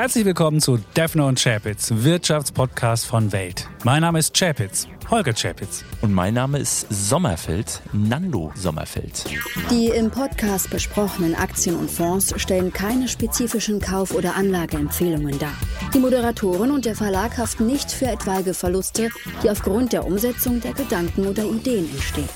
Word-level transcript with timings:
Herzlich 0.00 0.24
willkommen 0.24 0.62
zu 0.62 0.78
Defner 0.96 1.26
und 1.26 1.38
Chapitz, 1.38 1.92
Wirtschaftspodcast 1.94 3.04
von 3.04 3.32
Welt. 3.32 3.68
Mein 3.84 4.00
Name 4.00 4.18
ist 4.18 4.34
Chapitz, 4.34 4.88
Holger 5.10 5.34
Chapitz. 5.34 5.84
Und 6.00 6.14
mein 6.14 6.32
Name 6.32 6.58
ist 6.58 6.86
Sommerfeld, 6.88 7.82
Nando 7.92 8.50
Sommerfeld. 8.54 9.26
Die 9.70 9.88
im 9.88 10.10
Podcast 10.10 10.70
besprochenen 10.70 11.34
Aktien 11.34 11.76
und 11.76 11.90
Fonds 11.90 12.32
stellen 12.40 12.72
keine 12.72 13.08
spezifischen 13.08 13.78
Kauf- 13.78 14.14
oder 14.14 14.36
Anlageempfehlungen 14.36 15.38
dar. 15.38 15.52
Die 15.92 15.98
Moderatoren 15.98 16.70
und 16.70 16.86
der 16.86 16.96
Verlag 16.96 17.36
haften 17.36 17.66
nicht 17.66 17.92
für 17.92 18.06
etwaige 18.06 18.54
Verluste, 18.54 19.10
die 19.42 19.50
aufgrund 19.50 19.92
der 19.92 20.06
Umsetzung 20.06 20.62
der 20.62 20.72
Gedanken 20.72 21.26
oder 21.26 21.44
Ideen 21.44 21.86
entstehen. 21.90 22.30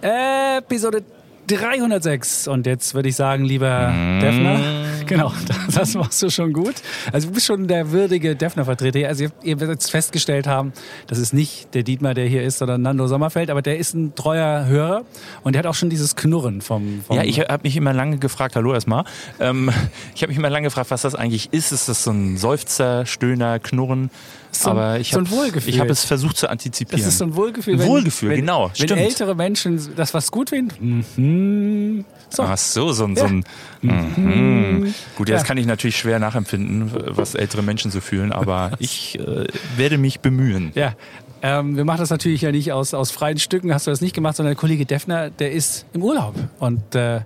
Episode 0.00 1.04
306. 1.46 2.48
Und 2.48 2.66
jetzt 2.66 2.94
würde 2.94 3.08
ich 3.08 3.16
sagen, 3.16 3.44
lieber 3.44 3.88
mm. 3.88 4.20
Defner, 4.20 4.60
genau, 5.06 5.32
das 5.72 5.94
machst 5.94 6.22
du 6.22 6.30
schon 6.30 6.52
gut. 6.52 6.74
Also 7.12 7.28
du 7.28 7.34
bist 7.34 7.46
schon 7.46 7.68
der 7.68 7.90
würdige 7.92 8.36
Defner-Vertreter. 8.36 9.06
Also 9.08 9.24
ihr, 9.24 9.32
ihr 9.42 9.60
werdet 9.60 9.76
jetzt 9.76 9.90
festgestellt 9.90 10.46
haben, 10.46 10.72
das 11.06 11.18
ist 11.18 11.32
nicht 11.32 11.74
der 11.74 11.82
Dietmar, 11.82 12.14
der 12.14 12.26
hier 12.26 12.42
ist, 12.42 12.58
sondern 12.58 12.82
Nando 12.82 13.06
Sommerfeld, 13.06 13.50
aber 13.50 13.62
der 13.62 13.78
ist 13.78 13.94
ein 13.94 14.14
treuer 14.14 14.66
Hörer 14.66 15.04
und 15.42 15.54
der 15.54 15.60
hat 15.60 15.66
auch 15.66 15.74
schon 15.74 15.90
dieses 15.90 16.16
Knurren 16.16 16.60
vom... 16.60 17.02
vom 17.06 17.16
ja, 17.16 17.24
ich 17.24 17.40
habe 17.40 17.62
mich 17.62 17.76
immer 17.76 17.92
lange 17.92 18.18
gefragt, 18.18 18.56
hallo 18.56 18.72
erstmal, 18.72 19.04
ähm, 19.40 19.70
ich 20.14 20.22
habe 20.22 20.30
mich 20.30 20.38
immer 20.38 20.50
lange 20.50 20.68
gefragt, 20.68 20.90
was 20.90 21.02
das 21.02 21.14
eigentlich 21.14 21.52
ist. 21.52 21.72
Ist 21.72 21.88
das 21.88 22.04
so 22.04 22.10
ein 22.10 22.36
Seufzer, 22.36 23.06
Stöhner, 23.06 23.58
Knurren? 23.58 24.10
So, 24.54 24.70
aber 24.70 25.00
ich 25.00 25.10
so 25.10 25.18
habe 25.18 25.28
ein 25.28 25.30
Wohlgefühl. 25.30 25.72
Ich 25.72 25.80
habe 25.80 25.90
es 25.90 26.04
versucht 26.04 26.36
zu 26.36 26.48
antizipieren. 26.48 27.00
Das 27.00 27.08
ist 27.08 27.18
so 27.18 27.24
ein 27.24 27.34
Wohlgefühl. 27.34 27.74
Ein 27.74 27.80
wenn, 27.80 27.88
Wohlgefühl, 27.88 28.30
wenn, 28.30 28.40
genau. 28.40 28.68
Wenn 28.68 28.86
stimmt. 28.88 29.00
ältere 29.00 29.34
Menschen 29.34 29.80
das 29.96 30.14
was 30.14 30.30
gut 30.30 30.50
finden. 30.50 31.04
Mhm. 31.16 32.04
So. 32.30 32.42
Ach 32.42 32.56
so, 32.56 32.92
so 32.92 33.04
ein. 33.04 33.16
So 33.16 33.24
ein 33.24 33.44
mhm. 33.82 34.94
Gut, 35.16 35.28
ja, 35.28 35.34
das 35.36 35.44
kann 35.44 35.56
ich 35.56 35.66
natürlich 35.66 35.96
schwer 35.96 36.18
nachempfinden, 36.18 36.90
was 37.16 37.34
ältere 37.34 37.62
Menschen 37.62 37.90
so 37.90 38.00
fühlen, 38.00 38.32
aber 38.32 38.72
ich 38.78 39.18
äh, 39.18 39.46
werde 39.76 39.98
mich 39.98 40.20
bemühen. 40.20 40.72
Ja, 40.74 40.94
ähm, 41.42 41.76
wir 41.76 41.84
machen 41.84 41.98
das 41.98 42.10
natürlich 42.10 42.42
ja 42.42 42.52
nicht 42.52 42.72
aus, 42.72 42.94
aus 42.94 43.10
freien 43.10 43.38
Stücken, 43.38 43.74
hast 43.74 43.86
du 43.86 43.90
das 43.90 44.00
nicht 44.00 44.14
gemacht, 44.14 44.36
sondern 44.36 44.52
der 44.52 44.58
Kollege 44.58 44.86
Defner, 44.86 45.30
der 45.30 45.52
ist 45.52 45.84
im 45.92 46.02
Urlaub 46.02 46.34
und 46.58 46.94
äh, 46.94 47.20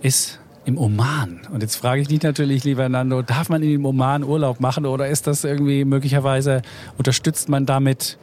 ist 0.00 0.40
im 0.66 0.78
Oman. 0.78 1.40
Und 1.50 1.62
jetzt 1.62 1.76
frage 1.76 2.02
ich 2.02 2.08
dich 2.08 2.22
natürlich, 2.22 2.64
lieber 2.64 2.88
Nando, 2.88 3.22
darf 3.22 3.48
man 3.48 3.62
in 3.62 3.70
dem 3.70 3.86
Oman 3.86 4.24
Urlaub 4.24 4.60
machen 4.60 4.84
oder 4.84 5.08
ist 5.08 5.26
das 5.26 5.44
irgendwie 5.44 5.84
möglicherweise, 5.84 6.62
unterstützt 6.98 7.48
man 7.48 7.66
damit 7.66 8.18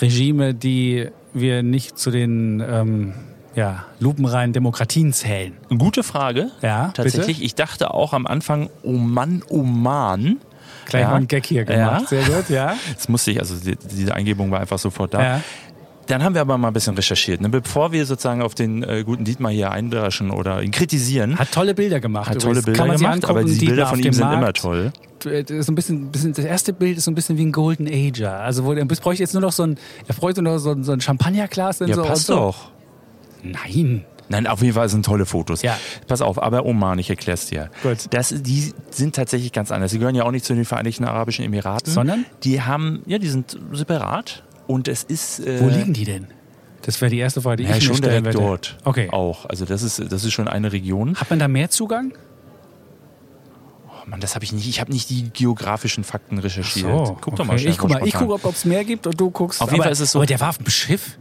Regime, 0.00 0.54
die 0.54 1.08
wir 1.34 1.62
nicht 1.62 1.98
zu 1.98 2.10
den 2.10 2.62
ähm, 2.66 3.14
ja, 3.56 3.84
lupenreinen 3.98 4.52
Demokratien 4.52 5.12
zählen? 5.12 5.54
Gute 5.76 6.04
Frage. 6.04 6.52
Ja, 6.62 6.92
tatsächlich. 6.94 7.38
Bitte? 7.38 7.44
Ich 7.44 7.54
dachte 7.56 7.92
auch 7.92 8.12
am 8.12 8.26
Anfang 8.26 8.70
Oman, 8.84 9.42
Oman. 9.48 10.38
Gleich 10.86 11.02
ja. 11.02 11.08
mal 11.08 11.16
einen 11.16 11.26
Gag 11.26 11.44
hier 11.46 11.64
gemacht. 11.64 12.02
Ja. 12.02 12.22
Sehr 12.22 12.24
gut, 12.24 12.48
ja. 12.48 12.76
Das 12.94 13.08
musste 13.08 13.32
ich, 13.32 13.40
also 13.40 13.56
die, 13.56 13.76
diese 13.90 14.14
Eingebung 14.14 14.52
war 14.52 14.60
einfach 14.60 14.78
sofort 14.78 15.14
da. 15.14 15.22
Ja. 15.22 15.40
Dann 16.06 16.22
haben 16.22 16.34
wir 16.34 16.40
aber 16.40 16.56
mal 16.58 16.68
ein 16.68 16.74
bisschen 16.74 16.94
recherchiert. 16.94 17.40
Ne? 17.40 17.48
Bevor 17.48 17.92
wir 17.92 18.06
sozusagen 18.06 18.42
auf 18.42 18.54
den 18.54 18.82
äh, 18.82 19.02
guten 19.04 19.24
Dietmar 19.24 19.50
hier 19.50 19.70
eindreschen 19.70 20.30
oder 20.30 20.62
ihn 20.62 20.70
kritisieren. 20.70 21.38
Hat 21.38 21.52
tolle 21.52 21.74
Bilder 21.74 22.00
gemacht. 22.00 22.30
Hat 22.30 22.40
tolle 22.40 22.62
Bilder 22.62 22.86
gemacht, 22.86 23.24
aber 23.24 23.44
die 23.44 23.66
Bilder 23.66 23.86
von 23.86 23.98
ihm 23.98 24.12
sind 24.12 24.24
Markt. 24.24 24.38
immer 24.38 24.52
toll. 24.52 24.92
Das, 25.18 25.50
ist 25.50 25.68
ein 25.68 25.74
bisschen, 25.74 26.10
bisschen, 26.12 26.32
das 26.32 26.44
erste 26.44 26.72
Bild 26.72 26.98
ist 26.98 27.04
so 27.04 27.10
ein 27.10 27.14
bisschen 27.14 27.36
wie 27.38 27.44
ein 27.44 27.52
Golden 27.52 27.88
Ager. 27.88 28.40
Also 28.40 28.64
wo, 28.64 28.72
er 28.72 28.84
bräuchte 28.84 29.22
jetzt 29.22 29.32
nur 29.32 29.40
noch 29.40 29.52
so 29.52 29.64
ein, 29.64 29.76
er 30.06 30.14
bräuchte 30.14 30.42
nur 30.42 30.58
so 30.58 30.70
ein, 30.70 30.84
so 30.84 30.92
ein 30.92 31.00
Champagnerglas. 31.00 31.80
Ja, 31.80 31.94
so 31.94 32.02
passt 32.02 32.26
so. 32.26 32.34
doch. 32.34 32.70
Nein. 33.42 34.04
Nein, 34.28 34.46
auf 34.46 34.60
jeden 34.60 34.74
Fall 34.74 34.88
sind 34.88 35.04
tolle 35.04 35.24
Fotos. 35.24 35.62
Ja. 35.62 35.78
Pass 36.08 36.20
auf, 36.20 36.42
aber 36.42 36.64
Oman, 36.66 36.98
ich 36.98 37.10
erklär's 37.10 37.46
dir. 37.46 37.70
Gut. 37.82 38.06
Das, 38.10 38.34
die 38.36 38.72
sind 38.90 39.14
tatsächlich 39.14 39.52
ganz 39.52 39.70
anders. 39.70 39.92
Die 39.92 39.98
gehören 39.98 40.16
ja 40.16 40.24
auch 40.24 40.32
nicht 40.32 40.44
zu 40.44 40.54
den 40.54 40.64
Vereinigten 40.64 41.04
Arabischen 41.04 41.44
Emiraten. 41.44 41.92
Sondern? 41.92 42.26
Die 42.42 42.60
haben, 42.62 43.02
ja, 43.06 43.18
die 43.18 43.28
sind 43.28 43.58
separat. 43.72 44.42
Und 44.66 44.88
es 44.88 45.04
ist. 45.04 45.40
Äh, 45.40 45.60
Wo 45.60 45.68
liegen 45.68 45.92
die 45.92 46.04
denn? 46.04 46.26
Das 46.82 47.00
wäre 47.00 47.10
die 47.10 47.18
erste 47.18 47.42
Frage, 47.42 47.64
die 47.64 47.68
ja, 47.68 47.76
ich 47.76 47.84
schon 47.84 47.96
stellen 47.96 48.22
direkt 48.22 48.38
werde. 48.38 48.38
dort. 48.38 48.78
Okay. 48.84 49.08
Auch. 49.10 49.46
Also 49.46 49.64
das 49.64 49.82
ist, 49.82 50.00
das 50.12 50.24
ist 50.24 50.32
schon 50.32 50.46
eine 50.46 50.72
Region. 50.72 51.16
Hat 51.16 51.30
man 51.30 51.38
da 51.38 51.48
mehr 51.48 51.68
Zugang? 51.68 52.12
Oh 53.88 54.08
Mann, 54.08 54.20
das 54.20 54.36
habe 54.36 54.44
ich 54.44 54.52
nicht. 54.52 54.68
Ich 54.68 54.80
habe 54.80 54.92
nicht 54.92 55.10
die 55.10 55.30
geografischen 55.30 56.04
Fakten 56.04 56.38
recherchiert. 56.38 56.86
So, 56.86 57.16
guck 57.20 57.26
okay. 57.28 57.36
doch 57.38 57.44
mal 57.44 57.58
schnell. 57.58 57.72
Ich 57.72 57.78
guck 57.78 57.90
mal, 57.90 58.06
ich 58.06 58.14
gucke, 58.14 58.34
ob 58.34 58.54
es 58.54 58.64
mehr 58.64 58.84
gibt 58.84 59.06
und 59.06 59.20
du 59.20 59.30
guckst. 59.30 59.60
Auf 59.60 59.68
jeden 59.70 59.80
aber, 59.80 59.84
Fall 59.84 59.92
ist 59.92 60.00
es 60.00 60.12
so- 60.12 60.20
Aber 60.20 60.26
der 60.26 60.38
war 60.38 60.50
auf 60.50 60.58
dem 60.58 60.68
Schiff. 60.68 61.18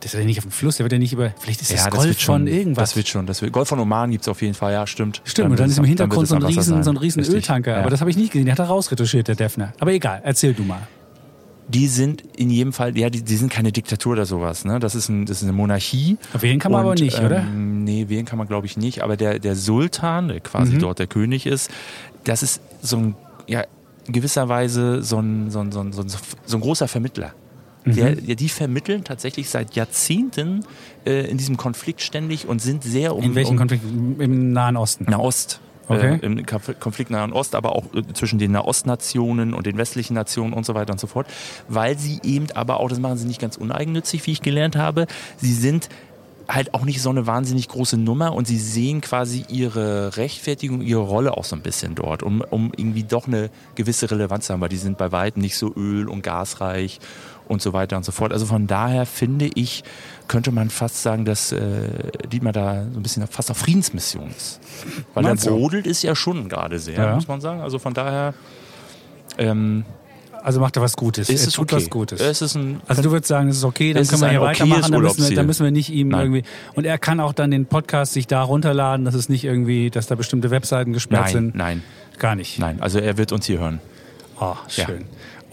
Das 0.00 0.12
ist 0.12 0.20
ja 0.20 0.26
nicht 0.26 0.38
auf 0.38 0.44
dem 0.44 0.52
Fluss, 0.52 0.76
der 0.76 0.84
wird 0.84 0.92
ja 0.92 0.98
nicht 0.98 1.14
über. 1.14 1.32
Vielleicht 1.38 1.62
ist 1.62 1.72
das 1.72 1.84
ja, 1.84 1.90
Golf 1.90 2.06
das 2.06 2.20
schon, 2.20 2.42
von 2.42 2.46
irgendwas. 2.46 2.90
Das 2.90 2.96
wird 2.96 3.08
schon. 3.08 3.26
Das 3.26 3.42
wird, 3.42 3.52
Golf 3.52 3.68
von 3.68 3.80
Oman 3.80 4.10
gibt 4.10 4.22
es 4.22 4.28
auf 4.28 4.42
jeden 4.42 4.54
Fall, 4.54 4.72
ja, 4.72 4.86
stimmt. 4.86 5.22
Stimmt, 5.24 5.50
und 5.50 5.58
dann 5.58 5.70
ist 5.70 5.78
im 5.78 5.84
Hintergrund 5.84 6.28
so 6.28 6.36
ein 6.36 6.42
riesen, 6.44 6.84
so 6.84 6.90
ein 6.90 6.96
riesen. 6.96 7.24
Öltanker. 7.24 7.72
Ja. 7.72 7.80
Aber 7.80 7.90
das 7.90 8.00
habe 8.00 8.10
ich 8.10 8.16
nicht 8.16 8.30
gesehen, 8.30 8.44
der 8.44 8.52
hat 8.52 8.58
da 8.58 8.66
rausretuschiert, 8.66 9.26
der 9.26 9.34
Defner. 9.34 9.72
Aber 9.80 9.92
egal, 9.92 10.20
erzähl 10.22 10.54
du 10.54 10.62
mal. 10.62 10.86
Die 11.68 11.88
sind 11.88 12.22
in 12.36 12.48
jedem 12.50 12.72
Fall, 12.72 12.96
ja, 12.96 13.10
die, 13.10 13.22
die 13.22 13.36
sind 13.36 13.50
keine 13.52 13.72
Diktatur 13.72 14.12
oder 14.12 14.26
sowas. 14.26 14.64
Ne? 14.64 14.78
Das, 14.78 14.94
ist 14.94 15.08
ein, 15.08 15.26
das 15.26 15.38
ist 15.38 15.42
eine 15.44 15.52
Monarchie. 15.52 16.16
Wählen 16.38 16.58
kann 16.60 16.70
man 16.72 16.82
Und, 16.82 16.86
aber 16.92 16.94
nicht, 17.02 17.18
ähm, 17.18 17.26
oder? 17.26 17.42
Nee, 17.42 18.08
wählen 18.08 18.24
kann 18.24 18.38
man, 18.38 18.46
glaube 18.46 18.66
ich, 18.66 18.76
nicht. 18.76 19.02
Aber 19.02 19.16
der, 19.16 19.38
der 19.38 19.56
Sultan, 19.56 20.28
der 20.28 20.40
quasi 20.40 20.74
Mhm. 20.74 20.78
dort 20.80 20.98
der 21.00 21.06
König 21.08 21.46
ist, 21.46 21.70
das 22.24 22.42
ist 22.42 22.60
so 22.82 22.96
ein, 22.98 23.14
ja, 23.48 23.64
in 24.06 24.12
gewisser 24.12 24.48
Weise 24.48 25.02
so 25.02 25.18
ein, 25.18 25.50
so 25.50 25.60
ein, 25.60 25.72
so 25.72 25.80
ein, 25.80 25.92
so 25.92 26.02
ein, 26.02 26.08
so 26.08 26.56
ein 26.56 26.60
großer 26.60 26.86
Vermittler. 26.86 27.32
Der, 27.84 28.12
Mhm. 28.16 28.18
ja, 28.26 28.34
die 28.34 28.48
vermitteln 28.48 29.04
tatsächlich 29.04 29.48
seit 29.48 29.74
Jahrzehnten 29.76 30.64
äh, 31.04 31.28
in 31.30 31.38
diesem 31.38 31.56
Konflikt 31.56 32.00
ständig 32.00 32.46
und 32.48 32.60
sind 32.60 32.82
sehr 32.84 33.14
um, 33.14 33.22
In 33.24 33.34
welchem 33.36 33.52
um 33.52 33.56
Konflikt? 33.58 33.84
Im 34.18 34.52
Nahen 34.52 34.76
Osten. 34.76 35.04
Nahost. 35.08 35.60
Okay. 35.88 36.18
Äh, 36.20 36.26
Im 36.26 36.44
Konf- 36.44 36.74
Konflikt 36.80 37.10
Nahen 37.10 37.32
Ost, 37.32 37.54
aber 37.54 37.76
auch 37.76 37.84
äh, 37.94 38.02
zwischen 38.12 38.38
den 38.38 38.52
Nahostnationen 38.52 39.54
und 39.54 39.66
den 39.66 39.76
westlichen 39.76 40.14
Nationen 40.14 40.52
und 40.52 40.66
so 40.66 40.74
weiter 40.74 40.92
und 40.92 41.00
so 41.00 41.06
fort. 41.06 41.26
Weil 41.68 41.98
sie 41.98 42.20
eben 42.22 42.46
aber 42.54 42.80
auch, 42.80 42.88
das 42.88 42.98
machen 42.98 43.18
sie 43.18 43.26
nicht 43.26 43.40
ganz 43.40 43.56
uneigennützig, 43.56 44.26
wie 44.26 44.32
ich 44.32 44.42
gelernt 44.42 44.76
habe, 44.76 45.06
sie 45.38 45.52
sind 45.52 45.88
halt 46.48 46.74
auch 46.74 46.84
nicht 46.84 47.02
so 47.02 47.10
eine 47.10 47.26
wahnsinnig 47.26 47.66
große 47.66 47.96
Nummer 47.96 48.32
und 48.32 48.46
sie 48.46 48.58
sehen 48.58 49.00
quasi 49.00 49.44
ihre 49.48 50.16
Rechtfertigung, 50.16 50.80
ihre 50.80 51.00
Rolle 51.00 51.36
auch 51.36 51.42
so 51.42 51.56
ein 51.56 51.62
bisschen 51.62 51.96
dort, 51.96 52.22
um, 52.22 52.40
um 52.40 52.70
irgendwie 52.76 53.02
doch 53.02 53.26
eine 53.26 53.50
gewisse 53.74 54.08
Relevanz 54.10 54.46
zu 54.46 54.52
haben, 54.52 54.60
weil 54.60 54.68
die 54.68 54.76
sind 54.76 54.96
bei 54.96 55.10
weitem 55.10 55.42
nicht 55.42 55.56
so 55.56 55.74
öl- 55.74 56.08
und 56.08 56.22
gasreich 56.22 57.00
und 57.48 57.62
so 57.62 57.72
weiter 57.72 57.96
und 57.96 58.04
so 58.04 58.12
fort. 58.12 58.32
Also 58.32 58.46
von 58.46 58.68
daher 58.68 59.06
finde 59.06 59.50
ich, 59.54 59.82
könnte 60.28 60.50
man 60.52 60.70
fast 60.70 61.02
sagen, 61.02 61.24
dass 61.24 61.52
äh, 61.52 61.58
Dietmar 62.32 62.52
da 62.52 62.84
so 62.92 62.98
ein 62.98 63.02
bisschen 63.02 63.26
fast 63.26 63.50
auf 63.50 63.58
Friedensmission 63.58 64.30
ist. 64.36 64.60
Weil 65.14 65.24
er 65.24 65.28
Meinst 65.30 65.46
du? 65.46 65.50
brodelt 65.50 65.86
ist 65.86 66.02
ja 66.02 66.14
schon 66.16 66.48
gerade 66.48 66.78
sehr, 66.78 66.94
Ja. 66.96 67.14
muss 67.14 67.28
man 67.28 67.40
sagen. 67.40 67.60
Also 67.60 67.78
von 67.78 67.94
daher 67.94 68.34
ähm, 69.38 69.84
Also 70.42 70.60
macht 70.60 70.76
er 70.76 70.82
was 70.82 70.96
Gutes. 70.96 71.28
ist 71.28 71.44
er 71.46 71.52
tut 71.52 71.72
okay. 71.72 71.82
was 71.82 71.90
Gutes. 71.90 72.20
Also 72.86 73.02
du 73.02 73.10
würdest 73.10 73.28
sagen, 73.28 73.48
es 73.48 73.56
ist 73.58 73.64
okay, 73.64 73.92
dann 73.92 74.02
Es 74.02 74.10
können 74.10 74.22
wir 74.22 74.30
hier 74.30 74.40
weitermachen, 74.40 74.92
dann 74.92 75.02
müssen, 75.02 75.28
wir, 75.28 75.34
dann 75.36 75.46
müssen 75.46 75.64
wir 75.64 75.70
nicht 75.72 75.90
ihm 75.90 76.08
Nein. 76.08 76.20
irgendwie. 76.32 76.42
Und 76.74 76.84
er 76.86 76.98
kann 76.98 77.20
auch 77.20 77.32
dann 77.32 77.50
den 77.50 77.66
Podcast 77.66 78.12
sich 78.12 78.26
da 78.26 78.42
runterladen, 78.42 79.04
dass 79.04 79.14
es 79.14 79.28
nicht 79.28 79.44
irgendwie, 79.44 79.90
dass 79.90 80.06
da 80.06 80.14
bestimmte 80.14 80.50
Webseiten 80.50 80.92
gesperrt 80.92 81.24
nein, 81.24 81.32
sind. 81.32 81.54
nein, 81.56 81.82
Gar 82.18 82.36
nicht. 82.36 82.58
nein. 82.58 82.80
Also 82.80 82.98
er 82.98 83.16
wird 83.18 83.32
uns 83.32 83.46
hier 83.46 83.58
hören. 83.58 83.80
Oh, 84.40 84.54
Ja. 84.76 84.86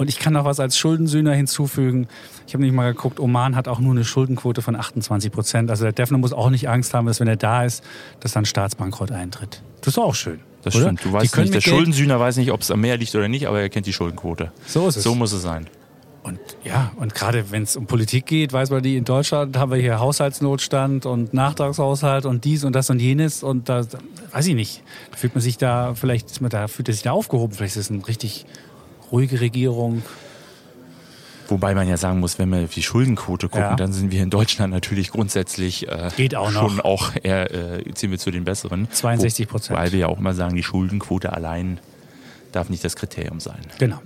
Und 0.03 0.09
ich 0.09 0.19
kann 0.19 0.33
noch 0.33 0.43
was 0.43 0.59
als 0.59 0.77
Schuldensühner 0.77 1.33
hinzufügen. 1.33 2.09
Ich 2.45 2.53
habe 2.53 2.61
nicht 2.61 2.73
mal 2.73 2.91
geguckt, 2.91 3.21
Oman 3.21 3.55
hat 3.55 3.69
auch 3.69 3.79
nur 3.79 3.93
eine 3.93 4.03
Schuldenquote 4.03 4.61
von 4.61 4.75
28 4.75 5.31
Prozent. 5.31 5.69
Also 5.69 5.85
der 5.85 5.93
Defner 5.93 6.17
muss 6.17 6.33
auch 6.33 6.49
nicht 6.49 6.67
Angst 6.67 6.93
haben, 6.93 7.07
dass 7.07 7.21
wenn 7.21 7.29
er 7.29 7.37
da 7.37 7.63
ist, 7.63 7.85
dass 8.19 8.33
dann 8.33 8.43
Staatsbankrott 8.43 9.13
eintritt. 9.13 9.61
Das 9.79 9.93
ist 9.93 9.97
auch 9.97 10.13
schön. 10.13 10.41
Das 10.61 10.75
oder? 10.75 10.87
stimmt. 10.87 11.05
Du 11.05 11.07
Die 11.07 11.13
weißt 11.13 11.37
nicht, 11.37 11.53
der 11.53 11.61
Schuldensühner 11.61 12.19
weiß 12.19 12.35
nicht, 12.35 12.51
ob 12.51 12.59
es 12.59 12.69
am 12.69 12.81
Meer 12.81 12.97
liegt 12.97 13.15
oder 13.15 13.29
nicht, 13.29 13.47
aber 13.47 13.61
er 13.61 13.69
kennt 13.69 13.85
die 13.85 13.93
Schuldenquote. 13.93 14.51
So 14.67 14.89
ist 14.89 14.97
es. 14.97 15.03
So 15.03 15.15
muss 15.15 15.31
es 15.31 15.41
sein. 15.41 15.67
Und 16.21 16.39
ja, 16.65 16.91
und 16.97 17.15
gerade 17.15 17.51
wenn 17.51 17.63
es 17.63 17.77
um 17.77 17.85
Politik 17.85 18.25
geht, 18.25 18.51
weiß 18.51 18.71
man, 18.71 18.83
die 18.83 18.97
in 18.97 19.05
Deutschland 19.05 19.57
haben 19.57 19.71
wir 19.71 19.77
hier 19.77 20.01
Haushaltsnotstand 20.01 21.05
und 21.05 21.33
Nachtragshaushalt 21.33 22.25
und 22.25 22.43
dies 22.43 22.65
und 22.65 22.73
das 22.73 22.89
und 22.89 22.99
jenes 22.99 23.41
und 23.41 23.69
da, 23.69 23.85
weiß 24.33 24.47
ich 24.47 24.55
nicht. 24.55 24.83
Da 25.11 25.17
fühlt 25.17 25.33
man 25.33 25.41
sich 25.41 25.57
da, 25.57 25.95
vielleicht 25.95 26.29
ist 26.29 26.41
man 26.41 26.49
da, 26.49 26.67
fühlt 26.67 26.89
er 26.89 26.93
sich 26.93 27.03
da 27.03 27.13
aufgehoben. 27.13 27.53
Vielleicht 27.53 27.77
ist 27.77 27.89
es 27.89 27.91
eine 27.91 28.05
richtig 28.05 28.45
ruhige 29.13 29.39
Regierung. 29.39 30.01
Wobei 31.49 31.75
man 31.75 31.87
ja 31.87 31.97
sagen 31.97 32.19
muss, 32.19 32.39
wenn 32.39 32.49
wir 32.51 32.63
auf 32.63 32.73
die 32.73 32.81
Schuldenquote 32.83 33.47
gucken, 33.49 33.61
Ja. 33.61 33.75
dann 33.75 33.91
sind 33.91 34.11
wir 34.11 34.23
in 34.23 34.29
Deutschland 34.29 34.73
natürlich 34.73 35.11
grundsätzlich 35.11 35.87
äh, 35.89 36.09
Geht 36.15 36.35
auch 36.35 36.51
noch. 36.51 36.69
schon 36.69 36.79
auch 36.81 37.11
eher, 37.21 37.51
äh, 37.51 37.93
ziehen 37.93 38.11
wir 38.11 38.17
zu 38.17 38.31
den 38.31 38.43
besseren. 38.45 38.87
62%. 38.91 39.69
Wo- 39.71 39.75
Weil 39.75 39.91
wir 39.91 39.99
ja 39.99 40.07
auch 40.07 40.17
immer 40.19 40.33
sagen, 40.33 40.55
die 40.55 40.63
Schuldenquote 40.63 41.33
allein 41.33 41.79
darf 42.53 42.69
nicht 42.69 42.83
das 42.83 42.95
Kriterium 42.95 43.39
sein. 43.39 43.59
Genau. 43.77 43.99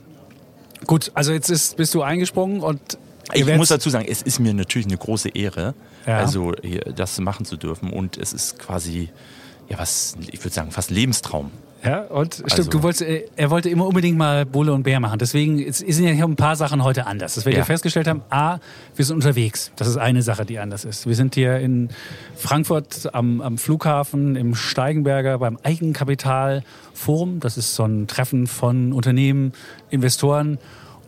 Gut, 0.86 1.12
also 1.14 1.32
jetzt 1.32 1.50
ist, 1.50 1.78
bist 1.78 1.94
du 1.94 2.02
eingesprungen 2.02 2.62
und 2.62 2.82
Ich 3.34 3.46
muss 3.46 3.70
dazu 3.70 3.90
sagen, 3.90 4.06
es 4.10 4.22
ist 4.22 4.40
mir 4.40 4.54
natürlich 4.54 4.88
eine 4.88 4.98
große 4.98 5.30
Ehre, 5.30 5.74
Ja. 6.06 6.18
also 6.20 6.54
das 6.96 7.20
machen 7.20 7.46
zu 7.46 7.56
dürfen. 7.56 7.92
Und 7.92 8.18
es 8.18 8.34
ist 8.34 8.58
quasi, 8.58 9.10
ja 9.70 9.78
was, 9.78 10.16
ich 10.32 10.40
würde 10.44 10.54
sagen, 10.54 10.72
fast 10.72 10.90
Lebenstraum. 10.92 11.52
Ja, 11.88 12.02
und 12.02 12.34
stimmt, 12.34 12.52
Also- 12.52 12.70
du 12.70 12.84
wolltest, 12.84 13.02
äh, 13.04 13.24
er 13.36 13.50
wollte 13.50 13.70
immer 13.70 13.86
unbedingt 13.88 14.18
mal 14.18 14.46
Bulle 14.46 14.74
und 14.74 14.84
Bär 14.84 15.00
machen. 15.00 15.20
Deswegen 15.20 15.60
ist- 15.60 15.80
sind 15.80 16.04
ja 16.06 16.12
hier 16.12 16.26
ein 16.26 16.36
paar 16.36 16.56
Sachen 16.56 16.84
heute 16.84 17.08
anders. 17.08 17.36
Das 17.36 17.46
werdet 17.46 17.60
Ja. 17.60 17.66
festgestellt 17.66 18.08
haben. 18.08 18.22
A, 18.30 18.58
wir 18.96 19.06
sind 19.06 19.16
unterwegs. 19.16 19.72
Das 19.78 19.88
ist 19.88 19.98
eine 19.98 20.22
Sache, 20.22 20.46
die 20.46 20.60
anders 20.60 20.84
ist. 20.86 21.08
Wir 21.08 21.16
sind 21.16 21.36
hier 21.36 21.58
in 21.60 21.90
Frankfurt 22.36 23.10
am, 23.14 23.40
am 23.42 23.58
Flughafen, 23.58 24.36
im 24.36 24.54
Steigenberger, 24.56 25.40
beim 25.40 25.58
Eigenkapitalforum. 25.64 27.40
Das 27.40 27.58
ist 27.58 27.76
so 27.76 27.84
ein 27.86 28.08
Treffen 28.08 28.48
von 28.48 28.94
Unternehmen, 28.94 29.54
Investoren 29.90 30.58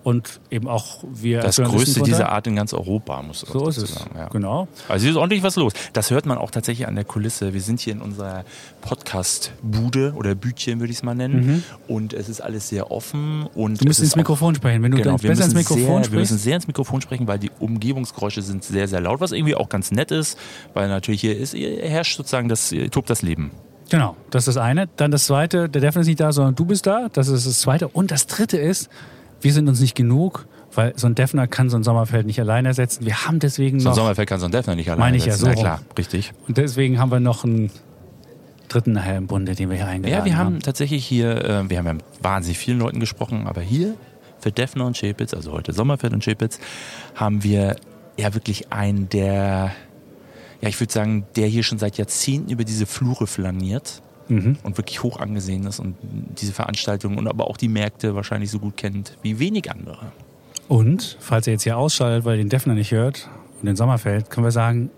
und 0.10 0.40
eben 0.52 0.68
auch 0.68 1.04
wir. 1.12 1.40
Das 1.42 1.58
größte 1.58 2.02
dieser 2.02 2.30
Art 2.30 2.48
in 2.48 2.56
ganz 2.56 2.74
Europa, 2.74 3.22
muss 3.22 3.44
ich 3.44 3.50
So 3.50 3.68
ist 3.68 3.78
es. 3.78 3.94
sagen. 3.96 4.12
Ja. 4.18 4.28
Genau. 4.30 4.68
Also 4.88 5.04
hier 5.04 5.12
ist 5.12 5.18
ordentlich 5.18 5.44
was 5.44 5.56
los. 5.56 5.74
Das 5.94 6.12
hört 6.12 6.26
man 6.26 6.38
auch 6.38 6.52
tatsächlich 6.52 6.88
an 6.88 6.96
der 6.96 7.06
Kulisse. 7.06 7.54
Wir 7.54 7.62
sind 7.62 7.80
hier 7.80 7.94
in 7.94 8.02
unserer 8.02 8.44
Podcast-Bude 8.82 10.14
oder 10.16 10.36
Bütchen, 10.36 10.80
würde 10.80 10.92
ich 10.92 10.98
es 10.98 11.04
mal 11.04 11.16
nennen. 11.16 11.64
Und 11.88 12.14
es 12.14 12.30
ist 12.30 12.42
alles 12.42 12.70
sehr 12.70 12.92
offen. 12.92 13.48
Und 13.56 13.74
Mhm. 13.74 13.78
Du 13.78 13.86
musst 13.86 14.00
ins 14.02 14.16
Mikrofon 14.16 14.56
sprechen. 14.56 14.84
Wenn 14.84 14.92
du 14.92 14.98
Genau, 14.98 15.18
besser 15.18 15.46
ins 15.46 15.54
Mikrofon 15.54 16.04
sehr, 16.04 16.12
wir 16.12 16.20
müssen 16.20 16.28
sprichst. 16.34 16.44
sehr 16.44 16.56
ins 16.56 16.68
Mikrofon 16.68 17.02
sprechen, 17.02 17.28
weil 17.28 17.40
die 17.40 17.52
Umgebungsgeräusche 17.60 18.42
sind 18.42 18.64
sehr, 18.64 18.88
sehr 18.88 19.02
laut, 19.02 19.22
was 19.22 19.32
irgendwie 19.32 19.56
auch 19.56 19.70
ganz 19.70 19.92
nett 19.92 20.12
ist, 20.12 20.38
weil 20.74 20.88
natürlich 20.88 21.22
hier 21.22 21.38
ist, 21.38 21.54
hier 21.54 21.82
herrscht 21.82 22.18
sozusagen 22.18 22.50
das, 22.50 22.74
tobt 22.92 23.10
das 23.10 23.22
Leben. 23.22 23.52
Genau, 23.90 24.16
das 24.30 24.42
ist 24.48 24.56
das 24.56 24.58
eine. 24.64 24.88
Dann 24.98 25.10
das 25.12 25.26
zweite, 25.26 25.68
der 25.68 25.82
Defner 25.82 26.02
ist 26.02 26.08
nicht 26.08 26.20
da, 26.20 26.32
sondern 26.32 26.54
du 26.56 26.66
bist 26.66 26.86
da. 26.86 27.10
Das 27.12 27.28
ist 27.28 27.48
das 27.48 27.60
zweite. 27.60 27.88
Und 27.88 28.12
das 28.12 28.28
dritte 28.28 28.58
ist, 28.58 28.90
wir 29.42 29.54
sind 29.54 29.68
uns 29.68 29.80
nicht 29.80 29.96
genug, 29.96 30.48
weil 30.74 30.94
so 30.96 31.08
ein 31.08 31.16
Defner 31.16 31.48
kann 31.48 31.70
so 31.70 31.78
ein 31.78 31.84
Sommerfeld 31.84 32.26
nicht 32.28 32.40
alleine 32.40 32.68
ersetzen. 32.70 33.06
Wir 33.06 33.26
haben 33.26 33.40
deswegen 33.40 33.80
So 33.80 33.90
ein 33.90 33.92
noch, 33.92 33.96
Sommerfeld 33.98 34.30
kann 34.30 34.40
so 34.40 34.46
ein 34.46 34.52
Defner 34.52 34.76
nicht 34.76 34.90
alleine 34.90 35.00
Meine 35.06 35.18
ich 35.18 35.26
ja, 35.26 35.36
so 35.36 35.48
Na 35.48 35.54
rum. 35.54 35.62
klar, 35.62 35.82
richtig. 35.98 36.32
und 36.48 36.58
deswegen 36.58 37.00
haben 37.00 37.12
wir 37.12 37.20
noch 37.20 37.44
einen 37.44 37.72
dritten 38.68 38.92
nachher 38.94 39.18
im 39.18 39.26
Bunde, 39.28 39.56
den 39.56 39.70
wir 39.70 39.78
hier 39.78 39.88
eingeladen 39.88 40.20
Ja, 40.20 40.26
wir 40.26 40.38
haben 40.38 40.56
haben. 40.56 40.60
tatsächlich 40.62 41.06
hier, 41.06 41.44
äh, 41.44 41.70
wir 41.70 41.78
haben 41.80 41.86
ja 41.88 41.94
mit 41.94 42.04
wahnsinnig 42.22 42.58
vielen 42.60 42.78
Leuten 42.80 43.00
gesprochen, 43.00 43.48
aber 43.48 43.62
hier 43.62 43.96
für 44.40 44.52
Defner 44.52 44.86
und 44.86 44.96
Schäpitz, 44.96 45.34
also 45.34 45.52
heute 45.52 45.74
Sommerfeld 45.74 46.14
und 46.14 46.24
Schäpitz, 46.24 46.60
haben 47.16 47.44
wir 47.44 47.76
ja 48.18 48.34
wirklich 48.36 48.72
einen, 48.72 49.10
der, 49.10 49.72
ja, 50.62 50.70
ich 50.70 50.80
würde 50.80 50.94
sagen, 50.94 51.26
der 51.36 51.48
hier 51.48 51.64
schon 51.64 51.80
seit 51.80 51.98
Jahrzehnten 51.98 52.52
über 52.52 52.64
diese 52.64 52.86
Flure 52.86 53.26
flaniert 53.28 54.02
Mhm. 54.30 54.58
und 54.64 54.78
wirklich 54.78 55.04
hoch 55.04 55.20
angesehen 55.20 55.66
ist 55.66 55.80
und 55.80 55.96
diese 56.02 56.54
Veranstaltungen 56.54 57.18
und 57.18 57.28
aber 57.28 57.48
auch 57.48 57.58
die 57.58 57.68
Märkte 57.68 58.16
wahrscheinlich 58.16 58.52
so 58.52 58.60
gut 58.60 58.78
kennt 58.78 59.18
wie 59.22 59.40
wenig 59.40 59.70
andere. 59.72 60.12
Und, 60.68 61.18
falls 61.20 61.48
ihr 61.48 61.54
jetzt 61.54 61.64
hier 61.64 61.78
ausschaltet, 61.78 62.26
weil 62.26 62.38
ihr 62.38 62.44
den 62.44 62.50
Defner 62.50 62.76
nicht 62.76 62.92
hört 62.92 63.28
und 63.60 63.66
den 63.66 63.76
Sommerfeld, 63.76 64.30
können 64.30 64.46
wir 64.46 64.52
sagen, 64.52 64.92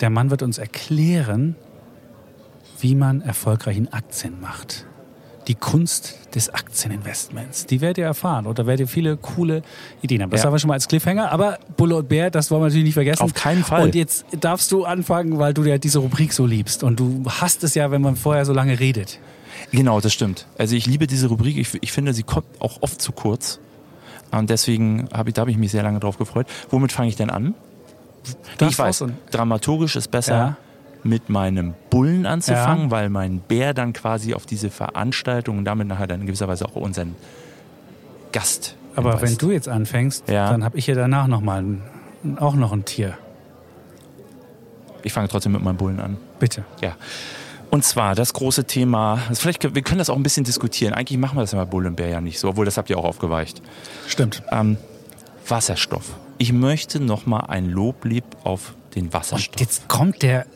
der 0.00 0.08
Mann 0.08 0.30
wird 0.30 0.42
uns 0.42 0.58
erklären, 0.58 1.56
wie 2.78 2.94
man 2.94 3.20
erfolgreich 3.20 3.76
in 3.76 3.92
Aktien 3.92 4.40
macht. 4.40 4.86
Die 5.50 5.56
Kunst 5.56 6.14
des 6.36 6.48
Aktieninvestments. 6.48 7.66
Die 7.66 7.80
werdet 7.80 7.98
ihr 7.98 8.04
erfahren. 8.04 8.46
Und 8.46 8.60
da 8.60 8.66
werdet 8.66 8.86
ihr 8.86 8.88
viele 8.88 9.16
coole 9.16 9.62
Ideen 10.00 10.22
haben. 10.22 10.30
Das 10.30 10.42
Ja. 10.42 10.46
haben 10.46 10.54
wir 10.54 10.60
schon 10.60 10.68
mal 10.68 10.74
als 10.74 10.86
Cliffhanger. 10.86 11.32
Aber 11.32 11.58
Bulle 11.76 11.96
und 11.96 12.08
Bär, 12.08 12.30
das 12.30 12.52
wollen 12.52 12.62
wir 12.62 12.66
natürlich 12.66 12.84
nicht 12.84 12.94
vergessen. 12.94 13.24
Auf 13.24 13.34
keinen 13.34 13.64
Fall. 13.64 13.82
Und 13.82 13.96
jetzt 13.96 14.24
darfst 14.38 14.70
du 14.70 14.84
anfangen, 14.84 15.40
weil 15.40 15.52
du 15.52 15.64
ja 15.64 15.76
diese 15.78 15.98
Rubrik 15.98 16.32
so 16.32 16.46
liebst. 16.46 16.84
Und 16.84 17.00
du 17.00 17.24
hast 17.28 17.64
es 17.64 17.74
ja, 17.74 17.90
wenn 17.90 18.00
man 18.00 18.14
vorher 18.14 18.44
so 18.44 18.52
lange 18.52 18.78
redet. 18.78 19.18
Genau, 19.72 20.00
das 20.00 20.12
stimmt. 20.12 20.46
Also 20.56 20.76
ich 20.76 20.86
liebe 20.86 21.08
diese 21.08 21.26
Rubrik. 21.26 21.58
Ich, 21.58 21.76
ich 21.82 21.90
finde, 21.90 22.14
sie 22.14 22.22
kommt 22.22 22.46
auch 22.60 22.78
oft 22.82 23.02
zu 23.02 23.10
kurz. 23.10 23.58
Und 24.30 24.50
deswegen 24.50 25.08
habe 25.12 25.30
ich, 25.30 25.34
da 25.34 25.40
habe 25.40 25.50
ich 25.50 25.56
mich 25.56 25.72
sehr 25.72 25.82
lange 25.82 25.98
drauf 25.98 26.16
gefreut. 26.16 26.46
Womit 26.70 26.92
fange 26.92 27.08
ich 27.08 27.16
denn 27.16 27.30
an? 27.30 27.54
Darfst 28.58 28.74
ich 28.74 28.78
weiß, 28.78 29.04
dramaturgisch 29.32 29.96
ist 29.96 30.12
besser, 30.12 30.36
Ja. 30.36 30.56
Mit 31.02 31.28
meinem 31.30 31.74
Bullen 31.90 32.26
anzufangen, 32.26 32.84
Ja. 32.86 32.90
weil 32.90 33.08
mein 33.10 33.40
Bär 33.40 33.74
dann 33.74 33.92
quasi 33.92 34.34
auf 34.34 34.46
diese 34.46 34.70
Veranstaltung 34.70 35.58
und 35.58 35.64
damit 35.64 35.86
nachher 35.88 36.06
dann 36.06 36.20
in 36.20 36.26
gewisser 36.26 36.48
Weise 36.48 36.66
auch 36.66 36.76
unseren 36.76 37.14
Gast. 38.32 38.76
Aber 38.96 39.20
wenn 39.22 39.36
du 39.36 39.50
jetzt 39.50 39.68
anfängst, 39.68 40.28
Ja. 40.28 40.50
dann 40.50 40.64
habe 40.64 40.76
ich 40.78 40.86
ja 40.86 40.94
danach 40.94 41.26
noch 41.26 41.40
mal 41.40 41.62
ein, 41.62 41.82
auch 42.38 42.54
noch 42.54 42.72
ein 42.72 42.84
Tier. 42.84 43.16
Ich 45.02 45.12
fange 45.12 45.28
trotzdem 45.28 45.52
mit 45.52 45.62
meinem 45.62 45.76
Bullen 45.76 46.00
an. 46.00 46.16
Bitte. 46.38 46.64
Ja. 46.82 46.96
Und 47.70 47.84
zwar 47.84 48.14
das 48.14 48.32
große 48.32 48.64
Thema, 48.64 49.20
also 49.28 49.40
vielleicht 49.40 49.60
können, 49.60 49.74
wir 49.74 49.82
können 49.82 49.98
das 49.98 50.10
auch 50.10 50.16
ein 50.16 50.22
bisschen 50.22 50.44
diskutieren. 50.44 50.92
Eigentlich 50.92 51.18
machen 51.18 51.36
wir 51.38 51.42
das 51.42 51.52
ja 51.52 51.58
bei 51.58 51.64
Bull 51.70 51.86
und 51.86 51.96
Bär 51.96 52.08
ja 52.08 52.20
nicht 52.20 52.38
so, 52.40 52.48
obwohl 52.48 52.64
das 52.64 52.76
habt 52.76 52.90
ihr 52.90 52.98
auch 52.98 53.04
aufgeweicht. 53.04 53.62
Stimmt. 54.08 54.42
Ähm, 54.50 54.76
Wasserstoff. 55.48 56.16
Ich 56.38 56.52
möchte 56.52 57.00
nochmal 57.00 57.44
ein 57.48 57.66
Loblied 57.70 58.24
auf 58.44 58.74
den 58.96 59.12
Wasserstoff. 59.12 59.54
Und 59.54 59.60
jetzt 59.60 59.88
kommt 59.88 60.22
der, 60.22 60.46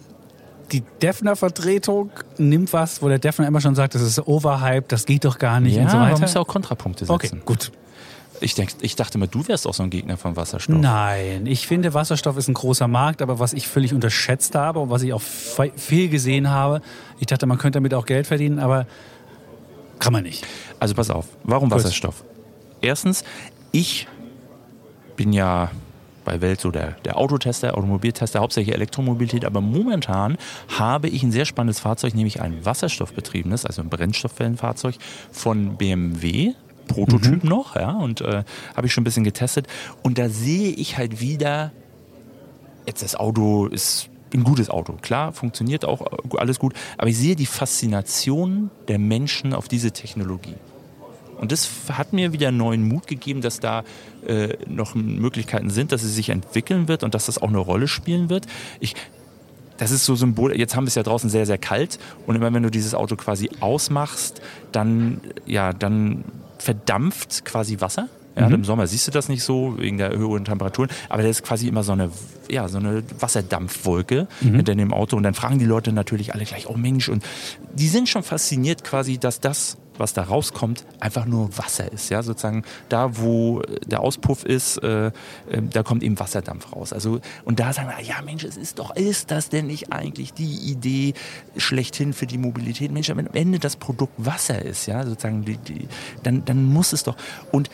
die 0.72 0.82
Defner-Vertretung 1.02 2.10
nimmt 2.38 2.72
was, 2.72 3.02
wo 3.02 3.08
der 3.08 3.18
Defner 3.18 3.46
immer 3.46 3.60
schon 3.60 3.74
sagt, 3.74 3.94
das 3.94 4.02
ist 4.02 4.26
overhyped, 4.26 4.90
das 4.90 5.06
geht 5.06 5.24
doch 5.24 5.38
gar 5.38 5.60
nicht 5.60 5.76
ja, 5.76 5.82
und 5.82 5.90
so 5.90 5.98
weiter. 5.98 6.20
muss 6.20 6.34
ja 6.34 6.40
auch 6.40 6.46
Kontrapunkte 6.46 7.08
okay, 7.08 7.28
setzen. 7.28 7.42
gut. 7.44 7.72
Ich, 8.40 8.54
denk, 8.54 8.70
ich 8.80 8.96
dachte 8.96 9.16
mal, 9.16 9.28
du 9.28 9.46
wärst 9.46 9.66
auch 9.66 9.74
so 9.74 9.84
ein 9.84 9.90
Gegner 9.90 10.16
von 10.16 10.36
Wasserstoff. 10.36 10.76
Nein, 10.76 11.46
ich 11.46 11.66
finde, 11.66 11.94
Wasserstoff 11.94 12.36
ist 12.36 12.48
ein 12.48 12.54
großer 12.54 12.88
Markt, 12.88 13.22
aber 13.22 13.38
was 13.38 13.52
ich 13.52 13.68
völlig 13.68 13.94
unterschätzt 13.94 14.54
habe 14.54 14.80
und 14.80 14.90
was 14.90 15.02
ich 15.02 15.12
auch 15.12 15.22
viel 15.22 16.08
gesehen 16.08 16.50
habe, 16.50 16.82
ich 17.20 17.26
dachte, 17.26 17.46
man 17.46 17.58
könnte 17.58 17.76
damit 17.76 17.94
auch 17.94 18.06
Geld 18.06 18.26
verdienen, 18.26 18.58
aber 18.58 18.86
kann 20.00 20.12
man 20.12 20.24
nicht. 20.24 20.46
Also 20.80 20.94
pass 20.94 21.10
auf, 21.10 21.26
warum 21.44 21.70
Kurz. 21.70 21.84
Wasserstoff? 21.84 22.24
Erstens, 22.80 23.24
ich 23.70 24.08
bin 25.16 25.32
ja 25.32 25.70
bei 26.24 26.40
Welt 26.40 26.60
so 26.60 26.70
der, 26.70 26.92
der 27.04 27.16
Autotester, 27.16 27.76
Automobiltester, 27.76 28.40
hauptsächlich 28.40 28.74
Elektromobilität, 28.74 29.44
aber 29.44 29.60
momentan 29.60 30.36
habe 30.78 31.08
ich 31.08 31.22
ein 31.22 31.32
sehr 31.32 31.44
spannendes 31.44 31.80
Fahrzeug, 31.80 32.14
nämlich 32.14 32.40
ein 32.40 32.64
wasserstoffbetriebenes, 32.64 33.66
also 33.66 33.82
ein 33.82 33.90
Brennstoffzellenfahrzeug 33.90 34.96
von 35.30 35.76
BMW. 35.76 36.54
Prototyp 36.86 37.44
noch, 37.44 37.76
ja, 37.76 37.92
und 37.92 38.20
äh, 38.20 38.44
habe 38.76 38.86
ich 38.86 38.92
schon 38.92 39.02
ein 39.02 39.04
bisschen 39.04 39.24
getestet. 39.24 39.66
Und 40.02 40.18
da 40.18 40.28
sehe 40.28 40.68
ich 40.68 40.98
halt 40.98 41.18
wieder, 41.18 41.72
jetzt 42.86 43.02
das 43.02 43.16
Auto 43.16 43.66
ist 43.66 44.10
ein 44.34 44.44
gutes 44.44 44.68
Auto. 44.68 44.94
Klar, 45.00 45.32
funktioniert 45.32 45.84
auch 45.84 46.02
äh, 46.02 46.36
alles 46.36 46.58
gut, 46.58 46.74
aber 46.98 47.08
ich 47.08 47.16
sehe 47.16 47.36
die 47.36 47.46
Faszination 47.46 48.70
der 48.88 48.98
Menschen 48.98 49.54
auf 49.54 49.68
diese 49.68 49.92
Technologie. 49.92 50.56
Und 51.44 51.52
das 51.52 51.68
hat 51.92 52.14
mir 52.14 52.32
wieder 52.32 52.50
neuen 52.50 52.88
Mut 52.88 53.06
gegeben, 53.06 53.42
dass 53.42 53.60
da 53.60 53.84
äh, 54.26 54.56
noch 54.66 54.94
Möglichkeiten 54.94 55.68
sind, 55.68 55.92
dass 55.92 56.02
es 56.02 56.14
sich 56.14 56.30
entwickeln 56.30 56.88
wird 56.88 57.04
und 57.04 57.12
dass 57.12 57.26
das 57.26 57.36
auch 57.36 57.48
eine 57.48 57.58
Rolle 57.58 57.86
spielen 57.86 58.30
wird. 58.30 58.46
Ich, 58.80 58.94
das 59.76 59.90
ist 59.90 60.06
so 60.06 60.14
Symbol. 60.14 60.58
Jetzt 60.58 60.74
haben 60.74 60.84
wir 60.84 60.88
es 60.88 60.94
ja 60.94 61.02
draußen 61.02 61.28
sehr, 61.28 61.44
sehr 61.44 61.58
kalt 61.58 61.98
und 62.26 62.34
immer 62.34 62.50
wenn 62.54 62.62
du 62.62 62.70
dieses 62.70 62.94
Auto 62.94 63.14
quasi 63.16 63.50
ausmachst, 63.60 64.40
dann, 64.72 65.20
ja, 65.44 65.74
dann 65.74 66.24
verdampft 66.56 67.44
quasi 67.44 67.82
Wasser. 67.82 68.08
Ja, 68.36 68.48
Im 68.48 68.64
Sommer 68.64 68.86
siehst 68.86 69.06
du 69.06 69.10
das 69.12 69.28
nicht 69.28 69.44
so 69.44 69.78
wegen 69.78 69.98
der 69.98 70.10
höheren 70.10 70.46
Temperaturen, 70.46 70.90
aber 71.10 71.22
da 71.22 71.28
ist 71.28 71.44
quasi 71.44 71.68
immer 71.68 71.84
so 71.84 71.92
eine, 71.92 72.10
ja, 72.50 72.66
so 72.68 72.78
eine 72.78 73.04
Wasserdampfwolke 73.20 74.26
hinter 74.40 74.74
dem 74.74 74.92
Auto 74.92 75.16
und 75.16 75.22
dann 75.22 75.34
fragen 75.34 75.60
die 75.60 75.66
Leute 75.66 75.92
natürlich 75.92 76.34
alle 76.34 76.44
gleich, 76.44 76.68
oh 76.68 76.76
Mensch, 76.76 77.08
und 77.08 77.22
die 77.74 77.86
sind 77.86 78.08
schon 78.08 78.24
fasziniert 78.24 78.82
quasi, 78.82 79.18
dass 79.18 79.38
das, 79.38 79.76
was 79.98 80.12
da 80.12 80.22
rauskommt, 80.22 80.84
einfach 81.00 81.26
nur 81.26 81.56
Wasser 81.56 81.90
ist, 81.92 82.10
ja, 82.10 82.22
sozusagen 82.22 82.64
da, 82.88 83.16
wo 83.18 83.62
der 83.86 84.00
Auspuff 84.00 84.44
ist, 84.44 84.78
äh, 84.78 85.06
äh, 85.06 85.12
da 85.62 85.82
kommt 85.82 86.02
eben 86.02 86.18
Wasserdampf 86.18 86.72
raus. 86.72 86.92
Also 86.92 87.20
und 87.44 87.60
da 87.60 87.72
sagen 87.72 87.88
wir, 87.88 88.04
ja 88.04 88.20
Mensch, 88.22 88.44
es 88.44 88.56
ist 88.56 88.78
doch, 88.78 88.94
ist 88.96 89.30
das 89.30 89.48
denn 89.48 89.66
nicht 89.66 89.92
eigentlich 89.92 90.32
die 90.32 90.70
Idee 90.70 91.14
schlechthin 91.56 92.12
für 92.12 92.26
die 92.26 92.38
Mobilität? 92.38 92.90
Mensch, 92.90 93.08
wenn 93.08 93.28
am 93.28 93.34
Ende 93.34 93.58
das 93.58 93.76
Produkt 93.76 94.12
Wasser 94.16 94.62
ist, 94.62 94.86
ja, 94.86 95.04
sozusagen, 95.04 95.44
die, 95.44 95.56
die, 95.58 95.88
dann, 96.22 96.44
dann 96.44 96.64
muss 96.64 96.92
es 96.92 97.04
doch 97.04 97.16
und 97.52 97.70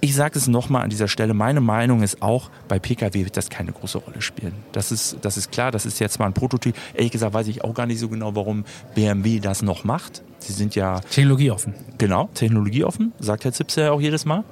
ich 0.00 0.14
sage 0.14 0.38
es 0.38 0.46
nochmal 0.46 0.82
an 0.82 0.90
dieser 0.90 1.08
Stelle, 1.08 1.34
meine 1.34 1.60
Meinung 1.60 2.02
ist 2.02 2.22
auch, 2.22 2.50
bei 2.68 2.78
Pkw 2.78 3.24
wird 3.24 3.36
das 3.36 3.50
keine 3.50 3.72
große 3.72 3.98
Rolle 3.98 4.20
spielen. 4.20 4.54
Das 4.72 4.92
ist, 4.92 5.18
das 5.22 5.36
ist 5.36 5.50
klar, 5.50 5.70
das 5.70 5.86
ist 5.86 5.98
jetzt 5.98 6.18
mal 6.18 6.26
ein 6.26 6.32
Prototyp. 6.32 6.76
Ehrlich 6.94 7.12
gesagt 7.12 7.34
weiß 7.34 7.48
ich 7.48 7.64
auch 7.64 7.74
gar 7.74 7.86
nicht 7.86 7.98
so 7.98 8.08
genau, 8.08 8.34
warum 8.34 8.64
BMW 8.94 9.40
das 9.40 9.62
noch 9.62 9.84
macht. 9.84 10.22
Sie 10.38 10.52
sind 10.52 10.74
ja 10.74 11.00
Technologie 11.00 11.50
offen. 11.50 11.74
Genau, 11.98 12.28
technologieoffen, 12.34 13.12
sagt 13.18 13.44
Herr 13.44 13.52
Zipse 13.52 13.82
ja 13.82 13.92
auch 13.92 14.00
jedes 14.00 14.24
Mal. 14.24 14.44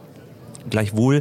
Gleichwohl, 0.71 1.21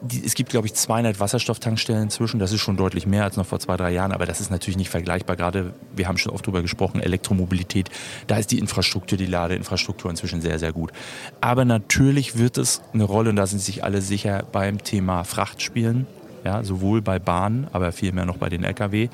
die, 0.00 0.24
es 0.24 0.34
gibt, 0.34 0.50
glaube 0.50 0.66
ich, 0.66 0.74
200 0.74 1.20
Wasserstofftankstellen 1.20 2.04
inzwischen. 2.04 2.38
Das 2.38 2.52
ist 2.52 2.60
schon 2.60 2.76
deutlich 2.76 3.06
mehr 3.06 3.24
als 3.24 3.36
noch 3.36 3.46
vor 3.46 3.58
zwei, 3.58 3.76
drei 3.76 3.90
Jahren. 3.90 4.12
Aber 4.12 4.26
das 4.26 4.40
ist 4.40 4.50
natürlich 4.50 4.76
nicht 4.76 4.90
vergleichbar. 4.90 5.36
Gerade, 5.36 5.72
wir 5.94 6.08
haben 6.08 6.18
schon 6.18 6.32
oft 6.32 6.46
drüber 6.46 6.62
gesprochen, 6.62 7.00
Elektromobilität. 7.00 7.90
Da 8.26 8.36
ist 8.36 8.50
die 8.50 8.58
Infrastruktur, 8.58 9.18
die 9.18 9.26
Ladeinfrastruktur 9.26 10.10
inzwischen 10.10 10.40
sehr, 10.40 10.58
sehr 10.58 10.72
gut. 10.72 10.92
Aber 11.40 11.64
natürlich 11.64 12.38
wird 12.38 12.58
es 12.58 12.82
eine 12.92 13.04
Rolle, 13.04 13.30
und 13.30 13.36
da 13.36 13.46
sind 13.46 13.60
sich 13.60 13.84
alle 13.84 14.00
sicher, 14.00 14.44
beim 14.52 14.82
Thema 14.82 15.24
Fracht 15.24 15.62
spielen. 15.62 16.06
Ja, 16.44 16.62
sowohl 16.62 17.02
bei 17.02 17.18
Bahnen, 17.18 17.66
aber 17.72 17.90
vielmehr 17.92 18.24
noch 18.24 18.36
bei 18.36 18.48
den 18.48 18.62
Lkw. 18.62 19.08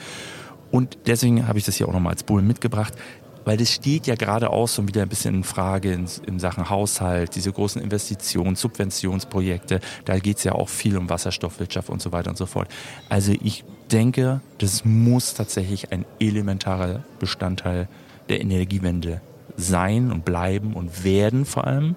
Und 0.71 0.99
deswegen 1.07 1.49
habe 1.49 1.59
ich 1.59 1.64
das 1.64 1.76
hier 1.76 1.88
auch 1.88 1.93
nochmal 1.93 2.12
als 2.12 2.23
Bullen 2.23 2.47
mitgebracht, 2.47 2.95
weil 3.44 3.56
das 3.56 3.70
steht 3.70 4.06
ja 4.06 4.14
gerade 4.14 4.50
auch 4.50 4.68
so 4.68 4.86
wieder 4.88 5.02
ein 5.02 5.08
bisschen 5.08 5.36
in 5.36 5.44
Frage 5.44 5.92
in, 5.92 6.06
in 6.26 6.38
Sachen 6.38 6.70
Haushalt, 6.70 7.34
diese 7.36 7.52
großen 7.52 7.82
Investitions-, 7.82 8.60
Subventionsprojekte. 8.60 9.80
Da 10.04 10.18
geht 10.18 10.38
es 10.38 10.44
ja 10.44 10.52
auch 10.52 10.68
viel 10.68 10.96
um 10.96 11.08
Wasserstoffwirtschaft 11.08 11.90
und 11.90 12.00
so 12.00 12.12
weiter 12.12 12.30
und 12.30 12.36
so 12.36 12.46
fort. 12.46 12.68
Also 13.08 13.32
ich 13.42 13.64
denke, 13.92 14.40
das 14.58 14.84
muss 14.84 15.34
tatsächlich 15.34 15.92
ein 15.92 16.04
elementarer 16.18 17.04
Bestandteil 17.18 17.88
der 18.28 18.40
Energiewende 18.40 19.20
sein 19.56 20.10
und 20.10 20.24
bleiben 20.24 20.74
und 20.74 21.04
werden 21.04 21.44
vor 21.44 21.66
allem. 21.66 21.94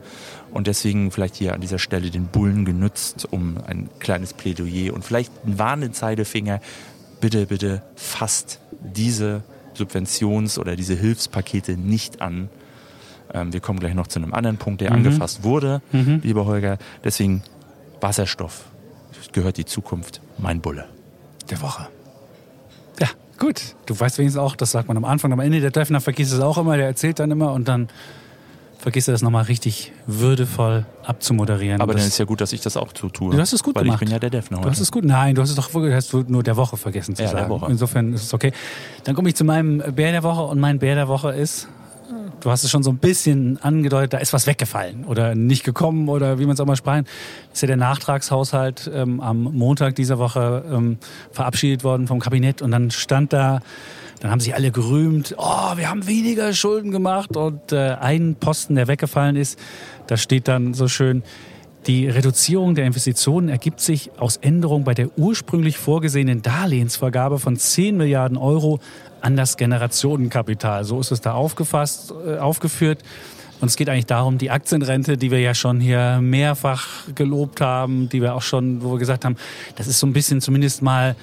Und 0.52 0.68
deswegen 0.68 1.12
vielleicht 1.12 1.36
hier 1.36 1.54
an 1.54 1.62
dieser 1.62 1.80
Stelle 1.80 2.12
den 2.12 2.28
Bullen 2.28 2.66
genützt, 2.66 3.28
um 3.32 3.58
ein 3.66 3.90
kleines 4.00 4.34
Plädoyer 4.34 4.94
und 4.94 5.04
vielleicht 5.04 5.32
einen 5.46 5.58
warnenden 5.58 5.94
Zeigefinger. 5.94 6.62
Bitte, 7.20 7.48
bitte 7.48 7.82
fasst 7.96 8.60
diese 8.82 9.44
Subventions- 9.78 10.60
oder 10.60 10.76
diese 10.76 10.96
Hilfspakete 10.96 11.78
nicht 11.78 12.22
an. 12.22 12.50
Ähm, 13.34 13.54
wir 13.54 13.60
kommen 13.60 13.80
gleich 13.80 13.94
noch 13.94 14.08
zu 14.08 14.20
einem 14.20 14.34
anderen 14.34 14.58
Punkt, 14.58 14.82
der 14.82 14.92
mhm. 14.92 14.98
angefasst 14.98 15.44
wurde, 15.44 15.82
mhm. 15.92 16.22
lieber 16.24 16.46
Holger. 16.46 16.78
Deswegen 17.04 17.44
Wasserstoff 18.02 18.66
gehört 19.34 19.58
die 19.58 19.66
Zukunft. 19.66 20.22
Mein 20.38 20.62
Bulle. 20.62 20.86
Der 21.50 21.62
Woche. 21.62 21.88
Ja, 23.00 23.08
gut. 23.38 23.76
Du 23.86 24.00
weißt 24.00 24.18
wenigstens 24.18 24.42
auch, 24.42 24.56
das 24.56 24.72
sagt 24.72 24.88
man 24.88 24.98
am 24.98 25.06
Anfang, 25.06 25.32
am 25.32 25.40
Ende. 25.40 25.60
Der 25.62 25.72
Defner 25.72 26.02
vergisst 26.02 26.34
es 26.34 26.40
auch 26.40 26.58
immer, 26.58 26.78
der 26.78 26.88
erzählt 26.88 27.20
dann 27.20 27.32
immer 27.32 27.54
und 27.54 27.68
dann 27.68 27.88
vergisst 28.80 29.08
er 29.08 29.14
das 29.14 29.22
nochmal 29.22 29.44
richtig 29.44 29.92
würdevoll 30.06 30.86
abzumoderieren. 31.04 31.82
Aber 31.82 31.94
dann 31.94 32.06
ist 32.06 32.18
ja 32.18 32.26
gut, 32.26 32.42
dass 32.42 32.54
ich 32.54 32.62
das 32.62 32.78
auch 32.78 32.90
so 33.00 33.10
tue. 33.10 33.34
Du 33.34 33.40
hast 33.40 33.54
es 33.54 33.64
gut 33.64 33.76
weil 33.76 33.84
gemacht. 33.84 34.02
ich 34.02 34.08
bin 34.08 34.14
ja 34.14 34.20
der 34.20 34.30
Defner 34.30 34.58
heute. 34.58 34.66
Du 34.66 34.72
hast 34.72 34.80
es 34.80 34.92
gut. 34.92 35.04
Nein, 35.04 35.36
du 35.36 35.42
hast 35.42 35.50
es 35.50 35.56
doch 35.56 35.74
hast 35.74 36.14
du 36.14 36.24
nur 36.28 36.44
der 36.44 36.58
Woche 36.58 36.78
vergessen 36.78 37.16
zu 37.16 37.24
ja, 37.24 37.30
sagen. 37.30 37.50
Der 37.50 37.50
Woche. 37.50 37.72
Insofern 37.72 38.14
ist 38.14 38.24
es 38.24 38.34
okay. 38.34 38.52
Dann 39.04 39.16
komme 39.16 39.30
ich 39.30 39.36
zu 39.36 39.44
meinem 39.44 39.80
Bär 39.96 40.12
der 40.12 40.24
Woche 40.24 40.44
und 40.44 40.60
mein 40.60 40.80
Bär 40.80 40.96
der 40.96 41.08
Woche 41.08 41.32
ist 41.32 41.68
du 42.40 42.52
hast 42.52 42.64
es 42.64 42.72
schon 42.72 42.84
so 42.84 42.92
ein 42.92 42.98
bisschen 42.98 43.62
angedeutet, 43.62 44.14
da 44.14 44.18
ist 44.18 44.34
was 44.34 44.48
weggefallen 44.48 45.06
oder 45.06 45.36
nicht 45.36 45.64
gekommen 45.64 46.10
oder 46.10 46.40
wie 46.40 46.46
man 46.46 46.54
es 46.54 46.60
auch 46.60 46.66
mal 46.66 46.76
sprechen. 46.76 47.06
Ist 47.54 47.62
ja 47.62 47.68
der 47.68 47.78
Nachtragshaushalt 47.78 48.90
ähm, 48.94 49.20
am 49.20 49.44
Montag 49.44 49.96
dieser 49.96 50.20
Woche 50.20 50.64
ähm, 50.72 50.98
verabschiedet 51.32 51.84
worden 51.84 52.08
vom 52.08 52.20
Kabinett 52.20 52.62
und 52.62 52.72
dann 52.72 52.92
stand 52.92 53.34
da, 53.34 53.62
dann 54.20 54.32
haben 54.32 54.40
sich 54.40 54.56
alle 54.56 54.72
gerühmt, 54.72 55.36
oh, 55.38 55.78
wir 55.78 55.90
haben 55.90 56.08
weniger 56.08 56.54
Schulden 56.54 56.92
gemacht 56.92 57.36
und 57.38 57.72
äh, 57.72 57.96
ein 58.00 58.36
Posten, 58.36 58.76
der 58.76 58.88
weggefallen 58.88 59.36
ist, 59.36 59.60
da 60.08 60.18
steht 60.18 60.48
dann 60.48 60.74
so 60.74 60.88
schön, 60.88 61.24
die 61.86 62.10
Reduzierung 62.10 62.76
der 62.76 62.86
Investitionen 62.86 63.48
ergibt 63.48 63.80
sich 63.80 64.12
aus 64.18 64.38
Änderungen 64.38 64.84
bei 64.84 64.94
der 64.94 65.18
ursprünglich 65.18 65.78
vorgesehenen 65.78 66.42
Darlehensvergabe 66.42 67.40
von 67.40 67.56
10 67.56 67.96
Milliarden 67.96 68.38
Euro 68.38 68.80
an 69.22 69.38
das 69.38 69.56
Generationenkapital. 69.56 70.84
So 70.84 71.00
ist 71.00 71.12
es 71.12 71.22
da 71.22 71.34
aufgefasst, 71.34 72.14
äh, 72.26 72.40
aufgeführt. 72.40 73.04
Und 73.62 73.70
es 73.70 73.78
geht 73.78 73.90
eigentlich 73.90 74.06
darum, 74.06 74.38
die 74.38 74.52
Aktienrente, 74.52 75.18
die 75.18 75.32
wir 75.32 75.40
ja 75.40 75.56
schon 75.56 75.80
hier 75.80 76.20
mehrfach 76.22 76.88
gelobt 77.16 77.62
haben, 77.62 78.10
die 78.10 78.22
wir 78.22 78.36
auch 78.36 78.42
schon, 78.42 78.84
wo 78.84 78.92
wir 78.92 79.00
gesagt 79.00 79.26
haben, 79.26 79.38
das 79.78 79.88
ist 79.88 80.00
so 80.00 80.06
ein 80.06 80.14
bisschen 80.14 80.42
zumindest 80.42 80.82
mal 80.82 81.16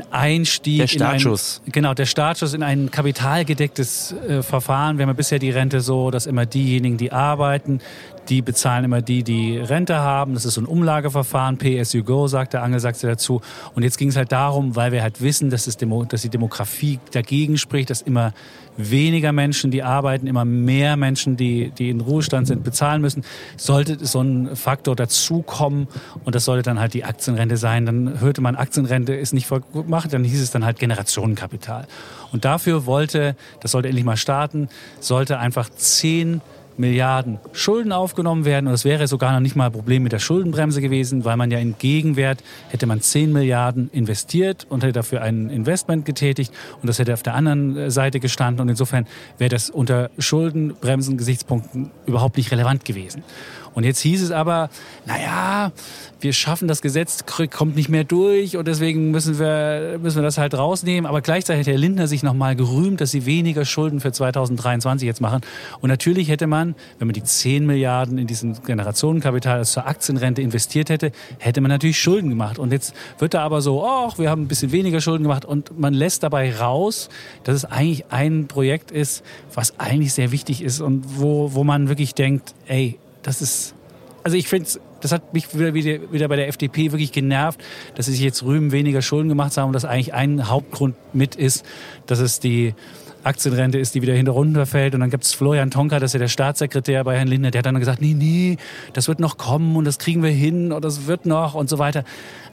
ein 0.00 0.12
Einstieg. 0.12 0.78
Der 0.78 0.86
Startschuss. 0.86 1.60
In 1.64 1.68
ein, 1.68 1.72
genau, 1.72 1.94
der 1.94 2.06
Startschuss 2.06 2.54
in 2.54 2.62
ein 2.62 2.90
kapitalgedecktes 2.90 4.12
äh, 4.12 4.42
Verfahren. 4.42 4.98
Wir 4.98 5.02
haben 5.02 5.10
ja 5.10 5.14
bisher 5.14 5.38
die 5.38 5.50
Rente 5.50 5.80
so, 5.80 6.10
dass 6.10 6.26
immer 6.26 6.46
diejenigen, 6.46 6.96
die 6.96 7.12
arbeiten, 7.12 7.80
die 8.28 8.42
bezahlen 8.42 8.84
immer 8.84 9.02
die, 9.02 9.22
die 9.22 9.58
Rente 9.58 9.96
haben. 9.96 10.34
Das 10.34 10.44
ist 10.44 10.54
so 10.54 10.60
ein 10.60 10.66
Umlageverfahren, 10.66 11.58
PSU-Go, 11.58 12.26
sagt 12.26 12.52
der 12.54 12.62
Angelsachse 12.62 13.06
dazu. 13.06 13.40
Und 13.74 13.82
jetzt 13.82 13.98
ging 13.98 14.08
es 14.08 14.16
halt 14.16 14.32
darum, 14.32 14.76
weil 14.76 14.92
wir 14.92 15.02
halt 15.02 15.20
wissen, 15.20 15.50
dass, 15.50 15.66
es 15.66 15.76
Demo, 15.76 16.04
dass 16.04 16.22
die 16.22 16.28
Demografie 16.28 17.00
dagegen 17.12 17.58
spricht, 17.58 17.90
dass 17.90 18.02
immer 18.02 18.32
weniger 18.76 19.32
Menschen, 19.32 19.70
die 19.70 19.82
arbeiten, 19.82 20.26
immer 20.26 20.44
mehr 20.44 20.96
Menschen, 20.96 21.36
die, 21.36 21.70
die 21.70 21.90
in 21.90 22.00
Ruhestand 22.00 22.46
sind, 22.46 22.64
bezahlen 22.64 23.00
müssen, 23.00 23.22
sollte 23.56 24.04
so 24.04 24.20
ein 24.20 24.56
Faktor 24.56 24.96
dazukommen 24.96 25.86
und 26.24 26.34
das 26.34 26.44
sollte 26.44 26.62
dann 26.62 26.80
halt 26.80 26.94
die 26.94 27.04
Aktienrente 27.04 27.56
sein. 27.56 27.86
Dann 27.86 28.20
hörte 28.20 28.40
man, 28.40 28.56
Aktienrente 28.56 29.14
ist 29.14 29.32
nicht 29.32 29.46
voll 29.46 29.60
gut 29.60 29.84
gemacht, 29.84 30.12
dann 30.12 30.24
hieß 30.24 30.40
es 30.40 30.50
dann 30.50 30.64
halt 30.64 30.78
Generationenkapital. 30.78 31.86
Und 32.32 32.44
dafür 32.44 32.86
wollte, 32.86 33.36
das 33.60 33.72
sollte 33.72 33.88
endlich 33.88 34.04
mal 34.04 34.16
starten, 34.16 34.68
sollte 34.98 35.38
einfach 35.38 35.68
zehn 35.70 36.40
Milliarden 36.76 37.38
Schulden 37.52 37.92
aufgenommen 37.92 38.44
werden. 38.44 38.66
Und 38.66 38.72
das 38.72 38.84
wäre 38.84 39.06
sogar 39.06 39.32
noch 39.32 39.40
nicht 39.40 39.56
mal 39.56 39.66
ein 39.66 39.72
Problem 39.72 40.02
mit 40.02 40.12
der 40.12 40.18
Schuldenbremse 40.18 40.80
gewesen, 40.80 41.24
weil 41.24 41.36
man 41.36 41.50
ja 41.50 41.58
in 41.58 41.76
Gegenwert 41.78 42.42
hätte 42.68 42.86
man 42.86 43.00
10 43.00 43.32
Milliarden 43.32 43.90
investiert 43.92 44.66
und 44.68 44.82
hätte 44.82 44.92
dafür 44.92 45.22
ein 45.22 45.50
Investment 45.50 46.04
getätigt 46.04 46.52
und 46.80 46.88
das 46.88 46.98
hätte 46.98 47.12
auf 47.12 47.22
der 47.22 47.34
anderen 47.34 47.90
Seite 47.90 48.20
gestanden. 48.20 48.62
Und 48.62 48.68
insofern 48.68 49.06
wäre 49.38 49.50
das 49.50 49.70
unter 49.70 50.10
Schuldenbremsen-Gesichtspunkten 50.18 51.90
überhaupt 52.06 52.36
nicht 52.36 52.50
relevant 52.50 52.84
gewesen. 52.84 53.22
Und 53.74 53.84
jetzt 53.84 54.00
hieß 54.00 54.22
es 54.22 54.30
aber, 54.30 54.70
naja, 55.06 55.72
wir 56.20 56.32
schaffen 56.32 56.68
das 56.68 56.80
Gesetz, 56.80 57.24
kommt 57.52 57.76
nicht 57.76 57.88
mehr 57.90 58.04
durch 58.04 58.56
und 58.56 58.66
deswegen 58.66 59.10
müssen 59.10 59.38
wir, 59.38 59.98
müssen 60.00 60.16
wir 60.16 60.22
das 60.22 60.38
halt 60.38 60.54
rausnehmen. 60.54 61.06
Aber 61.06 61.20
gleichzeitig 61.20 61.66
hat 61.66 61.66
Herr 61.66 61.78
Lindner 61.78 62.06
sich 62.06 62.22
nochmal 62.22 62.56
gerühmt, 62.56 63.00
dass 63.00 63.10
sie 63.10 63.26
weniger 63.26 63.64
Schulden 63.64 64.00
für 64.00 64.10
2023 64.10 65.06
jetzt 65.06 65.20
machen. 65.20 65.42
Und 65.80 65.90
natürlich 65.90 66.28
hätte 66.28 66.46
man, 66.46 66.74
wenn 66.98 67.08
man 67.08 67.12
die 67.12 67.22
10 67.22 67.66
Milliarden 67.66 68.16
in 68.16 68.26
diesen 68.26 68.62
Generationenkapital 68.62 69.64
zur 69.64 69.86
Aktienrente 69.86 70.40
investiert 70.40 70.88
hätte, 70.88 71.12
hätte 71.38 71.60
man 71.60 71.70
natürlich 71.70 72.00
Schulden 72.00 72.30
gemacht. 72.30 72.58
Und 72.58 72.72
jetzt 72.72 72.94
wird 73.18 73.34
da 73.34 73.42
aber 73.42 73.60
so, 73.60 73.84
ach, 73.84 74.18
wir 74.18 74.30
haben 74.30 74.42
ein 74.42 74.48
bisschen 74.48 74.72
weniger 74.72 75.00
Schulden 75.00 75.24
gemacht 75.24 75.44
und 75.44 75.78
man 75.78 75.92
lässt 75.92 76.22
dabei 76.22 76.54
raus, 76.56 77.10
dass 77.42 77.56
es 77.56 77.64
eigentlich 77.64 78.06
ein 78.10 78.46
Projekt 78.46 78.90
ist, 78.90 79.22
was 79.52 79.78
eigentlich 79.78 80.14
sehr 80.14 80.32
wichtig 80.32 80.62
ist 80.62 80.80
und 80.80 81.04
wo, 81.18 81.52
wo 81.52 81.64
man 81.64 81.88
wirklich 81.88 82.14
denkt, 82.14 82.54
ey, 82.66 82.98
das 83.24 83.42
ist, 83.42 83.74
also 84.22 84.36
ich 84.36 84.48
finde 84.48 84.68
das 85.04 85.12
hat 85.12 85.34
mich 85.34 85.54
wieder, 85.54 85.74
wieder, 85.74 86.12
wieder 86.12 86.28
bei 86.28 86.36
der 86.36 86.48
FDP 86.48 86.90
wirklich 86.90 87.12
genervt, 87.12 87.62
dass 87.94 88.06
sie 88.06 88.12
sich 88.12 88.22
jetzt 88.22 88.42
rühmen, 88.42 88.72
weniger 88.72 89.02
Schulden 89.02 89.28
gemacht 89.28 89.54
haben 89.58 89.66
und 89.66 89.74
dass 89.74 89.84
eigentlich 89.84 90.14
ein 90.14 90.48
Hauptgrund 90.48 90.94
mit 91.12 91.34
ist, 91.34 91.62
dass 92.06 92.20
es 92.20 92.40
die 92.40 92.74
Aktienrente 93.22 93.78
ist, 93.78 93.94
die 93.94 94.00
wieder 94.00 94.14
hinter 94.14 94.32
runterfällt. 94.32 94.94
Und 94.94 95.00
dann 95.00 95.10
gibt 95.10 95.24
es 95.24 95.34
Florian 95.34 95.70
Tonka, 95.70 95.98
das 95.98 96.10
ist 96.10 96.14
ja 96.14 96.20
der 96.20 96.28
Staatssekretär 96.28 97.04
bei 97.04 97.18
Herrn 97.18 97.28
Lindner, 97.28 97.50
der 97.50 97.58
hat 97.58 97.66
dann 97.66 97.78
gesagt, 97.78 98.00
nee, 98.00 98.14
nee, 98.14 98.56
das 98.94 99.06
wird 99.06 99.20
noch 99.20 99.36
kommen 99.36 99.76
und 99.76 99.84
das 99.84 99.98
kriegen 99.98 100.22
wir 100.22 100.30
hin 100.30 100.72
und 100.72 100.82
das 100.82 101.06
wird 101.06 101.26
noch 101.26 101.52
und 101.52 101.68
so 101.68 101.78
weiter. 101.78 102.04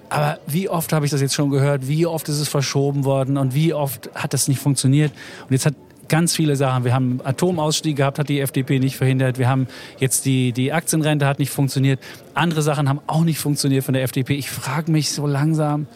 Aber 0.10 0.40
wie 0.46 0.68
oft 0.68 0.92
habe 0.92 1.06
ich 1.06 1.12
das 1.12 1.22
jetzt 1.22 1.36
schon 1.36 1.52
gehört? 1.52 1.88
Wie 1.88 2.06
oft 2.06 2.28
ist 2.28 2.40
es 2.40 2.50
verschoben 2.50 3.06
worden 3.06 3.38
und 3.38 3.56
wie 3.56 3.74
oft 3.74 4.10
hat 4.14 4.34
das 4.34 4.50
nicht 4.50 4.60
funktioniert? 4.60 5.14
Und 5.46 5.54
jetzt 5.54 5.66
hat 5.66 5.76
ganz 6.12 6.36
viele 6.36 6.58
Sachen. 6.58 6.84
Wir 6.84 6.94
haben 6.94 7.22
Atomausstieg 7.24 7.96
gehabt, 7.96 8.20
hat 8.20 8.28
die 8.28 8.42
FDP 8.42 8.80
nicht 8.80 8.98
verhindert. 8.98 9.40
Wir 9.40 9.48
haben 9.48 9.68
jetzt 9.98 10.26
die, 10.26 10.52
die 10.52 10.74
Aktienrente 10.74 11.26
hat 11.26 11.40
nicht 11.40 11.52
funktioniert. 11.52 12.02
Andere 12.34 12.62
Sachen 12.62 12.90
haben 12.90 13.00
auch 13.08 13.24
nicht 13.24 13.40
funktioniert 13.40 13.86
von 13.86 13.94
der 13.94 14.04
FDP. 14.04 14.36
Ich 14.36 14.52
frage 14.52 14.92
mich 14.92 15.12
so 15.12 15.26
langsam, 15.26 15.88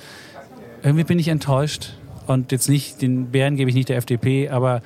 irgendwie 0.81 1.03
bin 1.03 1.19
ich 1.19 1.27
enttäuscht. 1.27 1.93
Und 2.27 2.53
jetzt 2.53 2.69
nicht, 2.69 3.01
den 3.01 3.31
Bären 3.31 3.57
gebe 3.57 3.69
ich 3.69 3.75
nicht 3.75 3.89
der 3.89 3.97
FDP, 3.97 4.47
aber 4.47 4.81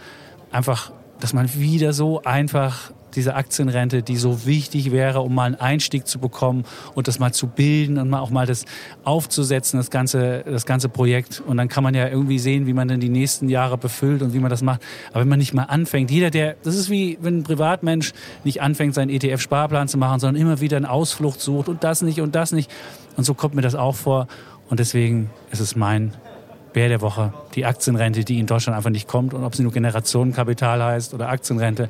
einfach, 0.52 0.92
dass 1.20 1.32
man 1.34 1.48
wieder 1.54 1.94
so 1.94 2.24
einfach 2.24 2.92
diese 3.16 3.36
Aktienrente, 3.36 4.04
die 4.04 4.18
so 4.18 4.46
wichtig 4.46 4.92
wäre, 4.92 5.22
um 5.22 5.34
mal 5.36 5.46
einen 5.46 5.56
Einstieg 5.56 6.08
zu 6.08 6.20
bekommen 6.20 6.64
und 6.96 7.08
das 7.08 7.20
mal 7.20 7.34
zu 7.34 7.48
bilden 7.48 7.98
und 7.98 8.10
mal 8.10 8.20
auch 8.20 8.30
mal 8.30 8.46
das 8.46 8.66
aufzusetzen, 9.04 9.80
das 9.80 9.90
ganze, 9.90 10.44
das 10.46 10.66
ganze 10.66 10.90
Projekt. 10.90 11.42
Und 11.46 11.58
dann 11.58 11.68
kann 11.68 11.84
man 11.84 11.96
ja 11.96 12.08
irgendwie 12.08 12.40
sehen, 12.40 12.68
wie 12.68 12.74
man 12.74 12.88
dann 12.88 13.00
die 13.00 13.10
nächsten 13.10 13.50
Jahre 13.50 13.78
befüllt 13.78 14.22
und 14.22 14.34
wie 14.34 14.40
man 14.40 14.50
das 14.50 14.62
macht. 14.62 14.82
Aber 15.12 15.22
wenn 15.22 15.30
man 15.30 15.40
nicht 15.40 15.54
mal 15.54 15.64
anfängt, 15.64 16.12
jeder, 16.12 16.30
der, 16.30 16.56
das 16.64 16.76
ist 16.76 16.90
wie, 16.90 17.18
wenn 17.22 17.40
ein 17.40 17.44
Privatmensch 17.44 18.14
nicht 18.44 18.62
anfängt, 18.62 18.94
seinen 18.94 19.10
ETF-Sparplan 19.10 19.88
zu 19.88 19.98
machen, 19.98 20.20
sondern 20.20 20.42
immer 20.42 20.62
wieder 20.62 20.78
eine 20.78 20.90
Ausflucht 20.90 21.42
sucht 21.42 21.70
und 21.70 21.84
das 21.84 22.02
nicht 22.02 22.22
und 22.22 22.36
das 22.36 22.52
nicht. 22.52 22.72
Und 23.18 23.24
so 23.24 23.34
kommt 23.34 23.56
mir 23.56 23.62
das 23.62 23.76
auch 23.76 23.96
vor. 23.96 24.28
Und 24.70 24.80
deswegen 24.80 25.30
ist 25.52 25.60
es 25.60 25.76
mein 25.76 26.14
Bär 26.74 26.88
der 26.88 27.02
Woche, 27.02 27.34
die 27.56 27.66
Aktienrente, 27.66 28.24
die 28.24 28.40
in 28.40 28.46
Deutschland 28.46 28.78
einfach 28.78 28.92
nicht 28.92 29.08
kommt. 29.08 29.34
Und 29.34 29.44
ob 29.44 29.56
sie 29.56 29.64
nur 29.64 29.72
Generationenkapital 29.72 30.84
heißt 30.84 31.14
oder 31.14 31.30
Aktienrente, 31.30 31.90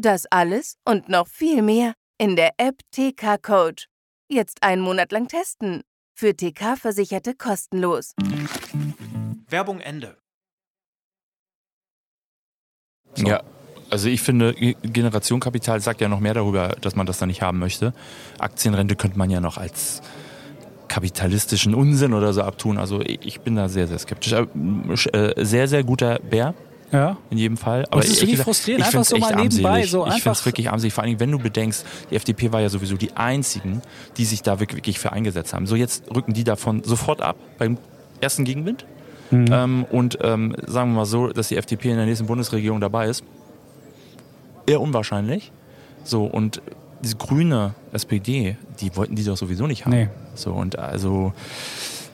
Das 0.00 0.26
alles 0.30 0.76
und 0.84 1.08
noch 1.08 1.26
viel 1.26 1.60
mehr 1.60 1.94
in 2.18 2.36
der 2.36 2.52
App 2.56 2.78
TK 2.92 3.36
Coach. 3.42 3.86
Jetzt 4.30 4.62
einen 4.62 4.80
Monat 4.80 5.10
lang 5.10 5.26
testen. 5.26 5.82
Für 6.16 6.36
TK-Versicherte 6.36 7.34
kostenlos. 7.34 8.12
Werbung 9.48 9.80
Ende. 9.80 10.16
So. 13.14 13.26
Ja, 13.26 13.42
also 13.90 14.08
ich 14.08 14.20
finde, 14.20 14.54
Generation 14.54 15.40
Kapital 15.40 15.80
sagt 15.80 16.00
ja 16.00 16.08
noch 16.08 16.20
mehr 16.20 16.34
darüber, 16.34 16.76
dass 16.80 16.94
man 16.94 17.06
das 17.06 17.18
da 17.18 17.26
nicht 17.26 17.42
haben 17.42 17.58
möchte. 17.58 17.92
Aktienrente 18.38 18.94
könnte 18.94 19.18
man 19.18 19.30
ja 19.30 19.40
noch 19.40 19.58
als 19.58 20.02
kapitalistischen 20.86 21.74
Unsinn 21.74 22.14
oder 22.14 22.32
so 22.32 22.42
abtun. 22.42 22.78
Also 22.78 23.00
ich 23.00 23.40
bin 23.40 23.56
da 23.56 23.68
sehr, 23.68 23.88
sehr 23.88 23.98
skeptisch. 23.98 24.32
Äh, 24.32 25.44
sehr, 25.44 25.66
sehr 25.66 25.82
guter 25.82 26.20
Bär 26.20 26.54
Ja. 26.92 27.16
In 27.30 27.38
jedem 27.38 27.56
Fall. 27.56 27.86
Aber 27.90 28.00
das 28.00 28.10
ist 28.10 28.22
wirklich 28.22 28.40
frustrierend. 28.40 28.80
ich 28.80 28.86
Einfach 28.86 29.04
so 29.04 29.16
echt 29.16 29.30
mal 29.30 29.42
nebenbei, 29.42 29.68
armselig. 29.68 29.90
so 29.90 30.06
Ich 30.06 30.14
finde 30.14 30.30
es 30.30 30.46
wirklich 30.46 30.70
armselig. 30.70 30.94
Vor 30.94 31.04
allem, 31.04 31.20
wenn 31.20 31.30
du 31.30 31.38
bedenkst, 31.38 31.84
die 32.10 32.16
FDP 32.16 32.52
war 32.52 32.60
ja 32.60 32.68
sowieso 32.68 32.96
die 32.96 33.16
einzigen, 33.16 33.82
die 34.16 34.24
sich 34.24 34.42
da 34.42 34.60
wirklich, 34.60 34.78
wirklich 34.78 34.98
für 34.98 35.12
eingesetzt 35.12 35.52
haben. 35.52 35.66
So 35.66 35.76
jetzt 35.76 36.04
rücken 36.14 36.32
die 36.32 36.44
davon 36.44 36.82
sofort 36.84 37.20
ab 37.20 37.36
beim 37.58 37.78
ersten 38.20 38.44
Gegenwind. 38.44 38.86
Mhm. 39.30 39.46
Ähm, 39.50 39.86
und 39.90 40.18
ähm, 40.22 40.56
sagen 40.66 40.92
wir 40.92 40.96
mal 40.96 41.06
so, 41.06 41.28
dass 41.28 41.48
die 41.48 41.56
FDP 41.56 41.90
in 41.90 41.96
der 41.96 42.06
nächsten 42.06 42.26
Bundesregierung 42.26 42.80
dabei 42.80 43.08
ist. 43.08 43.22
Eher 44.66 44.80
unwahrscheinlich. 44.80 45.52
So, 46.04 46.24
und 46.24 46.62
diese 47.02 47.16
grüne 47.16 47.74
SPD, 47.92 48.56
die 48.80 48.96
wollten 48.96 49.14
die 49.14 49.24
doch 49.24 49.36
sowieso 49.36 49.66
nicht 49.66 49.84
haben. 49.84 49.92
Nee. 49.92 50.08
So, 50.34 50.52
und 50.52 50.78
also 50.78 51.32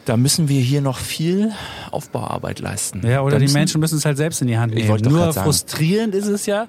da 0.05 0.17
müssen 0.17 0.49
wir 0.49 0.61
hier 0.61 0.81
noch 0.81 0.99
viel 0.99 1.53
Aufbauarbeit 1.91 2.59
leisten. 2.61 3.07
Ja, 3.07 3.23
oder 3.23 3.33
Da 3.33 3.39
die 3.39 3.45
müssen- 3.45 3.55
Menschen 3.55 3.81
müssen 3.81 3.99
es 3.99 4.05
halt 4.05 4.17
selbst 4.17 4.41
in 4.43 4.49
die 4.49 4.59
Hand 4.59 4.75
nehmen. 4.75 5.01
Nur 5.03 5.33
frustrierend 5.33 6.15
ist 6.15 6.27
es 6.27 6.47
ja, 6.47 6.67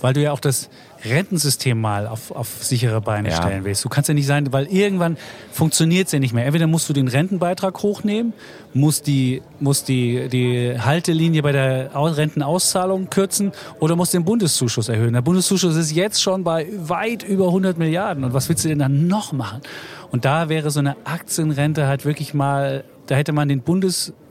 weil 0.00 0.14
du 0.14 0.22
ja 0.22 0.32
auch 0.32 0.40
das 0.40 0.68
Rentensystem 1.04 1.80
mal 1.80 2.06
auf, 2.06 2.30
auf 2.30 2.48
sichere 2.62 3.00
Beine 3.00 3.30
Ja. 3.30 3.36
stellen 3.36 3.64
willst. 3.64 3.84
Du 3.84 3.88
kannst 3.88 4.08
ja 4.08 4.14
nicht 4.14 4.26
sein, 4.26 4.52
weil 4.52 4.66
irgendwann 4.66 5.16
funktioniert 5.52 6.06
es 6.06 6.12
ja 6.12 6.18
nicht 6.18 6.34
mehr. 6.34 6.44
Entweder 6.44 6.66
musst 6.66 6.88
du 6.88 6.92
den 6.92 7.08
Rentenbeitrag 7.08 7.82
hochnehmen, 7.82 8.32
musst 8.74 9.06
die, 9.06 9.42
musst 9.60 9.88
die, 9.88 10.28
die 10.28 10.74
Haltelinie 10.78 11.42
bei 11.42 11.52
der 11.52 11.90
Au- 11.94 12.06
Rentenauszahlung 12.06 13.10
kürzen 13.10 13.52
oder 13.80 13.96
musst 13.96 14.14
den 14.14 14.24
Bundeszuschuss 14.24 14.88
erhöhen. 14.88 15.12
Der 15.12 15.22
Bundeszuschuss 15.22 15.76
ist 15.76 15.92
jetzt 15.92 16.22
schon 16.22 16.44
bei 16.44 16.66
weit 16.78 17.22
über 17.22 17.46
100 17.46 17.78
Milliarden. 17.78 18.24
Und 18.24 18.34
was 18.34 18.48
willst 18.48 18.64
du 18.64 18.68
denn 18.68 18.78
dann 18.78 19.06
noch 19.06 19.32
machen? 19.32 19.60
Und 20.10 20.24
da 20.24 20.48
wäre 20.48 20.70
so 20.70 20.80
eine 20.80 20.96
Aktienrente 21.04 21.86
halt 21.86 22.04
wirklich 22.04 22.34
mal, 22.34 22.84
da 23.06 23.14
hätte 23.14 23.32
man 23.32 23.48
den 23.48 23.60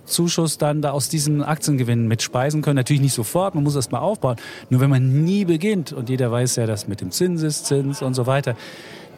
Bundeszuschuss 0.07 0.57
dann 0.57 0.81
da 0.81 0.91
aus 0.91 1.09
diesen 1.09 1.43
Aktiengewinnen 1.43 2.07
mitspeisen 2.07 2.61
können. 2.61 2.77
Natürlich 2.77 3.01
nicht 3.01 3.13
sofort, 3.13 3.55
man 3.55 3.63
muss 3.63 3.75
erst 3.75 3.91
mal 3.91 3.99
aufbauen. 3.99 4.37
Nur 4.69 4.79
wenn 4.81 4.89
man 4.89 5.23
nie 5.23 5.45
beginnt, 5.45 5.91
und 5.91 6.09
jeder 6.09 6.31
weiß 6.31 6.55
ja, 6.55 6.65
dass 6.65 6.87
mit 6.87 7.01
dem 7.01 7.11
Zinseszins 7.11 8.01
und 8.01 8.13
so 8.13 8.25
weiter, 8.25 8.55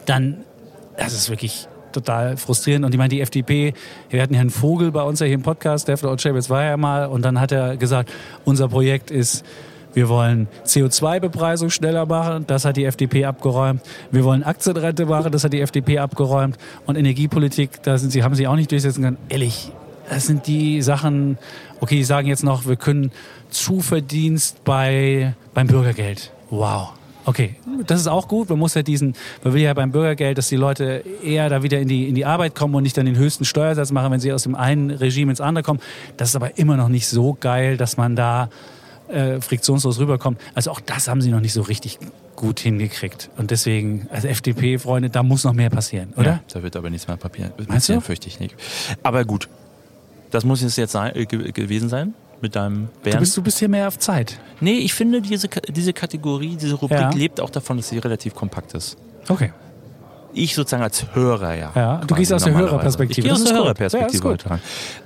dann, 0.06 0.38
das 0.96 1.12
ist 1.12 1.30
wirklich 1.30 1.68
total 1.92 2.36
frustrierend. 2.36 2.84
Und 2.84 2.92
ich 2.92 2.98
meine, 2.98 3.08
die 3.08 3.20
FDP, 3.20 3.72
wir 4.10 4.22
hatten 4.22 4.34
Herrn 4.34 4.50
Vogel 4.50 4.90
bei 4.90 5.02
uns 5.02 5.20
ja 5.20 5.26
hier 5.26 5.36
im 5.36 5.42
Podcast, 5.42 5.88
der 5.88 5.96
von 5.96 6.18
Chambers 6.18 6.50
war 6.50 6.64
ja 6.64 6.76
mal, 6.76 7.06
und 7.06 7.22
dann 7.22 7.40
hat 7.40 7.52
er 7.52 7.76
gesagt, 7.76 8.10
unser 8.44 8.68
Projekt 8.68 9.10
ist, 9.10 9.44
wir 9.92 10.08
wollen 10.08 10.46
CO2-Bepreisung 10.64 11.70
schneller 11.70 12.06
machen, 12.06 12.44
das 12.46 12.64
hat 12.64 12.76
die 12.76 12.84
FDP 12.84 13.24
abgeräumt. 13.24 13.80
Wir 14.12 14.22
wollen 14.22 14.44
Aktienrente 14.44 15.04
machen, 15.04 15.32
das 15.32 15.42
hat 15.42 15.52
die 15.52 15.60
FDP 15.60 15.98
abgeräumt. 15.98 16.58
Und 16.86 16.96
Energiepolitik, 16.96 17.82
da 17.82 17.98
sind 17.98 18.10
sie, 18.10 18.22
haben 18.22 18.36
sie 18.36 18.46
auch 18.46 18.54
nicht 18.54 18.70
durchsetzen 18.70 19.02
können. 19.02 19.18
Ehrlich, 19.28 19.72
das 20.10 20.26
sind 20.26 20.46
die 20.46 20.82
Sachen, 20.82 21.38
okay, 21.80 21.96
die 21.96 22.04
sagen 22.04 22.28
jetzt 22.28 22.42
noch, 22.44 22.66
wir 22.66 22.76
können 22.76 23.12
Zuverdienst 23.48 24.64
bei, 24.64 25.34
beim 25.54 25.68
Bürgergeld. 25.68 26.32
Wow. 26.50 26.90
Okay, 27.24 27.54
das 27.86 28.00
ist 28.00 28.06
auch 28.08 28.26
gut. 28.28 28.48
Man 28.48 28.58
muss 28.58 28.74
ja 28.74 28.82
diesen, 28.82 29.14
man 29.44 29.52
will 29.52 29.62
ja 29.62 29.72
beim 29.72 29.92
Bürgergeld, 29.92 30.36
dass 30.36 30.48
die 30.48 30.56
Leute 30.56 31.04
eher 31.22 31.48
da 31.48 31.62
wieder 31.62 31.78
in 31.78 31.86
die, 31.86 32.08
in 32.08 32.14
die 32.14 32.24
Arbeit 32.24 32.54
kommen 32.54 32.74
und 32.74 32.82
nicht 32.82 32.96
dann 32.96 33.06
den 33.06 33.16
höchsten 33.16 33.44
Steuersatz 33.44 33.92
machen, 33.92 34.10
wenn 34.10 34.20
sie 34.20 34.32
aus 34.32 34.42
dem 34.42 34.54
einen 34.56 34.90
Regime 34.90 35.30
ins 35.30 35.40
andere 35.40 35.62
kommen. 35.62 35.80
Das 36.16 36.30
ist 36.30 36.36
aber 36.36 36.58
immer 36.58 36.76
noch 36.76 36.88
nicht 36.88 37.06
so 37.06 37.36
geil, 37.38 37.76
dass 37.76 37.96
man 37.96 38.16
da 38.16 38.48
äh, 39.08 39.40
friktionslos 39.40 40.00
rüberkommt. 40.00 40.40
Also 40.54 40.70
auch 40.70 40.80
das 40.80 41.08
haben 41.08 41.20
sie 41.20 41.30
noch 41.30 41.40
nicht 41.40 41.52
so 41.52 41.62
richtig 41.62 41.98
gut 42.36 42.58
hingekriegt. 42.58 43.28
Und 43.36 43.50
deswegen, 43.50 44.08
also 44.10 44.26
FDP, 44.26 44.78
Freunde, 44.78 45.10
da 45.10 45.22
muss 45.22 45.44
noch 45.44 45.52
mehr 45.52 45.70
passieren, 45.70 46.14
oder? 46.16 46.30
Ja, 46.30 46.40
da 46.52 46.62
wird 46.62 46.74
aber 46.74 46.88
nichts 46.88 47.06
mehr 47.06 47.18
Papier. 47.18 47.52
Meinst 47.68 47.88
du? 47.90 48.00
Fürchte 48.00 48.28
ich 48.28 48.40
nicht. 48.40 48.56
Aber 49.02 49.24
gut, 49.24 49.48
das 50.30 50.44
muss 50.44 50.62
es 50.62 50.76
jetzt 50.76 50.92
sein, 50.92 51.14
äh, 51.14 51.26
ge 51.26 51.52
gewesen 51.52 51.88
sein 51.88 52.14
mit 52.40 52.56
deinem 52.56 52.86
Du 52.86 53.00
Bären. 53.10 53.20
bist, 53.20 53.36
du 53.36 53.42
bist 53.42 53.58
hier 53.58 53.68
mehr 53.68 53.86
auf 53.88 53.98
Zeit. 53.98 54.38
nee, 54.60 54.78
ich 54.78 54.94
finde, 54.94 55.20
diese, 55.20 55.48
diese 55.68 55.92
Kategorie, 55.92 56.56
diese 56.56 56.74
Rubrik 56.74 56.98
Ja. 57.00 57.10
lebt 57.10 57.40
auch 57.40 57.50
davon, 57.50 57.76
dass 57.76 57.88
sie 57.88 57.98
relativ 57.98 58.34
kompakt 58.34 58.72
ist. 58.74 58.96
Okay. 59.28 59.52
Ich 60.32 60.54
sozusagen 60.54 60.84
als 60.84 61.06
Hörer, 61.12 61.54
ja. 61.56 61.72
Ja, 61.74 61.96
du 62.06 62.14
gehst 62.14 62.32
aus 62.32 62.44
der. 62.44 62.54
Hörerperspektive. 62.54 63.18
Ich 63.20 63.24
gehe 63.24 63.32
aus 63.32 63.42
der. 63.42 63.52
Hörerperspektive 63.56 64.36
Ja. 64.48 64.58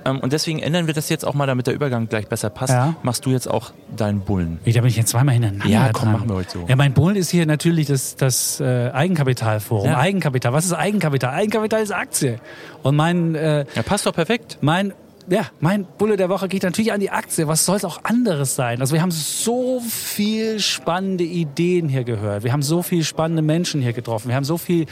Ähm, 0.05 0.19
und 0.19 0.31
deswegen 0.31 0.59
ändern 0.59 0.85
wir 0.85 0.93
das 0.93 1.09
jetzt 1.09 1.25
auch 1.25 1.33
mal, 1.33 1.47
damit 1.47 1.65
der 1.65 1.73
Übergang 1.73 2.07
gleich 2.07 2.27
besser 2.27 2.51
passt. 2.51 2.71
Ja. 2.73 2.95
Machst 3.01 3.25
du 3.25 3.31
jetzt 3.31 3.49
auch 3.49 3.71
deinen 3.97 4.19
Bullen. 4.19 4.59
Wie, 4.63 4.71
da 4.71 4.81
bin 4.81 4.89
ich 4.91 4.97
jetzt 4.97 5.09
zweimal 5.09 5.33
hintereinander 5.33 5.67
Ja, 5.67 5.89
komm, 5.91 6.03
dran. 6.03 6.11
machen 6.13 6.29
wir 6.29 6.35
heute 6.35 6.51
so. 6.51 6.65
Ja, 6.67 6.75
mein 6.75 6.93
Bullen 6.93 7.15
ist 7.15 7.31
hier 7.31 7.47
natürlich 7.47 7.87
das, 7.87 8.15
das 8.15 8.59
äh, 8.59 8.91
Eigenkapitalforum. 8.93 9.87
Ja. 9.89 9.97
Eigenkapital. 9.97 10.53
Was 10.53 10.65
ist 10.65 10.73
Eigenkapital? 10.73 11.33
Eigenkapital 11.33 11.81
ist 11.81 11.91
Aktie. 11.91 12.37
Und 12.83 12.95
mein, 12.95 13.33
äh, 13.33 13.65
Ja, 13.75 13.81
passt 13.81 14.05
doch 14.05 14.13
perfekt. 14.13 14.59
mein, 14.61 14.93
ja, 15.29 15.45
mein 15.59 15.85
Bulle 15.97 16.17
der 16.17 16.29
Woche 16.29 16.47
geht 16.47 16.63
natürlich 16.63 16.93
an 16.93 16.99
die 16.99 17.09
Aktie. 17.09 17.47
Was 17.47 17.65
soll 17.65 17.77
es 17.77 17.85
auch 17.85 18.03
anderes 18.03 18.55
sein? 18.55 18.81
Also 18.81 18.93
wir 18.93 19.01
haben 19.01 19.11
so 19.11 19.79
viel 19.79 20.59
spannende 20.59 21.23
Ideen 21.23 21.89
hier 21.89 22.03
gehört. 22.03 22.43
Wir 22.43 22.53
haben 22.53 22.61
so 22.61 22.81
viel 22.83 23.03
spannende 23.03 23.41
Menschen 23.41 23.81
hier 23.81 23.93
getroffen. 23.93 24.29
Wir 24.29 24.35
haben 24.35 24.43
so 24.43 24.57
viel 24.57 24.85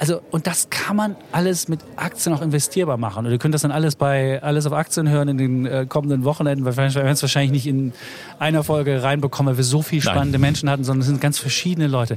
also, 0.00 0.22
und 0.30 0.46
das 0.46 0.70
kann 0.70 0.96
man 0.96 1.14
alles 1.30 1.68
mit 1.68 1.80
Aktien 1.96 2.34
auch 2.34 2.40
investierbar 2.40 2.96
machen. 2.96 3.26
Und 3.26 3.32
ihr 3.32 3.38
könnt 3.38 3.52
das 3.52 3.60
dann 3.60 3.70
alles 3.70 3.96
bei 3.96 4.42
Alles 4.42 4.64
auf 4.64 4.72
Aktien 4.72 5.10
hören 5.10 5.28
in 5.28 5.36
den 5.36 5.66
äh, 5.66 5.84
kommenden 5.86 6.24
Wochenenden. 6.24 6.64
weil 6.64 6.74
Wir 6.74 6.94
werden 6.94 7.12
es 7.12 7.20
wahrscheinlich 7.20 7.50
nicht 7.50 7.66
in 7.66 7.92
einer 8.38 8.64
Folge 8.64 9.02
reinbekommen, 9.02 9.52
weil 9.52 9.58
wir 9.58 9.64
so 9.64 9.82
viele 9.82 10.00
spannende 10.00 10.38
Menschen 10.38 10.70
hatten, 10.70 10.84
sondern 10.84 11.02
es 11.02 11.06
sind 11.06 11.20
ganz 11.20 11.38
verschiedene 11.38 11.86
Leute. 11.86 12.16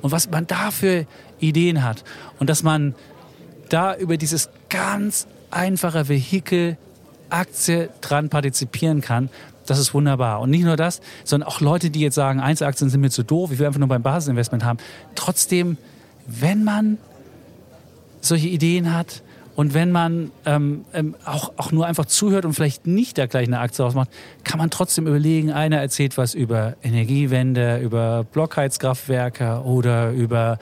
Und 0.00 0.12
was 0.12 0.30
man 0.30 0.46
da 0.46 0.70
für 0.70 1.06
Ideen 1.40 1.82
hat 1.82 2.04
und 2.38 2.48
dass 2.50 2.62
man 2.62 2.94
da 3.68 3.96
über 3.96 4.16
dieses 4.16 4.48
ganz 4.68 5.26
einfache 5.50 6.08
Vehikel 6.08 6.76
Aktie 7.30 7.90
dran 8.00 8.28
partizipieren 8.28 9.00
kann, 9.00 9.30
das 9.66 9.78
ist 9.78 9.94
wunderbar. 9.94 10.40
Und 10.40 10.50
nicht 10.50 10.64
nur 10.64 10.76
das, 10.76 11.00
sondern 11.24 11.48
auch 11.48 11.60
Leute, 11.60 11.90
die 11.90 12.00
jetzt 12.00 12.14
sagen, 12.14 12.40
Einzelaktien 12.40 12.90
sind 12.90 13.00
mir 13.00 13.10
zu 13.10 13.22
doof, 13.22 13.50
ich 13.52 13.58
will 13.58 13.66
einfach 13.66 13.78
nur 13.78 13.88
beim 13.88 14.02
Basisinvestment 14.02 14.64
haben. 14.64 14.78
Trotzdem, 15.14 15.78
wenn 16.26 16.64
man 16.64 16.98
solche 18.20 18.48
Ideen 18.48 18.94
hat 18.94 19.22
und 19.56 19.72
wenn 19.72 19.92
man 19.92 20.32
ähm, 20.46 20.84
ähm, 20.92 21.14
auch, 21.24 21.52
auch 21.56 21.70
nur 21.70 21.86
einfach 21.86 22.06
zuhört 22.06 22.44
und 22.44 22.54
vielleicht 22.54 22.86
nicht 22.86 23.18
da 23.18 23.26
gleich 23.26 23.46
eine 23.46 23.60
Aktie 23.60 23.84
ausmacht, 23.84 24.10
kann 24.42 24.58
man 24.58 24.70
trotzdem 24.70 25.06
überlegen, 25.06 25.52
einer 25.52 25.78
erzählt 25.78 26.18
was 26.18 26.34
über 26.34 26.74
Energiewende, 26.82 27.78
über 27.78 28.24
Blockheizkraftwerke 28.24 29.62
oder 29.64 30.10
über 30.10 30.58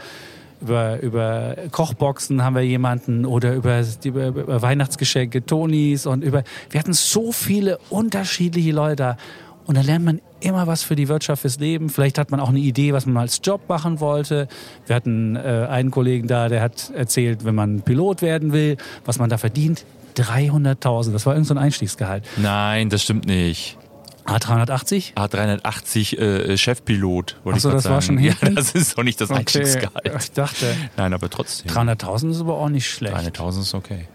über, 0.62 1.00
über 1.00 1.56
Kochboxen 1.70 2.42
haben 2.42 2.56
wir 2.56 2.62
jemanden 2.62 3.26
oder 3.26 3.54
über, 3.54 3.82
über, 4.04 4.26
über 4.28 4.62
Weihnachtsgeschenke, 4.62 5.44
Tonis 5.44 6.06
und 6.06 6.22
über. 6.22 6.44
Wir 6.70 6.80
hatten 6.80 6.92
so 6.92 7.32
viele 7.32 7.78
unterschiedliche 7.90 8.72
Leute 8.72 8.96
da. 8.96 9.16
Und 9.64 9.76
da 9.76 9.82
lernt 9.82 10.04
man 10.04 10.20
immer 10.40 10.66
was 10.66 10.82
für 10.82 10.96
die 10.96 11.08
Wirtschaft, 11.08 11.42
fürs 11.42 11.58
Leben. 11.60 11.88
Vielleicht 11.88 12.18
hat 12.18 12.30
man 12.30 12.40
auch 12.40 12.48
eine 12.48 12.58
Idee, 12.58 12.92
was 12.92 13.06
man 13.06 13.16
als 13.16 13.40
Job 13.44 13.68
machen 13.68 14.00
wollte. 14.00 14.48
Wir 14.86 14.96
hatten 14.96 15.36
äh, 15.36 15.66
einen 15.70 15.90
Kollegen 15.90 16.26
da, 16.26 16.48
der 16.48 16.62
hat 16.62 16.90
erzählt, 16.90 17.44
wenn 17.44 17.54
man 17.54 17.82
Pilot 17.82 18.22
werden 18.22 18.52
will, 18.52 18.76
was 19.04 19.18
man 19.18 19.30
da 19.30 19.38
verdient. 19.38 19.84
300.000, 20.16 21.12
das 21.12 21.26
war 21.26 21.34
irgendein 21.34 21.44
so 21.44 21.54
ein 21.54 21.58
Einstiegsgehalt. 21.58 22.24
Nein, 22.36 22.90
das 22.90 23.02
stimmt 23.02 23.26
nicht. 23.26 23.78
A380? 24.26 25.14
A380 25.14 26.18
äh, 26.18 26.56
Chefpilot, 26.56 27.36
wollte 27.44 27.56
Ach 27.56 27.60
so, 27.60 27.68
ich 27.70 27.74
das 27.76 27.84
war 27.86 28.00
sagen. 28.02 28.18
schon 28.18 28.18
Ja, 28.24 28.34
hinten? 28.34 28.54
das 28.56 28.72
ist 28.72 28.96
doch 28.96 29.02
nicht 29.02 29.20
das 29.20 29.30
Einstiegsgehalt. 29.30 30.12
Ich 30.18 30.32
dachte, 30.32 30.74
Nein, 30.96 31.12
aber 31.12 31.28
trotzdem. 31.30 31.70
300.000 31.70 32.30
ist 32.30 32.40
aber 32.40 32.56
auch 32.56 32.68
nicht 32.68 32.88
schlecht. 32.88 33.16
300.000 33.16 33.60
ist 33.60 33.74
okay. 33.74 34.06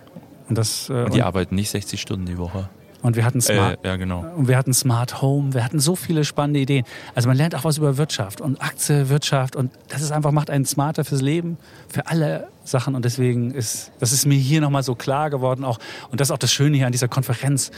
Und, 0.50 0.58
das, 0.58 0.90
äh, 0.90 0.94
Und 0.94 1.14
die 1.14 1.20
und, 1.20 1.26
arbeiten 1.26 1.56
nicht 1.56 1.70
60 1.70 2.00
Stunden 2.00 2.26
die 2.26 2.38
Woche. 2.38 2.70
und 3.02 3.16
wir 3.18 3.26
hatten 3.26 3.42
Smart. 3.42 3.84
Äh, 3.84 3.88
ja, 3.90 3.96
genau. 3.98 4.26
Und 4.38 4.48
wir 4.48 4.56
hatten 4.58 4.74
Smart 4.74 5.22
Home, 5.22 5.54
wir 5.54 5.64
hatten 5.66 5.80
so 5.80 5.96
viele 5.98 6.24
spannende 6.24 6.62
Ideen. 6.62 6.86
Also 7.16 7.28
man 7.28 7.36
lernt 7.38 7.54
auch 7.54 7.66
was 7.66 7.78
über 7.78 7.98
Wirtschaft 7.98 8.40
und 8.40 8.62
Aktie, 8.62 9.10
Wirtschaft 9.10 9.56
und 9.58 9.72
das 9.90 10.02
ist 10.02 10.12
einfach, 10.14 10.32
macht 10.32 10.50
einen 10.50 10.66
smarter 10.66 11.04
fürs 11.04 11.22
Leben, 11.22 11.58
für 11.90 12.08
alle 12.08 12.48
Sachen 12.64 12.96
und 12.96 13.04
deswegen 13.04 13.52
ist, 13.52 13.92
das 14.00 14.14
ist 14.14 14.26
mir 14.26 14.38
hier 14.38 14.62
nochmal 14.62 14.84
so 14.84 14.96
klar 14.96 15.30
geworden 15.30 15.66
auch 15.66 15.80
und 16.12 16.22
das 16.22 16.30
ist 16.30 16.32
auch 16.32 16.38
das 16.38 16.52
Schöne 16.54 16.78
hier 16.78 16.86
an 16.86 16.92
dieser 16.94 17.10
Konferenz. 17.10 17.72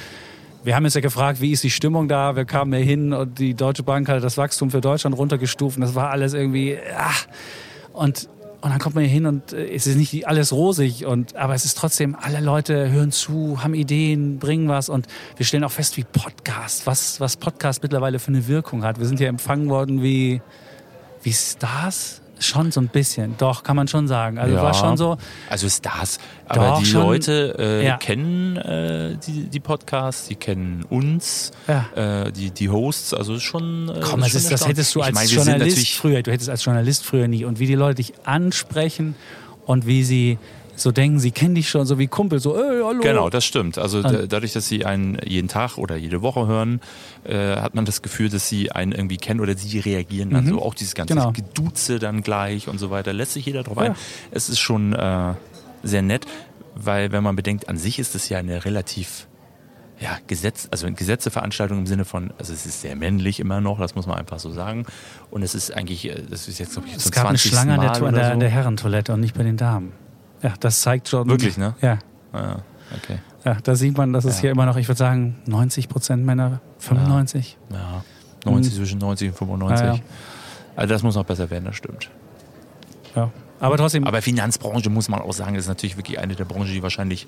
Wir 0.61 0.75
haben 0.75 0.83
jetzt 0.83 0.95
ja 0.95 1.01
gefragt, 1.01 1.39
wie 1.39 1.51
ist 1.51 1.63
die 1.63 1.69
Stimmung 1.69 2.09
da? 2.09 2.35
Wir 2.35 2.43
kamen 2.43 2.73
ja 2.73 2.79
hin 2.79 3.13
und 3.13 3.39
die 3.39 3.53
Deutsche 3.53 3.83
Bank 3.83 4.09
hat 4.09 4.21
das 4.21 4.37
Wachstum 4.37 4.71
für 4.71 4.81
Deutschland 4.81 5.17
runtergestuft 5.17 5.81
das 5.81 5.95
war 5.95 6.09
alles 6.09 6.33
irgendwie, 6.33 6.77
ach. 6.97 7.27
Und, 7.93 8.27
und 8.61 8.69
dann 8.69 8.79
kommt 8.79 8.95
man 8.95 9.05
hier 9.05 9.13
hin 9.13 9.25
und 9.25 9.53
äh, 9.53 9.73
es 9.73 9.87
ist 9.87 9.95
nicht 9.95 10.27
alles 10.27 10.51
rosig, 10.51 11.05
und, 11.05 11.37
aber 11.37 11.53
es 11.53 11.63
ist 11.63 11.77
trotzdem, 11.77 12.15
alle 12.19 12.41
Leute 12.41 12.91
hören 12.91 13.11
zu, 13.11 13.63
haben 13.63 13.73
Ideen, 13.73 14.37
bringen 14.37 14.67
was 14.67 14.89
und 14.89 15.07
wir 15.37 15.45
stellen 15.45 15.63
auch 15.63 15.71
fest, 15.71 15.95
wie 15.95 16.03
Podcast, 16.03 16.85
was, 16.85 17.21
was 17.21 17.37
Podcast 17.37 17.81
mittlerweile 17.81 18.19
für 18.19 18.29
eine 18.29 18.47
Wirkung 18.47 18.83
hat. 18.83 18.99
Wir 18.99 19.05
sind 19.05 19.17
hier 19.17 19.29
empfangen 19.29 19.69
worden 19.69 20.03
wie, 20.03 20.41
wie 21.23 21.31
Stars. 21.31 22.21
Schon 22.39 22.71
so 22.71 22.80
ein 22.80 22.88
bisschen, 22.88 23.36
doch, 23.38 23.63
kann 23.63 23.75
man 23.75 23.88
schon 23.88 24.08
sagen. 24.08 24.38
Also 24.38 24.56
war 24.56 24.73
schon 24.73 24.95
so, 24.97 25.17
Also 25.49 25.67
Stars. 25.69 26.19
Aber 26.47 26.67
Doch, 26.69 26.80
die 26.80 26.86
schon. 26.86 27.02
Leute 27.02 27.56
äh, 27.60 27.86
Ja. 27.86 27.97
kennen 27.97 28.58
äh, 28.58 29.17
die, 29.28 29.43
die 29.49 29.60
Podcasts, 29.60 30.28
die 30.28 30.36
kennen 30.36 30.84
uns, 30.89 31.52
Ja. 31.67 32.23
äh, 32.25 32.32
die, 32.32 32.52
die 32.52 32.69
Hosts. 32.69 33.13
Also 33.13 33.36
ist 33.36 33.43
schon. 33.43 33.89
Äh, 33.89 33.99
Komm, 34.02 34.21
das, 34.21 34.30
schon 34.32 34.39
ist, 34.41 34.52
das 34.52 34.67
hättest 34.67 34.95
du 34.95 35.02
als 35.02 35.13
meine, 35.13 35.30
Journalist 35.30 35.89
früher, 35.95 36.23
du 36.23 36.32
hättest 36.32 36.49
als 36.49 36.63
Journalist 36.65 37.06
früher 37.06 37.28
nie. 37.28 37.45
Und 37.45 37.60
wie 37.60 37.67
die 37.67 37.75
Leute 37.75 37.95
dich 37.95 38.13
ansprechen 38.25 39.15
und 39.65 39.86
wie 39.86 40.04
sie 40.04 40.38
so 40.81 40.91
denken, 40.91 41.19
sie 41.19 41.31
kennen 41.31 41.55
dich 41.55 41.69
schon, 41.69 41.85
so 41.85 41.99
wie 41.99 42.07
Kumpel, 42.07 42.39
so, 42.39 42.55
ey, 42.55 42.81
hallo. 42.83 43.01
Genau, 43.01 43.29
das 43.29 43.45
stimmt. 43.45 43.77
Also 43.77 44.01
da- 44.01 44.25
dadurch, 44.27 44.53
dass 44.53 44.67
sie 44.67 44.85
einen 44.85 45.17
jeden 45.25 45.47
Tag 45.47 45.77
oder 45.77 45.95
jede 45.97 46.21
Woche 46.21 46.47
hören, 46.47 46.79
äh, 47.23 47.55
hat 47.57 47.75
man 47.75 47.85
das 47.85 48.01
Gefühl, 48.01 48.29
dass 48.29 48.47
sie 48.49 48.71
einen 48.71 48.91
irgendwie 48.91 49.17
kennen 49.17 49.39
oder 49.39 49.55
sie 49.57 49.79
reagieren 49.79 50.29
dann 50.31 50.47
so. 50.47 50.61
Auch 50.61 50.73
dieses 50.73 50.95
ganze 50.95 51.13
Genau. 51.13 51.31
Geduze 51.31 51.99
dann 51.99 52.21
gleich 52.21 52.67
und 52.67 52.77
so 52.79 52.89
weiter. 52.91 53.13
Lässt 53.13 53.33
sich 53.33 53.45
jeder 53.45 53.63
drauf 53.63 53.77
Ja. 53.77 53.83
ein. 53.83 53.95
Es 54.31 54.49
ist 54.49 54.59
schon 54.59 54.93
äh, 54.93 55.33
sehr 55.83 56.01
nett, 56.01 56.25
weil 56.75 57.11
wenn 57.11 57.23
man 57.23 57.35
bedenkt, 57.35 57.67
an 57.69 57.77
sich 57.77 57.99
ist 57.99 58.15
es 58.15 58.29
ja 58.29 58.37
eine 58.39 58.65
relativ 58.65 59.27
ja, 60.01 60.17
Gesetz, 60.27 60.69
also 60.71 60.87
Gesetzeveranstaltung 60.89 61.79
im 61.79 61.85
Sinne 61.85 62.05
von, 62.05 62.31
also 62.39 62.53
es 62.53 62.65
ist 62.65 62.79
sehr 62.81 62.95
männlich 62.95 63.41
immer 63.41 63.59
noch, 63.59 63.79
das 63.79 63.95
muss 63.95 64.07
man 64.07 64.17
einfach 64.17 64.39
so 64.39 64.49
sagen. 64.49 64.85
Und 65.29 65.43
es 65.43 65.55
ist 65.55 65.75
eigentlich, 65.75 66.07
äh, 66.09 66.23
das 66.29 66.47
ist 66.47 66.57
jetzt, 66.57 66.71
glaube 66.71 66.87
ich, 66.87 66.95
Es 66.95 67.03
zum 67.03 67.11
gab 67.11 67.25
eine 67.25 67.37
20. 67.37 67.51
Schlange 67.51 67.73
an 67.73 67.81
der, 67.81 67.91
an 68.07 68.13
der, 68.15 68.33
so. 68.33 68.39
der 68.39 68.49
Herrentoilette 68.49 69.11
und 69.13 69.19
nicht 69.19 69.35
bei 69.35 69.43
den 69.43 69.57
Damen. 69.57 69.91
Ja, 70.41 70.54
das 70.60 70.82
zeigt 70.82 71.10
schon. 71.10 71.28
Wirklich, 71.30 71.58
ne? 71.58 71.73
Ja. 71.82 71.99
Ah, 72.34 72.58
okay. 72.95 73.19
Ja, 73.45 73.58
da 73.63 73.75
sieht 73.75 73.97
man, 73.97 74.13
dass 74.13 74.25
es 74.25 74.36
Ja. 74.38 74.41
hier 74.41 74.52
immer 74.52 74.65
noch, 74.65 74.78
ich 74.78 74.88
würde 74.88 74.97
sagen, 74.99 75.38
90 75.45 75.89
Prozent 75.89 76.25
Männer, 76.25 76.60
95. 76.80 77.58
Ja, 77.71 78.04
90 78.45 78.75
zwischen 78.75 78.99
90 78.99 79.30
und 79.30 79.36
95. 79.38 79.86
Ja, 79.88 79.93
ja. 79.95 79.99
Also 80.75 80.93
das 80.93 81.04
muss 81.04 81.15
noch 81.15 81.25
besser 81.25 81.49
werden, 81.49 81.65
das 81.65 81.75
stimmt. 81.75 82.10
Ja. 83.15 83.32
Aber 83.60 83.75
trotzdem, 83.75 84.06
Aber 84.06 84.21
Finanzbranche 84.21 84.89
muss 84.89 85.10
man 85.10 85.21
auch 85.21 85.34
sagen, 85.34 85.56
ist 85.56 85.67
natürlich 85.67 85.97
wirklich 85.97 86.19
eine 86.19 86.36
der 86.36 86.45
Branchen, 86.45 86.67
die 86.71 86.82
wahrscheinlich 86.82 87.28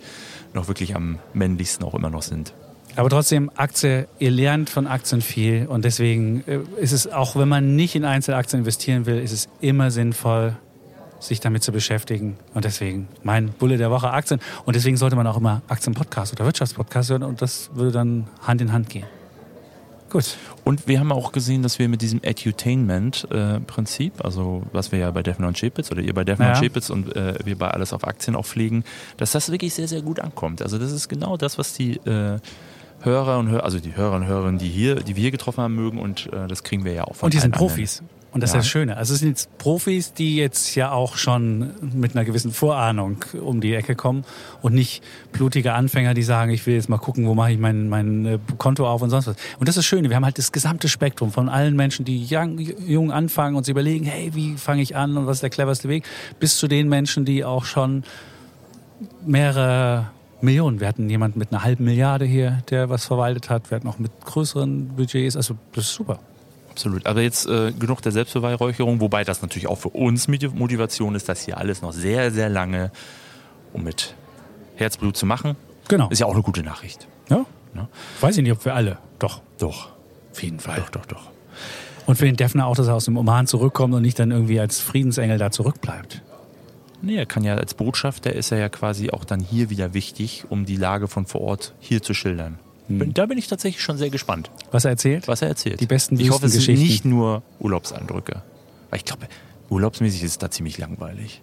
noch 0.53 0.67
wirklich 0.69 0.95
am 0.95 1.19
männlichsten 1.33 1.85
auch 1.85 1.93
immer 1.93 2.09
noch 2.09 2.21
sind. 2.21 2.53
aber 2.95 3.09
trotzdem, 3.09 3.49
Aktie, 3.55 4.07
ihr 4.19 4.31
lernt 4.31 4.69
von 4.69 4.87
Aktien 4.87 5.21
viel 5.21 5.65
und 5.67 5.83
deswegen 5.83 6.43
äh, 6.47 6.59
ist 6.79 6.91
es, 6.93 7.07
auch 7.11 7.35
wenn 7.35 7.49
man 7.49 7.75
nicht 7.75 7.95
in 7.95 8.05
Einzelaktien 8.05 8.59
investieren 8.61 9.05
will, 9.05 9.17
ist 9.19 9.31
es 9.33 9.49
immer 9.59 9.91
sinnvoll, 9.91 10.55
sich 11.21 11.39
damit 11.39 11.63
zu 11.63 11.71
beschäftigen. 11.71 12.35
Und 12.53 12.65
deswegen 12.65 13.07
mein 13.23 13.49
Bulle 13.53 13.77
der 13.77 13.89
Woche 13.91 14.11
Aktien. 14.11 14.41
Und 14.65 14.75
deswegen 14.75 14.97
sollte 14.97 15.15
man 15.15 15.25
auch 15.27 15.37
immer 15.37 15.61
Aktienpodcast 15.69 16.33
oder 16.33 16.43
Wirtschaftspodcast 16.45 17.09
hören 17.11 17.23
und 17.23 17.41
das 17.41 17.69
würde 17.73 17.91
dann 17.91 18.27
Hand 18.41 18.59
in 18.61 18.73
Hand 18.73 18.89
gehen. 18.89 19.05
Gut. 20.09 20.35
Und 20.65 20.87
wir 20.89 20.99
haben 20.99 21.11
auch 21.13 21.31
gesehen, 21.31 21.63
dass 21.63 21.79
wir 21.79 21.87
mit 21.87 22.01
diesem 22.01 22.21
Edutainment-Prinzip, 22.21 24.25
also 24.25 24.63
was 24.73 24.91
wir 24.91 24.99
ja 24.99 25.11
bei 25.11 25.23
Defner 25.23 25.47
und 25.47 25.57
Chepitz 25.57 25.89
oder 25.91 26.01
ihr 26.01 26.13
bei 26.13 26.25
Defner 26.25 26.47
Ja. 26.47 26.53
und 26.53 26.59
Chepitz 26.59 26.89
und 26.89 27.15
äh, 27.15 27.35
wir 27.45 27.57
bei 27.57 27.69
Alles 27.69 27.93
auf 27.93 28.05
Aktien 28.05 28.35
auch 28.35 28.45
pflegen, 28.45 28.83
dass 29.17 29.31
das 29.31 29.49
wirklich 29.51 29.73
sehr, 29.73 29.87
sehr 29.87 30.01
gut 30.01 30.19
ankommt. 30.19 30.61
Also 30.61 30.77
das 30.77 30.91
ist 30.91 31.07
genau 31.07 31.37
das, 31.37 31.57
was 31.57 31.73
die 31.73 31.95
äh, 32.05 32.39
Hörer 33.03 33.39
und 33.39 33.49
Hör 33.49 33.63
also 33.63 33.79
die 33.79 33.95
Hörer 33.95 34.15
und 34.17 34.27
Hörerinnen, 34.27 34.59
die 34.59 34.67
hier, 34.69 34.95
die 34.95 35.15
wir 35.15 35.21
hier 35.21 35.31
getroffen 35.31 35.63
haben, 35.63 35.75
mögen 35.75 35.97
und 35.97 36.31
äh, 36.33 36.47
das 36.47 36.63
kriegen 36.63 36.83
wir 36.83 36.91
ja 36.93 37.05
auch 37.05 37.15
von 37.15 37.27
Und 37.27 37.33
die 37.33 37.39
sind 37.39 37.53
allen 37.55 37.63
anderen. 37.63 37.77
Und 38.33 38.41
das 38.41 38.53
Ja. 38.53 38.59
ist 38.59 38.65
das 38.65 38.71
Schöne. 38.71 38.95
Also 38.95 39.13
es 39.13 39.19
sind 39.19 39.29
jetzt 39.29 39.57
Profis, 39.57 40.13
die 40.13 40.37
jetzt 40.37 40.73
ja 40.75 40.91
auch 40.93 41.17
schon 41.17 41.71
mit 41.93 42.15
einer 42.15 42.23
gewissen 42.23 42.51
Vorahnung 42.53 43.17
um 43.41 43.59
die 43.59 43.73
Ecke 43.75 43.93
kommen 43.95 44.23
und 44.61 44.73
nicht 44.73 45.03
blutige 45.33 45.73
Anfänger, 45.73 46.13
die 46.13 46.23
sagen, 46.23 46.49
ich 46.51 46.65
will 46.65 46.75
jetzt 46.75 46.87
mal 46.87 46.97
gucken, 46.97 47.27
wo 47.27 47.35
mache 47.35 47.51
ich 47.51 47.59
mein, 47.59 47.89
mein 47.89 48.25
äh, 48.25 48.39
Konto 48.57 48.87
auf 48.87 49.01
und 49.01 49.09
sonst 49.09 49.27
was. 49.27 49.35
Und 49.59 49.67
das 49.67 49.73
ist 49.73 49.79
das 49.79 49.85
Schöne. 49.85 50.07
Wir 50.09 50.15
haben 50.15 50.23
halt 50.23 50.37
das 50.37 50.53
gesamte 50.53 50.87
Spektrum 50.87 51.31
von 51.31 51.49
allen 51.49 51.75
Menschen, 51.75 52.05
die 52.05 52.25
young, 52.31 52.57
jung 52.57 53.11
anfangen 53.11 53.57
und 53.57 53.65
sich 53.65 53.71
überlegen, 53.73 54.05
hey, 54.05 54.31
wie 54.33 54.55
fange 54.55 54.81
ich 54.81 54.95
an 54.95 55.17
und 55.17 55.27
was 55.27 55.37
ist 55.37 55.43
der 55.43 55.49
cleverste 55.49 55.89
Weg, 55.89 56.05
bis 56.39 56.57
zu 56.57 56.69
den 56.69 56.87
Menschen, 56.87 57.25
die 57.25 57.43
auch 57.43 57.65
schon 57.65 58.03
mehrere 59.25 60.07
Millionen. 60.41 60.79
Wir 60.79 60.87
hatten 60.87 61.09
jemanden 61.09 61.37
mit 61.37 61.51
einer 61.51 61.63
halben 61.63 61.83
Milliarde 61.83 62.25
hier, 62.25 62.63
der 62.69 62.89
was 62.89 63.05
verwaltet 63.05 63.49
hat. 63.49 63.69
Wir 63.69 63.75
hatten 63.75 63.87
auch 63.87 63.99
mit 63.99 64.11
größeren 64.23 64.95
Budgets. 64.95 65.35
Also 65.35 65.55
das 65.73 65.85
ist 65.85 65.93
super. 65.93 66.19
Absolut. 66.81 67.05
Aber 67.05 67.21
jetzt 67.21 67.45
äh, 67.47 67.71
genug 67.73 68.01
der 68.01 68.11
Selbstbeweihräucherung, 68.11 69.01
wobei 69.01 69.23
das 69.23 69.43
natürlich 69.43 69.67
auch 69.67 69.77
für 69.77 69.89
uns 69.89 70.27
Moti- 70.27 70.47
Motivation 70.49 71.13
ist, 71.13 71.29
das 71.29 71.41
hier 71.45 71.57
alles 71.59 71.83
noch 71.83 71.93
sehr, 71.93 72.31
sehr 72.31 72.49
lange 72.49 72.91
um 73.71 73.83
mit 73.83 74.15
Herzblut 74.77 75.15
zu 75.15 75.27
machen. 75.27 75.55
Genau. 75.87 76.09
Ist 76.09 76.17
ja 76.19 76.25
auch 76.25 76.33
eine 76.33 76.41
gute 76.41 76.63
Nachricht. 76.63 77.07
Ja? 77.29 77.45
Ja. 77.75 77.87
Weiß 78.19 78.35
ich 78.37 78.43
nicht, 78.43 78.51
ob 78.51 78.65
wir 78.65 78.73
alle. 78.73 78.97
Doch, 79.19 79.41
Doch. 79.59 79.89
auf 80.31 80.41
jeden 80.41 80.59
Fall. 80.59 80.77
Doch, 80.77 80.89
doch, 80.89 81.05
doch. 81.05 81.29
Und 82.07 82.15
für 82.15 82.25
den 82.25 82.35
Defner 82.35 82.65
auch, 82.65 82.75
dass 82.75 82.87
er 82.87 82.95
aus 82.95 83.05
dem 83.05 83.15
Oman 83.15 83.45
zurückkommt 83.45 83.93
und 83.93 84.01
nicht 84.01 84.17
dann 84.17 84.31
irgendwie 84.31 84.59
als 84.59 84.79
Friedensengel 84.79 85.37
da 85.37 85.51
zurückbleibt. 85.51 86.23
Nee, 87.03 87.15
er 87.15 87.27
kann 87.27 87.43
ja 87.43 87.55
als 87.55 87.75
Botschafter 87.75 88.33
ist 88.33 88.51
er 88.51 88.57
ja 88.57 88.69
quasi 88.69 89.11
auch 89.11 89.23
dann 89.23 89.39
hier 89.39 89.69
wieder 89.69 89.93
wichtig, 89.93 90.45
um 90.49 90.65
die 90.65 90.77
Lage 90.77 91.07
von 91.07 91.27
vor 91.27 91.41
Ort 91.41 91.73
hier 91.79 92.01
zu 92.01 92.15
schildern. 92.15 92.57
Bin, 92.99 93.13
da 93.13 93.25
bin 93.25 93.37
ich 93.37 93.47
tatsächlich 93.47 93.81
schon 93.83 93.97
sehr 93.97 94.09
gespannt, 94.09 94.49
Was 94.71 94.85
er 94.85 94.91
erzählt? 94.91 95.27
was 95.27 95.41
er 95.41 95.47
erzählt. 95.49 95.79
Die 95.79 95.85
besten 95.85 96.19
Ich 96.19 96.29
hoffe, 96.31 96.45
es 96.47 96.53
sind 96.53 96.77
nicht 96.79 97.05
nur 97.05 97.43
Urlaubseindrücke. 97.59 98.41
Weil 98.89 98.97
ich 98.97 99.05
glaube, 99.05 99.27
urlaubsmäßig 99.69 100.23
ist 100.23 100.31
es 100.31 100.37
da 100.37 100.49
ziemlich 100.51 100.77
langweilig. 100.77 101.41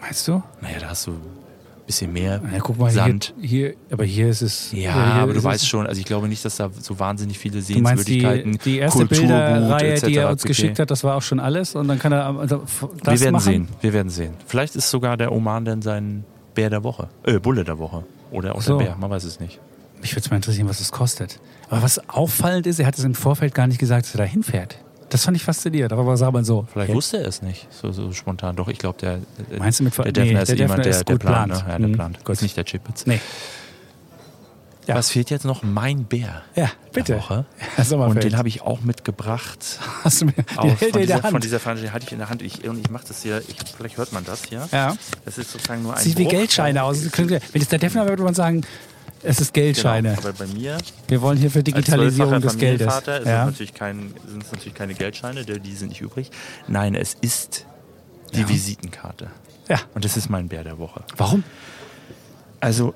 Meinst 0.00 0.26
du? 0.28 0.42
Naja, 0.60 0.78
da 0.80 0.88
hast 0.90 1.06
du 1.06 1.12
ein 1.12 1.86
bisschen 1.86 2.12
mehr 2.12 2.40
Ja, 2.52 2.58
guck 2.60 2.78
mal, 2.78 2.90
Sand. 2.90 3.34
Hier, 3.40 3.48
hier, 3.68 3.74
aber 3.90 4.04
hier 4.04 4.28
ist 4.28 4.42
es. 4.42 4.72
Ja, 4.72 4.94
aber 4.94 5.32
du 5.32 5.42
weißt 5.42 5.66
schon, 5.66 5.86
also 5.86 5.98
ich 6.00 6.04
glaube 6.06 6.28
nicht, 6.28 6.44
dass 6.44 6.56
da 6.56 6.70
so 6.80 6.98
wahnsinnig 6.98 7.38
viele 7.38 7.60
Du 7.62 7.78
meinst 7.80 8.08
die, 8.08 8.20
Sehenswürdigkeiten, 8.20 8.58
die 8.64 8.78
erste 8.78 8.98
Kulturgut 9.06 9.28
Bilderreihe, 9.28 9.92
etc. 9.92 10.06
die 10.06 10.16
er 10.16 10.28
uns 10.30 10.42
pp. 10.42 10.48
geschickt 10.48 10.78
hat, 10.78 10.90
das 10.90 11.02
war 11.04 11.16
auch 11.16 11.22
schon 11.22 11.40
alles 11.40 11.74
und 11.74 11.88
dann 11.88 11.98
kann 11.98 12.12
er 12.12 12.26
also, 12.38 12.62
das 13.02 13.14
Wir 13.14 13.20
werden 13.26 13.32
machen. 13.34 13.42
sehen, 13.44 13.68
wir 13.80 13.92
werden 13.92 14.10
sehen. 14.10 14.34
Vielleicht 14.46 14.76
ist 14.76 14.90
sogar 14.90 15.16
der 15.16 15.32
Oman 15.32 15.64
dann 15.64 15.82
sein 15.82 16.24
Bär 16.54 16.68
der 16.70 16.84
Woche, 16.84 17.08
äh, 17.24 17.38
Bulle 17.38 17.64
der 17.64 17.78
Woche 17.78 18.04
oder 18.30 18.54
auch 18.54 18.60
So. 18.62 18.76
der 18.78 18.84
Bär, 18.86 18.96
man 18.96 19.10
weiß 19.10 19.24
es 19.24 19.40
nicht. 19.40 19.58
Mich 20.02 20.14
würde 20.14 20.28
mal 20.30 20.36
interessieren, 20.36 20.68
was 20.68 20.78
das 20.78 20.92
kostet. 20.92 21.38
Aber 21.70 21.82
was 21.82 22.08
auffallend 22.10 22.66
ist, 22.66 22.78
er 22.78 22.86
hat 22.86 22.98
es 22.98 23.04
im 23.04 23.14
Vorfeld 23.14 23.54
gar 23.54 23.66
nicht 23.66 23.78
gesagt, 23.78 24.04
dass 24.06 24.14
er 24.14 24.18
da 24.18 24.24
hinfährt. 24.24 24.76
Das 25.08 25.24
fand 25.24 25.36
ich 25.36 25.44
faszinierend. 25.44 25.92
Aber 25.92 26.16
sag 26.16 26.32
mal 26.32 26.44
so. 26.44 26.66
Vielleicht 26.72 26.92
wusste 26.92 27.18
er 27.18 27.28
es 27.28 27.40
nicht, 27.42 27.68
so, 27.70 27.92
so 27.92 28.12
spontan. 28.12 28.56
Doch, 28.56 28.68
ich 28.68 28.78
glaube, 28.78 28.98
der, 29.00 29.18
der, 29.50 29.58
Meinst 29.58 29.80
du 29.80 29.84
mit 29.84 29.96
der 29.96 30.04
Defner 30.12 30.32
nee, 30.32 30.42
ist 30.42 30.48
der 30.48 30.56
jemand, 30.56 30.78
Defner 30.78 30.82
der, 30.82 30.90
ist 30.90 31.08
der 31.08 31.14
gut 31.16 31.22
plant. 31.22 31.52
Ne? 31.52 31.64
Ja, 31.68 31.78
der 31.78 31.88
Mhm, 31.88 31.92
plant. 31.92 32.24
gut. 32.24 32.34
Ist 32.34 32.42
nicht 32.42 32.56
der 32.56 32.64
Chipitz. 32.64 33.06
Nee. 33.06 33.20
Ja. 34.88 34.96
Was 34.96 35.10
fehlt 35.10 35.30
jetzt 35.30 35.44
noch? 35.44 35.62
Mein 35.62 36.04
Bär. 36.04 36.42
Ja, 36.56 36.64
der 36.64 36.70
bitte. 36.92 37.16
Woche. 37.18 37.44
Ja. 37.90 37.96
Und 37.98 38.24
den 38.24 38.36
habe 38.36 38.48
ich 38.48 38.62
auch 38.62 38.80
mitgebracht. 38.80 39.58
Hast 40.02 40.22
du 40.22 40.26
mir 40.26 40.34
Auch 40.56 40.62
den 40.62 40.76
hält 40.76 40.78
von, 40.78 40.88
er 40.88 40.94
in 40.94 41.00
dieser, 41.06 41.20
der 41.20 41.30
von 41.30 41.40
dieser 41.40 41.60
Veranstaltung 41.60 41.94
hatte 41.94 42.06
ich 42.06 42.12
in 42.12 42.18
der 42.18 42.28
Hand. 42.30 42.42
Ich, 42.42 42.68
und 42.68 42.78
ich 42.78 42.90
mache 42.90 43.04
das 43.06 43.22
hier, 43.22 43.38
ich, 43.46 43.56
vielleicht 43.76 43.96
hört 43.98 44.12
man 44.12 44.24
das 44.24 44.44
hier. 44.44 44.66
Ja. 44.72 44.96
Das 45.24 45.38
ist 45.38 45.52
sozusagen 45.52 45.82
nur 45.82 45.94
ein 45.94 46.02
Sieht 46.02 46.18
wie 46.18 46.24
Bruchteil. 46.24 46.38
Geldscheine 46.40 46.82
aus. 46.82 47.04
Wenn 47.16 47.62
es 47.62 47.68
der 47.68 47.78
Defner 47.78 48.02
wäre, 48.02 48.10
würde 48.12 48.24
man 48.24 48.34
sagen, 48.34 48.62
es 49.22 49.40
ist 49.40 49.52
Geldscheine. 49.54 50.10
Genau, 50.16 50.20
aber 50.28 50.32
bei 50.32 50.46
mir 50.46 50.78
Wir 51.08 51.22
wollen 51.22 51.38
hier 51.38 51.50
für 51.50 51.62
Digitalisierung 51.62 52.40
des 52.40 52.56
Geldes. 52.58 52.86
Ist 52.94 53.06
Ja. 53.08 53.18
das 53.18 53.46
natürlich 53.46 53.74
kein, 53.74 54.14
sind 54.26 54.42
es 54.44 54.52
natürlich 54.52 54.74
keine 54.74 54.94
Geldscheine, 54.94 55.44
die 55.44 55.74
sind 55.74 55.88
nicht 55.88 56.00
übrig. 56.00 56.30
Nein, 56.68 56.94
es 56.94 57.16
ist 57.20 57.66
die 58.34 58.40
Ja. 58.40 58.48
Visitenkarte. 58.48 59.28
ja. 59.68 59.78
Und 59.94 60.04
das 60.04 60.16
ist 60.16 60.28
mein 60.30 60.48
Bär 60.48 60.64
der 60.64 60.78
Woche. 60.78 61.02
Warum? 61.16 61.44
Also, 62.60 62.94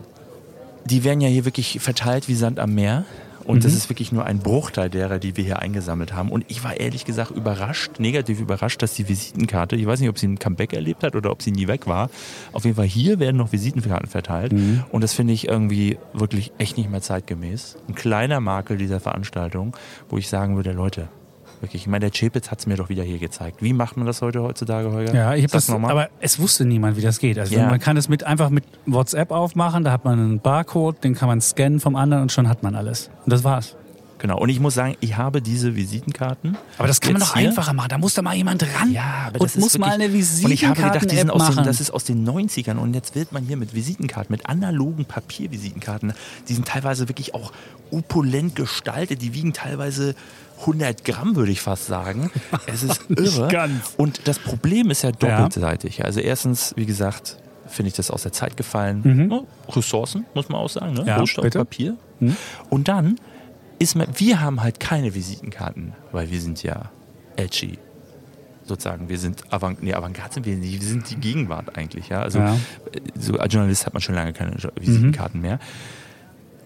die 0.85 1.03
werden 1.05 1.21
ja 1.21 1.29
hier 1.29 1.45
wirklich 1.45 1.79
verteilt 1.81 2.29
wie 2.29 2.35
Sand 2.35 2.59
am 2.61 2.75
Meer. 2.75 3.05
Und 3.47 3.59
Mhm. 3.59 3.61
das 3.63 3.75
ist 3.75 3.89
wirklich 3.89 4.13
nur 4.13 4.25
ein 4.25 4.41
Bruchteil 4.41 4.91
derer, 4.91 5.19
die 5.19 5.37
wir 5.37 5.45
hier 5.45 5.61
eingesammelt 5.61 6.13
haben. 6.13 6.31
Und 6.31 6.45
ich 6.49 6.65
war 6.65 6.79
ehrlich 6.79 7.05
gesagt 7.05 7.31
überrascht, 7.31 7.99
negativ 8.01 8.41
überrascht, 8.41 8.83
dass 8.83 8.95
die 8.95 9.09
Visitenkarte, 9.09 9.77
ich 9.77 9.87
weiß 9.87 10.01
nicht, 10.01 10.09
ob 10.09 10.19
sie 10.19 10.27
ein 10.29 10.39
Comeback 10.39 10.73
erlebt 10.73 11.03
hat 11.03 11.15
oder 11.15 11.31
ob 11.31 11.43
sie 11.43 11.53
nie 11.53 11.69
weg 11.69 11.87
war. 11.87 12.11
Auf 12.53 12.65
jeden 12.65 12.77
Fall 12.77 12.87
hier 12.87 13.19
werden 13.21 13.37
noch 13.37 13.53
Visitenkarten 13.53 14.09
verteilt. 14.09 14.53
Mhm. 14.53 14.85
Und 14.91 15.03
das 15.05 15.13
finde 15.15 15.33
ich 15.33 15.49
irgendwie 15.49 15.99
wirklich 16.13 16.53
echt 16.59 16.77
nicht 16.77 16.91
mehr 16.91 17.03
zeitgemäß. 17.03 17.77
Ein 17.89 17.95
kleiner 17.95 18.41
Makel 18.41 18.77
dieser 18.79 19.01
Veranstaltung, 19.01 19.77
wo 20.09 20.19
ich 20.19 20.29
sagen 20.29 20.57
würde, 20.57 20.73
Leute, 20.73 21.09
wirklich, 21.61 21.83
ich 21.83 21.88
meine, 21.88 22.01
der 22.01 22.11
Chepitz 22.11 22.51
hat 22.51 22.59
es 22.61 22.66
mir 22.66 22.77
doch 22.77 22.88
wieder 22.88 23.03
hier 23.03 23.19
gezeigt. 23.19 23.62
Wie 23.62 23.73
macht 23.73 23.97
man 23.97 24.07
das 24.07 24.23
heute 24.23 24.42
heutzutage, 24.42 24.90
Holger? 24.92 25.14
Ja, 25.14 25.35
ich 25.35 25.42
habe 25.45 25.53
das, 25.53 25.69
noch 25.69 25.79
mal. 25.79 25.90
aber 25.90 26.09
es 26.21 26.38
wusste 26.38 26.64
niemand, 26.64 26.97
wie 26.97 27.03
das 27.03 27.19
geht. 27.19 27.38
Also 27.38 27.55
Ja. 27.55 27.69
man 27.69 27.81
kann 27.81 27.97
es 27.97 28.09
mit 28.09 28.25
einfach 28.25 28.51
mit 28.51 28.64
WhatsApp 28.87 29.31
aufmachen, 29.31 29.85
da 29.85 29.92
hat 29.92 30.05
man 30.05 30.19
einen 30.19 30.40
Barcode, 30.40 31.03
den 31.05 31.14
kann 31.14 31.29
man 31.29 31.40
scannen 31.40 31.81
vom 31.81 31.97
anderen 31.97 32.23
und 32.25 32.33
schon 32.33 32.49
hat 32.49 32.62
man 32.62 32.75
alles. 32.75 33.11
Und 33.25 33.33
das 33.33 33.45
war's. 33.45 33.77
Genau. 34.19 34.38
Und 34.38 34.49
ich 34.49 34.61
muss 34.61 34.73
sagen, 34.73 34.97
ich 35.01 35.19
habe 35.19 35.42
diese 35.42 35.77
Visitenkarten. 35.77 36.57
Aber 36.79 36.88
das 36.88 37.03
kann 37.03 37.12
man 37.12 37.21
doch 37.21 37.37
hier. 37.37 37.51
einfacher 37.51 37.75
machen. 37.75 37.88
Da 37.90 37.99
muss 37.99 38.14
da 38.14 38.23
mal 38.23 38.35
jemand 38.35 38.62
ran 38.62 38.90
Ja, 38.90 39.25
aber 39.27 39.40
und 39.40 39.45
das 39.45 39.57
ist 39.57 39.61
muss 39.61 39.77
mal 39.77 39.99
wirklich- 39.99 40.31
eine 40.38 40.45
Und 40.47 40.51
ich 40.53 40.64
habe 40.64 40.75
gedacht, 40.83 41.11
die 41.11 41.16
sind 41.16 41.31
aus 41.31 41.55
den, 41.55 41.64
das 41.64 41.83
ist 41.83 41.90
aus 41.90 42.05
den 42.05 42.25
90ern 42.27 42.79
und 42.79 42.95
jetzt 42.95 43.14
wird 43.14 43.33
man 43.33 43.45
hier 43.45 43.59
mit 43.59 43.75
Visitenkarten, 43.75 44.33
mit 44.33 44.49
analogen 44.49 45.05
Papiervisitenkarten, 45.05 46.14
die 46.49 46.55
sind 46.55 46.66
teilweise 46.66 47.09
wirklich 47.11 47.35
auch 47.35 47.53
opulent 47.90 48.57
gestaltet, 48.57 49.21
die 49.21 49.35
wiegen 49.35 49.53
teilweise 49.53 50.14
100 50.61 51.05
Gramm, 51.05 51.37
würde 51.37 51.53
ich 51.53 51.61
fast 51.61 51.87
sagen. 51.87 52.31
Es 52.66 52.83
ist 52.83 53.03
irre. 53.11 53.49
ganz. 53.49 53.95
Und 53.97 54.27
das 54.27 54.38
Problem 54.38 54.90
ist 54.90 55.03
ja 55.03 55.12
doppelseitig. 55.12 56.05
Also 56.05 56.21
erstens, 56.21 56.73
wie 56.77 56.87
gesagt, 56.87 57.37
finde 57.69 57.88
ich 57.88 57.95
das 57.95 58.11
aus 58.11 58.23
der 58.23 58.33
Zeit 58.33 58.57
gefallen. 58.57 59.31
Oh, 59.31 59.47
Ressourcen, 59.73 60.25
muss 60.35 60.49
man 60.49 60.61
auch 60.61 60.69
sagen. 60.71 60.95
Ne? 60.95 61.03
Mhm. 61.03 61.07
Ja, 61.09 61.16
Rohstoff, 61.19 61.45
bitte. 61.45 61.59
Papier. 61.59 61.97
Mhm. 62.21 62.37
Und 62.71 62.88
dann 62.88 63.16
ist 63.79 63.95
man, 63.97 64.07
wir 64.16 64.40
haben 64.40 64.62
halt 64.62 64.81
keine 64.81 65.14
Visitenkarten, 65.14 65.92
weil 66.12 66.31
wir 66.31 66.40
sind 66.40 66.62
ja 66.62 66.90
edgy 67.37 67.79
sozusagen. 68.64 69.09
Wir 69.09 69.19
sind 69.19 69.42
Avant 69.53 69.83
nee, 69.83 69.92
Avantgarde 69.95 70.35
sind 70.35 70.47
wir 70.47 70.57
nicht, 70.57 70.81
wir 70.81 70.88
sind 70.88 71.09
die 71.11 71.16
Gegenwart 71.16 71.77
eigentlich. 71.77 72.09
Ja? 72.09 72.23
Also 72.23 72.38
Ja. 72.38 72.57
so 73.19 73.35
als 73.38 73.53
Journalist 73.53 73.85
hat 73.87 73.92
man 73.95 74.01
schon 74.01 74.14
lange 74.14 74.33
keine 74.33 74.57
Visitenkarten 74.81 75.40
mehr. 75.40 75.59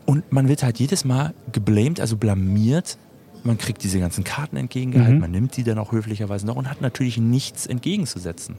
Und 0.06 0.32
man 0.32 0.48
wird 0.48 0.62
halt 0.62 0.78
jedes 0.78 1.04
Mal 1.04 1.34
geblamed, 1.52 2.00
also 2.00 2.16
blamiert. 2.16 2.96
Man 3.44 3.58
kriegt 3.58 3.82
diese 3.82 3.98
ganzen 4.00 4.24
Karten 4.24 4.56
entgegengehalten, 4.56 5.14
Mhm. 5.14 5.20
man 5.20 5.30
nimmt 5.30 5.56
die 5.56 5.64
dann 5.64 5.78
auch 5.78 5.92
höflicherweise 5.92 6.46
noch 6.46 6.56
und 6.56 6.68
hat 6.68 6.80
natürlich 6.80 7.18
nichts 7.18 7.66
entgegenzusetzen. 7.66 8.56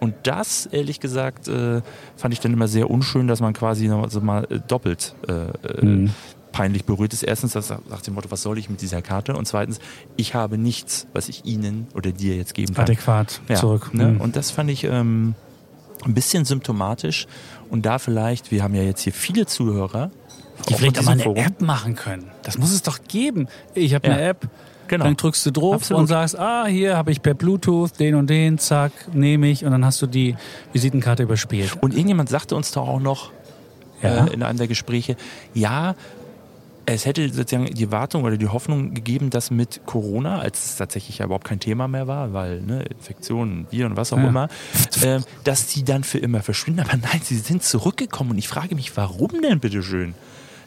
Und 0.00 0.14
das, 0.24 0.66
ehrlich 0.66 0.98
gesagt, 0.98 1.46
äh, 1.46 1.80
fand 2.16 2.34
ich 2.34 2.40
dann 2.40 2.52
immer 2.52 2.66
sehr 2.66 2.90
unschön, 2.90 3.28
dass 3.28 3.40
man 3.40 3.52
quasi 3.52 3.86
noch 3.86 4.10
so 4.10 4.20
mal 4.20 4.44
äh, 4.50 4.58
doppelt 4.66 5.14
äh, 5.28 5.84
mhm. 5.84 6.10
peinlich 6.50 6.84
berührt 6.84 7.12
ist. 7.12 7.22
Erstens, 7.22 7.52
das 7.52 7.70
nach 7.88 8.02
dem 8.02 8.14
Motto, 8.14 8.30
was 8.30 8.42
soll 8.42 8.58
ich 8.58 8.68
mit 8.68 8.80
dieser 8.82 9.00
Karte? 9.00 9.36
Und 9.36 9.46
zweitens, 9.46 9.78
ich 10.16 10.34
habe 10.34 10.58
nichts, 10.58 11.06
was 11.12 11.28
ich 11.28 11.44
Ihnen 11.44 11.86
oder 11.94 12.10
dir 12.10 12.34
jetzt 12.34 12.54
geben 12.54 12.74
kann. 12.74 12.82
Adäquat 12.84 13.40
ja, 13.48 13.54
zurück. 13.54 13.94
Ne? 13.94 14.08
Mhm. 14.08 14.20
Und 14.20 14.34
das 14.34 14.50
fand 14.50 14.70
ich 14.70 14.82
ähm, 14.84 15.34
ein 16.04 16.14
bisschen 16.14 16.44
symptomatisch. 16.44 17.28
Und 17.70 17.86
da 17.86 18.00
vielleicht, 18.00 18.50
wir 18.50 18.64
haben 18.64 18.74
ja 18.74 18.82
jetzt 18.82 19.02
hier 19.02 19.12
viele 19.12 19.46
Zuhörer, 19.46 20.10
die 20.68 20.74
vielleicht 20.74 20.98
auch 20.98 21.04
mal 21.04 21.12
eine 21.12 21.22
Forum. 21.22 21.44
App 21.44 21.60
machen 21.60 21.94
können. 21.94 22.30
Das 22.42 22.58
muss 22.58 22.72
es 22.72 22.82
doch 22.82 22.98
geben. 23.08 23.48
Ich 23.74 23.94
habe 23.94 24.06
Ja. 24.08 24.14
eine 24.14 24.22
App, 24.22 24.48
Genau. 24.88 25.04
dann 25.04 25.16
drückst 25.16 25.46
du 25.46 25.50
drauf 25.52 25.74
Absolut. 25.76 26.00
und 26.02 26.06
sagst, 26.08 26.38
ah, 26.38 26.66
hier 26.66 26.96
habe 26.96 27.12
ich 27.12 27.22
per 27.22 27.34
Bluetooth 27.34 27.98
den 27.98 28.14
und 28.14 28.28
den, 28.28 28.58
zack, 28.58 28.92
nehme 29.12 29.48
ich 29.48 29.64
und 29.64 29.70
dann 29.72 29.84
hast 29.84 30.02
du 30.02 30.06
die 30.06 30.36
Visitenkarte 30.72 31.22
überspielt. 31.22 31.76
Und 31.80 31.94
irgendjemand 31.94 32.28
sagte 32.28 32.54
uns 32.56 32.72
doch 32.72 32.86
auch 32.88 33.00
noch 33.00 33.30
Ja. 34.02 34.26
äh, 34.26 34.32
in 34.34 34.42
einem 34.42 34.58
der 34.58 34.66
Gespräche, 34.68 35.16
ja, 35.54 35.94
es 36.84 37.06
hätte 37.06 37.28
sozusagen 37.32 37.72
die 37.72 37.92
Wartung 37.92 38.24
oder 38.24 38.36
die 38.36 38.48
Hoffnung 38.48 38.92
gegeben, 38.92 39.30
dass 39.30 39.52
mit 39.52 39.82
Corona, 39.86 40.40
als 40.40 40.64
es 40.66 40.76
tatsächlich 40.76 41.18
ja 41.18 41.26
überhaupt 41.26 41.44
kein 41.44 41.60
Thema 41.60 41.86
mehr 41.86 42.08
war, 42.08 42.32
weil 42.32 42.60
ne, 42.60 42.82
Infektionen, 42.82 43.68
Viren, 43.70 43.96
was 43.96 44.12
auch 44.12 44.16
Ja. 44.18 44.26
immer, 44.26 44.48
äh, 45.02 45.20
dass 45.44 45.68
die 45.68 45.84
dann 45.84 46.02
für 46.02 46.18
immer 46.18 46.42
verschwinden. 46.42 46.80
Aber 46.80 46.96
nein, 46.96 47.20
sie 47.22 47.36
sind 47.36 47.62
zurückgekommen 47.62 48.32
und 48.32 48.38
ich 48.38 48.48
frage 48.48 48.74
mich, 48.74 48.96
warum 48.96 49.30
denn 49.42 49.60
bitteschön? 49.60 50.14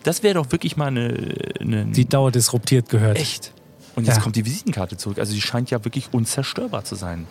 Das 0.05 0.23
wäre 0.23 0.35
doch 0.35 0.51
wirklich 0.51 0.77
mal 0.77 0.87
eine, 0.87 1.33
eine 1.59 1.85
Die 1.85 2.05
Dauer 2.05 2.31
disruptiert 2.31 2.89
gehört. 2.89 3.17
echt. 3.17 3.51
Und 3.95 4.05
jetzt 4.05 4.17
Ja. 4.17 4.21
kommt 4.23 4.35
die 4.35 4.45
Visitenkarte 4.45 4.97
zurück. 4.97 5.19
Also 5.19 5.33
die 5.33 5.41
scheint 5.41 5.71
ja 5.71 5.83
wirklich 5.83 6.09
unzerstörbar 6.13 6.83
zu 6.83 6.95
sein. 6.95 7.27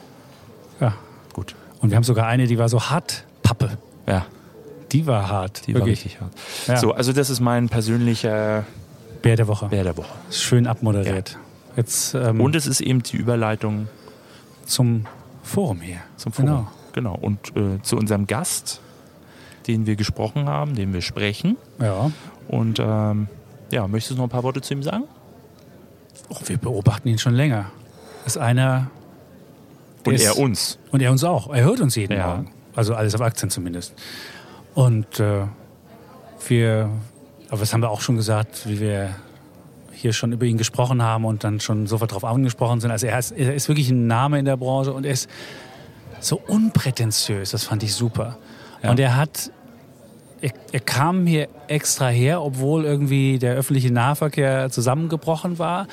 Ja. 0.80 0.94
Gut. 1.32 1.54
Und 1.80 1.90
wir 1.90 1.96
haben 1.96 2.04
sogar 2.04 2.26
eine, 2.26 2.46
die 2.46 2.58
war 2.58 2.68
so 2.68 2.80
hart, 2.90 3.24
Pappe. 3.42 3.78
Ja, 4.06 4.26
Die 4.92 5.06
war 5.06 5.28
hart. 5.28 5.66
die 5.66 5.74
war 5.74 5.80
wirklich. 5.82 6.04
richtig 6.04 6.20
hart. 6.20 6.32
Ja. 6.66 6.76
So, 6.78 6.92
also 6.92 7.12
das 7.12 7.30
ist 7.30 7.40
mein 7.40 7.68
persönlicher 7.68 8.64
Bär 9.22 9.37
der 9.37 9.46
Woche. 9.48 9.66
Bär 9.66 9.84
der 9.84 9.96
Woche. 9.96 10.12
Schön 10.30 10.66
abmoderiert. 10.66 11.38
Jetzt 11.76 12.14
ähm, 12.14 12.40
Und 12.40 12.54
es 12.56 12.66
ist 12.66 12.80
eben 12.80 13.02
die 13.02 13.16
Überleitung 13.16 13.88
zum 14.66 15.06
Forum 15.42 15.80
hier. 15.80 15.98
zum 16.16 16.32
Forum. 16.32 16.48
Genau. 16.50 16.68
Genau. 16.92 17.14
Und 17.16 17.56
äh, 17.56 17.82
zu 17.82 17.96
unserem 17.96 18.26
Gast, 18.26 18.80
den 19.66 19.87
wir 19.87 19.96
gesprochen 19.96 20.46
haben, 20.48 20.74
den 20.74 20.92
wir 20.92 21.03
sprechen. 21.03 21.57
Ja. 21.81 22.11
Und 22.48 22.79
ähm, 22.79 23.29
ja, 23.70 23.87
möchtest 23.88 24.12
du 24.12 24.16
noch 24.16 24.24
ein 24.24 24.31
paar 24.31 24.42
Worte 24.42 24.61
zu 24.61 24.74
ihm 24.74 24.83
sagen? 24.83 25.05
Oh, 26.29 26.37
wir 26.46 26.59
beobachten 26.59 27.09
ihn 27.09 27.18
schon 27.18 27.35
länger. 27.35 27.66
Ist 28.27 28.38
einer. 28.38 28.90
Und 30.07 30.14
ist- 30.14 30.24
er 30.24 30.38
uns. 30.38 30.79
Und 30.90 31.00
er 31.03 31.11
uns 31.11 31.24
auch. 31.24 31.53
Er 31.53 31.64
hört 31.64 31.81
uns 31.81 31.96
jeden 31.96 32.16
Ja. 32.16 32.27
Morgen. 32.29 32.50
Also 32.77 32.94
alles 32.94 33.14
auf 33.14 33.20
Aktien 33.20 33.50
zumindest. 33.50 33.94
Und 34.74 35.20
äh, 35.20 35.42
wir, 36.48 36.90
aber 37.48 37.61
das 37.61 37.72
haben 37.72 37.81
wir 37.83 37.90
auch 37.90 38.00
schon 38.00 38.16
gesagt, 38.16 38.68
wie 38.68 38.81
wir 38.81 39.14
hier 39.92 40.12
schon 40.12 40.33
über 40.33 40.44
ihn 40.44 40.59
gesprochen 40.59 41.03
haben 41.03 41.24
und 41.24 41.44
dann 41.44 41.61
schon 41.61 41.87
sofort 41.87 42.11
darauf 42.11 42.24
angesprochen 42.24 42.81
sind. 42.81 42.90
Also 42.90 43.07
er 43.07 43.18
ist, 43.18 43.31
er 43.31 43.55
ist 43.55 43.68
wirklich 43.68 43.88
ein 43.90 44.07
Name 44.07 44.38
in 44.38 44.44
der 44.44 44.57
Branche 44.57 44.92
und 44.92 45.07
er 45.07 45.12
ist 45.12 45.31
so 46.20 46.40
unprätentiös. 46.46 47.53
Das 47.53 47.64
fand 47.64 47.83
ich 47.83 47.94
super. 47.94 48.37
Ja. 48.85 48.90
Und 48.90 49.01
er 49.01 49.16
hat, 49.16 49.51
er, 50.40 50.53
er 50.73 50.81
kam 50.81 51.27
hier 51.27 51.49
extra 51.66 52.09
her, 52.09 52.42
obwohl 52.42 52.85
irgendwie 52.85 53.38
der 53.38 53.55
öffentliche 53.55 53.92
Nahverkehr 53.92 54.70
zusammengebrochen 54.70 55.59
war 55.59 55.88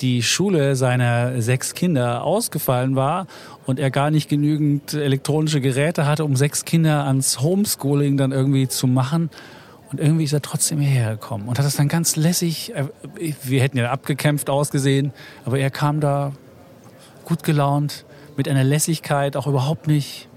die 0.00 0.22
Schule 0.22 0.76
seiner 0.76 1.42
sechs 1.42 1.74
Kinder 1.74 2.22
ausgefallen 2.22 2.96
war 2.96 3.26
und 3.66 3.78
er 3.78 3.90
gar 3.90 4.10
nicht 4.10 4.28
genügend 4.28 4.94
elektronische 4.94 5.60
Geräte 5.60 6.06
hatte, 6.06 6.24
um 6.24 6.36
sechs 6.36 6.64
Kinder 6.64 7.04
ans 7.04 7.40
Homeschooling 7.40 8.16
dann 8.16 8.32
irgendwie 8.32 8.68
zu 8.68 8.86
machen. 8.86 9.30
Und 9.90 10.00
irgendwie 10.00 10.24
ist 10.24 10.34
er 10.34 10.42
trotzdem 10.42 10.80
hierher 10.80 11.12
gekommen 11.12 11.48
und 11.48 11.58
hat 11.58 11.64
das 11.64 11.76
dann 11.76 11.88
ganz 11.88 12.16
lässig, 12.16 12.74
äh, 12.74 12.84
wir 13.42 13.62
hätten 13.62 13.78
ja 13.78 13.90
abgekämpft 13.90 14.50
ausgesehen, 14.50 15.12
aber 15.46 15.58
er 15.58 15.70
kam 15.70 16.00
da 16.00 16.32
gut 17.24 17.42
gelaunt, 17.42 18.04
mit 18.36 18.48
einer 18.48 18.64
Lässigkeit, 18.64 19.36
auch 19.36 19.46
überhaupt 19.46 19.86
nicht. 19.88 20.27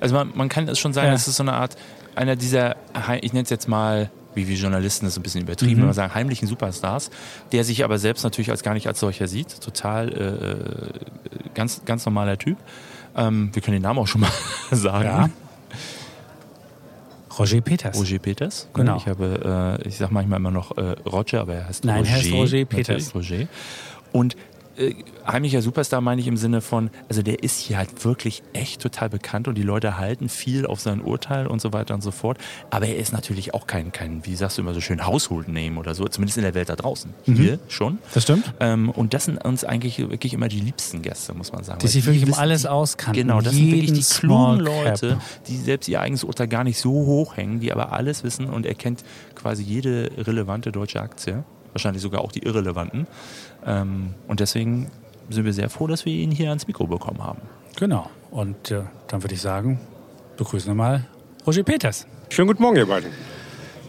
Also 0.00 0.14
man, 0.14 0.30
man 0.34 0.48
kann 0.48 0.68
es 0.68 0.78
schon 0.78 0.92
sagen, 0.92 1.08
Ja. 1.08 1.14
es 1.14 1.26
ist 1.28 1.36
so 1.36 1.42
eine 1.42 1.54
Art, 1.54 1.76
einer 2.14 2.36
dieser, 2.36 2.76
ich 3.22 3.32
nenne 3.32 3.44
es 3.44 3.50
jetzt 3.50 3.68
mal, 3.68 4.10
wie 4.34 4.46
wir 4.46 4.56
Journalisten 4.56 5.06
das 5.06 5.16
ein 5.16 5.22
bisschen 5.22 5.42
übertrieben, 5.42 5.76
Mhm. 5.76 5.82
wenn 5.82 5.88
wir 5.88 5.94
sagen, 5.94 6.14
heimlichen 6.14 6.46
Superstars, 6.46 7.10
der 7.52 7.64
sich 7.64 7.84
aber 7.84 7.98
selbst 7.98 8.22
natürlich 8.22 8.50
als 8.50 8.62
gar 8.62 8.74
nicht 8.74 8.86
als 8.86 9.00
solcher 9.00 9.26
sieht. 9.26 9.60
Total 9.60 10.08
äh, 11.34 11.50
ganz, 11.54 11.82
ganz 11.84 12.04
normaler 12.04 12.38
Typ. 12.38 12.56
Ähm, 13.16 13.50
wir 13.52 13.60
können 13.62 13.74
den 13.76 13.82
Namen 13.82 13.98
auch 13.98 14.06
schon 14.06 14.20
mal 14.20 14.30
sagen. 14.70 15.04
Ja. 15.04 15.28
Roger 17.38 17.60
Peters. 17.60 17.98
Roger 17.98 18.18
Peters. 18.18 18.68
Genau. 18.74 18.96
Ich 18.96 19.06
habe, 19.06 19.78
äh, 19.82 19.88
ich 19.88 19.96
sage 19.96 20.12
manchmal 20.12 20.38
immer 20.38 20.50
noch 20.50 20.76
äh, 20.76 20.94
Roger, 21.06 21.40
aber 21.42 21.54
er 21.54 21.68
heißt 21.68 21.84
Nein, 21.84 21.98
Roger. 22.00 22.10
er 22.10 22.16
heißt 22.16 22.32
Roger 22.32 22.64
Peters. 22.64 23.14
Roger. 23.14 23.46
Und 24.12 24.36
äh, 24.80 24.94
heimlicher 25.26 25.62
Superstar 25.62 26.00
meine 26.00 26.20
ich 26.20 26.26
im 26.26 26.36
Sinne 26.36 26.60
von, 26.60 26.90
also 27.08 27.22
der 27.22 27.42
ist 27.42 27.58
hier 27.58 27.78
halt 27.78 28.04
wirklich 28.04 28.42
echt 28.52 28.80
total 28.80 29.10
bekannt 29.10 29.46
und 29.48 29.56
die 29.56 29.62
Leute 29.62 29.98
halten 29.98 30.28
viel 30.28 30.66
auf 30.66 30.80
sein 30.80 31.02
Urteil 31.02 31.46
und 31.46 31.60
so 31.60 31.72
weiter 31.72 31.94
und 31.94 32.02
so 32.02 32.10
fort. 32.10 32.38
Aber 32.70 32.86
er 32.86 32.96
ist 32.96 33.12
natürlich 33.12 33.54
auch 33.54 33.66
kein, 33.66 33.92
kein 33.92 34.24
wie 34.26 34.34
sagst 34.34 34.58
du 34.58 34.62
immer 34.62 34.74
so 34.74 34.80
schön, 34.80 35.06
Household 35.06 35.48
Name 35.48 35.78
oder 35.78 35.94
so, 35.94 36.06
zumindest 36.08 36.38
in 36.38 36.44
der 36.44 36.54
Welt 36.54 36.68
da 36.68 36.76
draußen. 36.76 37.12
Mhm. 37.26 37.34
Hier 37.36 37.58
schon. 37.68 37.98
Das 38.14 38.24
stimmt? 38.24 38.52
Ähm, 38.60 38.90
und 38.90 39.14
das 39.14 39.26
sind 39.26 39.44
uns 39.44 39.64
eigentlich 39.64 39.98
wirklich 39.98 40.32
immer 40.32 40.48
die 40.48 40.60
liebsten 40.60 41.02
Gäste, 41.02 41.34
muss 41.34 41.52
man 41.52 41.64
sagen. 41.64 41.80
Die 41.80 41.88
sich 41.88 42.06
wirklich 42.06 42.26
um 42.26 42.34
alles 42.34 42.66
auskannten. 42.66 43.22
Genau, 43.22 43.40
das 43.40 43.54
sind 43.54 43.70
wirklich 43.70 43.92
die 43.92 44.14
klugen. 44.14 44.60
Leute, 44.60 45.18
die 45.46 45.56
selbst 45.56 45.88
ihr 45.88 46.00
eigenes 46.00 46.24
Urteil 46.24 46.48
gar 46.48 46.64
nicht 46.64 46.78
so 46.78 46.90
hoch 46.90 47.36
hängen, 47.36 47.60
die 47.60 47.72
aber 47.72 47.92
alles 47.92 48.24
wissen 48.24 48.46
und 48.46 48.66
er 48.66 48.74
kennt 48.74 49.04
quasi 49.34 49.62
jede 49.62 50.10
relevante 50.18 50.72
deutsche 50.72 51.00
Aktie, 51.00 51.44
wahrscheinlich 51.72 52.02
sogar 52.02 52.20
auch 52.22 52.32
die 52.32 52.40
irrelevanten. 52.44 53.06
Ähm, 53.66 54.14
und 54.28 54.40
deswegen 54.40 54.90
sind 55.28 55.44
wir 55.44 55.52
sehr 55.52 55.70
froh, 55.70 55.86
dass 55.86 56.04
wir 56.04 56.12
ihn 56.12 56.30
hier 56.30 56.48
ans 56.48 56.66
Mikro 56.66 56.86
bekommen 56.86 57.22
haben. 57.22 57.40
Genau. 57.76 58.10
Und 58.30 58.70
äh, 58.70 58.82
dann 59.08 59.22
würde 59.22 59.34
ich 59.34 59.40
sagen, 59.40 59.80
begrüßen 60.36 60.70
wir 60.70 60.74
mal 60.74 61.04
Roger 61.46 61.62
Peters. 61.62 62.06
Schönen 62.28 62.48
guten 62.48 62.62
Morgen, 62.62 62.76
ihr 62.76 62.86
beiden. 62.86 63.10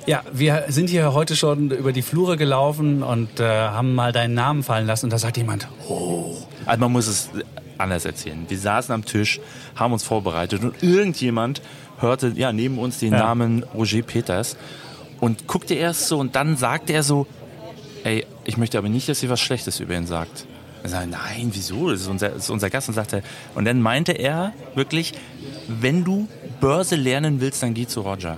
Ja, 0.08 0.24
wir 0.34 0.66
sind 0.70 0.90
hier 0.90 1.14
heute 1.14 1.36
schon 1.36 1.70
über 1.72 1.92
die 1.92 2.02
Flure 2.02 2.36
gelaufen 2.38 3.04
und 3.04 3.40
äh, 3.40 3.44
haben 3.46 3.94
mal 3.94 4.12
deinen 4.12 4.34
Namen 4.34 4.64
fallen 4.64 4.88
lassen. 4.88 5.06
Und 5.08 5.14
da 5.14 5.20
sagt 5.20 5.38
jemand, 5.38 5.68
oh, 5.88 6.38
Also 6.66 6.80
man 6.80 6.92
muss 6.92 7.08
es 7.08 7.30
anders 7.78 8.06
erzählen. 8.06 8.46
Wir 8.48 8.58
saßen 8.58 8.94
am 8.94 9.06
Tisch, 9.06 9.40
haben 9.76 9.94
uns 9.94 10.04
vorbereitet 10.04 10.64
und 10.64 10.82
irgendjemand 10.82 11.62
hörte 12.00 12.30
ja 12.36 12.52
neben 12.52 12.80
uns 12.80 12.98
den 13.00 13.14
Ja. 13.14 13.20
Namen 13.20 13.64
Roger 13.76 14.02
Peters 14.02 14.58
und 15.20 15.48
guckte 15.48 15.76
erst 15.76 16.08
so 16.08 16.18
und 16.18 16.36
dann 16.36 16.58
sagte 16.58 16.94
er 16.94 17.04
so, 17.04 17.28
ey, 18.04 18.26
ich 18.46 18.58
möchte 18.58 18.78
aber 18.78 18.90
nicht, 18.90 19.08
dass 19.10 19.22
ihr 19.24 19.30
was 19.30 19.40
Schlechtes 19.40 19.80
über 19.80 19.96
ihn 19.96 20.08
sagt. 20.08 20.46
Er 20.84 20.90
sagte, 20.90 21.10
nein, 21.10 21.50
wieso? 21.54 21.90
Das 21.90 22.02
ist 22.02 22.08
unser, 22.08 22.30
das 22.30 22.44
ist 22.44 22.50
unser 22.50 22.70
Gast 22.70 22.90
und 22.90 22.96
sagte, 22.96 23.24
und 23.56 23.66
dann 23.66 23.82
meinte 23.82 24.14
er 24.14 24.54
wirklich, 24.74 25.14
wenn 25.68 26.04
du 26.04 26.28
Börse 26.60 26.96
lernen 26.96 27.40
willst, 27.40 27.62
dann 27.62 27.74
geh 27.74 27.86
zu 27.86 28.02
Roger. 28.02 28.38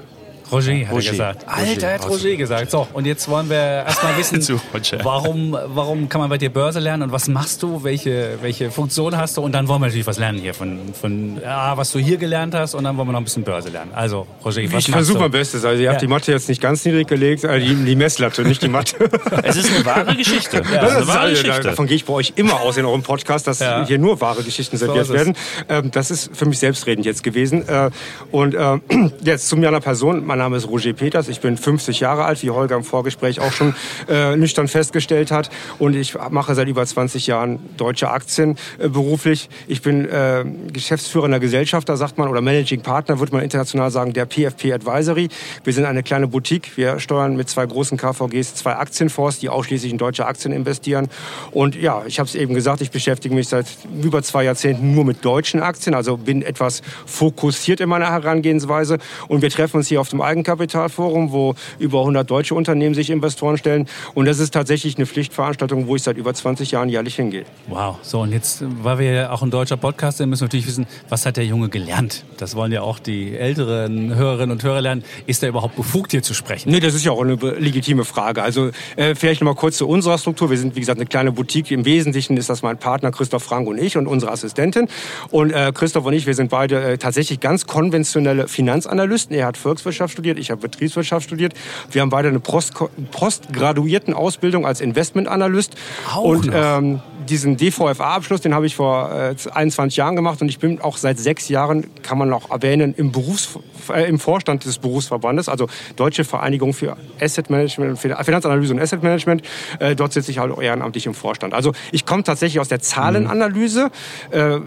Roger, 0.54 0.74
hat 0.88 0.92
Roger. 0.94 1.06
er 1.08 1.12
gesagt. 1.12 1.44
Roger. 1.44 1.58
Alter, 1.58 1.88
er 1.88 1.94
hat 1.96 2.10
Roger 2.10 2.36
gesagt. 2.36 2.72
So, 2.72 2.88
und 2.94 3.06
jetzt 3.06 3.28
wollen 3.28 3.50
wir 3.50 3.58
erstmal 3.58 4.18
wissen, 4.18 4.42
Zu 4.42 4.60
Roger. 4.74 5.00
warum, 5.04 5.58
warum 5.68 6.08
kann 6.10 6.22
man 6.22 6.30
bei 6.30 6.38
dir 6.38 6.50
Börse 6.52 6.80
lernen 6.80 7.04
und 7.04 7.12
was 7.12 7.28
machst 7.28 7.62
du, 7.64 7.84
welche, 7.84 8.38
welche 8.42 8.72
Funktion 8.72 9.18
hast 9.18 9.38
du 9.38 9.42
und 9.42 9.52
dann 9.52 9.68
wollen 9.68 9.82
wir 9.82 9.88
natürlich 9.88 10.08
was 10.08 10.20
lernen 10.20 10.40
hier 10.40 10.54
von, 10.54 10.80
von 11.00 11.40
ja, 11.42 11.76
was 11.78 11.92
du 11.92 12.00
hier 12.00 12.18
gelernt 12.18 12.54
hast 12.56 12.76
und 12.76 12.84
dann 12.84 12.96
wollen 12.98 13.08
wir 13.08 13.14
noch 13.14 13.22
ein 13.22 13.26
bisschen 13.26 13.44
Börse 13.44 13.70
lernen. 13.70 13.92
Also, 13.94 14.28
Roger, 14.46 14.62
was 14.72 14.88
Ich 14.88 14.92
versuche 14.94 15.20
mein 15.20 15.32
Bestes. 15.32 15.66
Also 15.66 15.82
ihr 15.82 15.90
habt 15.90 16.02
Ja. 16.02 16.08
die 16.08 16.12
Mathe 16.12 16.32
jetzt 16.32 16.48
nicht 16.50 16.62
ganz 16.62 16.86
niedrig 16.86 17.08
gelegt, 17.08 17.44
äh, 17.44 17.60
die, 17.60 17.74
die 17.76 17.96
Messlatte, 17.96 18.44
nicht 18.44 18.62
die 18.62 18.68
Mathe. 18.70 19.10
Es 19.44 19.56
ist 19.58 19.74
eine 19.76 19.86
wahre 19.86 20.16
Geschichte. 20.16 20.62
Das 20.62 20.92
eine 20.92 21.00
ist, 21.02 21.08
wahre 21.08 21.20
also, 21.20 21.42
Geschichte. 21.44 21.62
davon 21.64 21.88
gehe 21.88 21.96
ich 21.96 22.06
bei 22.06 22.14
euch 22.14 22.34
immer 22.36 22.62
aus 22.62 22.78
in 22.78 22.86
eurem 22.86 23.02
Podcast, 23.04 23.48
dass 23.48 23.60
Ja. 23.60 23.86
hier 23.86 23.98
nur 24.00 24.22
wahre 24.22 24.44
Geschichten 24.44 24.78
serviert 24.78 25.04
es. 25.06 25.10
werden. 25.14 25.36
Ähm, 25.70 25.92
das 25.92 26.12
ist 26.12 26.30
für 26.36 26.46
mich 26.46 26.60
selbstredend 26.60 27.06
jetzt 27.06 27.24
gewesen. 27.24 27.68
Äh, 27.68 27.90
und 28.32 28.54
äh, 28.56 28.80
jetzt 29.24 29.48
zu 29.50 29.58
mir 29.58 29.68
einer 29.70 29.80
Person. 29.82 30.26
Mein 30.26 30.38
Name 30.44 30.58
ist 30.58 30.68
Roger 30.68 30.92
Peters. 30.92 31.30
Ich 31.30 31.40
bin 31.40 31.56
50 31.56 32.02
Jahre 32.02 32.26
alt, 32.26 32.44
wie 32.44 32.50
Holger 32.50 32.76
im 32.76 32.84
Vorgespräch 32.84 33.40
auch 33.40 33.54
schon 33.54 33.74
äh, 34.10 34.36
nüchtern 34.36 34.68
festgestellt 34.68 35.32
hat. 35.32 35.50
Und 35.80 35.96
ich 35.96 36.16
mache 36.32 36.54
seit 36.54 36.68
über 36.68 36.86
20 36.86 37.28
Jahren 37.28 37.60
deutsche 37.78 38.10
Aktien 38.10 38.58
äh, 38.78 38.90
beruflich. 38.90 39.50
Ich 39.70 39.82
bin 39.82 40.04
äh, 40.04 40.44
geschäftsführender 40.74 41.40
Gesellschafter, 41.40 41.96
sagt 41.96 42.18
man, 42.18 42.28
oder 42.28 42.42
Managing 42.42 42.82
Partner, 42.82 43.20
würde 43.20 43.32
man 43.32 43.42
international 43.42 43.90
sagen, 43.90 44.12
der 44.12 44.26
PFP 44.26 44.74
Advisory. 44.74 45.30
Wir 45.64 45.72
sind 45.72 45.86
eine 45.86 46.04
kleine 46.04 46.28
Boutique. 46.28 46.76
Wir 46.76 47.00
steuern 47.00 47.38
mit 47.38 47.48
zwei 47.48 47.66
großen 47.66 47.98
KVGs 47.98 48.56
zwei 48.56 48.76
Aktienfonds, 48.76 49.40
die 49.40 49.48
ausschließlich 49.48 49.94
in 49.94 49.98
deutsche 49.98 50.26
Aktien 50.26 50.54
investieren. 50.54 51.08
Und 51.52 51.78
ja, 51.78 52.04
ich 52.06 52.20
habe 52.20 52.28
es 52.28 52.36
eben 52.36 52.54
gesagt, 52.54 52.82
ich 52.82 52.92
beschäftige 52.92 53.34
mich 53.34 53.48
seit 53.48 53.68
über 54.04 54.22
zwei 54.24 54.44
Jahrzehnten 54.44 54.94
nur 54.94 55.06
mit 55.06 55.24
deutschen 55.24 55.62
Aktien, 55.62 55.96
also 55.96 56.18
bin 56.18 56.42
etwas 56.42 56.82
fokussiert 57.06 57.80
in 57.80 57.88
meiner 57.88 58.12
Herangehensweise. 58.12 58.98
Und 59.30 59.42
wir 59.42 59.50
treffen 59.50 59.78
uns 59.78 59.88
hier 59.88 60.02
auf 60.02 60.10
dem 60.10 60.20
Eigenkapitalforum, 60.24 61.32
wo 61.32 61.56
über 61.80 62.00
100 62.00 62.30
deutsche 62.30 62.56
Unternehmen 62.56 62.96
sich 62.96 63.10
Investoren 63.10 63.58
stellen. 63.58 63.88
Und 64.14 64.26
das 64.26 64.40
ist 64.40 64.54
tatsächlich 64.54 64.98
eine 64.98 65.06
Pflichtveranstaltung, 65.06 65.88
wo 65.88 65.96
ich 65.96 66.04
seit 66.04 66.18
über 66.18 66.34
20 66.34 66.72
Jahren 66.72 66.90
jährlich 66.90 67.16
hingehe. 67.16 67.46
Wow, 67.68 67.98
so 68.02 68.22
und 68.22 68.32
jetzt, 68.32 68.64
weil 68.84 69.00
wir 69.00 69.12
ja 69.12 69.32
auch 69.32 69.42
ein 69.42 69.52
deutscher 69.52 69.78
Podcast 69.78 70.18
sind, 70.18 70.30
müssen 70.30 70.42
wir 70.42 70.46
natürlich 70.46 70.68
wissen, 70.68 70.88
was 71.10 71.26
hat 71.26 71.38
der 71.38 71.46
Junge 71.46 71.70
gelernt? 71.70 72.26
Das 72.38 72.56
wollen 72.56 72.72
ja 72.72 72.82
auch 72.82 73.00
die 73.00 73.36
älteren 73.36 74.16
Hörerinnen 74.16 74.52
und 74.52 74.64
Hörer 74.64 74.82
lernen. 74.82 75.04
Ist 75.28 75.44
er 75.44 75.50
überhaupt 75.50 75.76
befugt, 75.76 76.12
hier 76.12 76.24
zu 76.24 76.34
sprechen? 76.34 76.72
Nee, 76.72 76.80
das 76.80 76.94
ist 76.94 77.06
ja 77.06 77.12
auch 77.12 77.22
eine 77.22 77.36
legitime 77.36 78.06
Frage. 78.06 78.44
Also 78.44 78.72
äh, 78.96 79.16
vielleicht 79.16 79.42
noch 79.42 79.54
mal 79.54 79.56
kurz 79.56 79.78
zu 79.78 79.88
unserer 79.88 80.18
Struktur. 80.18 80.50
Wir 80.50 80.58
sind, 80.58 80.76
wie 80.76 80.80
gesagt, 80.80 81.00
eine 81.00 81.06
kleine 81.06 81.32
Boutique. 81.32 81.72
Im 81.72 81.86
Wesentlichen 81.86 82.38
ist 82.38 82.50
das 82.50 82.62
mein 82.62 82.78
Partner 82.78 83.12
Christoph 83.12 83.44
Frank 83.44 83.68
und 83.68 83.78
ich 83.78 83.98
und 83.98 84.08
unsere 84.08 84.32
Assistentin. 84.32 84.88
Und 85.30 85.52
äh, 85.52 85.72
Christoph 85.74 86.06
und 86.06 86.14
ich, 86.14 86.26
wir 86.26 86.36
sind 86.36 86.50
beide 86.50 86.82
äh, 86.82 86.98
tatsächlich 86.98 87.40
ganz 87.40 87.68
konventionelle 87.68 88.48
Finanzanalysten. 88.48 89.36
Er 89.36 89.48
hat 89.48 89.58
Volkswirtschaft 89.58 90.13
studiert, 90.14 90.40
ich 90.40 90.52
habe 90.52 90.62
Betriebswirtschaft 90.62 91.26
studiert. 91.26 91.54
Wir 91.92 92.02
haben 92.02 92.10
beide 92.10 92.30
eine 92.30 92.40
Post 92.40 92.74
postgraduierten 93.12 94.14
Ausbildung 94.14 94.66
als 94.66 94.80
Investmentanalyst. 94.80 95.76
Auch 96.14 96.24
und 96.24 96.46
noch. 96.46 96.54
ähm, 96.56 97.02
diesen 97.30 97.58
DVFA-Abschluss, 97.58 98.42
den 98.42 98.54
habe 98.54 98.66
ich 98.66 98.76
vor 98.76 99.12
äh, 99.12 99.36
21 99.52 99.98
Jahren 99.98 100.16
gemacht 100.16 100.42
und 100.42 100.50
ich 100.50 100.60
bin 100.60 100.82
auch 100.82 100.98
seit 100.98 101.20
sechs 101.20 101.50
Jahren, 101.50 101.90
kann 102.04 102.18
man 102.18 102.32
auch 102.34 102.52
erwähnen, 102.52 102.94
im, 102.96 103.12
Berufs 103.12 103.58
äh, 103.90 104.08
im 104.08 104.20
Vorstand 104.20 104.66
des 104.66 104.78
Berufsverbandes, 104.78 105.50
also 105.50 105.68
Deutsche 105.96 106.24
Vereinigung 106.24 106.74
für 106.74 106.98
Asset 107.20 107.50
Management, 107.50 108.00
Finanzanalyse 108.00 108.74
und 108.74 108.80
Asset 108.80 109.04
Management. 109.04 109.44
Äh, 109.80 109.96
dort 109.96 110.14
sitze 110.14 110.32
ich 110.32 110.40
halt 110.40 110.52
auch 110.52 110.62
ehrenamtlich 110.62 111.06
im 111.06 111.14
Vorstand. 111.14 111.54
Also 111.54 111.74
ich 111.92 112.06
komme 112.06 112.24
tatsächlich 112.24 112.60
aus 112.60 112.68
der 112.68 112.80
Zahlenanalyse, 112.80 113.90
äh, 114.32 114.60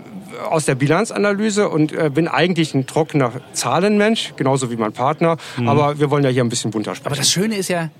aus 0.51 0.64
der 0.64 0.75
Bilanzanalyse 0.75 1.69
und 1.69 1.92
äh, 1.92 2.11
bin 2.12 2.29
eigentlich 2.29 2.75
ein 2.75 2.87
trockener 2.87 3.33
Zahlenmensch, 3.53 4.35
genauso 4.37 4.71
wie 4.71 4.77
mein 4.77 4.92
Partner. 4.92 5.37
Aber 5.64 5.99
wir 5.99 6.11
wollen 6.11 6.25
ja 6.25 6.31
hier 6.31 6.45
ein 6.45 6.49
bisschen 6.49 6.71
bunter 6.71 6.95
sprechen. 6.95 7.07
Aber 7.07 7.16
das 7.16 7.31
Schöne 7.31 7.57
ist 7.57 7.69
ja, 7.69 7.90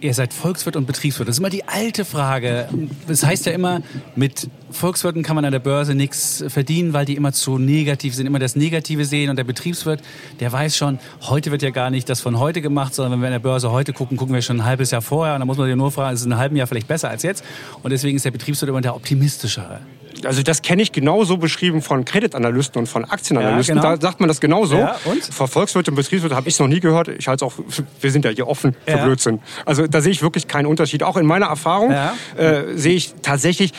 ihr 0.00 0.14
seid 0.14 0.32
Volkswirt 0.32 0.76
und 0.76 0.86
Betriebswirt. 0.86 1.28
Das 1.28 1.36
ist 1.36 1.38
immer 1.38 1.50
die 1.50 1.64
alte 1.66 2.04
Frage. 2.04 2.68
Das 3.06 3.24
heißt 3.24 3.46
ja 3.46 3.52
immer, 3.52 3.80
mit 4.16 4.48
Volkswirten 4.70 5.22
kann 5.22 5.36
man 5.36 5.44
an 5.44 5.52
der 5.52 5.60
Börse 5.60 5.94
nichts 5.94 6.44
verdienen, 6.48 6.92
weil 6.92 7.04
die 7.04 7.14
immer 7.14 7.32
zu 7.32 7.58
negativ 7.58 8.14
sind, 8.14 8.26
immer 8.26 8.38
das 8.38 8.56
Negative 8.56 9.04
sehen. 9.04 9.30
Und 9.30 9.36
der 9.36 9.44
Betriebswirt, 9.44 10.00
der 10.40 10.52
weiß 10.52 10.76
schon, 10.76 10.98
heute 11.22 11.50
wird 11.50 11.62
ja 11.62 11.70
gar 11.70 11.90
nicht 11.90 12.08
das 12.08 12.20
von 12.20 12.38
heute 12.38 12.60
gemacht, 12.60 12.94
sondern 12.94 13.12
wenn 13.12 13.20
wir 13.20 13.26
an 13.28 13.32
der 13.32 13.38
Börse 13.38 13.70
heute 13.70 13.92
gucken, 13.92 14.16
gucken 14.16 14.34
wir 14.34 14.42
schon 14.42 14.60
ein 14.60 14.64
halbes 14.64 14.90
Jahr 14.90 15.02
vorher. 15.02 15.34
Und 15.34 15.40
dann 15.40 15.46
muss 15.46 15.58
man 15.58 15.66
sich 15.66 15.76
nur 15.76 15.90
fragen, 15.90 16.14
ist 16.14 16.20
es 16.20 16.26
in 16.26 16.32
einem 16.32 16.40
halben 16.40 16.56
Jahr 16.56 16.66
vielleicht 16.66 16.88
besser 16.88 17.08
als 17.08 17.22
jetzt? 17.22 17.44
Und 17.82 17.90
deswegen 17.90 18.16
ist 18.16 18.24
der 18.24 18.30
Betriebswirt 18.30 18.68
immer 18.68 18.80
der 18.80 18.94
optimistischere. 18.94 19.80
Also 20.24 20.42
das 20.42 20.62
kenne 20.62 20.82
ich 20.82 20.92
genauso 20.92 21.36
beschrieben 21.36 21.82
von 21.82 22.04
Kreditanalysten 22.04 22.80
und 22.80 22.86
von 22.86 23.04
Aktienanalysten. 23.04 23.76
Ja, 23.76 23.82
genau. 23.82 23.96
Da 23.96 24.00
sagt 24.00 24.20
man 24.20 24.28
das 24.28 24.40
genauso. 24.40 24.76
Ja, 24.76 24.96
und? 25.04 25.22
Von 25.24 25.48
Volkswirte 25.48 25.90
und 25.90 25.96
Betriebswirte 25.96 26.34
habe 26.36 26.48
ich 26.48 26.54
es 26.54 26.60
noch 26.60 26.68
nie 26.68 26.80
gehört. 26.80 27.08
Ich 27.08 27.26
halte 27.28 27.44
es 27.44 27.52
auch, 27.52 27.58
wir 28.00 28.10
sind 28.10 28.24
ja 28.24 28.30
hier 28.30 28.46
offen 28.48 28.74
für 28.86 28.90
Ja. 28.96 29.04
Blödsinn. 29.04 29.40
Also 29.64 29.86
da 29.86 30.00
sehe 30.00 30.12
ich 30.12 30.22
wirklich 30.22 30.46
keinen 30.48 30.66
Unterschied. 30.66 31.02
Auch 31.02 31.16
in 31.16 31.26
meiner 31.26 31.46
Erfahrung 31.46 31.90
Ja. 31.92 32.14
äh, 32.36 32.76
sehe 32.76 32.94
ich 32.94 33.14
tatsächlich, 33.22 33.72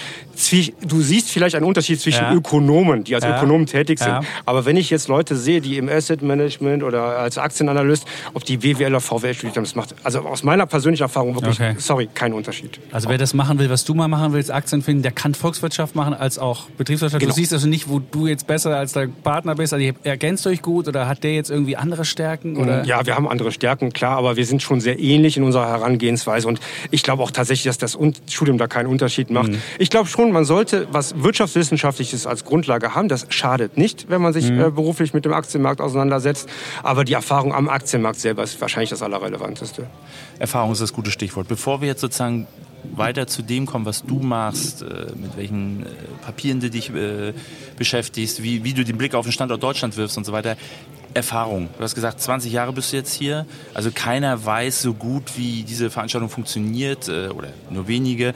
du 0.82 1.02
siehst 1.02 1.30
vielleicht 1.32 1.56
einen 1.56 1.66
Unterschied 1.66 2.00
zwischen. 2.02 2.26
Ökonomen, 2.34 3.04
die 3.04 3.16
als. 3.16 3.26
Ökonomen 3.26 3.66
tätig 3.66 4.00
sind. 4.00 4.20
Aber 4.46 4.66
wenn 4.66 4.78
ich 4.78 4.90
jetzt 4.90 5.08
Leute 5.08 5.36
sehe, 5.36 5.62
die 5.62 5.78
im 5.78 5.90
Asset 5.90 6.22
Management 6.22 6.84
oder 6.84 7.18
als 7.20 7.38
Aktienanalyst, 7.38 8.06
ob 8.34 8.44
die 8.46 8.62
WWL 8.64 8.88
oder 8.88 9.00
VWL 9.02 9.34
studiert 9.34 9.58
haben, 9.58 9.64
das 9.64 9.76
macht 9.76 9.96
also 10.04 10.20
aus 10.22 10.44
meiner 10.44 10.66
persönlichen 10.66 11.04
Erfahrung 11.04 11.36
wirklich, 11.36 11.60
Okay. 11.60 11.76
sorry, 11.78 12.08
keinen 12.14 12.34
Unterschied. 12.34 12.80
Also 12.92 13.10
wer 13.10 13.18
das 13.18 13.34
machen 13.34 13.60
will, 13.60 13.70
was 13.70 13.84
du 13.86 13.94
mal 13.94 14.08
machen 14.08 14.34
willst, 14.34 14.52
Aktien 14.52 14.82
finden, 14.82 15.02
der 15.04 15.12
kann 15.12 15.34
Volkswirtschaft 15.34 15.96
machen 15.96 16.14
als 16.26 16.40
auch 16.40 16.70
Betriebswirtschaft. 16.78 17.22
Genau. 17.22 17.34
Du 17.34 17.36
siehst 17.40 17.54
also 17.54 17.68
nicht, 17.68 17.88
wo 17.88 18.00
du 18.00 18.28
jetzt 18.28 18.48
besser 18.48 18.76
als 18.76 18.94
dein 18.94 19.14
Partner 19.14 19.56
bist. 19.56 19.74
Also 19.74 19.86
ergänzt 20.04 20.46
euch 20.48 20.62
gut 20.62 20.88
oder 20.88 21.08
hat 21.08 21.24
der 21.24 21.36
jetzt 21.36 21.50
irgendwie 21.52 21.78
andere 21.78 22.04
Stärken? 22.04 22.58
Oder? 22.58 22.84
Ja, 22.84 23.06
wir 23.06 23.16
haben 23.16 23.28
andere 23.28 23.52
Stärken, 23.52 23.94
klar, 23.94 24.18
aber 24.18 24.36
wir 24.36 24.46
sind 24.46 24.62
schon 24.62 24.82
sehr 24.82 25.00
ähnlich 25.00 25.38
in 25.38 25.44
unserer 25.44 25.68
Herangehensweise. 25.68 26.48
Und 26.48 26.60
ich 26.92 27.04
glaube 27.04 27.22
auch 27.24 27.32
tatsächlich, 27.32 27.66
dass 27.66 27.78
das 27.78 27.98
Studium 28.30 28.58
da 28.58 28.68
keinen 28.68 28.88
Unterschied 28.88 29.30
macht. 29.30 29.52
Mhm. 29.52 29.62
Ich 29.78 29.90
glaube 29.90 30.08
schon, 30.10 30.32
man 30.32 30.44
sollte 30.46 30.88
was 30.92 31.14
Wirtschaftswissenschaftliches 31.24 32.26
als 32.28 32.44
Grundlage 32.44 32.96
haben. 32.96 33.08
Das 33.08 33.28
schadet 33.30 33.78
nicht, 33.78 34.10
wenn 34.10 34.22
man 34.22 34.34
sich 34.34 34.50
Mhm. 34.50 34.60
äh, 34.60 34.70
beruflich 34.72 35.14
mit 35.14 35.26
dem 35.26 35.34
Aktienmarkt 35.34 35.80
auseinandersetzt. 35.82 36.50
Aber 36.84 37.04
die 37.04 37.14
Erfahrung 37.14 37.54
am 37.54 37.70
Aktienmarkt 37.70 38.20
selber 38.20 38.44
ist 38.44 38.60
wahrscheinlich 38.60 38.90
das 38.90 39.02
Allerrelevanteste. 39.04 39.88
Erfahrung 40.40 40.72
ist 40.72 40.82
das 40.82 40.92
gute 40.92 41.12
Stichwort. 41.12 41.48
Bevor 41.48 41.82
wir 41.82 41.88
jetzt 41.88 42.02
sozusagen 42.02 42.48
weiter 42.96 43.28
zu 43.28 43.42
dem 43.42 43.66
kommen, 43.66 43.86
was 43.86 44.04
du 44.04 44.20
machst, 44.20 44.82
äh, 44.82 45.08
mit 45.16 45.38
welchen 45.38 45.84
äh, 45.84 45.90
Papieren 46.24 46.60
du 46.60 46.70
dich 46.70 46.94
äh, 46.94 47.34
beschäftigst, 47.78 48.44
wie, 48.44 48.64
wie 48.64 48.74
du 48.74 48.84
den 48.84 48.98
Blick 48.98 49.16
auf 49.16 49.26
den 49.26 49.32
Standort 49.32 49.62
Deutschland 49.62 49.98
wirfst 49.98 50.18
und 50.18 50.26
so 50.26 50.32
weiter. 50.32 50.58
Erfahrung. 51.14 51.70
Du 51.78 51.84
hast 51.84 51.96
gesagt, 51.96 52.20
20 52.20 52.52
Jahre 52.52 52.74
bist 52.74 52.92
du 52.92 52.98
jetzt 52.98 53.14
hier. 53.14 53.46
Also 53.74 53.90
keiner 53.90 54.46
weiß 54.46 54.82
so 54.82 54.94
gut, 54.94 55.38
wie 55.38 55.64
diese 55.64 55.90
Veranstaltung 55.90 56.30
funktioniert 56.30 57.08
oder 57.08 57.54
nur 57.70 57.88
wenige. 57.88 58.34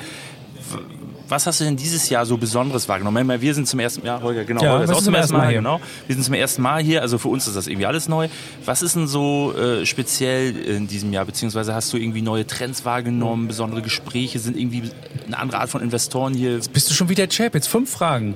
Was 1.30 1.46
hast 1.46 1.60
du 1.60 1.64
denn 1.64 1.78
dieses 1.78 2.10
Jahr 2.10 2.26
so 2.26 2.38
Besonderes 2.38 2.90
wahrgenommen? 2.90 3.26
Meine, 3.28 3.42
Wir 3.42 3.54
sind 3.54 3.68
zum 3.68 3.80
ersten 3.80 4.06
Mal, 4.06 4.22
Holger, 4.22 4.44
genau, 4.46 4.64
Ja, 4.64 4.72
Holger 4.72 4.84
ist 4.86 4.90
auch 4.92 5.02
zum 5.02 5.14
ersten 5.14 5.34
Mal, 5.34 5.42
hier. 5.44 5.50
hier. 5.50 5.58
genau. 5.60 5.80
Wir 6.08 6.16
sind 6.16 6.24
zum 6.24 6.34
ersten 6.34 6.62
Mal 6.62 6.82
hier, 6.84 7.02
also 7.04 7.18
für 7.20 7.28
uns 7.28 7.48
ist 7.48 7.56
das 7.56 7.68
irgendwie 7.68 7.86
alles 7.86 8.10
neu. 8.10 8.28
Was 8.66 8.82
ist 8.82 8.96
denn 8.96 9.08
so 9.08 9.54
äh, 9.56 9.86
speziell 9.86 10.56
in 10.58 10.88
diesem 10.88 11.14
Jahr? 11.14 11.26
Beziehungsweise 11.26 11.74
hast 11.76 11.94
du 11.94 11.98
irgendwie 11.98 12.22
neue 12.24 12.48
Trends 12.48 12.84
wahrgenommen, 12.84 13.48
besondere 13.48 13.82
Gespräche? 13.84 14.40
Sind 14.40 14.58
irgendwie 14.58 14.90
eine 15.28 15.38
andere 15.38 15.60
Art 15.62 15.70
von 15.70 15.82
Investoren 15.82 16.34
hier? 16.34 16.60
Bist 16.74 16.90
du 16.90 16.94
schon 16.96 17.10
wieder 17.10 17.28
Chap? 17.30 17.54
Jetzt 17.54 17.68
fünf 17.68 17.92
Fragen. 17.92 18.34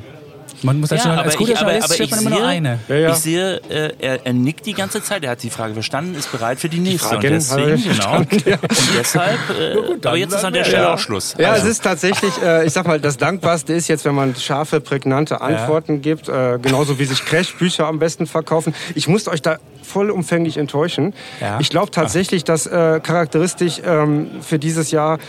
Man 0.61 0.79
muss 0.79 0.91
als, 0.91 1.03
Ja, 1.03 1.15
als 1.15 1.35
guter 1.35 1.51
ich- 1.53 1.57
aber- 1.59 1.71
aber 1.83 1.93
ich 1.99 2.11
immer 2.11 2.29
nur 2.29 2.39
sehe- 2.39 2.47
eine. 2.47 2.79
Ja, 2.87 2.95
ja. 2.95 3.09
Ich 3.11 3.15
sehe, 3.17 3.61
äh, 3.69 3.91
er, 3.99 4.25
er 4.25 4.33
nickt 4.33 4.65
die 4.65 4.73
ganze 4.73 5.01
Zeit, 5.03 5.23
er 5.23 5.31
hat 5.31 5.43
die 5.43 5.49
Frage 5.49 5.73
verstanden, 5.73 6.15
ist 6.15 6.31
bereit 6.31 6.59
für 6.59 6.69
die 6.69 6.79
nächste. 6.79 7.09
Fragen 7.09 7.25
und 7.27 7.33
deswegen, 7.33 7.75
ich 7.75 7.89
genau. 7.89 8.11
ja. 8.45 8.57
Und 8.61 8.89
deshalb, 8.97 9.39
äh, 9.59 10.07
aber 10.07 10.17
jetzt 10.17 10.33
ist 10.33 10.43
an 10.45 10.53
der 10.53 10.63
Stelle 10.63 10.93
auch 10.93 10.99
Schluss. 10.99 11.35
Ja, 11.37 11.51
Also, 11.51 11.65
es 11.65 11.71
ist 11.73 11.83
tatsächlich, 11.83 12.33
äh, 12.41 12.65
ich 12.65 12.71
sag 12.73 12.87
mal, 12.87 12.99
das 12.99 13.17
Dankbarste 13.17 13.73
ist 13.73 13.87
jetzt, 13.87 14.05
wenn 14.05 14.15
man 14.15 14.35
scharfe, 14.35 14.79
prägnante 14.79 15.41
Antworten 15.41 16.01
gibt, 16.01 16.29
äh, 16.29 16.59
genauso 16.61 16.99
wie 16.99 17.05
sich 17.05 17.25
Crashbücher 17.25 17.87
am 17.87 17.99
besten 17.99 18.27
verkaufen. 18.27 18.73
Ich 18.95 19.07
muss 19.07 19.27
euch 19.27 19.41
da 19.41 19.57
vollumfänglich 19.81 20.57
enttäuschen. 20.57 21.13
Ja. 21.41 21.59
Ich 21.59 21.69
glaube 21.69 21.91
tatsächlich, 21.91 22.43
dass 22.45 22.65
äh, 22.67 22.99
charakteristisch 23.01 23.81
ähm, 23.85 24.27
für 24.41 24.59
dieses 24.59 24.91
Jahr 24.91 25.19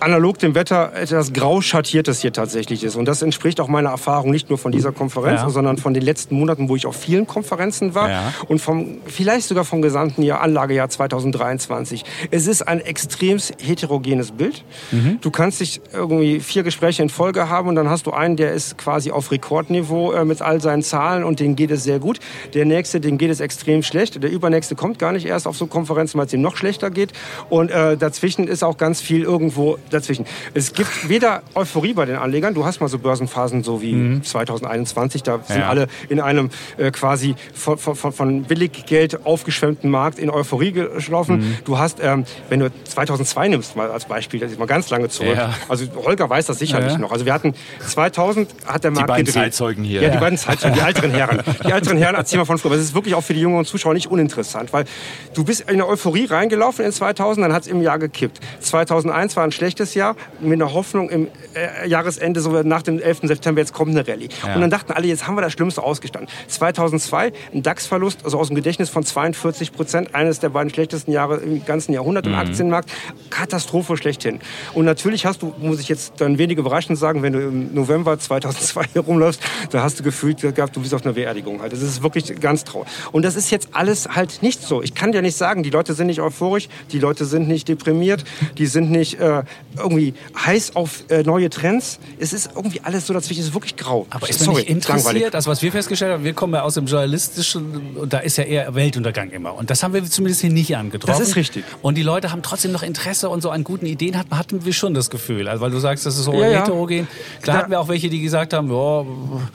analog 0.00 0.38
dem 0.38 0.54
Wetter 0.54 0.92
etwas 0.94 1.32
grau 1.32 1.60
schattiertes 1.60 2.20
hier 2.20 2.32
tatsächlich 2.32 2.84
ist. 2.84 2.96
Und 2.96 3.04
das 3.06 3.22
entspricht 3.22 3.60
auch 3.60 3.68
meiner 3.68 3.90
Erfahrung 3.90 4.30
nicht 4.30 4.48
nur 4.48 4.58
von 4.58 4.72
dieser 4.72 4.92
Konferenz, 4.92 5.40
Ja. 5.42 5.50
sondern 5.50 5.76
von 5.78 5.94
den 5.94 6.02
letzten 6.02 6.34
Monaten, 6.34 6.68
wo 6.68 6.76
ich 6.76 6.86
auf 6.86 6.96
vielen 6.96 7.26
Konferenzen 7.26 7.94
war 7.94 8.10
Ja. 8.10 8.32
und 8.48 8.60
vom, 8.60 8.98
vielleicht 9.06 9.46
sogar 9.48 9.64
vom 9.64 9.82
gesamten 9.82 10.22
Jahr, 10.22 10.40
Anlagejahr 10.40 10.88
2023. 10.88 12.04
Es 12.30 12.46
ist 12.46 12.62
ein 12.66 12.80
extrem 12.80 13.38
heterogenes 13.60 14.32
Bild. 14.32 14.64
Du 15.20 15.30
kannst 15.30 15.60
dich 15.60 15.80
irgendwie 15.92 16.40
vier 16.40 16.62
Gespräche 16.62 17.02
in 17.02 17.08
Folge 17.08 17.48
haben 17.48 17.68
und 17.68 17.74
dann 17.74 17.88
hast 17.88 18.06
du 18.06 18.10
einen, 18.12 18.36
der 18.36 18.52
ist 18.52 18.78
quasi 18.78 19.10
auf 19.10 19.30
Rekordniveau 19.30 20.12
äh, 20.12 20.24
mit 20.24 20.42
all 20.42 20.60
seinen 20.60 20.82
Zahlen 20.82 21.24
und 21.24 21.40
dem 21.40 21.56
geht 21.56 21.70
es 21.70 21.84
sehr 21.84 21.98
gut. 21.98 22.18
Der 22.54 22.64
nächste, 22.64 23.00
dem 23.00 23.18
geht 23.18 23.30
es 23.30 23.40
extrem 23.40 23.82
schlecht. 23.82 24.22
Der 24.22 24.30
übernächste 24.30 24.74
kommt 24.74 24.98
gar 24.98 25.12
nicht 25.12 25.26
erst 25.26 25.46
auf 25.46 25.56
so 25.56 25.66
Konferenzen, 25.66 26.18
weil 26.18 26.26
es 26.26 26.32
ihm 26.32 26.40
noch 26.42 26.56
schlechter 26.56 26.90
geht. 26.90 27.12
Und 27.48 27.70
äh, 27.70 27.96
dazwischen 27.96 28.48
ist 28.48 28.62
auch 28.64 28.76
ganz 28.76 29.00
viel 29.00 29.22
irgendwo 29.22 29.78
dazwischen. 29.92 30.26
Es 30.54 30.72
gibt 30.72 31.08
weder 31.08 31.42
Euphorie 31.54 31.92
bei 31.94 32.04
den 32.06 32.16
Anlegern. 32.16 32.54
Du 32.54 32.64
hast 32.64 32.80
mal 32.80 32.88
so 32.88 32.98
Börsenphasen 32.98 33.62
so 33.62 33.82
wie 33.82 34.20
2021. 34.22 35.22
Da 35.22 35.40
sind 35.46 35.58
Ja. 35.60 35.68
alle 35.68 35.86
in 36.08 36.20
einem 36.20 36.50
äh, 36.78 36.90
quasi 36.90 37.34
von, 37.54 37.78
von, 37.78 38.12
von- 38.12 38.42
Billiggeld 38.44 39.26
aufgeschwemmten 39.26 39.90
Markt 39.90 40.18
in 40.18 40.30
Euphorie 40.30 40.72
gelaufen. 40.72 41.56
Du 41.64 41.78
hast, 41.78 41.98
ähm, 42.02 42.24
wenn 42.48 42.60
du 42.60 42.70
2002 42.84 43.48
nimmst, 43.48 43.76
mal 43.76 43.90
als 43.90 44.04
Beispiel, 44.06 44.40
das 44.40 44.50
ist 44.52 44.58
mal 44.58 44.66
ganz 44.66 44.88
lange 44.90 45.08
zurück. 45.08 45.36
Ja. 45.36 45.54
Also 45.68 45.86
Holger 45.96 46.28
weiß 46.30 46.46
das 46.46 46.58
sicherlich 46.58 46.92
Ja, 46.92 46.98
noch. 46.98 47.12
Also 47.12 47.26
wir 47.26 47.32
hatten 47.32 47.54
2000 47.86 48.48
hat 48.66 48.84
der 48.84 48.90
Markt 48.92 49.06
beiden 49.08 49.26
gedreht. 49.26 49.42
Zeitzeugen 49.44 49.84
hier. 49.84 50.02
Ja, 50.02 50.08
die 50.08 50.14
Ja. 50.14 50.20
beiden 50.20 50.38
Zeitzeugen, 50.38 50.74
die 50.78 50.80
älteren 50.84 51.10
Herren. 51.10 51.40
Die 51.66 51.70
älteren 51.72 51.98
Herren 51.98 52.14
erzählen 52.14 52.40
mal 52.40 52.44
von 52.46 52.58
früher. 52.58 52.70
Aber 52.72 52.78
es 52.80 52.84
ist 52.86 52.94
wirklich 52.94 53.14
auch 53.14 53.22
für 53.22 53.34
die 53.34 53.40
jüngeren 53.40 53.64
Zuschauer 53.64 53.94
nicht 53.94 54.06
uninteressant, 54.10 54.72
weil 54.72 54.84
du 55.34 55.44
bist 55.44 55.62
in 55.62 55.68
eine 55.68 55.86
Euphorie 55.86 56.24
reingelaufen 56.26 56.84
in 56.84 56.92
2000, 56.92 57.44
dann 57.44 57.52
hat 57.52 57.62
es 57.62 57.68
im 57.68 57.82
Jahr 57.82 57.98
gekippt. 57.98 58.38
2001 58.60 59.36
war 59.36 59.44
ein 59.44 59.52
schlechtes 59.52 59.79
Jahr 59.94 60.16
mit 60.40 60.54
einer 60.54 60.72
Hoffnung 60.72 61.10
im 61.10 61.28
äh, 61.54 61.88
Jahresende, 61.88 62.40
so 62.40 62.50
nach 62.62 62.82
dem 62.82 63.00
11. 63.00 63.20
September, 63.22 63.60
jetzt 63.60 63.72
kommt 63.72 63.90
eine 63.90 64.06
Rallye. 64.06 64.28
Und 64.54 64.60
dann 64.60 64.70
dachten 64.70 64.92
alle, 64.92 65.06
jetzt 65.06 65.26
haben 65.26 65.36
wir 65.36 65.42
das 65.42 65.52
Schlimmste 65.52 65.82
ausgestanden. 65.82 66.30
2002 66.48 67.32
ein 67.52 67.62
DAX-Verlust, 67.62 68.24
also 68.24 68.38
aus 68.38 68.48
dem 68.48 68.56
Gedächtnis 68.56 68.90
von 68.90 69.04
42 69.04 69.72
Prozent, 69.72 70.14
eines 70.14 70.40
der 70.40 70.50
beiden 70.50 70.70
schlechtesten 70.70 71.12
Jahre 71.12 71.38
im 71.38 71.64
ganzen 71.64 71.92
Jahrhundert 71.92 72.26
im 72.26 72.34
Aktienmarkt. 72.34 72.90
Katastrophe 73.30 73.96
schlechthin. 73.96 74.40
Und 74.74 74.84
natürlich 74.84 75.26
hast 75.26 75.42
du, 75.42 75.54
muss 75.58 75.80
ich 75.80 75.88
jetzt 75.88 76.14
dann 76.18 76.38
wenige 76.38 76.60
überraschend 76.60 76.98
sagen, 76.98 77.22
wenn 77.22 77.32
du 77.32 77.40
im 77.40 77.74
November 77.74 78.18
2002 78.18 78.84
hier 78.92 79.02
rumläufst, 79.02 79.42
da 79.70 79.82
hast 79.82 79.98
du 79.98 80.02
gefühlt 80.02 80.40
gehabt, 80.40 80.76
du 80.76 80.80
bist 80.80 80.94
auf 80.94 81.04
einer 81.04 81.14
Beerdigung 81.14 81.60
halt. 81.60 81.72
Das 81.72 81.82
ist 81.82 82.02
wirklich 82.02 82.40
ganz 82.40 82.64
traurig. 82.64 82.88
Und 83.12 83.24
das 83.24 83.36
ist 83.36 83.50
jetzt 83.50 83.68
alles 83.72 84.08
halt 84.08 84.42
nicht 84.42 84.62
so. 84.62 84.82
Ich 84.82 84.94
kann 84.94 85.12
dir 85.12 85.22
nicht 85.22 85.36
sagen, 85.36 85.62
die 85.62 85.70
Leute 85.70 85.94
sind 85.94 86.06
nicht 86.06 86.20
euphorisch, 86.20 86.68
die 86.92 86.98
Leute 86.98 87.24
sind 87.24 87.48
nicht 87.48 87.68
deprimiert, 87.68 88.24
die 88.58 88.66
sind 88.66 88.90
nicht 88.90 89.20
äh, 89.20 89.42
irgendwie 89.76 90.14
heiß 90.36 90.76
auf 90.76 91.04
äh, 91.10 91.22
neue 91.22 91.48
Trends. 91.50 91.98
Es 92.18 92.32
ist 92.32 92.50
irgendwie 92.56 92.80
alles 92.82 93.06
so 93.06 93.14
dazwischen, 93.14 93.40
es 93.40 93.48
ist 93.48 93.54
wirklich 93.54 93.76
grau. 93.76 94.06
Aber 94.10 94.28
ist 94.28 94.44
man 94.46 94.56
nicht 94.56 94.68
interessiert? 94.68 95.34
Also 95.34 95.50
was 95.50 95.62
wir 95.62 95.70
festgestellt 95.72 96.12
haben, 96.12 96.24
wir 96.24 96.32
kommen 96.32 96.54
ja 96.54 96.62
aus 96.62 96.74
dem 96.74 96.86
Journalistischen 96.86 97.96
und 97.96 98.12
da 98.12 98.18
ist 98.18 98.36
ja 98.38 98.44
eher 98.44 98.74
Weltuntergang 98.74 99.30
immer. 99.30 99.54
Und 99.54 99.70
das 99.70 99.82
haben 99.82 99.94
wir 99.94 100.04
zumindest 100.04 100.40
hier 100.40 100.50
nicht 100.50 100.76
angetroffen. 100.76 101.18
Das 101.18 101.28
ist 101.28 101.36
richtig. 101.36 101.64
Und 101.82 101.96
die 101.96 102.02
Leute 102.02 102.32
haben 102.32 102.42
trotzdem 102.42 102.72
noch 102.72 102.82
Interesse 102.82 103.28
und 103.28 103.42
so 103.42 103.50
an 103.50 103.64
guten 103.64 103.86
Ideen 103.86 104.16
hatten, 104.18 104.36
hatten 104.36 104.64
wir 104.64 104.72
schon 104.72 104.94
das 104.94 105.10
Gefühl. 105.10 105.48
Also 105.48 105.60
weil 105.62 105.70
du 105.70 105.78
sagst, 105.78 106.04
das 106.06 106.16
ist 106.18 106.24
so 106.24 106.32
Ja, 106.34 106.48
ja. 106.48 106.60
heterogen. 106.62 107.06
Klar 107.42 107.56
Da- 107.56 107.62
hatten 107.62 107.70
wir 107.70 107.80
auch 107.80 107.88
welche, 107.88 108.08
die 108.10 108.20
gesagt 108.20 108.52
haben, 108.52 108.70
ja, 108.70 109.04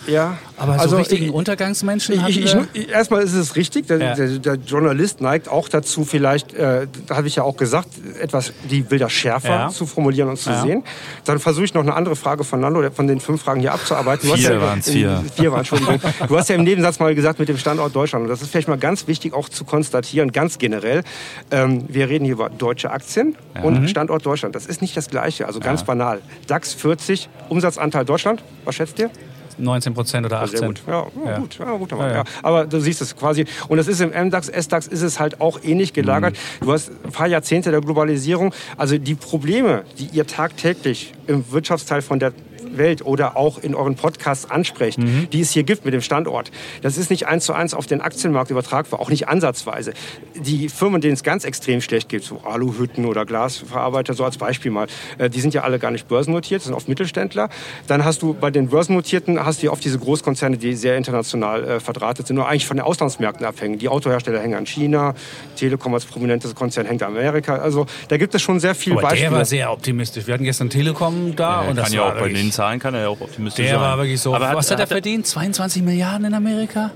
Ja, 0.07 0.38
aber 0.57 0.76
so 0.76 0.80
also 0.80 0.95
richtigen 0.97 1.26
ich- 1.26 1.32
Untergangsmenschen 1.34 2.22
hatten 2.22 2.30
Ich, 2.32 2.53
wir. 2.53 2.68
ich, 2.74 2.89
erstmal 2.89 3.22
ist 3.24 3.34
es 3.34 3.55
richtig, 3.55 3.88
der, 3.88 3.97
Ja. 3.99 4.16
der, 4.16 4.28
der 4.39 4.55
Journalist 4.55 5.20
neigt 5.22 5.49
auch 5.49 5.68
dazu, 5.68 6.05
vielleicht, 6.05 6.53
äh, 6.53 6.88
da 7.07 7.18
habe 7.18 7.28
ich 7.28 7.36
ja 7.36 7.43
auch 7.43 7.57
gesagt, 7.57 7.89
etwas 8.22 8.53
die 8.70 8.82
Bilder 8.82 9.09
schärfer 9.09 9.49
Ja. 9.49 9.70
zu 9.70 9.86
formulieren 9.86 10.05
und 10.06 10.38
zu 10.38 10.49
Ja. 10.49 10.62
sehen. 10.62 10.84
Dann 11.26 11.39
versuche 11.39 11.66
ich 11.66 11.74
noch 11.74 11.82
eine 11.82 11.93
andere 11.93 12.16
Frage 12.16 12.43
von 12.43 12.60
Nando, 12.60 12.89
von 12.91 13.08
den 13.08 13.20
fünf 13.20 13.41
Fragen 13.41 13.60
hier 13.60 13.74
abzuarbeiten. 13.74 14.30
Du 14.30 14.36
Vier 14.36 14.47
hast 14.49 14.53
ja, 14.56 14.62
waren's, 14.62 14.89
vier. 14.89 15.24
Vier 15.36 15.51
waren, 15.51 15.60
Entschuldigung. 15.60 15.99
Du 16.28 16.38
hast 16.38 16.49
ja 16.49 16.56
im 16.56 16.64
Nebensatz 16.64 16.99
mal 16.99 17.14
gesagt 17.16 17.39
mit 17.39 17.49
dem 17.49 17.58
Standort 17.58 17.95
Deutschland. 17.95 18.24
Und 18.24 18.30
das 18.30 18.41
ist 18.41 18.51
vielleicht 18.51 18.68
mal 18.68 18.78
ganz 18.78 19.08
wichtig 19.08 19.34
auch 19.34 19.49
zu 19.49 19.66
konstatieren, 19.66 20.32
ganz 20.32 20.58
generell. 20.58 21.03
Ähm, 21.51 21.86
wir 21.88 22.10
reden 22.10 22.26
hier 22.26 22.34
über 22.34 22.49
deutsche 22.49 22.91
Aktien 22.91 23.36
und 23.64 23.89
Standort 23.89 24.26
Deutschland. 24.26 24.56
Das 24.56 24.66
ist 24.66 24.82
nicht 24.82 24.95
das 24.95 25.10
Gleiche, 25.10 25.47
also 25.47 25.60
ganz 25.60 25.84
banal. 25.84 26.22
DAX 26.47 26.74
40, 26.74 27.30
Umsatzanteil 27.49 28.06
Deutschland, 28.06 28.43
was 28.64 28.76
schätzt 28.76 28.99
ihr? 28.99 29.10
19 29.58 29.93
Prozent 29.93 30.26
oder 30.26 30.41
18. 30.41 30.58
Sehr 30.58 30.68
gut. 30.68 30.82
Ja, 30.88 31.08
ja, 31.26 31.32
Ja. 31.32 31.38
gut. 31.39 31.58
Ja, 31.60 31.72
gut 31.72 31.93
aber, 31.93 32.12
Ja, 32.12 32.24
aber 32.43 32.66
du 32.66 32.80
siehst 32.80 33.01
es 33.01 33.16
quasi. 33.16 33.45
Und 33.68 33.78
das 33.78 33.88
ist 33.88 34.01
im 34.01 34.10
MDAX, 34.12 34.47
SDAX 34.49 34.88
ist 34.88 35.01
es 35.01 35.20
halt 35.20 35.41
auch 35.41 35.60
ähnlich 35.64 35.93
gelagert. 35.93 36.36
Mhm. 36.62 36.66
Du 36.66 36.72
hast 36.74 36.91
ein 37.03 37.12
paar 37.12 37.28
Jahrzehnte 37.28 37.72
der 37.72 37.82
Globalisierung. 37.82 38.53
Also 38.78 38.97
die 38.97 39.16
Probleme, 39.16 39.84
die 39.97 40.06
ihr 40.12 40.26
tagtäglich 40.28 41.14
im 41.28 41.49
Wirtschaftsteil 41.51 42.01
von 42.01 42.20
der 42.20 42.34
Welt 42.78 43.05
oder 43.05 43.38
auch 43.38 43.57
in 43.59 43.76
euren 43.76 43.95
Podcasts 43.95 44.49
ansprecht, 44.49 44.97
Mhm. 44.99 45.30
die 45.32 45.41
es 45.41 45.51
hier 45.51 45.63
gibt 45.63 45.86
mit 45.86 45.93
dem 45.93 46.01
Standort. 46.01 46.51
Das 46.82 46.97
ist 46.97 47.09
nicht 47.09 47.28
eins 47.28 47.45
zu 47.45 47.53
eins 47.53 47.73
auf 47.73 47.86
den 47.86 48.01
Aktienmarkt 48.01 48.51
übertragbar, 48.51 48.99
auch 48.99 49.09
nicht 49.09 49.28
ansatzweise. 49.28 49.93
Die 50.36 50.69
Firmen, 50.69 51.01
denen 51.01 51.13
es 51.13 51.23
ganz 51.23 51.43
extrem 51.45 51.82
schlecht 51.82 52.09
geht, 52.09 52.23
so 52.23 52.41
Aluhütten 52.43 53.05
oder 53.05 53.26
Glasverarbeiter, 53.26 54.13
so 54.13 54.23
als 54.23 54.38
Beispiel 54.38 54.71
mal, 54.71 54.88
äh, 55.17 55.30
die 55.30 55.39
sind 55.41 55.53
ja 55.53 55.61
alle 55.63 55.80
gar 55.80 55.91
nicht 55.91 56.07
börsennotiert, 56.07 56.59
das 56.61 56.65
sind 56.65 56.73
oft 56.76 56.88
Mittelständler. 56.89 57.49
Dann 57.88 58.03
hast 58.05 58.21
du 58.21 58.34
bei 58.34 58.51
den 58.51 58.67
Börsennotierten 58.69 59.43
hast 59.45 59.61
du 59.61 59.67
ja 59.67 59.71
oft 59.71 59.84
diese 59.84 59.99
Großkonzerne, 59.99 60.57
die 60.57 60.73
sehr 60.76 60.97
international 60.97 61.63
äh, 61.63 61.80
verdrahtet 61.80 62.28
sind, 62.28 62.36
nur 62.36 62.47
eigentlich 62.47 62.65
von 62.67 62.78
den 62.78 62.86
Auslandsmärkten 62.86 63.45
abhängen. 63.45 63.78
Die 63.80 63.89
Autohersteller 63.89 64.39
hängen 64.39 64.55
an 64.55 64.65
China, 64.65 65.13
Telekom 65.55 65.93
als 65.93 66.05
prominentes 66.05 66.53
Konzern 66.55 66.86
hängt 66.86 67.03
an 67.03 67.15
Amerika. 67.15 67.55
Also 67.57 67.86
da 68.09 68.17
gibt 68.17 68.36
es 68.36 68.41
schon 68.41 68.59
sehr 68.59 68.76
viele 68.76 68.95
Aber 68.97 69.03
Beispiele. 69.09 69.30
der 69.30 69.38
war 69.38 69.45
sehr 69.45 69.71
optimistisch. 69.71 70.28
Wir 70.28 70.34
hatten 70.34 70.43
gestern 70.43 70.69
Telekom 70.69 71.36
da 71.36 71.63
Ja, 71.63 71.69
und 71.69 71.76
das 71.78 71.86
kann 71.86 71.93
ja 71.93 72.03
auch 72.09 72.13
bei 72.19 72.28
den 72.30 72.51
Zahlen 72.66 72.80
kann 72.80 72.93
er 72.95 73.01
ja 73.01 73.07
auch 73.09 73.22
optimistisch 73.22 73.63
Der 73.66 73.76
sein. 73.76 73.82
war 73.84 73.97
wirklich 73.97 74.20
so. 74.20 74.34
Aber 74.34 74.53
was 74.55 74.72
hat 74.72 74.80
er 74.80 74.84
hat 74.84 74.89
verdient? 74.89 75.28
22 75.28 75.84
Milliarden 75.84 76.26
in 76.26 76.34
Amerika? 76.34 76.91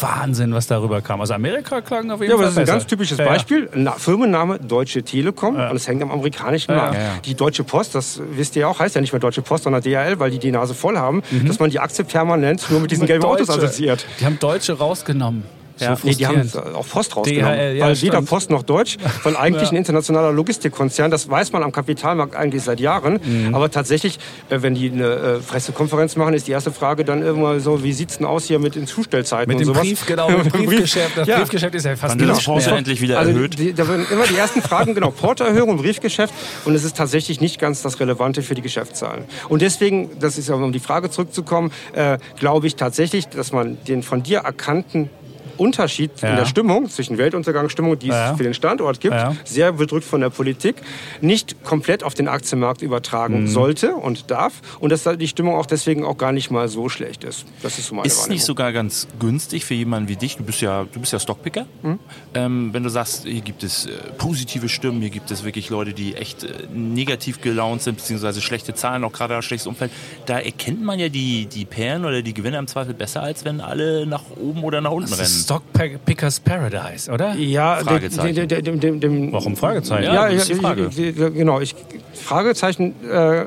Wahnsinn, 0.00 0.54
was 0.54 0.66
darüber 0.66 1.02
kam. 1.02 1.20
Also 1.20 1.34
Amerika 1.34 1.80
klang 1.82 2.10
auf 2.10 2.20
jeden 2.20 2.30
Ja, 2.30 2.36
aber 2.36 2.44
Fall 2.44 2.46
das 2.46 2.52
ist 2.52 2.58
ein 2.58 2.64
besser. 2.64 2.72
ganz 2.78 2.86
typisches 2.86 3.18
Ja, 3.18 3.24
ja. 3.24 3.30
Beispiel. 3.32 3.68
Na, 3.74 3.92
Firmenname 3.92 4.58
Deutsche 4.58 5.02
Telekom 5.02 5.56
und 5.56 5.76
es 5.76 5.86
hängt 5.88 6.00
am 6.02 6.10
amerikanischen 6.10 6.74
Markt. 6.74 6.94
ja, 6.94 7.00
ja. 7.02 7.10
Die 7.24 7.34
Deutsche 7.34 7.64
Post, 7.64 7.94
das 7.94 8.20
wisst 8.34 8.56
ihr 8.56 8.60
ja 8.62 8.68
auch, 8.68 8.78
heißt 8.78 8.94
ja 8.94 9.00
nicht 9.00 9.12
mehr 9.12 9.20
Deutsche 9.20 9.42
Post, 9.42 9.64
sondern 9.64 9.82
DHL, 9.82 10.18
weil 10.20 10.30
die 10.30 10.38
die 10.38 10.52
Nase 10.52 10.72
voll 10.74 10.96
haben, 10.96 11.22
dass 11.46 11.58
man 11.58 11.68
die 11.70 11.80
Aktie 11.80 12.04
permanent 12.04 12.70
nur 12.70 12.80
mit 12.80 12.90
diesen 12.92 13.06
gelben 13.06 13.24
Autos 13.24 13.48
Deutsche. 13.48 13.64
assoziiert. 13.66 14.06
Die 14.20 14.24
haben 14.24 14.38
Deutsche 14.38 14.78
rausgenommen. 14.78 15.42
Ja, 15.78 15.96
so 15.96 16.06
nee, 16.06 16.14
die 16.14 16.26
haben 16.26 16.48
auch 16.74 16.86
Post 16.88 17.16
rausgenommen. 17.16 17.56
DHL, 17.58 17.76
ja, 17.76 17.86
weil 17.86 18.00
weder. 18.02 18.22
Post 18.22 18.50
noch 18.50 18.62
Deutsch, 18.62 18.96
weil 19.24 19.36
eigentlich 19.44 19.64
Ja. 19.64 19.70
ein 19.70 19.76
internationaler 19.76 20.32
Logistikkonzern, 20.32 21.10
das 21.10 21.28
weiß 21.28 21.52
man 21.52 21.62
am 21.62 21.72
Kapitalmarkt 21.72 22.36
eigentlich 22.36 22.62
seit 22.62 22.78
Jahren. 22.80 23.18
Mhm. 23.24 23.54
Aber 23.54 23.70
tatsächlich, 23.70 24.18
äh, 24.50 24.62
wenn 24.62 24.74
die 24.74 24.90
eine 24.90 25.04
äh, 25.06 25.38
Pressekonferenz 25.40 26.16
machen, 26.16 26.34
ist 26.34 26.46
die 26.46 26.52
erste 26.52 26.70
Frage 26.70 27.04
dann 27.04 27.22
immer 27.22 27.58
so, 27.60 27.82
wie 27.82 27.92
sieht's 27.92 28.18
denn 28.18 28.26
aus 28.26 28.44
hier 28.44 28.58
mit 28.58 28.74
den 28.76 28.86
Zustellzeiten 28.86 29.48
Mit 29.48 29.58
und 29.58 29.64
sowas? 29.66 29.82
Brief, 29.82 30.06
genau, 30.06 30.28
mit 30.30 30.44
dem 30.46 30.52
Brief. 30.52 30.66
Briefgeschäft. 30.68 31.16
Das 31.16 31.26
Ja. 31.28 31.38
Briefgeschäft 31.38 31.74
ist 31.74 31.84
ja 31.86 31.96
fast 31.96 32.20
das 32.20 32.26
nicht 32.28 32.40
Chance 32.40 32.68
mehr. 32.70 32.78
endlich 32.78 33.00
wieder 33.00 33.18
Also 33.18 33.32
erhöht? 33.32 33.58
die, 33.58 33.72
da 33.72 33.88
werden 33.88 34.06
immer 34.10 34.26
die 34.26 34.36
ersten 34.36 34.62
Fragen, 34.62 34.94
genau, 34.94 35.10
Portoerhöhung, 35.10 35.76
Briefgeschäft 35.78 36.32
und 36.64 36.74
es 36.74 36.84
ist 36.84 36.96
tatsächlich 36.96 37.40
nicht 37.40 37.58
ganz 37.58 37.82
das 37.82 37.98
Relevante 38.00 38.42
für 38.42 38.54
die 38.54 38.62
Geschäftszahlen. 38.62 39.24
Und 39.48 39.60
deswegen, 39.62 40.10
das 40.20 40.38
ist 40.38 40.48
ja, 40.48 40.54
um 40.54 40.72
die 40.72 40.78
Frage 40.78 41.10
zurückzukommen, 41.10 41.72
äh, 41.94 42.18
glaube 42.38 42.66
ich 42.68 42.76
tatsächlich, 42.76 43.26
dass 43.28 43.52
man 43.52 43.78
den 43.88 44.02
von 44.02 44.22
dir 44.22 44.38
erkannten 44.40 45.10
Unterschied 45.56 46.10
Ja. 46.20 46.30
in 46.30 46.36
der 46.36 46.46
Stimmung 46.46 46.88
zwischen 46.88 47.18
Weltuntergangsstimmung, 47.18 47.98
die 47.98 48.08
es 48.08 48.14
Ja. 48.14 48.34
für 48.36 48.42
den 48.42 48.54
Standort 48.54 49.00
gibt, 49.00 49.14
Ja. 49.14 49.34
sehr 49.44 49.72
bedrückt 49.72 50.04
von 50.04 50.20
der 50.20 50.30
Politik, 50.30 50.76
nicht 51.20 51.62
komplett 51.64 52.02
auf 52.04 52.14
den 52.14 52.28
Aktienmarkt 52.28 52.82
übertragen 52.82 53.42
Mhm. 53.42 53.48
sollte 53.48 53.94
und 53.94 54.30
darf 54.30 54.54
und 54.80 54.90
dass 54.90 55.02
da 55.04 55.16
die 55.16 55.28
Stimmung 55.28 55.56
auch 55.56 55.66
deswegen 55.66 56.04
auch 56.04 56.16
gar 56.18 56.32
nicht 56.32 56.50
mal 56.50 56.68
so 56.68 56.88
schlecht 56.88 57.24
ist. 57.24 57.44
Das 57.62 57.78
ist 57.78 57.88
so 57.88 57.94
meine 57.94 58.06
Ist 58.06 58.18
es 58.20 58.28
nicht 58.28 58.44
sogar 58.44 58.72
ganz 58.72 59.06
günstig 59.18 59.64
für 59.64 59.74
jemanden 59.74 60.08
wie 60.08 60.16
dich? 60.16 60.36
Du 60.36 60.44
bist 60.44 60.60
ja, 60.60 60.84
du 60.92 61.00
bist 61.00 61.12
ja 61.12 61.18
Stockpicker. 61.18 61.66
Hm? 61.82 61.98
Ähm, 62.34 62.70
wenn 62.72 62.82
du 62.82 62.88
sagst, 62.88 63.24
hier 63.24 63.40
gibt 63.40 63.62
es 63.62 63.86
äh, 63.86 63.90
positive 64.18 64.68
Stimmen, 64.68 65.00
hier 65.00 65.10
gibt 65.10 65.30
es 65.30 65.44
wirklich 65.44 65.70
Leute, 65.70 65.92
die 65.92 66.14
echt 66.16 66.44
äh, 66.44 66.48
negativ 66.72 67.40
gelaunt 67.40 67.82
sind, 67.82 67.96
beziehungsweise 67.96 68.40
schlechte 68.40 68.74
Zahlen, 68.74 69.04
auch 69.04 69.12
gerade 69.12 69.36
ein 69.36 69.42
schlechtes 69.42 69.66
Umfeld. 69.66 69.90
Da 70.26 70.38
erkennt 70.38 70.82
man 70.82 70.98
ja 70.98 71.08
die, 71.08 71.46
die 71.46 71.64
Perlen 71.64 72.04
oder 72.04 72.22
die 72.22 72.34
Gewinner 72.34 72.58
im 72.58 72.66
Zweifel 72.66 72.94
besser, 72.94 73.22
als 73.22 73.44
wenn 73.44 73.60
alle 73.60 74.06
nach 74.06 74.22
oben 74.40 74.64
oder 74.64 74.80
nach 74.80 74.90
unten 74.90 75.10
Das 75.10 75.18
rennen. 75.18 75.43
Stockpickers 75.44 76.40
Paradise, 76.40 77.10
oder? 77.10 77.34
Ja, 77.34 77.76
Fragezeichen. 77.76 78.48
dem, 78.48 78.64
dem, 78.64 78.80
dem, 78.80 79.00
dem, 79.00 79.32
Warum 79.32 79.56
Fragezeichen? 79.56 80.04
Ja, 80.04 80.26
ist 80.26 80.48
die 80.48 80.54
Frage. 80.54 80.88
Ich, 80.90 80.98
ich, 80.98 81.16
genau, 81.16 81.60
ich, 81.60 81.74
Fragezeichen 82.14 82.94
äh, 83.08 83.44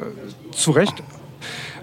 zu 0.52 0.72
Recht. 0.72 0.94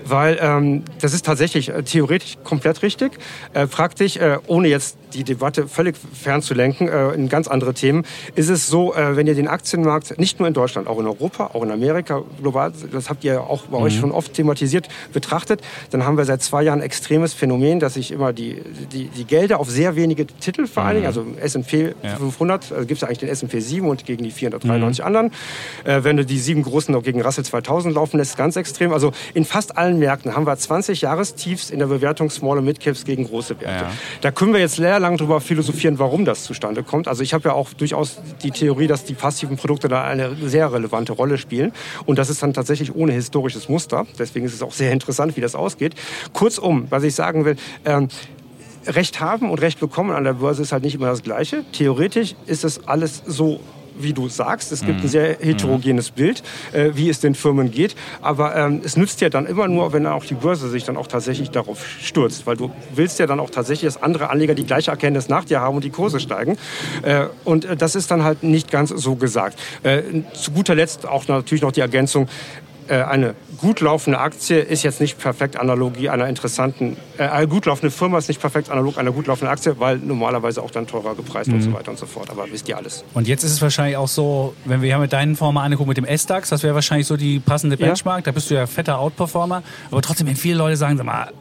Weil 0.07 0.39
ähm, 0.41 0.83
das 1.01 1.15
ist 1.15 1.25
tatsächlich 1.25 1.69
äh, 1.71 1.83
theoretisch 1.83 2.37
komplett 2.45 2.83
richtig. 2.83 3.13
Äh, 3.53 3.67
frag 3.67 3.95
dich, 3.97 4.21
äh, 4.21 4.39
ohne 4.47 4.69
jetzt 4.69 4.97
die 5.15 5.25
Debatte 5.25 5.69
völlig 5.69 5.97
fernzulenken 5.97 6.89
äh, 6.89 7.11
in 7.13 7.29
ganz 7.29 7.47
andere 7.49 7.73
Themen, 7.73 8.05
ist 8.35 8.49
es 8.49 8.67
so, 8.67 8.95
äh, 8.95 9.17
wenn 9.17 9.27
ihr 9.27 9.35
den 9.35 9.47
Aktienmarkt 9.49 10.19
nicht 10.19 10.39
nur 10.41 10.49
in 10.49 10.55
Deutschland, 10.55 10.89
auch 10.89 10.99
in 10.99 11.07
Europa, 11.07 11.51
auch 11.55 11.63
in 11.63 11.71
Amerika, 11.71 12.23
global, 12.41 12.73
das 12.93 13.09
habt 13.09 13.23
ihr 13.25 13.41
auch 13.43 13.63
bei 13.67 13.79
Mhm. 13.79 13.85
euch 13.85 13.97
schon 13.99 14.11
oft 14.13 14.35
thematisiert, 14.35 14.89
betrachtet, 15.13 15.61
dann 15.91 16.05
haben 16.05 16.17
wir 16.19 16.25
seit 16.25 16.43
zwei 16.43 16.63
Jahren 16.65 16.81
ein 16.81 16.85
extremes 16.85 17.33
Phänomen, 17.33 17.79
dass 17.81 17.95
sich 17.95 18.11
immer 18.11 18.33
die, 18.33 18.61
die, 18.93 19.07
die 19.07 19.25
Gelder 19.25 19.61
auf 19.61 19.71
sehr 19.71 19.95
wenige 19.97 20.27
Titel 20.27 20.67
vereinigen. 20.67 21.07
Also 21.07 21.23
im 21.23 21.39
S&P 21.39 21.95
Ja. 22.03 22.17
500, 22.17 22.73
also 22.73 22.87
gibt 22.87 22.99
es 23.03 23.05
eigentlich 23.05 23.19
den 23.19 23.29
S&P 23.29 23.61
7 23.61 23.87
und 23.89 24.05
gegen 24.05 24.25
die 24.25 24.31
493 24.31 25.05
anderen. 25.05 25.31
Äh, 25.85 26.03
wenn 26.03 26.17
du 26.17 26.25
die 26.25 26.39
sieben 26.39 26.63
großen 26.63 26.93
noch 26.93 27.03
gegen 27.03 27.23
Russell 27.23 27.45
2000 27.45 27.95
laufen 27.95 28.19
lässt, 28.19 28.37
ganz 28.37 28.57
extrem. 28.57 28.93
Also 28.93 29.13
in 29.35 29.45
fast 29.45 29.77
allen 29.79 29.94
Märkten 29.99 30.35
haben 30.35 30.47
wir 30.47 30.57
20 30.57 31.01
Jahrestiefs 31.01 31.71
in 31.71 31.79
der 31.79 31.87
Bewertung 31.87 32.31
Small 32.31 32.59
und 32.59 32.65
Mid 32.65 32.81
Caps 32.81 33.05
gegen 33.05 33.25
große 33.25 33.61
Werte. 33.61 33.85
Ja. 33.85 33.93
Da 34.21 34.31
können 34.31 34.53
wir 34.53 34.61
jetzt 34.61 34.79
lehrlang 34.79 35.17
drüber 35.17 35.41
philosophieren, 35.41 35.99
warum 35.99 36.25
das 36.25 36.45
zustande 36.45 36.83
kommt. 36.83 37.09
Also 37.09 37.23
ich 37.23 37.35
habe 37.35 37.49
ja 37.49 37.55
auch 37.55 37.73
durchaus 37.73 38.21
die 38.43 38.51
Theorie, 38.51 38.87
dass 38.87 39.05
die 39.05 39.15
passiven 39.15 39.57
Produkte 39.57 39.89
da 39.89 40.05
eine 40.05 40.35
sehr 40.37 40.73
relevante 40.73 41.13
Rolle 41.13 41.39
spielen. 41.39 41.73
Und 42.07 42.19
das 42.19 42.31
ist 42.31 42.43
dann 42.43 42.53
tatsächlich 42.53 42.95
ohne 42.95 43.13
historisches 43.13 43.69
Muster. 43.69 44.07
Deswegen 44.19 44.47
ist 44.47 44.55
es 44.55 44.63
auch 44.63 44.73
sehr 44.73 44.93
interessant, 44.93 45.37
wie 45.37 45.41
das 45.41 45.55
ausgeht. 45.55 45.95
Kurzum, 46.33 46.87
was 46.91 47.03
ich 47.03 47.15
sagen 47.15 47.45
will, 47.45 47.57
ähm, 47.85 48.09
Recht 48.87 49.21
haben 49.21 49.51
und 49.51 49.61
Recht 49.61 49.81
bekommen 49.81 50.11
an 50.11 50.25
der 50.25 50.35
Börse 50.35 50.63
ist 50.63 50.73
halt 50.73 50.85
nicht 50.85 50.95
immer 50.95 51.07
das 51.07 51.23
Gleiche. 51.23 51.65
Theoretisch 51.73 52.35
ist 52.47 52.65
es 52.65 52.87
alles 52.87 53.23
so 53.27 53.61
wie 53.99 54.13
du 54.13 54.29
sagst, 54.29 54.73
es 54.73 54.85
gibt 54.85 55.01
ein 55.01 55.09
sehr 55.09 55.37
heterogenes 55.41 56.11
Bild, 56.11 56.43
äh, 56.73 56.91
wie 56.95 57.09
es 57.09 57.21
den 57.21 57.35
Firmen 57.35 57.71
geht. 57.71 57.95
Aber 58.23 58.55
ähm, 58.57 58.81
es 58.85 58.97
nützt 58.97 59.21
ja 59.21 59.29
dann 59.29 59.47
immer 59.47 59.69
nur, 59.69 59.93
wenn 59.93 60.07
auch 60.07 60.25
die 60.25 60.35
Börse 60.35 60.69
sich 60.69 60.85
dann 60.85 60.97
auch 60.97 61.07
tatsächlich 61.07 61.51
darauf 61.51 61.87
stürzt. 62.01 62.47
Weil 62.47 62.57
du 62.57 62.71
willst 62.95 63.19
ja 63.19 63.27
dann 63.27 63.41
auch 63.41 63.51
tatsächlich, 63.51 63.93
dass 63.93 64.03
andere 64.03 64.31
Anleger 64.31 64.55
die 64.55 64.65
gleiche 64.65 64.91
Erkenntnis 64.91 65.29
nach 65.29 65.45
dir 65.45 65.61
haben 65.61 65.77
und 65.77 65.85
die 65.85 65.91
Kurse 65.91 66.21
steigen. 66.21 66.57
Äh, 67.03 67.27
und 67.45 67.65
äh, 67.65 67.77
das 67.77 67.95
ist 67.95 68.11
dann 68.11 68.25
halt 68.25 68.43
nicht 68.43 68.71
ganz 68.71 68.91
so 68.91 69.17
gesagt. 69.17 69.59
Äh, 69.83 70.03
zu 70.33 70.53
guter 70.53 70.75
Letzt 70.75 71.07
auch 71.07 71.27
natürlich 71.29 71.63
noch 71.63 71.73
die 71.73 71.81
Ergänzung, 71.81 72.29
eine 72.93 73.35
gut 73.59 73.81
laufende 73.81 74.19
Aktie 74.19 74.59
ist 74.59 74.83
jetzt 74.83 75.01
nicht 75.01 75.19
perfekt 75.19 75.57
Analogie 75.57 76.09
einer 76.11 76.29
interessanten, 76.29 76.97
äh, 77.19 77.23
eine 77.25 77.49
gut 77.49 77.67
laufende 77.67 77.91
Firma 77.91 78.19
ist 78.19 78.29
nicht 78.29 78.41
perfekt 78.41 78.71
analog 78.71 78.99
einer 78.99 79.13
gut 79.13 79.27
laufenden 79.27 79.53
Aktie, 79.53 79.79
weil 79.81 79.99
normalerweise 79.99 80.63
auch 80.63 80.71
dann 80.71 80.87
teurer 80.87 81.15
gepreist 81.15 81.51
und 81.51 81.61
so 81.63 81.73
weiter 81.73 81.91
und 81.91 81.99
so 81.99 82.07
fort. 82.07 82.31
Aber 82.31 82.47
wisst 82.51 82.69
ihr 82.69 82.77
alles. 82.77 83.05
Und 83.15 83.27
jetzt 83.29 83.45
ist 83.45 83.53
es 83.53 83.63
wahrscheinlich 83.63 83.97
auch 83.97 84.09
so, 84.09 84.55
wenn 84.65 84.83
wir 84.83 84.89
ja 84.89 84.99
mit 84.99 85.13
deinen 85.13 85.37
Formen 85.37 85.59
angucken, 85.59 85.89
mit 85.89 85.97
dem 85.97 86.05
S-DAX, 86.05 86.49
das 86.51 86.63
wäre 86.63 86.75
wahrscheinlich 86.75 87.07
so 87.07 87.17
die 87.17 87.41
passende 87.41 87.77
Ja. 87.79 87.87
Benchmark. 87.87 88.25
Da 88.25 88.33
bist 88.33 88.51
du 88.51 88.55
ja 88.55 88.67
fetter 88.67 88.99
Outperformer. 88.99 89.63
Aber 89.91 90.03
trotzdem, 90.03 90.27
wenn 90.27 90.37
viele 90.37 90.57
Leute 90.57 90.77
sagen, 90.77 90.97
sag 90.97 91.07
mal, 91.07 91.33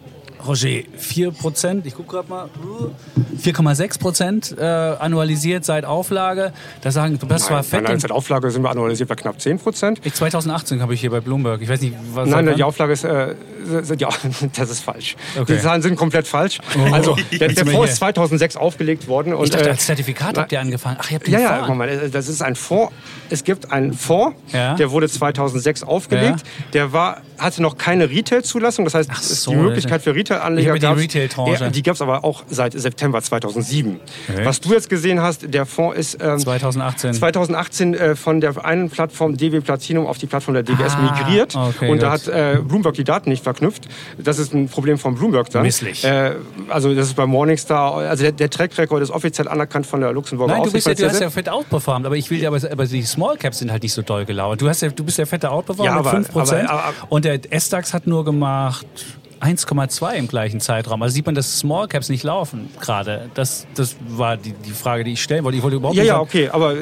Roger, 0.45 0.67
4%, 0.99 1.81
ich 1.85 1.95
gucke 1.95 2.09
gerade 2.17 2.29
mal, 2.29 2.49
4,6 3.41 3.99
Prozent 3.99 4.55
äh, 4.57 4.63
annualisiert 4.63 5.65
seit 5.65 5.85
Auflage. 5.85 6.53
Da 6.81 6.91
sagen, 6.91 7.17
du 7.19 7.27
bist 7.27 7.45
zwar 7.45 7.57
Nein, 7.57 7.63
fett. 7.63 7.83
nein, 7.83 7.99
seit 7.99 8.11
Auflage 8.11 8.51
sind 8.51 8.61
wir 8.61 8.69
annualisiert 8.69 9.09
bei 9.09 9.15
knapp 9.15 9.39
10 9.39 9.59
Prozent. 9.59 10.01
Ich 10.03 10.13
2018 10.13 10.81
habe 10.81 10.93
ich 10.93 11.01
hier 11.01 11.11
bei 11.11 11.19
Bloomberg. 11.21 11.61
Ich 11.61 11.69
weiß 11.69 11.81
nicht, 11.81 11.95
was. 12.13 12.29
Nein, 12.29 12.45
seit 12.45 12.57
die? 12.57 12.63
Auflage 12.63 12.93
ist, 12.93 13.03
äh, 13.03 13.35
ja, 13.97 14.09
das 14.55 14.69
ist 14.69 14.81
falsch. 14.83 15.15
Okay. 15.39 15.55
Die 15.55 15.61
Zahlen 15.61 15.81
sind 15.81 15.95
komplett 15.95 16.27
falsch. 16.27 16.59
Oh. 16.77 16.93
Also 16.93 17.15
der, 17.39 17.47
der 17.49 17.65
Fonds 17.65 17.91
ist 17.91 17.97
2006 17.97 18.55
aufgelegt 18.57 19.07
worden. 19.07 19.33
Und, 19.33 19.45
Ich 19.45 19.49
dachte, 19.51 19.67
äh, 19.67 19.71
als 19.71 19.85
Zertifikat 19.85 20.37
habt 20.37 20.51
ihr 20.51 20.59
angefangen. 20.59 20.97
Ach, 20.99 21.09
ihr 21.09 21.15
habt 21.15 21.27
den 21.27 21.33
Ja, 21.33 21.39
ja, 21.39 21.53
Fonds. 21.55 21.69
Moment, 21.69 21.91
äh, 22.03 22.09
das 22.09 22.27
ist 22.27 22.41
ein 22.41 22.55
Fonds. 22.55 22.91
Es 23.29 23.43
gibt 23.43 23.71
einen 23.71 23.93
Fonds, 23.93 24.37
Ja. 24.51 24.75
der 24.75 24.91
wurde 24.91 25.07
2006 25.09 25.83
aufgelegt. 25.83 26.43
Der 26.73 26.91
war, 26.93 27.21
hatte 27.43 27.61
noch 27.61 27.77
keine 27.77 28.09
Retail-Zulassung. 28.09 28.85
Das 28.85 28.93
heißt, 28.95 29.11
es- 29.11 29.43
so, 29.43 29.51
die 29.51 29.57
Möglichkeit 29.57 30.01
für 30.01 30.15
Retail-Anleger 30.15 30.95
Retail-Tranche. 30.97 31.63
Ja, 31.65 31.69
die 31.69 31.83
gab 31.83 31.95
es 31.95 32.01
aber 32.01 32.23
auch 32.23 32.43
seit 32.49 32.73
September 32.73 33.21
2007. 33.21 33.99
Okay. 34.29 34.45
Was 34.45 34.59
du 34.61 34.71
jetzt 34.73 34.89
gesehen 34.89 35.21
hast, 35.21 35.53
der 35.53 35.65
Fonds 35.65 35.97
ist 35.97 36.17
ähm, 36.21 36.39
2018. 36.39 37.13
2018 37.13 37.93
äh, 37.93 38.15
von 38.15 38.41
der 38.41 38.63
einen 38.65 38.89
Plattform 38.89 39.37
DW 39.37 39.61
Platinum 39.61 40.05
auf 40.07 40.17
die 40.17 40.25
Plattform 40.27 40.53
der 40.53 40.63
DWS 40.63 40.93
Ah, 40.95 41.01
migriert. 41.19 41.55
okay, 41.55 41.89
und 41.91 42.01
da 42.01 42.15
gut. 42.15 42.27
hat 42.27 42.57
äh, 42.57 42.59
Bloomberg 42.61 42.93
die 42.95 43.03
Daten 43.03 43.29
nicht 43.29 43.43
verknüpft. 43.43 43.87
Das 44.17 44.39
ist 44.39 44.53
ein 44.53 44.69
Problem 44.69 44.97
von 44.97 45.15
Bloomberg 45.15 45.49
dann. 45.49 45.63
Misslich. 45.63 46.03
Äh, 46.03 46.35
also 46.69 46.93
das 46.95 47.07
ist 47.07 47.15
bei 47.15 47.25
Morningstar, 47.25 47.95
also 47.97 48.23
der, 48.23 48.31
der 48.31 48.49
Track 48.49 48.77
Record 48.77 49.01
ist 49.03 49.11
offiziell 49.11 49.47
anerkannt 49.47 49.85
von 49.85 49.99
der 50.01 50.11
Luxemburger 50.13 50.53
Nein, 50.53 50.63
du, 50.63 50.71
bist 50.71 50.87
ja, 50.87 50.93
du 50.93 51.05
hast 51.09 51.19
ja 51.19 51.29
fett 51.29 51.49
outperformt, 51.49 52.05
aber 52.05 52.15
ich 52.15 52.29
will 52.29 52.39
dir, 52.39 52.47
aber, 52.47 52.59
aber 52.71 52.85
die 52.85 53.01
Small 53.03 53.37
Caps 53.37 53.59
sind 53.59 53.71
halt 53.71 53.83
nicht 53.83 53.93
so 53.93 54.01
doll 54.01 54.25
gelauert. 54.25 54.61
Du, 54.61 54.69
hast 54.69 54.81
ja, 54.81 54.89
du 54.89 55.03
bist 55.03 55.17
ja 55.17 55.25
fetter 55.25 55.51
outperformt 55.51 55.85
Ja, 55.89 55.97
mit 55.97 56.05
aber- 56.05 56.17
5%. 56.17 56.65
aber- 56.69 56.83
aber- 56.85 56.93
und 57.09 57.25
der 57.25 57.32
S-DAX 57.49 57.93
hat 57.93 58.07
nur 58.07 58.25
gemacht 58.25 58.87
1,2 59.43 60.13
im 60.13 60.27
gleichen 60.27 60.59
Zeitraum. 60.59 61.01
Also 61.01 61.13
sieht 61.13 61.25
man, 61.25 61.35
dass 61.35 61.59
Small 61.59 61.87
Caps 61.87 62.09
nicht 62.09 62.23
laufen 62.23 62.69
gerade. 62.79 63.29
Das, 63.33 63.67
das 63.75 63.95
war 64.07 64.37
die, 64.37 64.53
die 64.53 64.71
Frage, 64.71 65.03
die 65.03 65.13
ich 65.13 65.21
stellen 65.23 65.43
wollte. 65.43 65.57
Ich 65.57 65.63
wollte 65.63 65.77
überhaupt 65.77 65.95
Ja, 65.97 66.03
nicht 66.03 66.07
ja, 66.07 66.13
sagen- 66.15 66.23
okay, 66.23 66.49
aber 66.49 66.75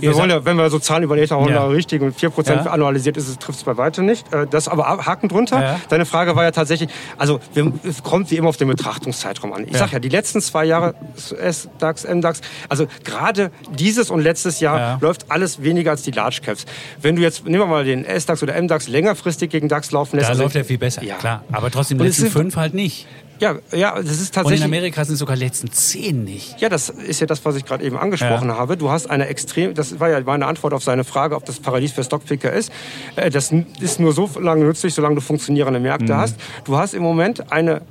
wir 0.00 0.14
wollen 0.14 0.30
ja, 0.30 0.44
wenn 0.44 0.56
wir 0.56 0.70
so 0.70 0.78
Zahlen 0.78 1.02
überlegt 1.02 1.30
haben, 1.30 1.48
Ja. 1.48 1.66
richtig 1.66 2.00
und 2.02 2.16
4% 2.18 2.64
Ja. 2.64 2.70
annualisiert 2.72 3.16
ist, 3.16 3.38
trifft 3.40 3.58
es 3.58 3.64
bei 3.64 3.76
weitem 3.76 4.06
nicht. 4.06 4.32
Äh, 4.32 4.46
Das 4.48 4.68
aber 4.68 4.86
ab- 4.86 5.06
Haken 5.06 5.28
drunter. 5.28 5.60
Ja. 5.60 5.80
Deine 5.88 6.06
Frage 6.06 6.34
war 6.36 6.44
ja 6.44 6.50
tatsächlich, 6.50 6.88
also 7.18 7.40
es 7.82 8.02
kommt 8.02 8.30
wie 8.30 8.36
immer 8.36 8.48
auf 8.48 8.56
den 8.56 8.68
Betrachtungszeitraum 8.68 9.52
an. 9.52 9.64
Ich 9.66 9.72
Ja. 9.72 9.80
sag 9.80 9.92
ja, 9.92 9.98
die 9.98 10.08
letzten 10.08 10.40
zwei 10.40 10.64
Jahre, 10.64 10.94
S-DAX, 11.38 12.04
M-DAX, 12.04 12.40
also 12.68 12.86
gerade 13.04 13.50
dieses 13.76 14.10
und 14.10 14.20
letztes 14.20 14.60
Jahr 14.60 14.78
Ja. 14.78 14.98
läuft 15.00 15.30
alles 15.30 15.62
weniger 15.62 15.90
als 15.90 16.02
die 16.02 16.10
Large 16.12 16.40
Caps. 16.44 16.64
Wenn 17.02 17.16
du 17.16 17.22
jetzt, 17.22 17.44
nehmen 17.44 17.58
wir 17.58 17.66
mal 17.66 17.84
den 17.84 18.04
S-DAX 18.04 18.42
oder 18.42 18.54
M-DAX 18.54 18.88
längerfristig 18.88 19.50
gegen 19.50 19.68
DAX 19.68 19.90
laufen 19.90 20.16
lässt. 20.16 20.28
Da 20.28 20.30
also- 20.32 20.44
läuft 20.44 20.56
er 20.56 20.64
viel 20.64 20.78
besser, 20.78 21.02
Ja. 21.02 21.16
klar. 21.16 21.44
Aber 21.52 21.70
trotzdem 21.70 21.98
letzten 22.06 22.30
fünf 22.30 22.56
halt 22.56 22.74
nicht. 22.74 23.06
Ja, 23.38 23.56
ja, 23.70 23.94
das 23.96 24.12
ist 24.12 24.20
Und 24.20 24.26
in 24.28 24.32
tatsächlich. 24.32 24.64
Amerika 24.64 25.04
sind 25.04 25.16
sogar 25.16 25.36
die 25.36 25.44
letzten 25.44 25.70
zehn 25.70 26.24
nicht. 26.24 26.58
Ja, 26.58 26.70
das 26.70 26.88
ist 26.88 27.20
ja 27.20 27.26
das, 27.26 27.44
was 27.44 27.54
ich 27.56 27.66
gerade 27.66 27.84
eben 27.84 27.98
angesprochen 27.98 28.48
Ja. 28.48 28.56
habe. 28.56 28.78
Du 28.78 28.88
hast 28.88 29.10
eine 29.10 29.26
extrem, 29.26 29.74
das 29.74 30.00
war 30.00 30.08
ja 30.08 30.20
meine 30.22 30.46
Antwort 30.46 30.72
auf 30.72 30.82
seine 30.82 31.04
Frage, 31.04 31.36
ob 31.36 31.44
das 31.44 31.60
Paradies 31.60 31.92
für 31.92 32.02
Stockpicker 32.02 32.50
ist. 32.50 32.72
Äh, 33.14 33.28
Das 33.28 33.52
ist 33.80 34.00
nur 34.00 34.12
so 34.14 34.30
lange 34.40 34.64
nützlich, 34.64 34.94
solange 34.94 35.16
du 35.16 35.20
funktionierende 35.20 35.80
Märkte 35.80 36.14
Mhm. 36.14 36.16
hast. 36.16 36.36
Du 36.64 36.78
hast 36.78 36.94
im 36.94 37.02
Moment 37.02 37.52
eine 37.52 37.82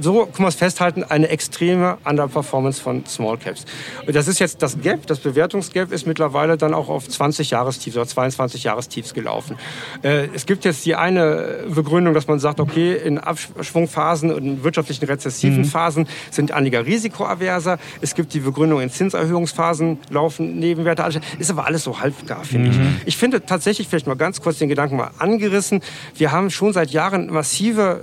so 0.00 0.26
kann 0.26 0.42
man 0.42 0.48
es 0.48 0.54
festhalten, 0.54 1.04
eine 1.04 1.28
extreme 1.28 1.98
Underperformance 2.04 2.80
von 2.80 3.04
Small 3.06 3.38
Caps. 3.38 3.64
Und 4.06 4.14
das 4.14 4.28
ist 4.28 4.38
jetzt 4.38 4.62
das 4.62 4.80
Gap, 4.80 5.06
das 5.06 5.18
Bewertungsgap 5.18 5.92
ist 5.92 6.06
mittlerweile 6.06 6.56
dann 6.56 6.74
auch 6.74 6.88
auf 6.88 7.08
20 7.08 7.50
Jahrestiefs 7.50 7.96
oder 7.96 8.06
22 8.06 8.64
Jahrestiefs 8.64 9.14
gelaufen. 9.14 9.56
Äh, 10.02 10.28
Es 10.34 10.46
gibt 10.46 10.64
jetzt 10.64 10.84
die 10.86 10.94
eine 10.94 11.64
Begründung, 11.68 12.14
dass 12.14 12.26
man 12.28 12.38
sagt, 12.38 12.60
okay, 12.60 12.94
in 12.94 13.18
Abschwungphasen 13.18 14.32
und 14.32 14.44
in 14.44 14.64
wirtschaftlichen 14.64 15.04
rezessiven 15.06 15.64
Phasen 15.64 16.08
sind 16.30 16.52
Anleger 16.52 16.86
risikoaverser. 16.86 17.78
Es 18.00 18.14
gibt 18.14 18.34
die 18.34 18.40
Begründung, 18.40 18.80
in 18.80 18.90
Zinserhöhungsphasen 18.90 19.98
laufen 20.10 20.58
Nebenwerte. 20.58 21.20
Ist 21.38 21.50
aber 21.50 21.66
alles 21.66 21.84
so 21.84 22.00
halbgar, 22.00 22.44
finde 22.44 22.70
ich. 22.70 22.78
Ich 23.06 23.16
finde 23.16 23.44
tatsächlich, 23.44 23.88
vielleicht 23.88 24.06
mal 24.06 24.16
ganz 24.16 24.40
kurz 24.40 24.58
den 24.58 24.68
Gedanken 24.68 24.96
mal 24.96 25.10
angerissen, 25.18 25.80
wir 26.16 26.32
haben 26.32 26.50
schon 26.50 26.72
seit 26.72 26.90
Jahren 26.90 27.30
massive 27.32 28.00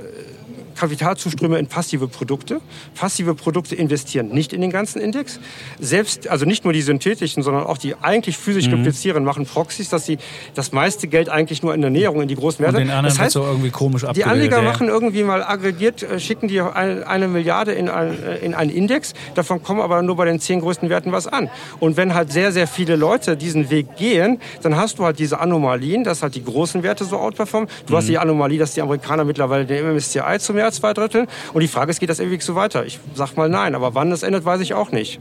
Kapitalzuströme 0.75 1.57
in 1.57 1.67
passive 1.67 2.07
Produkte. 2.07 2.61
Passive 2.95 3.35
Produkte 3.35 3.75
investieren 3.75 4.29
nicht 4.29 4.53
in 4.53 4.61
den 4.61 4.71
ganzen 4.71 5.01
Index. 5.01 5.39
Selbst, 5.79 6.27
also 6.27 6.45
nicht 6.45 6.63
nur 6.63 6.73
die 6.73 6.81
synthetischen, 6.81 7.43
sondern 7.43 7.63
auch 7.63 7.77
die 7.77 7.95
eigentlich 8.01 8.37
physisch 8.37 8.67
replizieren, 8.67 9.23
machen 9.23 9.45
Proxys, 9.45 9.89
dass 9.89 10.05
sie 10.05 10.17
das 10.53 10.71
meiste 10.71 11.07
Geld 11.07 11.29
eigentlich 11.29 11.63
nur 11.63 11.73
in 11.73 11.81
der 11.81 11.89
Näherung 11.89 12.21
in 12.21 12.27
die 12.27 12.35
großen 12.35 12.63
Werte. 12.63 12.77
Und 12.77 12.83
den 12.83 12.89
anderen 12.91 13.05
das 13.05 13.19
heißt, 13.19 13.33
so 13.33 13.43
irgendwie 13.43 13.69
komisch 13.71 14.05
die. 14.15 14.23
Anleger 14.23 14.57
ja. 14.57 14.63
machen 14.63 14.87
irgendwie 14.87 15.23
mal 15.23 15.43
aggregiert, 15.43 16.03
äh, 16.03 16.19
schicken 16.19 16.47
die 16.47 16.61
ein, 16.61 17.03
eine 17.03 17.27
Milliarde 17.27 17.71
in, 17.73 17.89
ein, 17.89 18.21
äh, 18.23 18.37
in 18.37 18.53
einen 18.53 18.71
Index. 18.71 19.13
Davon 19.35 19.61
kommen 19.63 19.81
aber 19.81 20.01
nur 20.01 20.15
bei 20.15 20.25
den 20.25 20.39
zehn 20.39 20.59
größten 20.61 20.89
Werten 20.89 21.11
was 21.11 21.27
an. 21.27 21.49
Und 21.79 21.97
wenn 21.97 22.13
halt 22.13 22.31
sehr, 22.31 22.51
sehr 22.51 22.67
viele 22.67 22.95
Leute 22.95 23.37
diesen 23.37 23.69
Weg 23.69 23.95
gehen, 23.97 24.39
dann 24.61 24.75
hast 24.75 24.99
du 24.99 25.05
halt 25.05 25.19
diese 25.19 25.39
Anomalien, 25.39 26.03
dass 26.03 26.23
halt 26.23 26.35
die 26.35 26.43
großen 26.43 26.83
Werte 26.83 27.05
so 27.05 27.17
outperformen. 27.17 27.69
Du 27.85 27.93
Mhm. 27.93 27.97
hast 27.97 28.09
die 28.09 28.17
Anomalie, 28.17 28.59
dass 28.59 28.73
die 28.73 28.81
Amerikaner 28.81 29.23
mittlerweile 29.23 29.65
den 29.65 29.85
MSCI 29.85 30.39
zu 30.39 30.53
mehr 30.65 30.69
als 30.69 30.77
zwei 30.77 30.93
Dritteln. 30.93 31.27
Und 31.53 31.61
die 31.61 31.67
Frage 31.67 31.91
ist, 31.91 31.99
geht 31.99 32.09
das 32.09 32.19
ewig 32.19 32.41
so 32.41 32.55
weiter? 32.55 32.85
Ich 32.85 32.99
sag 33.13 33.37
mal 33.37 33.49
nein, 33.49 33.75
aber 33.75 33.93
wann 33.93 34.09
das 34.09 34.23
endet, 34.23 34.45
weiß 34.45 34.61
ich 34.61 34.73
auch 34.73 34.91
nicht. 34.91 35.19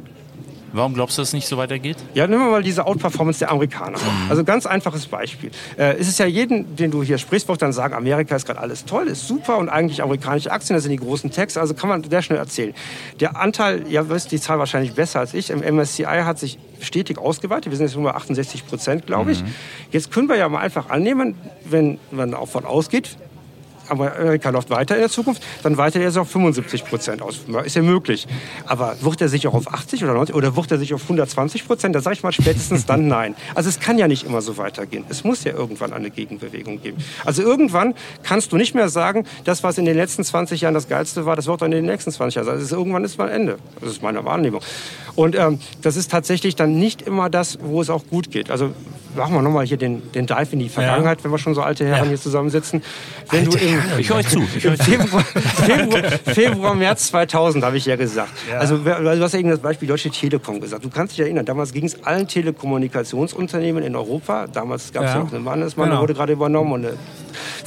Warum 0.72 0.92
glaubst 0.94 1.16
du, 1.16 1.22
dass 1.22 1.28
es 1.28 1.34
nicht 1.34 1.46
so 1.46 1.56
weitergeht? 1.56 1.98
Ja, 2.14 2.26
nehmen 2.26 2.42
wir 2.42 2.50
mal 2.50 2.62
diese 2.64 2.84
Outperformance 2.84 3.38
der 3.38 3.52
Amerikaner. 3.52 3.96
Also 4.28 4.42
ganz 4.42 4.66
einfaches 4.66 5.06
Beispiel. 5.06 5.52
Äh, 5.76 5.98
es 5.98 6.08
ist 6.08 6.18
ja 6.18 6.26
jeden, 6.26 6.74
den 6.74 6.90
du 6.90 7.04
hier 7.04 7.18
sprichst, 7.18 7.46
wird 7.46 7.62
dann 7.62 7.72
sagen, 7.72 7.94
Amerika 7.94 8.34
ist 8.34 8.44
gerade 8.44 8.58
alles 8.58 8.84
toll, 8.84 9.06
ist 9.06 9.28
super 9.28 9.58
und 9.58 9.68
eigentlich 9.68 10.02
amerikanische 10.02 10.50
Aktien, 10.50 10.74
das 10.74 10.82
sind 10.82 10.90
die 10.90 10.98
großen 10.98 11.30
Techs, 11.30 11.56
also 11.56 11.74
kann 11.74 11.88
man 11.88 12.02
sehr 12.02 12.22
schnell 12.22 12.40
erzählen. 12.40 12.74
Der 13.20 13.36
Anteil, 13.36 13.84
ja, 13.88 14.08
wisst 14.08 14.32
die 14.32 14.40
Zahl 14.40 14.58
wahrscheinlich 14.58 14.94
besser 14.94 15.20
als 15.20 15.32
ich, 15.32 15.50
im 15.50 15.60
MSCI 15.60 16.22
hat 16.24 16.40
sich 16.40 16.58
stetig 16.80 17.18
ausgeweitet. 17.18 17.70
Wir 17.70 17.76
sind 17.76 17.86
jetzt 17.86 17.94
nur 17.94 18.10
bei 18.10 18.16
68 18.16 18.66
Prozent, 18.66 19.06
glaube 19.06 19.30
ich. 19.30 19.44
Jetzt 19.92 20.10
können 20.10 20.28
wir 20.28 20.36
ja 20.36 20.48
mal 20.48 20.58
einfach 20.58 20.90
annehmen, 20.90 21.36
wenn 21.64 21.98
man 22.10 22.32
davon 22.32 22.64
ausgeht, 22.64 23.16
Amerika 23.88 24.50
läuft 24.50 24.70
weiter 24.70 24.94
in 24.94 25.00
der 25.02 25.10
Zukunft, 25.10 25.42
dann 25.62 25.76
weitet 25.76 26.02
er 26.02 26.10
sich 26.10 26.20
auf 26.20 26.30
75 26.30 26.84
Prozent 26.84 27.22
aus. 27.22 27.40
Ist 27.64 27.76
ja 27.76 27.82
möglich. 27.82 28.26
Aber 28.66 28.96
wird 29.00 29.20
er 29.20 29.28
sich 29.28 29.46
auch 29.46 29.54
auf 29.54 29.72
80 29.72 30.04
oder 30.04 30.14
90 30.14 30.34
oder 30.34 30.56
wird 30.56 30.70
er 30.70 30.78
sich 30.78 30.94
auf 30.94 31.02
120 31.02 31.66
Prozent? 31.66 31.94
Da 31.94 32.00
sage 32.00 32.14
ich 32.14 32.22
mal 32.22 32.32
spätestens 32.32 32.86
dann 32.86 33.08
nein. 33.08 33.34
Also 33.54 33.68
es 33.68 33.80
kann 33.80 33.98
ja 33.98 34.08
nicht 34.08 34.24
immer 34.26 34.42
so 34.42 34.56
weitergehen. 34.56 35.04
Es 35.08 35.24
muss 35.24 35.44
ja 35.44 35.52
irgendwann 35.52 35.92
eine 35.92 36.10
Gegenbewegung 36.10 36.80
geben. 36.82 36.98
Also 37.24 37.42
irgendwann 37.42 37.94
kannst 38.22 38.52
du 38.52 38.56
nicht 38.56 38.74
mehr 38.74 38.88
sagen, 38.88 39.24
das, 39.44 39.62
was 39.62 39.78
in 39.78 39.84
den 39.84 39.96
letzten 39.96 40.24
20 40.24 40.60
Jahren 40.62 40.74
das 40.74 40.88
Geilste 40.88 41.26
war, 41.26 41.36
das 41.36 41.46
wird 41.46 41.62
dann 41.62 41.72
in 41.72 41.78
den 41.84 41.86
nächsten 41.86 42.10
20 42.10 42.36
Jahren. 42.36 42.46
sein. 42.46 42.54
Also 42.54 42.64
es 42.66 42.72
irgendwann 42.72 43.04
ist 43.04 43.18
mal 43.18 43.28
Ende. 43.28 43.56
Das 43.80 43.90
ist 43.90 44.02
meine 44.02 44.24
Wahrnehmung. 44.24 44.60
Und 45.14 45.36
ähm, 45.36 45.60
das 45.82 45.96
ist 45.96 46.10
tatsächlich 46.10 46.56
dann 46.56 46.78
nicht 46.78 47.02
immer 47.02 47.30
das, 47.30 47.58
wo 47.62 47.80
es 47.80 47.90
auch 47.90 48.04
gut 48.10 48.30
geht. 48.30 48.50
Also 48.50 48.70
machen 49.16 49.32
wir 49.34 49.42
nochmal 49.42 49.64
hier 49.64 49.76
den, 49.76 50.10
den 50.12 50.26
Dive 50.26 50.48
in 50.52 50.58
die 50.58 50.68
Vergangenheit, 50.68 51.22
wenn 51.22 51.30
wir 51.30 51.38
schon 51.38 51.54
so 51.54 51.62
alte 51.62 51.84
Herren 51.86 52.04
Ja. 52.04 52.08
hier 52.08 52.20
zusammensitzen. 52.20 52.82
Wenn 53.30 53.44
du 53.44 53.56
im, 53.56 53.73
Ich 53.98 54.08
höre 54.08 54.16
euch 54.16 54.28
zu. 54.28 54.42
Ich 54.56 54.62
zu. 54.62 54.76
Februar, 54.76 55.22
Februar, 55.24 56.02
Februar, 56.34 56.74
März 56.74 57.08
2000 57.08 57.64
habe 57.64 57.76
ich 57.76 57.86
ja 57.86 57.96
gesagt. 57.96 58.30
Also 58.58 58.84
wer- 58.84 59.00
du 59.00 59.22
hast 59.22 59.32
ja 59.32 59.38
eben 59.40 59.50
das 59.50 59.60
Beispiel 59.60 59.88
Deutsche 59.88 60.10
Telekom 60.10 60.60
gesagt. 60.60 60.84
Du 60.84 60.90
kannst 60.90 61.12
dich 61.14 61.20
erinnern, 61.20 61.44
damals 61.44 61.72
ging 61.72 61.84
es 61.84 62.02
allen 62.04 62.26
Telekommunikationsunternehmen 62.28 63.82
in 63.82 63.96
Europa, 63.96 64.46
damals 64.46 64.92
gab 64.92 65.04
es 65.04 65.10
Ja. 65.10 65.16
ja. 65.18 65.22
auch 65.24 65.32
einen 65.32 65.44
Mannesmann, 65.44 65.86
Genau. 65.86 65.96
der 65.96 66.02
wurde 66.02 66.14
gerade 66.14 66.32
übernommen 66.32 66.72
und 66.72 66.86
eine 66.86 66.96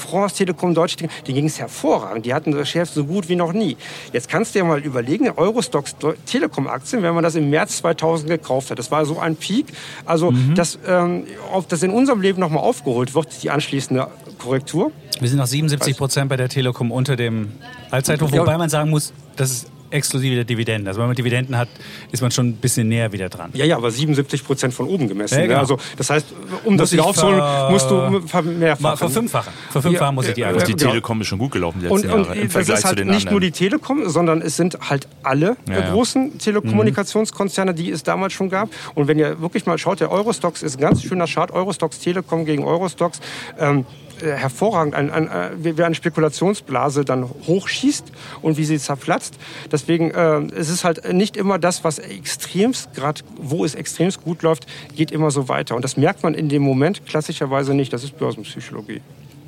France 0.08 0.36
Telekom, 0.38 0.74
Deutsche 0.74 0.98
Telekom, 0.98 1.16
denen 1.26 1.36
ging 1.36 1.46
es 1.48 1.60
hervorragend. 1.60 2.26
Die 2.26 2.34
hatten 2.34 2.52
das 2.52 2.70
Chef 2.70 2.90
so 2.90 3.04
gut 3.06 3.30
wie 3.30 3.36
noch 3.36 3.54
nie. 3.54 3.78
Jetzt 4.14 4.30
kannst 4.30 4.56
du 4.56 4.60
dir 4.60 4.66
mal 4.66 4.80
überlegen, 4.80 5.30
Eurostocks 5.30 5.96
Deu- 6.00 6.16
Telekom-Aktien, 6.26 7.04
wenn 7.04 7.14
man 7.14 7.24
das 7.24 7.36
im 7.36 7.50
März 7.50 7.78
2000 7.78 8.30
gekauft 8.30 8.72
hat, 8.72 8.80
das 8.80 8.90
war 8.92 9.06
so 9.06 9.20
ein 9.20 9.36
Peak. 9.36 9.68
Also, 10.06 10.34
dass 10.56 10.80
ähm, 10.88 11.26
das 11.70 11.84
in 11.84 11.92
unserem 11.92 12.22
Leben 12.22 12.40
nochmal 12.40 12.64
aufgeholt 12.64 13.14
wird, 13.16 13.44
die 13.44 13.50
anschließende 13.50 14.08
Korrektur. 14.40 14.92
Wir 15.20 15.30
sind 15.30 15.40
noch 15.40 15.48
77 15.48 15.98
Prozent 15.98 16.30
bei 16.30 16.38
der 16.38 16.48
Telekom 16.50 16.92
unter 16.92 17.16
dem 17.16 17.52
Allzeithoch, 17.92 18.32
wobei 18.32 18.58
man 18.58 18.70
sagen 18.70 18.90
muss, 18.90 19.14
das 19.36 19.52
ist 19.52 19.68
exklusive 19.92 20.36
der 20.36 20.44
Dividenden. 20.44 20.88
Also 20.88 21.00
wenn 21.00 21.08
man 21.08 21.16
Dividenden 21.16 21.58
hat, 21.58 21.68
ist 22.12 22.22
man 22.22 22.32
schon 22.32 22.48
ein 22.50 22.54
bisschen 22.56 22.88
näher 22.88 23.12
wieder 23.12 23.30
dran. 23.30 23.52
Ja, 23.54 23.66
ja, 23.66 23.78
aber 23.78 23.92
77 23.92 24.44
Prozent 24.44 24.74
von 24.74 24.88
oben 24.88 25.08
gemessen. 25.08 25.36
Ja, 25.36 25.42
ne? 25.42 25.48
genau. 25.48 25.60
Also, 25.60 25.78
das 25.98 26.10
heißt, 26.10 26.28
um 26.66 26.74
Muss 26.74 26.82
das 26.82 26.92
wieder 26.94 27.06
aufzuholen, 27.06 27.42
musst 27.72 27.90
du 27.90 28.22
ver- 28.28 28.42
Mal 28.42 28.54
mehrfach. 28.54 28.98
verfünffachen. 28.98 29.54
Verfünffachen 29.72 30.06
Ja, 30.08 30.12
muss 30.12 30.28
ich 30.28 30.34
die 30.34 30.42
ja, 30.42 30.48
einfach. 30.50 30.64
Die 30.64 30.74
genau. 30.74 30.90
Telekom 30.92 31.22
ist 31.22 31.28
schon 31.28 31.40
gut 31.40 31.52
gelaufen 31.52 31.80
die 31.82 31.88
Und, 31.88 32.02
letzten 32.02 32.14
und 32.14 32.24
Jahre 32.26 32.36
im 32.38 32.44
das 32.44 32.52
Vergleich 32.54 32.76
ist 32.76 32.82
zu 32.82 32.88
halt 32.88 33.00
den 33.00 33.08
nicht 33.08 33.16
anderen. 33.18 33.34
nur 33.34 33.42
die 33.42 33.52
Telekom, 33.52 34.10
sondern 34.10 34.42
es 34.42 34.56
sind 34.58 34.78
halt 34.90 35.08
alle 35.24 35.58
Ja, 35.68 35.74
äh, 35.74 35.80
ja. 35.82 35.92
großen 35.92 36.38
Telekommunikationskonzerne, 36.38 37.74
die 37.74 37.90
es 37.92 38.04
damals 38.04 38.34
schon 38.34 38.50
gab. 38.50 38.70
Und 38.96 39.08
wenn 39.08 39.20
ihr 39.20 39.40
wirklich 39.42 39.66
mal 39.66 39.78
schaut, 39.78 40.00
der 40.00 40.12
Eurostox 40.12 40.64
ist 40.64 40.78
ein 40.78 40.82
ganz 40.82 41.04
schöner 41.04 41.28
Chart. 41.28 41.52
Eurostox 41.52 42.00
Telekom 42.00 42.46
gegen 42.46 42.64
Eurostox. 42.64 43.20
Ähm, 43.60 43.80
äh, 43.80 43.84
hervorragend, 44.26 44.96
ein, 44.96 45.12
ein, 45.12 45.28
äh, 45.28 45.52
wie 45.58 45.84
eine 45.84 45.96
Spekulationsblase 45.96 47.06
dann 47.06 47.30
hochschießt 47.30 48.06
und 48.42 48.58
wie 48.58 48.66
sie 48.66 48.80
zerplatzt. 48.80 49.36
Deswegen 49.72 50.12
äh, 50.12 50.40
es 50.56 50.70
ist 50.70 50.84
halt 50.84 51.14
nicht 51.14 51.38
immer 51.38 51.60
das, 51.60 51.84
was 51.84 52.00
extremst, 52.00 52.94
gerade 52.94 53.22
wo 53.38 53.66
es 53.66 53.76
extremst 53.76 54.24
gut 54.24 54.42
läuft, 54.42 54.68
geht 54.96 55.12
immer 55.12 55.32
so 55.32 55.50
weiter. 55.50 55.76
Und 55.76 55.84
das 55.84 55.98
merkt 55.98 56.24
man 56.24 56.34
in 56.34 56.50
dem 56.50 56.62
Moment 56.62 57.06
klassischerweise 57.06 57.74
nicht. 57.74 57.94
Das 57.94 58.04
ist 58.04 58.18
Börsenpsychologie. 58.18 59.02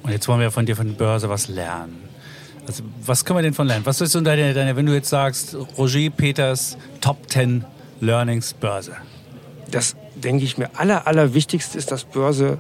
Und 0.04 0.12
jetzt 0.12 0.28
wollen 0.28 0.40
wir 0.40 0.52
von 0.52 0.66
dir 0.66 0.76
von 0.76 0.88
der 0.88 0.94
Börse 0.94 1.30
was 1.30 1.48
lernen. 1.48 2.10
Also, 2.68 2.84
was 3.04 3.26
können 3.26 3.40
wir 3.40 3.44
denn 3.44 3.54
von 3.54 3.68
lernen? 3.68 3.86
Was 3.86 4.00
ist 4.00 4.12
so 4.12 4.22
deine, 4.22 4.54
deine, 4.54 4.76
wenn 4.76 4.86
du 4.86 4.94
jetzt 4.94 5.10
sagst, 5.10 5.56
Roger 5.78 6.10
Peters 6.12 6.78
Top 7.02 7.30
10 7.30 7.66
Learnings 8.00 8.54
Börse? 8.54 8.94
Das 9.72 9.96
denke 10.16 10.44
ich 10.44 10.58
mir, 10.58 10.70
aller, 10.76 11.08
allerwichtigste 11.08 11.78
ist, 11.78 11.92
dass 11.92 12.04
Börse 12.04 12.60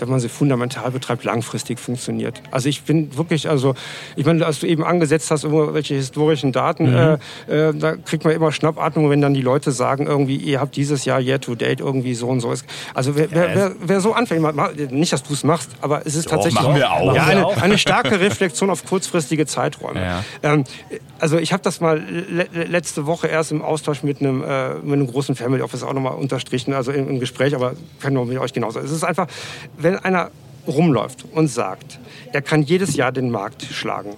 wenn 0.00 0.08
man 0.08 0.20
sie 0.20 0.28
fundamental 0.28 0.90
betreibt, 0.90 1.24
langfristig 1.24 1.78
funktioniert. 1.78 2.42
Also 2.50 2.68
ich 2.68 2.82
bin 2.82 3.16
wirklich, 3.16 3.48
also 3.48 3.74
ich 4.16 4.24
meine, 4.24 4.44
als 4.44 4.60
du 4.60 4.66
eben 4.66 4.84
angesetzt 4.84 5.30
hast, 5.30 5.44
irgendwelche 5.44 5.94
historischen 5.94 6.52
Daten, 6.52 6.90
mhm. 6.90 7.18
äh, 7.48 7.68
äh, 7.68 7.74
da 7.74 7.96
kriegt 7.96 8.24
man 8.24 8.34
immer 8.34 8.52
Schnappatmung, 8.52 9.10
wenn 9.10 9.20
dann 9.20 9.34
die 9.34 9.42
Leute 9.42 9.72
sagen, 9.72 10.06
irgendwie, 10.06 10.36
ihr 10.36 10.60
habt 10.60 10.76
dieses 10.76 11.04
Jahr 11.04 11.20
Year 11.20 11.40
to 11.40 11.54
Date 11.54 11.80
irgendwie 11.80 12.14
so 12.14 12.28
und 12.28 12.40
so. 12.40 12.52
Also 12.94 13.16
wer, 13.16 13.30
wer, 13.30 13.54
wer, 13.54 13.72
wer 13.80 14.00
so 14.00 14.12
anfängt, 14.12 14.44
nicht, 14.92 15.12
dass 15.12 15.22
du 15.22 15.32
es 15.32 15.44
machst, 15.44 15.70
aber 15.80 16.06
es 16.06 16.14
ist 16.14 16.26
Doch, 16.26 16.32
tatsächlich 16.32 16.62
machen 16.62 16.76
wir 16.76 16.90
auch. 16.90 17.14
Ja, 17.14 17.24
eine, 17.24 17.46
eine 17.62 17.78
starke 17.78 18.20
Reflexion 18.20 18.70
auf 18.70 18.84
kurzfristige 18.84 19.46
Zeiträume. 19.46 20.00
Ja. 20.00 20.24
Ähm, 20.42 20.64
also 21.18 21.38
ich 21.38 21.52
habe 21.52 21.62
das 21.62 21.80
mal 21.80 21.98
le 21.98 22.46
letzte 22.64 23.06
Woche 23.06 23.26
erst 23.26 23.52
im 23.52 23.62
Austausch 23.62 24.02
mit 24.02 24.20
einem, 24.20 24.42
äh, 24.42 24.74
mit 24.74 24.94
einem 24.94 25.06
großen 25.06 25.34
Family 25.34 25.62
Office 25.62 25.82
auch 25.82 25.92
nochmal 25.92 26.14
unterstrichen, 26.14 26.74
also 26.74 26.92
im, 26.92 27.08
im 27.08 27.20
Gespräch, 27.20 27.54
aber 27.54 27.72
kann 28.00 28.12
nur 28.12 28.26
mit 28.26 28.38
euch 28.38 28.52
genauso. 28.52 28.80
Es 28.80 28.90
ist 28.90 29.04
einfach, 29.04 29.26
wenn 29.86 30.00
einer 30.00 30.32
rumläuft 30.66 31.24
und 31.32 31.46
sagt, 31.46 32.00
er 32.32 32.42
kann 32.42 32.62
jedes 32.62 32.96
Jahr 32.96 33.12
den 33.12 33.30
Markt 33.30 33.62
schlagen, 33.62 34.14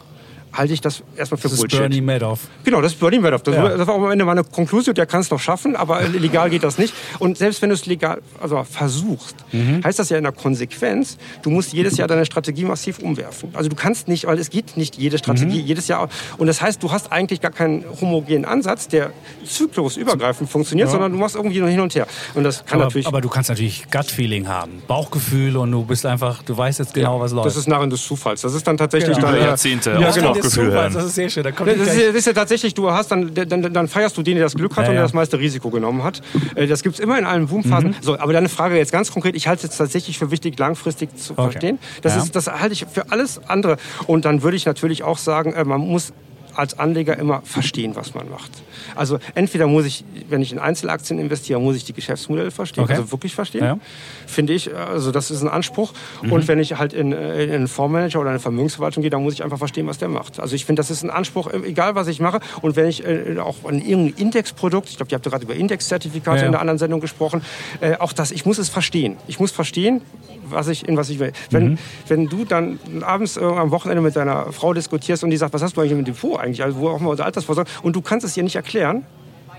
halte 0.59 0.75
ich 0.75 0.81
das 0.81 1.03
erstmal 1.17 1.39
für 1.41 1.49
das 1.49 1.59
Bullshit. 1.59 1.79
Das 1.79 1.87
ist 1.87 1.91
Bernie 1.91 2.01
Madoff. 2.01 2.41
Genau, 2.65 2.81
das 2.81 2.93
ist 2.93 3.01
Bernie 3.01 3.21
Madoff. 3.21 3.43
Das, 3.45 3.55
ja. 3.55 3.77
das 3.77 3.87
war 3.87 3.95
am 3.95 4.11
Ende 4.11 4.25
meine 4.25 4.43
Konklusion, 4.43 4.95
der 4.95 5.07
kann 5.07 5.21
es 5.21 5.31
noch 5.31 5.39
schaffen, 5.39 5.77
aber 5.77 6.03
legal 6.09 6.51
geht 6.51 6.65
das 6.65 6.79
nicht. 6.79 6.93
Und 7.21 7.39
selbst 7.39 7.63
wenn 7.63 7.69
du 7.69 7.75
es 7.75 7.87
legal 7.87 8.21
also 8.41 8.65
versuchst, 8.65 9.37
mhm. 9.53 9.83
heißt 9.85 9.99
das 9.99 10.09
ja 10.11 10.19
in 10.19 10.25
der 10.25 10.33
Konsequenz, 10.33 11.17
du 11.43 11.51
musst 11.51 11.73
jedes 11.73 11.97
Jahr 11.97 12.09
deine 12.09 12.27
Strategie 12.27 12.65
massiv 12.65 12.99
umwerfen. 12.99 13.51
Also 13.55 13.71
du 13.71 13.77
kannst 13.77 14.09
nicht, 14.09 14.27
weil 14.27 14.39
es 14.39 14.51
geht 14.51 14.77
nicht 14.77 14.97
jede 14.97 15.19
Strategie 15.19 15.61
mhm. 15.61 15.67
jedes 15.67 15.87
Jahr. 15.87 16.09
Und 16.37 16.49
das 16.49 16.61
heißt, 16.61 16.83
du 16.83 16.91
hast 16.91 17.13
eigentlich 17.13 17.41
gar 17.41 17.53
keinen 17.53 17.85
homogenen 18.01 18.45
Ansatz, 18.45 18.89
der 18.89 19.13
zyklusübergreifend 19.45 20.51
funktioniert, 20.51 20.89
ja. 20.89 20.93
sondern 20.93 21.13
du 21.13 21.19
machst 21.19 21.37
irgendwie 21.37 21.61
nur 21.61 21.69
hin 21.69 21.81
und 21.81 21.95
her. 21.95 22.09
Und 22.35 22.43
das 22.43 22.67
kann 22.67 22.79
aber, 22.81 22.85
natürlich. 22.87 23.07
Aber 23.07 23.21
du 23.21 23.29
kannst 23.29 23.49
natürlich 23.49 23.89
Gut-Feeling 23.91 24.49
haben, 24.49 24.83
Bauchgefühl 24.89 25.57
und 25.57 25.71
du 25.71 25.85
bist 25.85 26.05
einfach, 26.05 26.43
du 26.43 26.57
weißt 26.57 26.81
jetzt 26.81 26.95
genau, 26.95 27.17
ja, 27.17 27.21
was 27.21 27.33
läuft. 27.33 27.47
Das 27.47 27.57
ist 27.57 27.69
Narren 27.69 27.91
des 27.91 28.05
Zufalls. 28.05 28.41
Das 28.41 28.55
ist 28.55 28.67
dann 28.67 28.77
tatsächlich 28.77 29.17
genau. 29.17 29.31
dann, 29.31 29.41
Jahrzehnte. 29.41 29.97
Ja, 30.01 30.11
genau. 30.11 30.35
Gefühl 30.55 30.71
Zufalls, 30.71 30.95
das 30.95 31.05
ist 31.05 31.15
sehr 31.15 31.31
schön. 31.31 31.43
Da 31.43 31.53
kommt 31.53 31.71
das, 31.71 31.95
ist, 31.95 32.15
ist 32.15 32.27
ja 32.27 32.33
tatsächlich, 32.33 32.75
du 32.75 32.91
hast 32.91 33.11
dann, 33.11 33.33
dann, 33.35 33.73
dann 33.73 33.89
feierst 33.89 34.17
du 34.17 34.23
den, 34.23 34.37
der 34.37 34.45
das 34.45 34.55
Glück 34.55 34.77
hat 34.77 34.85
ja, 34.85 34.91
und 34.91 34.95
der 34.95 35.03
das 35.03 35.13
meiste 35.13 35.39
Risiko 35.39 35.71
genommen 35.71 36.03
hat. 36.03 36.21
Äh, 36.55 36.67
das 36.67 36.83
gibt 36.83 36.97
es 36.97 37.01
immer 37.01 37.19
in 37.19 37.25
allen 37.25 37.47
Boomphasen. 37.47 37.91
Mhm. 37.91 37.97
So, 38.01 38.19
aber 38.19 38.33
deine 38.33 38.49
Frage 38.49 38.77
jetzt 38.77 38.93
ganz 38.93 39.13
konkret, 39.13 39.37
ich 39.37 39.49
halte 39.49 39.67
es 39.67 39.77
tatsächlich 39.77 40.19
für 40.19 40.31
wichtig, 40.31 40.59
langfristig 40.59 41.17
zu 41.17 41.33
okay. 41.33 41.43
verstehen. 41.43 41.79
Das, 42.03 42.15
ja. 42.15 42.23
ist, 42.23 42.37
das 42.37 42.49
halte 42.49 42.73
ich 42.73 42.87
für 42.91 43.11
alles 43.11 43.41
andere. 43.47 43.77
Und 44.07 44.25
dann 44.25 44.43
würde 44.43 44.57
ich 44.57 44.67
natürlich 44.67 45.03
auch 45.03 45.19
sagen, 45.19 45.53
äh, 45.53 45.65
man 45.65 45.81
muss 45.81 46.13
als 46.59 46.79
Anleger 46.79 47.17
immer 47.17 47.43
verstehen, 47.43 47.95
was 47.95 48.15
man 48.15 48.29
macht. 48.29 48.51
Also 48.97 49.19
entweder 49.35 49.69
muss 49.69 49.87
ich, 49.87 50.05
wenn 50.29 50.43
ich 50.43 50.53
in 50.53 50.59
Einzelaktien 50.59 51.19
investiere, 51.21 51.61
muss 51.61 51.77
ich 51.77 51.85
die 51.85 51.93
Geschäftsmodelle 51.93 52.51
verstehen, 52.51 52.83
okay. 52.83 52.95
also 52.95 53.13
wirklich 53.13 53.35
verstehen, 53.35 53.65
ja. 53.65 53.79
finde 54.27 54.55
ich. 54.55 54.75
Also 54.75 55.13
das 55.13 55.31
ist 55.31 55.43
ein 55.43 55.49
Anspruch. 55.49 55.93
Mhm. 56.23 56.33
Und 56.33 56.49
wenn 56.49 56.59
ich 56.59 56.77
halt 56.77 56.93
in, 56.93 57.13
äh, 57.13 57.45
in 57.45 57.53
einen 57.53 57.69
Fondsmanager 57.69 58.21
oder 58.21 58.31
eine 58.31 58.41
Vermögensverwaltung 58.41 59.03
gehe, 59.03 59.11
dann 59.11 59.23
muss 59.23 59.35
ich 59.35 59.45
einfach 59.45 59.59
verstehen, 59.59 59.87
was 59.87 59.99
der 59.99 60.09
macht. 60.09 60.41
Also 60.41 60.57
ich 60.57 60.65
finde, 60.65 60.81
das 60.81 60.91
ist 60.91 61.05
ein 61.05 61.11
Anspruch, 61.11 61.47
äh, 61.47 61.59
egal 61.59 61.95
was 61.95 62.09
ich 62.09 62.19
mache. 62.19 62.41
Und 62.61 62.75
wenn 62.75 62.89
ich 62.89 63.07
äh, 63.07 63.39
auch 63.39 63.65
an 63.65 63.81
irgendein 63.81 64.21
Indexprodukt, 64.21 64.89
ich 64.91 64.97
glaube, 64.97 65.13
ihr 65.13 65.15
habt 65.15 65.25
gerade 65.25 65.45
über 65.45 65.55
Indexzertifikate 65.55 66.41
ja. 66.41 66.47
in 66.47 66.53
der 66.53 66.61
anderen 66.61 66.79
Sendung 66.79 67.01
gesprochen, 67.01 67.43
äh, 67.81 67.97
auch 67.99 68.13
das, 68.13 68.33
ich 68.33 68.45
muss 68.47 68.59
es 68.59 68.69
verstehen. 68.69 69.17
Ich 69.29 69.39
muss 69.39 69.53
verstehen, 69.53 70.03
was 70.51 70.69
ich, 70.69 70.89
in 70.89 70.97
was 70.97 71.11
ich 71.11 71.19
will. 71.19 71.33
Wenn, 71.51 71.71
mhm. 71.71 71.79
wenn 72.09 72.27
du 72.27 72.45
dann 72.45 72.79
abends 73.03 73.37
äh, 73.37 73.41
am 73.41 73.71
Wochenende 73.71 74.03
mit 74.03 74.17
deiner 74.17 74.53
Frau 74.53 74.75
diskutierst 74.75 75.25
und 75.25 75.31
die 75.31 75.37
sagt, 75.37 75.53
was 75.55 75.63
hast 75.63 75.77
du 75.77 75.81
eigentlich 75.81 75.95
mit 75.95 76.07
dem 76.07 76.15
Depot 76.15 76.39
eigentlich, 76.39 76.63
also 76.63 76.79
wo 76.79 76.89
auch 76.89 77.01
mal 77.01 77.11
unser 77.11 77.25
Altersvorsorge, 77.25 77.71
und 77.83 77.95
du 77.97 78.03
kannst 78.03 78.27
es 78.27 78.37
ihr 78.37 78.43
nicht 78.43 78.57
erklären, 78.57 79.05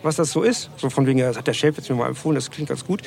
was 0.03 0.15
das 0.15 0.31
so 0.31 0.43
ist. 0.43 0.69
So 0.77 0.89
von 0.89 1.05
wegen, 1.05 1.19
das 1.19 1.37
hat 1.37 1.47
der 1.47 1.53
Chef 1.53 1.77
jetzt 1.77 1.89
mir 1.89 1.95
mal 1.95 2.07
empfohlen, 2.07 2.35
das 2.35 2.49
klingt 2.49 2.69
ganz 2.69 2.85
gut. 2.85 3.01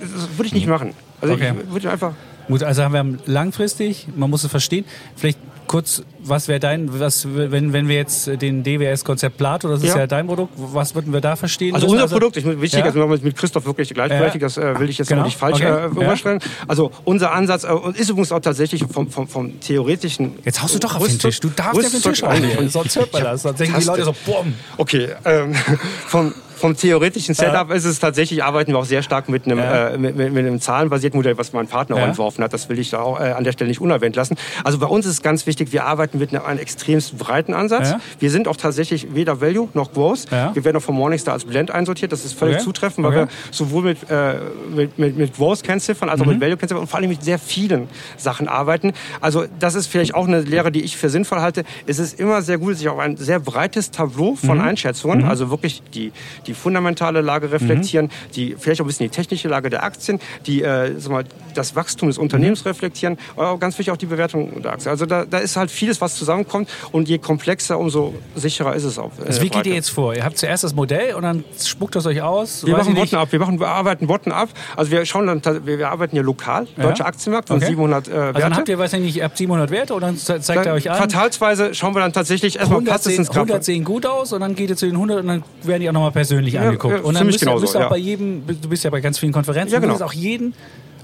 Das 0.00 0.28
würde 0.36 0.46
ich 0.46 0.54
nicht 0.54 0.66
mhm. 0.66 0.72
machen. 0.72 0.94
Also 1.20 1.34
okay. 1.34 1.52
ich 1.64 1.72
würde 1.72 1.90
einfach. 1.90 2.14
Gut, 2.48 2.62
also 2.62 2.82
haben 2.82 2.94
wir 2.94 3.18
langfristig, 3.26 4.08
man 4.16 4.30
muss 4.30 4.42
es 4.42 4.50
verstehen. 4.50 4.84
Vielleicht 5.14 5.38
kurz, 5.70 6.02
was 6.18 6.48
wäre 6.48 6.58
dein, 6.58 6.98
was, 6.98 7.28
wenn, 7.32 7.72
wenn 7.72 7.86
wir 7.86 7.94
jetzt 7.94 8.26
den 8.26 8.64
DWS-Konzept 8.64 9.36
Plato, 9.36 9.68
das 9.68 9.84
ist 9.84 9.90
ja. 9.90 9.98
ja. 9.98 10.06
dein 10.08 10.26
Produkt, 10.26 10.52
was 10.56 10.96
würden 10.96 11.12
wir 11.12 11.20
da 11.20 11.36
verstehen? 11.36 11.76
Also 11.76 11.86
unser 11.86 12.02
also, 12.02 12.16
Produkt, 12.16 12.36
ich, 12.38 12.44
wichtig, 12.44 12.80
ja? 12.80 12.86
also 12.86 13.06
mit 13.06 13.36
Christoph 13.36 13.64
wirklich 13.66 13.94
gleichberechtigt, 13.94 14.42
ja. 14.42 14.48
das 14.48 14.56
äh, 14.56 14.80
will 14.80 14.90
ich 14.90 14.98
jetzt 14.98 15.06
genau. 15.06 15.22
nicht 15.22 15.38
falsch 15.38 15.60
okay. 15.60 15.84
äh, 15.84 15.86
überstellen. 15.86 16.40
Also 16.66 16.90
unser 17.04 17.30
Ansatz 17.30 17.62
äh, 17.62 17.68
ist 17.94 18.10
übrigens 18.10 18.32
auch 18.32 18.40
tatsächlich 18.40 18.84
vom, 18.84 19.08
vom, 19.12 19.28
vom 19.28 19.60
theoretischen... 19.60 20.32
Jetzt 20.44 20.60
haust 20.60 20.74
du 20.74 20.80
doch 20.80 20.96
auf 20.96 21.06
den 21.06 21.20
Tisch, 21.20 21.38
du 21.38 21.50
darfst 21.50 21.80
ja 21.80 21.88
den 21.88 22.02
Tisch 22.02 22.22
rein, 22.24 22.68
sonst 22.68 22.96
hört 22.96 23.12
man 23.12 23.22
das, 23.22 23.42
sonst 23.42 23.60
denken 23.60 23.78
die 23.78 23.86
Leute 23.86 24.04
so, 24.06 24.14
bumm. 24.26 24.54
Okay, 24.76 25.10
ähm, 25.24 25.54
vom, 26.08 26.34
vom 26.60 26.76
theoretischen 26.76 27.34
Setup 27.34 27.70
ja. 27.70 27.74
ist 27.74 27.84
es 27.84 27.98
tatsächlich, 27.98 28.44
arbeiten 28.44 28.72
wir 28.72 28.78
auch 28.78 28.84
sehr 28.84 29.02
stark 29.02 29.28
mit 29.28 29.46
einem, 29.46 29.58
ja. 29.58 29.88
äh, 29.88 29.98
mit, 29.98 30.16
mit, 30.16 30.32
mit, 30.32 30.46
einem 30.46 30.60
zahlenbasierten 30.60 31.18
Modell, 31.18 31.38
was 31.38 31.52
mein 31.52 31.66
Partner 31.66 31.96
ja. 31.96 32.06
entworfen 32.06 32.44
hat. 32.44 32.52
Das 32.52 32.68
will 32.68 32.78
ich 32.78 32.90
da 32.90 33.00
auch 33.00 33.18
äh, 33.18 33.32
an 33.32 33.44
der 33.44 33.52
Stelle 33.52 33.68
nicht 33.68 33.80
unerwähnt 33.80 34.14
lassen. 34.14 34.36
Also 34.62 34.78
bei 34.78 34.86
uns 34.86 35.06
ist 35.06 35.22
ganz 35.22 35.46
wichtig, 35.46 35.72
wir 35.72 35.84
arbeiten 35.86 36.18
mit 36.18 36.34
einem, 36.34 36.44
einem 36.44 36.60
extremst 36.60 37.18
breiten 37.18 37.54
Ansatz. 37.54 37.94
Wir 38.18 38.30
sind 38.30 38.46
auch 38.46 38.56
tatsächlich 38.56 39.14
weder 39.14 39.40
Value 39.40 39.68
noch 39.74 39.92
Growth. 39.92 40.30
Wir 40.30 40.64
werden 40.64 40.76
auch 40.76 40.82
vom 40.82 40.96
Morningstar 40.96 41.34
als 41.34 41.44
Blend 41.44 41.70
einsortiert. 41.70 42.12
Das 42.12 42.24
ist 42.24 42.34
völlig 42.34 42.56
okay. 42.56 42.64
zutreffend, 42.64 43.06
weil 43.06 43.22
okay. 43.22 43.30
wir 43.30 43.52
sowohl 43.52 43.82
mit, 43.84 44.10
äh, 44.10 44.34
mit, 44.74 44.98
mit, 44.98 45.16
mit 45.16 45.34
Growth 45.34 45.62
kennziffern 45.62 46.08
als 46.08 46.20
auch 46.20 46.26
mhm. 46.26 46.32
mit 46.32 46.40
Value 46.40 46.56
kennziffern 46.56 46.82
und 46.82 46.88
vor 46.88 46.98
allem 46.98 47.08
mit 47.08 47.24
sehr 47.24 47.38
vielen 47.38 47.88
Sachen 48.16 48.48
arbeiten. 48.48 48.92
Also 49.20 49.46
das 49.58 49.74
ist 49.74 49.86
vielleicht 49.86 50.14
auch 50.14 50.26
eine 50.26 50.40
Lehre, 50.40 50.70
die 50.70 50.82
ich 50.82 50.96
für 50.96 51.08
sinnvoll 51.08 51.40
halte. 51.40 51.64
Es 51.86 51.98
ist 51.98 52.20
immer 52.20 52.42
sehr 52.42 52.58
gut, 52.58 52.76
sich 52.76 52.88
auf 52.88 52.98
ein 52.98 53.16
sehr 53.16 53.40
breites 53.40 53.90
Tableau 53.90 54.34
von 54.34 54.58
mhm. 54.58 54.64
Einschätzungen, 54.64 55.22
mhm. 55.22 55.28
also 55.28 55.50
wirklich 55.50 55.82
die, 55.94 56.12
die 56.46 56.49
fundamentale 56.54 57.20
Lage 57.20 57.52
reflektieren, 57.52 58.06
mhm. 58.06 58.32
die 58.34 58.56
vielleicht 58.58 58.80
auch 58.80 58.84
ein 58.84 58.88
bisschen 58.88 59.06
die 59.06 59.14
technische 59.14 59.48
Lage 59.48 59.70
der 59.70 59.82
Aktien, 59.82 60.20
die 60.46 60.62
äh, 60.62 60.92
mal, 61.08 61.24
das 61.54 61.74
Wachstum 61.74 62.08
des 62.08 62.18
Unternehmens 62.18 62.64
mhm. 62.64 62.70
reflektieren, 62.70 63.18
aber 63.36 63.58
ganz 63.58 63.78
wichtig 63.78 63.92
auch 63.92 63.96
die 63.96 64.06
Bewertung 64.06 64.62
der 64.62 64.72
Aktien. 64.72 64.90
Also 64.90 65.06
da, 65.06 65.24
da 65.24 65.38
ist 65.38 65.56
halt 65.56 65.70
vieles, 65.70 66.00
was 66.00 66.16
zusammenkommt 66.16 66.68
und 66.92 67.08
je 67.08 67.18
komplexer, 67.18 67.78
umso 67.78 68.14
sicherer 68.34 68.74
ist 68.74 68.84
es 68.84 68.98
auch. 68.98 69.10
Äh, 69.18 69.26
also 69.26 69.42
wie 69.42 69.48
geht 69.48 69.66
ihr 69.66 69.74
jetzt 69.74 69.90
vor? 69.90 70.14
Ihr 70.14 70.24
habt 70.24 70.38
zuerst 70.38 70.64
das 70.64 70.74
Modell 70.74 71.14
und 71.14 71.22
dann 71.22 71.44
spuckt 71.58 71.96
das 71.96 72.06
euch 72.06 72.22
aus? 72.22 72.64
Wir 72.64 72.76
machen 72.76 72.94
Bottom-up, 72.94 73.32
wir, 73.32 73.38
machen, 73.38 73.60
wir 73.60 73.68
arbeiten 73.68 74.06
Bottom-up. 74.06 74.50
Also 74.76 74.90
wir 74.90 75.04
schauen 75.04 75.26
dann, 75.26 75.42
wir, 75.66 75.78
wir 75.78 75.88
arbeiten 75.88 76.16
hier 76.16 76.22
lokal, 76.22 76.66
ja. 76.76 76.82
deutscher 76.84 77.06
Aktienmarkt, 77.06 77.50
okay. 77.50 77.66
700 77.66 78.08
äh, 78.08 78.10
Werte. 78.10 78.26
Also 78.26 78.40
dann 78.40 78.56
habt 78.56 78.68
ihr, 78.68 78.78
weiß 78.78 78.92
ich 78.94 79.00
nicht, 79.00 79.16
ihr 79.16 79.24
habt 79.24 79.36
700 79.36 79.70
Werte 79.70 79.94
und 79.94 80.02
dann 80.02 80.16
zeigt 80.16 80.48
dann 80.48 80.66
er 80.66 80.74
euch 80.74 80.90
an? 80.90 80.96
Quartalsweise 80.96 81.74
schauen 81.74 81.94
wir 81.94 82.00
dann 82.00 82.12
tatsächlich 82.12 82.58
erstmal, 82.58 82.82
passt 82.82 83.06
es 83.06 83.18
ins 83.18 83.30
100 83.30 83.64
sehen 83.64 83.84
gut 83.84 84.06
aus 84.06 84.32
und 84.32 84.40
dann 84.40 84.54
geht 84.54 84.70
ihr 84.70 84.76
zu 84.76 84.86
den 84.86 84.94
100 84.94 85.20
und 85.20 85.26
dann 85.28 85.42
werden 85.62 85.80
die 85.80 85.88
auch 85.88 85.92
nochmal 85.92 86.12
persönlich 86.12 86.39
ja, 86.48 86.62
angeguckt. 86.62 87.04
Und 87.04 87.14
dann 87.14 87.26
müsst, 87.26 87.40
genauso, 87.40 87.62
müsst 87.62 87.76
auch 87.76 87.80
ja. 87.80 87.88
bei 87.88 87.98
jedem, 87.98 88.42
du 88.46 88.68
bist 88.68 88.84
ja 88.84 88.90
bei 88.90 89.00
ganz 89.00 89.18
vielen 89.18 89.32
Konferenzen, 89.32 89.74
ja, 89.74 89.80
genau. 89.80 89.96
du 89.96 90.04
auch 90.04 90.12
jeden 90.12 90.54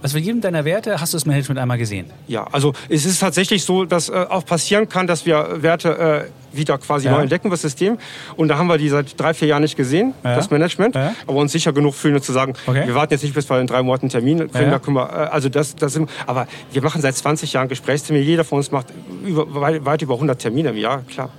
also 0.03 0.19
bei 0.19 0.21
jedem 0.21 0.41
deiner 0.41 0.65
Werte 0.65 1.01
hast 1.01 1.13
du 1.15 1.17
das 1.17 1.27
Management 1.27 1.59
einmal 1.59 1.79
gesehen? 1.79 2.07
Ja, 2.29 2.47
also 2.53 2.75
es 2.89 3.05
ist 3.05 3.19
tatsächlich 3.19 3.65
so, 3.65 3.85
dass 3.85 4.09
äh, 4.09 4.13
auch 4.29 4.45
passieren 4.45 4.89
kann, 4.89 5.07
dass 5.07 5.27
wir 5.27 5.63
Werte 5.63 6.29
äh, 6.53 6.57
wieder 6.57 6.79
quasi 6.79 7.07
ja. 7.07 7.13
neu 7.13 7.23
entdecken, 7.23 7.51
das 7.51 7.63
System. 7.63 7.99
Und 8.37 8.49
da 8.49 8.59
haben 8.59 8.67
wir 8.67 8.79
die 8.79 8.89
seit 8.89 9.19
drei, 9.19 9.35
vier 9.35 9.49
Jahren 9.49 9.63
nicht 9.63 9.77
gesehen, 9.77 10.15
ja. 10.23 10.37
das 10.37 10.51
Management. 10.51 10.95
Ja. 10.95 11.15
Aber 11.27 11.39
uns 11.39 11.53
sicher 11.53 11.73
genug 11.73 11.95
fühlen, 11.95 12.21
zu 12.23 12.33
sagen, 12.33 12.55
okay. 12.67 12.87
wir 12.87 12.95
warten 12.95 13.15
jetzt 13.15 13.23
nicht, 13.23 13.35
bis 13.35 13.49
wir 13.51 13.61
in 13.61 13.67
drei 13.67 13.83
Monaten 13.83 14.09
Termin 14.09 14.51
kriegen. 14.51 14.71
Da 14.71 14.79
können 14.79 14.97
wir, 14.97 15.09
äh, 15.11 15.29
also 15.33 15.49
das, 15.49 15.75
das 15.77 15.93
sind, 15.93 16.11
aber 16.27 16.47
wir 16.73 16.83
machen 16.83 17.01
seit 17.01 17.17
20 17.17 17.53
Jahren 17.53 17.69
Gesprächstermine. 17.69 18.25
Jeder 18.25 18.45
von 18.45 18.59
uns 18.59 18.71
macht 18.71 18.87
über, 19.25 19.61
weit, 19.61 19.85
weit 19.85 20.03
über 20.03 20.15
100 20.15 20.39
Termine 20.39 20.71
im 20.71 20.77
Jahr, 20.77 21.03
klar. 21.03 21.31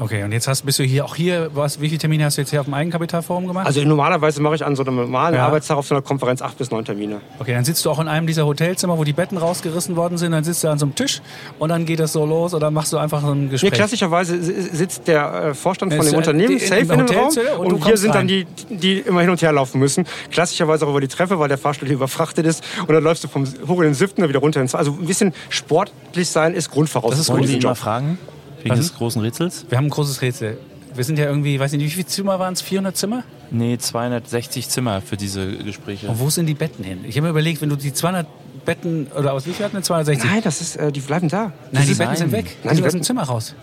Okay, 0.00 0.22
und 0.22 0.30
jetzt 0.30 0.46
hast, 0.46 0.62
bist 0.62 0.78
du 0.78 0.84
hier 0.84 1.04
auch 1.04 1.16
hier, 1.16 1.50
was, 1.54 1.80
wie 1.80 1.88
viele 1.88 1.98
Termine 1.98 2.24
hast 2.24 2.36
du 2.36 2.42
jetzt 2.42 2.50
hier 2.50 2.60
auf 2.60 2.66
dem 2.66 2.74
Eigenkapitalforum 2.74 3.48
gemacht? 3.48 3.66
Also 3.66 3.82
normalerweise 3.82 4.40
mache 4.40 4.54
ich 4.54 4.64
an 4.64 4.76
so 4.76 4.84
einem 4.84 4.94
normalen 4.94 5.34
ja. 5.34 5.44
Arbeitstag 5.44 5.76
auf 5.76 5.88
so 5.88 5.94
einer 5.96 6.02
Konferenz 6.02 6.40
acht 6.40 6.56
bis 6.56 6.70
neun 6.70 6.84
Termine. 6.84 7.20
Okay, 7.40 7.52
dann 7.52 7.64
sitzt 7.64 7.84
du 7.84 7.90
auch 7.90 7.98
in 7.98 8.06
einem 8.06 8.28
dieser 8.28 8.46
Hotelzimmer, 8.46 8.96
wo 8.96 9.02
die 9.02 9.12
Betten 9.12 9.36
rausgerissen 9.38 9.96
worden 9.96 10.16
sind, 10.16 10.30
dann 10.32 10.44
sitzt 10.44 10.62
du 10.62 10.68
an 10.68 10.78
so 10.78 10.86
einem 10.86 10.94
Tisch 10.94 11.20
und 11.58 11.70
dann 11.70 11.84
geht 11.84 11.98
das 11.98 12.12
so 12.12 12.24
los 12.24 12.54
oder 12.54 12.70
machst 12.70 12.92
du 12.92 12.98
einfach 12.98 13.22
so 13.22 13.32
ein 13.32 13.50
Gespräch? 13.50 13.72
Nee, 13.72 13.76
klassischerweise 13.76 14.40
sitzt 14.40 15.08
der 15.08 15.32
äh, 15.32 15.54
Vorstand 15.54 15.92
von 15.92 16.06
dem 16.06 16.14
Unternehmen 16.14 16.60
safe 16.60 16.80
in, 16.80 16.90
in 16.90 17.06
dem 17.06 17.16
Raum 17.16 17.32
und, 17.58 17.72
und 17.72 17.84
hier 17.84 17.96
sind 17.96 18.10
rein. 18.10 18.28
dann 18.28 18.28
die, 18.28 18.46
die 18.70 19.00
immer 19.00 19.22
hin 19.22 19.30
und 19.30 19.42
her 19.42 19.52
laufen 19.52 19.80
müssen. 19.80 20.06
Klassischerweise 20.30 20.86
auch 20.86 20.90
über 20.90 21.00
die 21.00 21.08
Treppe, 21.08 21.40
weil 21.40 21.48
der 21.48 21.58
Fahrstuhl 21.58 21.88
hier 21.88 21.96
überfrachtet 21.96 22.46
ist 22.46 22.62
und 22.82 22.92
dann 22.94 23.02
läufst 23.02 23.24
du 23.24 23.28
vom 23.28 23.44
hoch 23.66 23.78
in 23.78 23.84
den 23.84 23.94
siebten 23.94 24.28
wieder 24.28 24.38
runter 24.38 24.60
Also 24.60 24.92
ein 24.92 25.06
bisschen 25.06 25.34
sportlich 25.48 26.28
sein 26.28 26.54
ist 26.54 26.70
Grundvoraussetzung. 26.70 27.36
Das 27.36 27.46
ist 27.46 27.50
gut, 27.50 27.58
ich 27.58 27.64
mal 27.64 27.74
fragen. 27.74 28.18
Wegen 28.62 28.70
Was? 28.70 28.78
des 28.78 28.94
großen 28.94 29.22
Rätsels? 29.22 29.66
Wir 29.68 29.78
haben 29.78 29.86
ein 29.86 29.90
großes 29.90 30.22
Rätsel. 30.22 30.58
Wir 30.94 31.04
sind 31.04 31.18
ja 31.18 31.26
irgendwie, 31.26 31.60
weiß 31.60 31.72
nicht, 31.72 31.84
wie 31.84 31.90
viele 31.90 32.06
Zimmer 32.06 32.38
waren 32.38 32.54
es? 32.54 32.62
400 32.62 32.96
Zimmer? 32.96 33.22
Nee, 33.50 33.78
260 33.78 34.68
Zimmer 34.68 35.00
für 35.00 35.16
diese 35.16 35.58
Gespräche. 35.58 36.08
Und 36.08 36.18
wo 36.18 36.28
sind 36.28 36.46
die 36.46 36.54
Betten 36.54 36.84
hin? 36.84 37.04
Ich 37.06 37.16
habe 37.16 37.26
mir 37.26 37.30
überlegt, 37.30 37.62
wenn 37.62 37.68
du 37.68 37.76
die 37.76 37.92
200 37.92 38.26
Betten, 38.64 39.06
oder 39.16 39.32
aus 39.32 39.46
wie 39.46 39.52
viel 39.52 39.64
hatten 39.64 39.76
wir? 39.76 39.82
260? 39.82 40.30
Nein, 40.30 40.42
das 40.42 40.60
ist, 40.60 40.76
äh, 40.76 40.90
die 40.90 41.00
bleiben 41.00 41.28
da. 41.28 41.52
Nein, 41.70 41.86
die 41.86 41.94
Betten 41.94 42.16
sind 42.16 42.32
weg. 42.32 42.56
Nein, 42.64 42.72
die 42.72 42.76
sind 42.76 42.86
aus 42.86 42.92
dem 42.92 43.02
Zimmer 43.02 43.22
raus. 43.22 43.54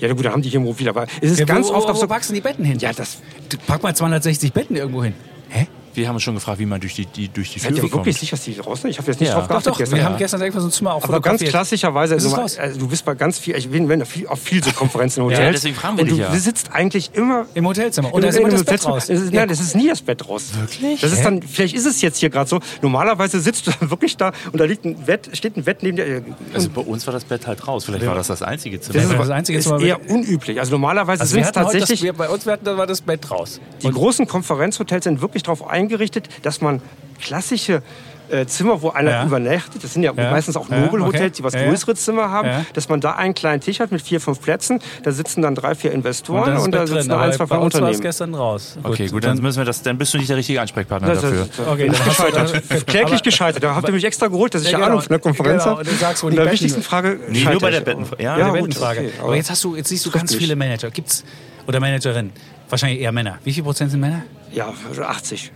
Ja, 0.00 0.12
gut, 0.12 0.24
da 0.24 0.32
haben 0.32 0.42
die 0.42 0.48
hier 0.48 0.60
im 0.60 0.88
aber 0.88 1.06
es 1.20 1.32
ist 1.32 1.38
ja, 1.38 1.44
ganz 1.44 1.68
wo, 1.68 1.74
oft 1.74 1.88
wo, 1.88 1.94
wo 1.94 1.94
so. 1.94 2.06
du 2.06 2.34
die 2.34 2.40
Betten 2.40 2.64
hin? 2.64 2.78
Ja, 2.78 2.92
das. 2.92 3.18
Du 3.48 3.56
pack 3.66 3.82
mal 3.82 3.94
260 3.94 4.52
Betten 4.52 4.76
irgendwo 4.76 5.02
hin. 5.04 5.14
Hä? 5.48 5.66
Wir 5.94 6.08
haben 6.08 6.14
uns 6.14 6.22
schon 6.22 6.34
gefragt, 6.34 6.58
wie 6.58 6.66
man 6.66 6.80
durch 6.80 6.94
die, 6.94 7.06
die, 7.06 7.28
durch 7.28 7.52
die 7.52 7.58
Seid 7.58 7.70
ihr 7.72 7.76
Flure 7.78 7.90
kommt. 7.90 8.06
wirklich 8.06 8.18
sicher, 8.18 8.36
dass 8.36 8.44
die 8.44 8.58
raus 8.58 8.80
sind? 8.80 8.90
Ich 8.90 8.98
habe 8.98 9.10
jetzt 9.10 9.20
nicht 9.20 9.28
Ja. 9.28 9.34
drauf 9.34 9.42
Doch, 9.44 9.48
geachtet 9.50 9.72
Doch, 9.72 9.78
gestern. 9.78 9.98
wir 9.98 10.04
haben 10.04 10.16
gestern 10.16 10.40
irgendwann 10.40 10.62
so 10.62 10.68
ein 10.68 10.72
Zimmer 10.72 10.94
auch 10.94 11.04
Aber 11.04 11.20
ganz 11.20 11.42
klassischerweise, 11.42 12.14
also, 12.14 12.30
raus? 12.34 12.58
also 12.58 12.78
du 12.80 12.88
bist 12.88 13.04
bei 13.04 13.14
ganz 13.14 13.38
viel, 13.38 13.56
ich 13.56 13.68
bin, 13.68 13.86
bin 13.88 14.04
viel, 14.06 14.26
auf 14.26 14.40
viel 14.40 14.62
so 14.64 14.70
Konferenzen 14.72 15.20
in 15.20 15.26
Hotels. 15.26 15.40
Ja, 15.40 15.50
deswegen 15.52 15.74
fragen 15.74 15.96
wir 15.96 16.02
und 16.04 16.10
dich 16.10 16.18
du 16.18 16.22
ja. 16.22 16.34
sitzt 16.34 16.72
eigentlich 16.72 17.10
immer 17.14 17.46
Im 17.54 17.66
Hotelzimmer. 17.66 18.12
Und 18.12 18.22
da 18.24 18.28
ist 18.28 18.38
immer 18.38 18.48
das 18.48 18.64
Bett 18.64 18.86
raus. 18.86 19.04
Es 19.08 19.20
ist, 19.20 19.32
Nein, 19.32 19.48
das 19.48 19.60
ist 19.60 19.76
nie 19.76 19.88
das 19.88 20.00
Bett 20.02 20.28
raus. 20.28 20.50
Wirklich? 20.58 21.00
Das 21.00 21.12
ist 21.12 21.24
dann, 21.24 21.42
vielleicht 21.42 21.74
ist 21.74 21.86
es 21.86 22.00
jetzt 22.00 22.18
hier 22.18 22.30
gerade 22.30 22.48
so. 22.48 22.60
Normalerweise 22.80 23.40
sitzt 23.40 23.66
du 23.66 23.72
dann 23.78 23.90
wirklich 23.90 24.16
da 24.16 24.32
und 24.52 24.58
da 24.60 24.64
liegt 24.64 24.84
ein 24.84 24.96
Bett, 24.96 25.28
steht 25.36 25.56
ein 25.56 25.64
Bett 25.64 25.82
neben 25.82 25.96
dir. 25.96 26.22
Also 26.54 26.68
bei 26.70 26.80
uns 26.80 27.06
war 27.06 27.12
das 27.14 27.24
Bett 27.24 27.46
halt 27.46 27.66
raus. 27.68 27.84
Vielleicht 27.84 28.06
war 28.06 28.14
das 28.14 28.28
das 28.28 28.42
einzige 28.42 28.80
Zimmer. 28.80 28.94
Das 29.00 29.10
ist, 29.10 29.18
das 29.18 29.30
einzige 29.30 29.58
ist 29.58 29.64
Zimmer 29.64 29.80
eher 29.80 30.10
unüblich. 30.10 30.58
Also 30.58 30.72
normalerweise 30.72 31.20
Also 31.22 31.32
sind 31.32 31.40
wir 31.40 31.42
es 31.42 31.48
hatten 31.48 31.66
heute 31.66 31.78
das, 31.78 31.88
tatsächlich 31.88 32.12
bei 32.14 32.28
uns 32.28 32.46
war 32.46 32.86
das 32.86 33.00
Bett 33.02 33.30
raus. 33.30 33.60
die 33.82 33.90
großen 33.90 34.26
Konferenzhotels 34.26 35.04
sind 35.04 35.20
wirklich 35.20 35.42
darauf 35.42 35.66
eingerichtet, 35.86 36.28
dass 36.42 36.60
man 36.60 36.80
klassische 37.20 37.82
äh, 38.30 38.46
Zimmer, 38.46 38.80
wo 38.80 38.88
einer 38.88 39.10
Ja. 39.10 39.24
übernachtet, 39.26 39.84
das 39.84 39.92
sind 39.92 40.04
ja, 40.04 40.12
Ja. 40.16 40.30
meistens 40.30 40.56
auch 40.56 40.70
Nobelhotels, 40.70 41.22
okay. 41.22 41.32
die 41.36 41.44
was 41.44 41.52
größere 41.52 41.94
Zimmer 41.96 42.30
haben, 42.30 42.48
Ja. 42.48 42.64
dass 42.72 42.88
man 42.88 42.98
da 43.02 43.10
einen 43.12 43.34
kleinen 43.34 43.60
Tisch 43.60 43.78
hat 43.78 43.92
mit 43.92 44.00
vier, 44.00 44.20
fünf 44.22 44.40
Plätzen, 44.40 44.80
da 45.02 45.12
sitzen 45.12 45.42
dann 45.42 45.54
drei, 45.54 45.74
vier 45.74 45.92
Investoren 45.92 46.56
und, 46.56 46.72
das 46.74 46.88
da 46.88 46.94
sitzen 46.96 47.10
drin. 47.10 47.18
ein, 47.18 47.32
zwei 47.34 47.44
es 47.44 47.50
Unternehmen. 47.50 48.00
gestern 48.00 48.34
raus. 48.34 48.78
Okay, 48.84 49.08
gut, 49.08 49.24
dann 49.24 49.36
müssen 49.42 49.58
wir 49.58 49.66
das, 49.66 49.82
dann 49.82 49.98
bist 49.98 50.14
du 50.14 50.18
nicht 50.18 50.30
der 50.30 50.38
richtige 50.38 50.62
Ansprechpartner 50.62 51.08
Das 51.08 51.20
dafür. 51.20 51.46
Okay, 51.70 51.88
das 51.88 51.98
ist 51.98 52.06
dann 52.20 52.26
gescheitert. 52.30 52.62
dann- 52.70 52.86
Kläglich 52.86 53.22
gescheitert. 53.22 53.62
Da 53.64 53.74
habt 53.74 53.88
ihr 53.88 53.92
mich 53.94 54.04
extra 54.04 54.28
geholt, 54.28 54.54
dass 54.54 54.62
ich 54.62 54.70
Ja, 54.70 54.78
genau. 54.78 54.86
Ahnung 54.88 55.00
von 55.02 55.08
der 55.10 55.18
Konferenz 55.18 55.64
Genau, 55.64 55.76
habe. 55.76 55.80
und 55.82 55.90
du 55.90 55.94
sagst, 55.96 56.22
wo 56.22 56.28
Und 56.28 56.32
die 56.32 56.36
der 56.36 56.44
Betten- 56.44 56.52
wichtigsten 56.54 56.82
Frage 56.82 57.18
Nee, 57.28 57.44
nur 57.44 57.60
bei 57.60 57.70
der. 57.70 57.80
Bettenfrage. 57.80 58.22
Ja, 58.22 58.38
Ja, 58.38 58.50
Bettenfrage. 58.50 59.00
okay, 59.00 59.10
aber 59.22 59.36
jetzt 59.36 59.50
hast 59.50 59.62
du, 59.62 59.76
jetzt 59.76 59.88
siehst 59.90 60.06
du 60.06 60.10
ganz 60.10 60.34
viele 60.34 60.56
Manager. 60.56 60.90
Gibt's 60.90 61.22
oder 61.66 61.80
Managerin? 61.80 62.30
Wahrscheinlich 62.70 63.00
eher 63.00 63.12
Männer. 63.12 63.38
Wie 63.44 63.52
viel 63.52 63.62
Prozent 63.62 63.90
sind 63.90 64.00
Männer? 64.00 64.22
Ja, 64.54 64.72
80. 65.06 65.52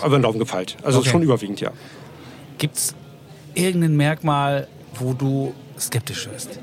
Aber 0.00 0.14
einen 0.14 0.22
Daumen 0.22 0.38
gefeilt. 0.38 0.76
Also 0.82 1.00
Okay. 1.00 1.10
schon 1.10 1.22
überwiegend, 1.22 1.60
ja. 1.60 1.70
Gibt's 2.58 2.94
irgendein 3.54 3.96
Merkmal, 3.96 4.66
wo 4.98 5.12
du 5.12 5.54
skeptisch 5.78 6.28
wirst? 6.30 6.58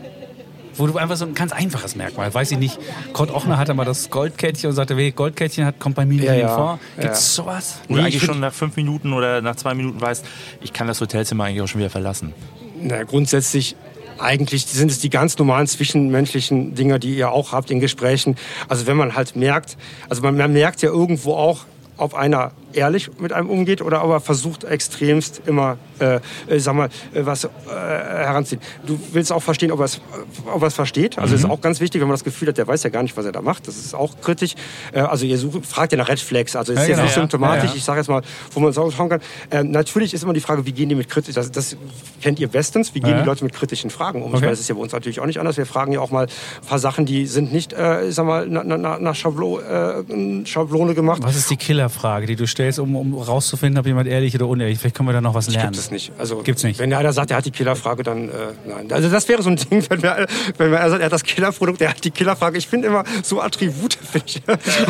Wo 0.77 0.87
du 0.87 0.97
einfach 0.97 1.15
so 1.15 1.23
ein 1.25 1.33
ganz 1.33 1.53
einfaches 1.53 1.95
Merkmal, 1.95 2.33
weiß 2.33 2.51
ich 2.51 2.57
nicht. 2.57 2.77
Kurt 3.13 3.31
Ochner 3.33 3.57
hatte 3.57 3.73
mal 3.73 3.85
das 3.85 4.09
Goldkettchen 4.09 4.69
und 4.69 4.75
sagte, 4.75 4.97
wer 4.97 5.09
Goldkettchen 5.11 5.65
hat, 5.65 5.79
kommt 5.79 5.95
bei 5.95 6.05
mir 6.05 6.15
nicht 6.15 6.25
Ja, 6.25 6.33
den 6.35 6.47
vor. 6.49 6.79
Gibt's 6.99 7.37
Ja. 7.37 7.43
sowas? 7.43 7.75
Wo 7.87 7.95
Nee, 7.95 8.01
eigentlich 8.01 8.21
schon 8.23 8.41
nach 8.41 8.53
fünf 8.53 8.75
Minuten 8.75 9.13
oder 9.13 9.41
nach 9.41 9.55
zwei 9.55 9.73
Minuten 9.73 10.01
weißt, 10.01 10.25
ich 10.61 10.73
kann 10.73 10.87
das 10.87 10.99
Hotelzimmer 10.99 11.45
eigentlich 11.45 11.61
auch 11.61 11.67
schon 11.67 11.79
wieder 11.79 11.89
verlassen. 11.89 12.33
Na, 12.81 13.03
grundsätzlich 13.03 13.77
eigentlich 14.17 14.65
sind 14.65 14.91
es 14.91 14.99
die 14.99 15.09
ganz 15.09 15.37
normalen 15.37 15.67
zwischenmenschlichen 15.67 16.75
Dinge, 16.75 16.99
die 16.99 17.15
ihr 17.15 17.31
auch 17.31 17.53
habt 17.53 17.71
in 17.71 17.79
Gesprächen. 17.79 18.35
Also 18.67 18.85
wenn 18.85 18.97
man 18.97 19.15
halt 19.15 19.37
merkt, 19.37 19.77
also 20.09 20.21
man, 20.23 20.35
man 20.35 20.51
merkt 20.51 20.81
ja 20.81 20.89
irgendwo 20.89 21.35
auch, 21.35 21.65
ob 21.97 22.13
einer 22.15 22.51
ehrlich 22.75 23.09
mit 23.19 23.33
einem 23.33 23.49
umgeht 23.49 23.81
oder 23.81 24.01
aber 24.01 24.19
versucht 24.19 24.63
extremst 24.63 25.41
immer, 25.45 25.77
äh, 25.99 26.19
äh, 26.47 26.59
sag 26.59 26.75
mal, 26.75 26.89
äh, 27.13 27.25
was 27.25 27.45
äh, 27.45 27.49
heranziehen. 27.69 28.61
Du 28.85 28.99
willst 29.13 29.31
auch 29.31 29.41
verstehen, 29.43 29.71
ob 29.71 29.79
er 29.79 29.85
es 29.85 30.01
ob 30.53 30.61
er 30.61 30.67
es 30.67 30.73
versteht. 30.73 31.17
Also 31.17 31.35
ist 31.35 31.45
auch 31.45 31.61
ganz 31.61 31.79
wichtig, 31.79 32.01
wenn 32.01 32.07
man 32.07 32.13
das 32.15 32.23
Gefühl 32.23 32.49
hat, 32.49 32.57
der 32.57 32.67
weiß 32.67 32.83
ja 32.83 32.89
gar 32.89 33.03
nicht, 33.03 33.15
was 33.17 33.25
er 33.25 33.31
da 33.31 33.41
macht. 33.41 33.67
Das 33.67 33.77
ist 33.77 33.93
auch 33.95 34.19
kritisch. 34.21 34.55
Äh, 34.93 34.99
also 34.99 35.25
ihr 35.25 35.37
sucht, 35.37 35.65
fragt 35.65 35.91
ja 35.91 35.97
nach 35.97 36.09
Red 36.09 36.19
Flags. 36.19 36.55
Also 36.55 36.73
ist 36.73 36.79
Ja, 36.79 36.83
jetzt 36.85 36.91
genau. 36.95 37.03
nicht 37.03 37.13
symptomatisch. 37.15 37.69
ja. 37.71 37.75
Ich 37.75 37.83
sage 37.83 37.99
jetzt 37.99 38.07
mal, 38.09 38.21
wo 38.51 38.59
man 38.59 38.71
so 38.73 38.89
schauen 38.91 39.09
kann. 39.09 39.21
Ähm, 39.51 39.71
natürlich 39.71 40.13
ist 40.13 40.23
immer 40.23 40.33
die 40.33 40.39
Frage, 40.41 40.65
wie 40.65 40.71
gehen 40.71 40.89
die 40.89 40.95
mit 40.95 41.09
kritisch, 41.09 41.35
das, 41.35 41.51
das 41.51 41.77
kennt 42.21 42.39
ihr 42.39 42.47
bestens, 42.47 42.93
wie 42.93 42.99
gehen 42.99 43.11
Ja. 43.11 43.19
die 43.21 43.25
Leute 43.25 43.43
mit 43.43 43.53
kritischen 43.53 43.89
Fragen 43.89 44.21
um? 44.21 44.29
Ich 44.29 44.35
Okay. 44.35 44.41
meine, 44.41 44.51
das 44.51 44.59
ist 44.59 44.69
ja 44.69 44.75
bei 44.75 44.81
uns 44.81 44.91
natürlich 44.91 45.19
auch 45.19 45.25
nicht 45.25 45.39
anders. 45.39 45.57
Wir 45.57 45.65
fragen 45.65 45.91
ja 45.93 45.99
auch 46.01 46.11
mal 46.11 46.25
ein 46.25 46.67
paar 46.67 46.79
Sachen, 46.79 47.05
die 47.05 47.25
sind 47.27 47.53
nicht, 47.53 47.73
äh, 47.73 48.07
ich 48.09 48.15
sag 48.15 48.25
mal, 48.25 48.47
nach, 48.47 48.63
nach, 48.63 48.99
nach 48.99 49.15
Schablo, 49.15 49.59
äh, 49.59 50.45
Schablone 50.45 50.93
gemacht. 50.93 51.21
Was 51.23 51.35
ist 51.35 51.49
die 51.49 51.57
Killerfrage, 51.57 52.25
die 52.25 52.35
du 52.35 52.45
stellst, 52.47 52.64
um, 52.79 52.95
um 52.95 53.13
rauszufinden, 53.13 53.79
ob 53.79 53.85
jemand 53.85 54.07
ehrlich 54.07 54.35
oder 54.35 54.47
unehrlich? 54.47 54.79
Vielleicht 54.79 54.95
können 54.95 55.09
wir 55.09 55.13
da 55.13 55.21
noch 55.21 55.33
was 55.33 55.49
lernen. 55.49 55.71
Gibt 55.71 55.77
es 55.77 55.91
nicht. 55.91 56.11
Also, 56.17 56.37
Gibt's 56.37 56.63
nicht. 56.63 56.79
Wenn 56.79 56.93
einer 56.93 57.13
sagt, 57.13 57.31
er 57.31 57.37
hat 57.37 57.45
die 57.45 57.51
Killerfrage, 57.51 58.03
dann 58.03 58.29
äh, 58.29 58.31
nein. 58.67 58.91
Also 58.91 59.09
das 59.09 59.27
wäre 59.27 59.41
so 59.41 59.49
ein 59.49 59.55
Ding, 59.55 59.83
wenn, 59.89 60.01
wir, 60.01 60.27
wenn 60.57 60.73
er 60.73 60.89
sagt, 60.89 61.01
er 61.01 61.05
hat 61.05 61.13
das 61.13 61.23
Killerprodukt, 61.23 61.81
er 61.81 61.89
hat 61.91 62.03
die 62.03 62.11
Killerfrage. 62.11 62.57
Ich 62.57 62.67
finde 62.67 62.87
immer 62.87 63.03
so 63.23 63.41
Attribute, 63.41 63.93
finde 64.11 64.25
ich. 64.27 64.41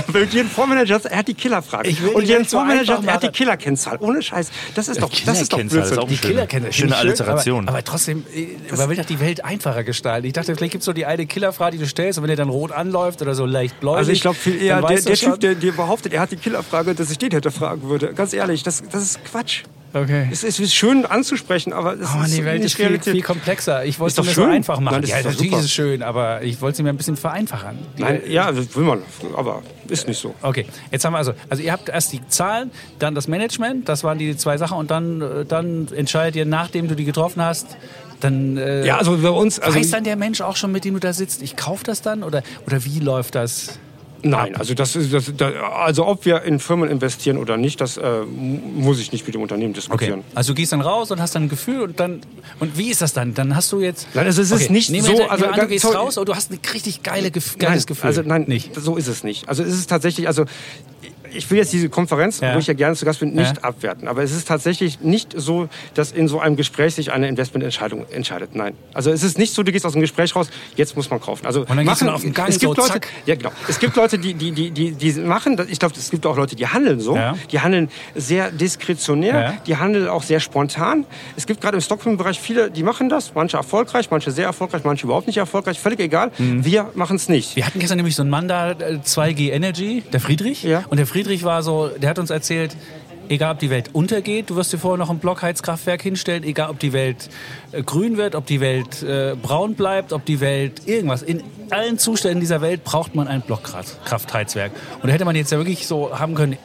wenn 0.07 0.29
jeden 0.29 0.49
Fondsmanager 0.49 0.99
sagt, 0.99 1.13
er 1.13 1.19
hat 1.19 1.27
die 1.27 1.33
Killerfrage. 1.33 1.89
Und 2.13 2.23
jeden 2.23 2.45
Fondsmanager 2.45 3.01
er 3.05 3.13
hat 3.13 3.23
die. 3.23 3.29
Killerkennzahl. 3.29 3.97
Ohne 3.99 4.21
Scheiß. 4.21 4.49
Das 4.75 4.87
ist 4.87 5.01
doch, 5.01 5.09
das 5.25 5.41
ist 5.41 5.51
doch 5.51 5.57
Killerkennzahl 5.57 5.83
ist 5.83 5.89
Blödsinn. 5.89 5.99
auch 5.99 6.07
Die. 6.07 6.17
Killerkennzahl. 6.17 6.73
Schöne 6.73 6.95
Alliteration. 6.95 7.67
Aber, 7.67 7.77
aber 7.77 7.83
trotzdem, 7.83 8.25
äh, 8.33 8.75
man 8.75 8.89
will 8.89 8.97
doch 8.97 9.05
die 9.05 9.19
Welt 9.19 9.43
einfacher 9.43 9.83
gestalten. 9.83 10.27
Ich 10.27 10.33
dachte, 10.33 10.55
vielleicht 10.55 10.71
gibt 10.71 10.81
es 10.81 10.85
so 10.85 10.93
die 10.93 11.05
eine 11.05 11.25
Killerfrage, 11.25 11.77
die 11.77 11.83
du 11.83 11.87
stellst 11.87 12.17
und 12.17 12.23
wenn 12.23 12.27
der 12.29 12.37
dann 12.37 12.49
rot 12.49 12.71
anläuft 12.71 13.21
oder 13.21 13.35
so 13.35 13.45
leicht 13.45 13.79
bläulich. 13.79 13.99
Also 13.99 14.11
ich 14.11 14.21
glaube 14.21 14.37
viel 14.37 14.61
eher, 14.61 14.81
der, 14.81 15.01
der 15.01 15.15
Typ, 15.15 15.39
der, 15.39 15.55
der 15.55 15.71
behauptet, 15.71 16.13
er 16.13 16.21
hat 16.21 16.31
die 16.31 16.37
Killerfrage, 16.37 16.95
dass 16.95 17.09
ich 17.11 17.17
den 17.17 17.31
hätte 17.31 17.51
fragen 17.51 17.64
würde. 17.81 18.13
Ganz 18.13 18.33
ehrlich, 18.33 18.63
das, 18.63 18.83
das 18.91 19.03
ist 19.03 19.25
Quatsch. 19.25 19.63
Okay. 19.93 20.27
Es 20.29 20.43
ist 20.43 20.75
schön 20.75 21.05
anzusprechen, 21.05 21.71
aber 21.71 21.93
es 21.93 22.09
Oh, 22.13 22.21
ist 22.23 22.35
die 22.35 22.43
Welt 22.43 22.61
nicht 22.61 22.77
ist 22.77 22.85
viel, 22.85 22.99
viel 22.99 23.21
komplexer. 23.21 23.85
Ich 23.85 23.97
wollte 23.97 24.09
Ist 24.09 24.17
doch 24.17 24.23
es 24.23 24.29
mir 24.31 24.33
so 24.35 24.41
schön. 24.41 24.51
einfach 24.51 24.81
machen. 24.81 24.99
Nein, 24.99 25.09
ja, 25.09 25.19
ist 25.19 25.23
natürlich 25.25 25.51
super. 25.51 25.59
ist 25.59 25.65
es 25.67 25.71
schön, 25.71 26.03
aber 26.03 26.41
ich 26.43 26.59
wollte 26.59 26.75
es 26.75 26.83
mir 26.83 26.89
ein 26.89 26.97
bisschen 26.97 27.15
vereinfachen. 27.15 27.77
Nein, 27.97 28.21
ja, 28.27 28.51
das 28.51 28.75
will 28.75 28.83
man, 28.83 29.03
aber 29.37 29.61
ist 29.87 30.05
nicht 30.09 30.19
so. 30.19 30.35
Okay, 30.41 30.65
jetzt 30.91 31.05
haben 31.05 31.13
wir 31.13 31.19
also, 31.19 31.31
also 31.49 31.63
ihr 31.63 31.71
habt 31.71 31.87
erst 31.87 32.11
die 32.11 32.19
Zahlen, 32.27 32.71
dann 32.99 33.15
das 33.15 33.29
Management, 33.29 33.87
das 33.87 34.03
waren 34.03 34.17
die 34.17 34.35
zwei 34.35 34.57
Sachen 34.57 34.77
und 34.77 34.91
dann, 34.91 35.21
äh, 35.21 35.45
dann 35.45 35.87
entscheidet 35.95 36.35
ihr, 36.35 36.45
nachdem 36.45 36.89
du 36.89 36.95
die 36.95 37.05
getroffen 37.05 37.41
hast, 37.41 37.77
dann 38.19 38.57
äh, 38.57 38.85
Ja, 38.85 38.97
also 38.97 39.17
bei 39.17 39.29
uns, 39.29 39.59
also 39.59 39.79
weiß 39.79 39.91
dann 39.91 40.03
der 40.03 40.17
Mensch 40.17 40.41
auch 40.41 40.57
schon, 40.57 40.73
mit 40.73 40.83
dem 40.83 40.95
du 40.95 40.99
da 40.99 41.13
sitzt, 41.13 41.41
ich 41.41 41.55
kaufe 41.55 41.85
das 41.85 42.01
dann 42.01 42.23
oder, 42.23 42.43
oder 42.67 42.83
wie 42.83 42.99
läuft 42.99 43.35
das? 43.35 43.79
Nein, 44.23 44.55
also 44.55 44.73
das 44.73 44.95
ist, 44.95 45.13
das, 45.13 45.31
da- 45.37 45.51
also 45.83 46.07
ob 46.07 46.25
wir 46.25 46.41
in 46.43 46.59
Firmen 46.59 46.89
investieren 46.89 47.37
oder 47.37 47.57
nicht, 47.57 47.79
das 47.81 47.97
äh, 47.97 48.21
muss 48.25 48.99
ich 48.99 49.11
nicht 49.11 49.25
mit 49.25 49.35
dem 49.35 49.41
Unternehmen 49.41 49.71
Okay, 49.71 49.81
diskutieren. 49.81 50.23
also 50.33 50.53
du 50.53 50.57
gehst 50.57 50.71
dann 50.71 50.81
raus 50.81 51.11
und 51.11 51.21
hast 51.21 51.35
dann 51.35 51.43
ein 51.43 51.49
Gefühl 51.49 51.81
und 51.81 51.99
dann, 51.99 52.21
und 52.59 52.77
wie 52.77 52.89
ist 52.89 53.01
das 53.01 53.13
dann? 53.13 53.33
Dann 53.33 53.55
hast 53.55 53.71
du 53.71 53.81
jetzt... 53.81 54.07
Nein, 54.13 54.25
also 54.25 54.41
es 54.41 54.51
ist 54.51 54.63
okay, 54.63 54.73
nicht 54.73 54.89
nehmen 54.89 55.05
so, 55.05 55.13
wir 55.13 55.31
also 55.31 55.45
an, 55.45 55.59
du 55.59 55.67
gehst 55.67 55.85
raus 55.85 56.17
und 56.17 56.27
du 56.27 56.35
hast 56.35 56.51
ein 56.51 56.59
richtig 56.73 57.03
geile, 57.03 57.29
geiles 57.29 57.55
nein, 57.59 57.83
Gefühl. 57.85 58.07
Also 58.07 58.21
nein, 58.23 58.45
Nicht. 58.47 58.73
so 58.75 58.95
ist 58.97 59.07
es 59.07 59.23
nicht. 59.23 59.47
Also 59.47 59.63
es 59.63 59.73
ist 59.73 59.87
tatsächlich, 59.89 60.27
also 60.27 60.45
ich 61.35 61.49
will 61.51 61.57
jetzt 61.57 61.73
diese 61.73 61.89
Konferenz, 61.89 62.39
Ja. 62.39 62.55
wo 62.55 62.59
ich 62.59 62.67
ja 62.67 62.73
gerne 62.73 62.95
zu 62.95 63.05
Gast 63.05 63.19
bin, 63.19 63.33
nicht 63.33 63.57
Ja. 63.57 63.63
abwerten. 63.63 64.07
Aber 64.07 64.23
es 64.23 64.31
ist 64.31 64.47
tatsächlich 64.47 65.01
nicht 65.01 65.33
so, 65.35 65.67
dass 65.93 66.11
in 66.11 66.27
so 66.27 66.39
einem 66.39 66.55
Gespräch 66.55 66.95
sich 66.95 67.11
eine 67.11 67.27
Investmententscheidung 67.27 68.05
entscheidet. 68.11 68.55
Nein. 68.55 68.73
Also 68.93 69.11
es 69.11 69.23
ist 69.23 69.37
nicht 69.37 69.53
so, 69.53 69.63
du 69.63 69.71
gehst 69.71 69.85
aus 69.85 69.93
dem 69.93 70.01
Gespräch 70.01 70.35
raus, 70.35 70.49
jetzt 70.75 70.95
muss 70.95 71.09
man 71.09 71.19
kaufen. 71.19 71.45
Also 71.45 71.65
dann 71.65 71.85
gehst 71.85 72.01
du 72.01 72.09
auf 72.09 72.21
den 72.21 72.33
Gang, 72.33 72.49
es 72.49 72.59
gibt 72.59 72.75
so, 72.75 72.81
Leute, 72.81 72.93
zack. 72.93 73.07
ja 73.25 73.35
genau. 73.35 73.51
Es 73.67 73.79
gibt 73.79 73.95
Leute, 73.95 74.17
die, 74.19 74.33
die, 74.33 74.51
die, 74.51 74.71
die, 74.71 74.91
die 74.91 75.11
machen, 75.21 75.59
ich 75.69 75.79
glaube, 75.79 75.95
es 75.97 76.09
gibt 76.09 76.25
auch 76.25 76.37
Leute, 76.37 76.55
die 76.55 76.67
handeln 76.67 76.99
so. 76.99 77.15
Ja. 77.15 77.35
Die 77.51 77.59
handeln 77.59 77.89
sehr 78.15 78.51
diskretionär, 78.51 79.57
die 79.67 79.77
handeln 79.77 80.07
auch 80.07 80.23
sehr 80.23 80.39
spontan. 80.39 81.05
Es 81.35 81.45
gibt 81.47 81.61
gerade 81.61 81.75
im 81.77 81.81
Stockholm-Bereich 81.81 82.39
viele, 82.39 82.69
die 82.71 82.83
machen 82.83 83.09
das. 83.09 83.33
Manche 83.33 83.57
erfolgreich, 83.57 84.09
manche 84.11 84.31
sehr 84.31 84.45
erfolgreich, 84.45 84.83
manche 84.83 85.05
überhaupt 85.05 85.27
nicht 85.27 85.37
erfolgreich. 85.37 85.79
Völlig 85.79 85.99
egal. 85.99 86.31
Mhm. 86.37 86.63
Wir 86.65 86.91
machen 86.95 87.15
es 87.15 87.29
nicht. 87.29 87.55
Wir 87.55 87.65
hatten 87.65 87.79
gestern 87.79 87.97
nämlich 87.97 88.15
so 88.15 88.21
einen 88.21 88.29
Mann 88.31 88.47
da, 88.47 88.71
äh, 88.71 88.99
2G 89.03 89.51
Energy, 89.51 90.03
der 90.13 90.19
Friedrich. 90.19 90.63
Ja. 90.63 90.83
Und 90.89 90.97
der 90.97 91.07
Friedrich 91.07 91.24
war 91.43 91.63
so, 91.63 91.87
der 91.87 92.09
hat 92.09 92.19
uns 92.19 92.29
erzählt, 92.29 92.75
egal 93.29 93.53
ob 93.53 93.59
die 93.59 93.69
Welt 93.69 93.89
untergeht, 93.93 94.49
du 94.49 94.55
wirst 94.55 94.73
dir 94.73 94.77
vorher 94.77 94.97
noch 94.97 95.09
ein 95.09 95.19
Blockheizkraftwerk 95.19 96.01
hinstellen, 96.01 96.43
egal 96.43 96.69
ob 96.69 96.79
die 96.79 96.93
Welt 96.93 97.29
äh, 97.71 97.81
grün 97.83 98.17
wird, 98.17 98.35
ob 98.35 98.45
die 98.45 98.61
Welt 98.61 99.03
äh, 99.03 99.35
braun 99.41 99.75
bleibt, 99.75 100.13
ob 100.13 100.25
die 100.25 100.39
Welt 100.39 100.87
irgendwas. 100.87 101.23
In 101.23 101.43
allen 101.69 101.97
Zuständen 101.97 102.39
dieser 102.39 102.61
Welt 102.61 102.83
braucht 102.83 103.15
man 103.15 103.27
ein 103.27 103.41
Blockkraftheizwerk. 103.41 104.71
Und 105.01 105.07
da 105.07 105.13
hätte 105.13 105.25
man 105.25 105.35
jetzt 105.35 105.51
ja 105.51 105.57
wirklich 105.57 105.87
so 105.87 106.17
haben 106.17 106.35
können, 106.35 106.57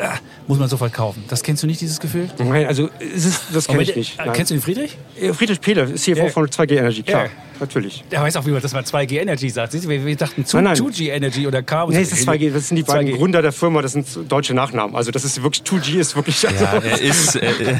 äh, 0.00 0.08
muss 0.46 0.58
man 0.58 0.68
sofort 0.68 0.92
kaufen. 0.92 1.24
Das 1.28 1.42
kennst 1.42 1.62
du 1.62 1.66
nicht, 1.66 1.80
dieses 1.80 2.00
Gefühl? 2.00 2.28
Nein, 2.38 2.66
also 2.66 2.90
es 3.14 3.24
ist, 3.24 3.42
das 3.52 3.66
kenne 3.66 3.82
ich 3.82 3.96
nicht. 3.96 4.18
äh, 4.18 4.24
Nein. 4.26 4.34
Kennst 4.34 4.50
du 4.50 4.54
den 4.56 4.62
Friedrich? 4.62 4.96
Äh, 5.20 5.32
Friedrich 5.32 5.60
Peter 5.60 5.84
ist 5.84 6.04
CFO 6.04 6.18
Ja. 6.24 6.28
von 6.28 6.46
2G 6.48 6.76
Energy, 6.76 7.02
klar. 7.02 7.24
Ja. 7.26 7.30
Natürlich. 7.60 8.02
Der 8.10 8.20
weiß 8.20 8.34
auch, 8.36 8.46
wie 8.46 8.50
man 8.50 8.60
das 8.60 8.72
mal 8.72 8.82
2G 8.82 9.20
Energy 9.20 9.48
sagt. 9.48 9.70
Siehst 9.72 9.84
du, 9.84 9.88
wir, 9.88 10.04
wir 10.04 10.16
dachten 10.16 10.44
Nein, 10.54 10.64
nein. 10.64 10.74
2G 10.76 11.10
Energy 11.10 11.46
oder 11.46 11.62
K. 11.62 11.86
Nee, 11.88 12.00
es 12.00 12.10
ist 12.10 12.28
2G, 12.28 12.52
das 12.52 12.66
sind 12.68 12.76
die 12.78 12.82
beiden 12.82 13.12
2G. 13.12 13.16
Gründer 13.16 13.42
der 13.42 13.52
Firma, 13.52 13.80
das 13.80 13.92
sind 13.92 14.06
deutsche 14.28 14.54
Nachnamen. 14.54 14.96
Also 14.96 15.12
das 15.12 15.24
ist 15.24 15.40
wirklich, 15.40 15.62
2G 15.62 16.00
ist 16.00 16.16
wirklich, 16.16 16.46
also, 16.48 16.64
Ja, 16.64 16.72
er 16.82 17.00
ist, 17.00 17.36
äh, 17.36 17.76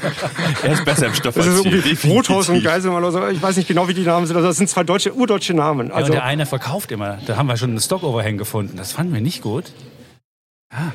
er 0.63 0.73
ist 0.73 0.85
besser 0.85 1.07
im 1.07 1.15
Stoff 1.15 1.35
das 1.35 1.47
ist 1.49 1.65
irgendwie 1.67 2.09
Rothaus 2.09 2.49
und. 2.49 2.63
Geiselmann 2.63 3.03
oder 3.03 3.11
so. 3.13 3.29
Ich 3.29 3.43
weiß 3.43 3.57
nicht 3.57 3.67
genau, 3.67 3.89
wie 3.89 3.95
die 3.95 4.03
Namen 4.03 4.27
sind. 4.29 4.37
Also 4.37 4.47
das 4.49 4.59
sind 4.59 4.69
zwei 4.71 4.85
deutsche, 4.85 5.13
urdeutsche 5.13 5.55
Namen. 5.55 5.89
Ja, 5.89 5.95
Also, 5.95 6.07
und 6.07 6.15
der 6.15 6.25
eine 6.25 6.47
verkauft 6.47 6.93
immer. 6.93 7.19
Da 7.27 7.37
haben 7.37 7.49
wir 7.49 7.57
schon 7.57 7.71
einen 7.71 7.81
Stock-Overhang 7.81 8.39
gefunden. 8.39 8.77
Das 8.77 8.93
fanden 8.93 9.13
wir 9.13 9.21
nicht 9.21 9.43
gut. 9.43 9.65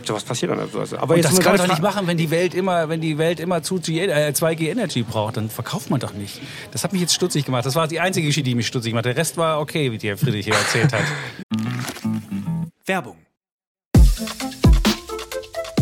So 0.04 0.14
was 0.14 0.24
passiert 0.24 0.52
an 0.52 0.58
der 0.58 0.66
Börse. 0.66 1.00
Aber 1.00 1.14
Und 1.14 1.22
jetzt 1.22 1.32
das 1.32 1.40
kann 1.40 1.58
man 1.58 1.62
doch 1.62 1.74
nicht 1.74 1.82
machen, 1.82 2.08
wenn 2.08 2.18
die 2.18 2.30
Welt 2.32 2.54
immer, 2.54 2.90
wenn 2.90 3.02
die 3.02 3.18
Welt 3.18 3.40
immer 3.40 3.58
2G, 3.58 4.08
äh, 4.08 4.34
2G 4.34 4.70
Energy 4.70 5.04
braucht. 5.04 5.38
Dann 5.38 5.50
verkauft 5.50 5.90
man 5.90 6.00
doch 6.00 6.14
nicht. 6.14 6.42
Das 6.72 6.84
hat 6.84 6.92
mich 6.92 7.02
jetzt 7.02 7.14
stutzig 7.14 7.46
gemacht. 7.46 7.66
Das 7.66 7.76
war 7.76 7.88
die 7.88 8.00
einzige 8.00 8.28
Geschichte, 8.28 8.50
die 8.50 8.56
mich 8.56 8.68
stutzig 8.68 8.92
gemacht 8.92 9.06
hat. 9.06 9.16
Der 9.16 9.18
Rest 9.18 9.38
war 9.38 9.60
okay, 9.60 9.92
wie 9.92 9.98
der 9.98 10.18
Friedrich 10.18 10.46
hier 10.46 10.56
erzählt 10.56 10.92
hat. 10.94 11.04
Werbung. 12.86 13.18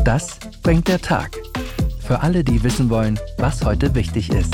Das 0.03 0.39
bringt 0.63 0.87
der 0.87 1.01
Tag. 1.01 1.31
Für 1.99 2.21
alle, 2.21 2.43
die 2.43 2.63
wissen 2.63 2.89
wollen, 2.89 3.19
was 3.37 3.65
heute 3.65 3.93
wichtig 3.95 4.29
ist. 4.29 4.53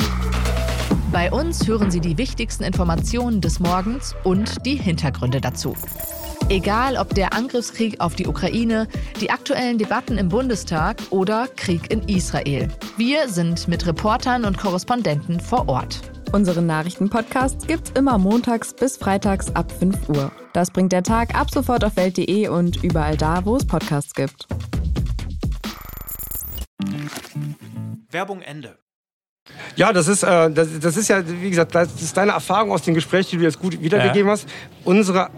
Bei 1.12 1.32
uns 1.32 1.68
hören 1.68 1.91
Sie 1.91 2.00
die 2.00 2.18
wichtigsten 2.18 2.64
Informationen 2.64 3.39
des 3.39 3.60
Morgens 3.60 4.16
und 4.24 4.66
die 4.66 4.76
Hintergründe 4.76 5.41
dazu. 5.41 5.76
Egal 6.50 6.98
ob 6.98 7.14
der 7.16 7.34
Angriffskrieg 7.34 8.00
auf 8.00 8.16
die 8.16 8.28
Ukraine, 8.28 8.88
die 9.22 9.32
aktuellen 9.32 9.78
Debatten 9.78 10.18
im 10.18 10.30
Bundestag 10.30 10.98
oder 11.10 11.48
Krieg 11.56 11.91
in 11.91 12.08
Israel. 12.08 12.68
Wir 12.98 13.30
sind 13.30 13.68
mit 13.68 13.88
Reportern 13.88 14.44
und 14.44 14.58
Korrespondenten 14.58 15.39
vor 15.39 15.70
Ort. 15.70 16.02
Unseren 16.34 16.66
Nachrichtenpodcast 16.66 17.68
gibt's 17.68 17.91
immer 17.91 18.18
montags 18.18 18.74
bis 18.74 18.98
freitags 18.98 19.56
ab 19.56 19.72
5 19.72 20.10
Uhr. 20.10 20.32
Das 20.52 20.70
bringt 20.70 20.91
der 20.91 21.04
Tag 21.04 21.34
ab 21.34 21.50
sofort 21.50 21.84
auf 21.86 21.96
Welt.de 21.96 22.48
und 22.50 22.84
überall 22.84 23.16
da, 23.16 23.46
wo 23.46 23.56
es 23.56 23.66
Podcasts 23.66 24.14
gibt. 24.14 24.48
Werbung 28.10 28.41
Ende. 28.41 28.78
Ja, 29.76 29.91
das 29.91 30.08
ist, 30.08 30.24
äh, 30.24 30.52
das, 30.52 30.68
das 30.80 30.98
ist 30.98 31.08
ja, 31.08 31.24
wie 31.26 31.50
gesagt, 31.50 31.74
das 31.76 32.02
ist 32.02 32.16
deine 32.16 32.32
Erfahrung 32.32 32.72
aus 32.72 32.82
den 32.84 32.94
Gesprächen, 32.94 33.32
die 33.32 33.38
du 33.38 33.44
jetzt 33.44 33.60
gut 33.60 33.82
wiedergegeben 33.82 34.30
hast. 34.30 34.48
Unsere 34.86 35.30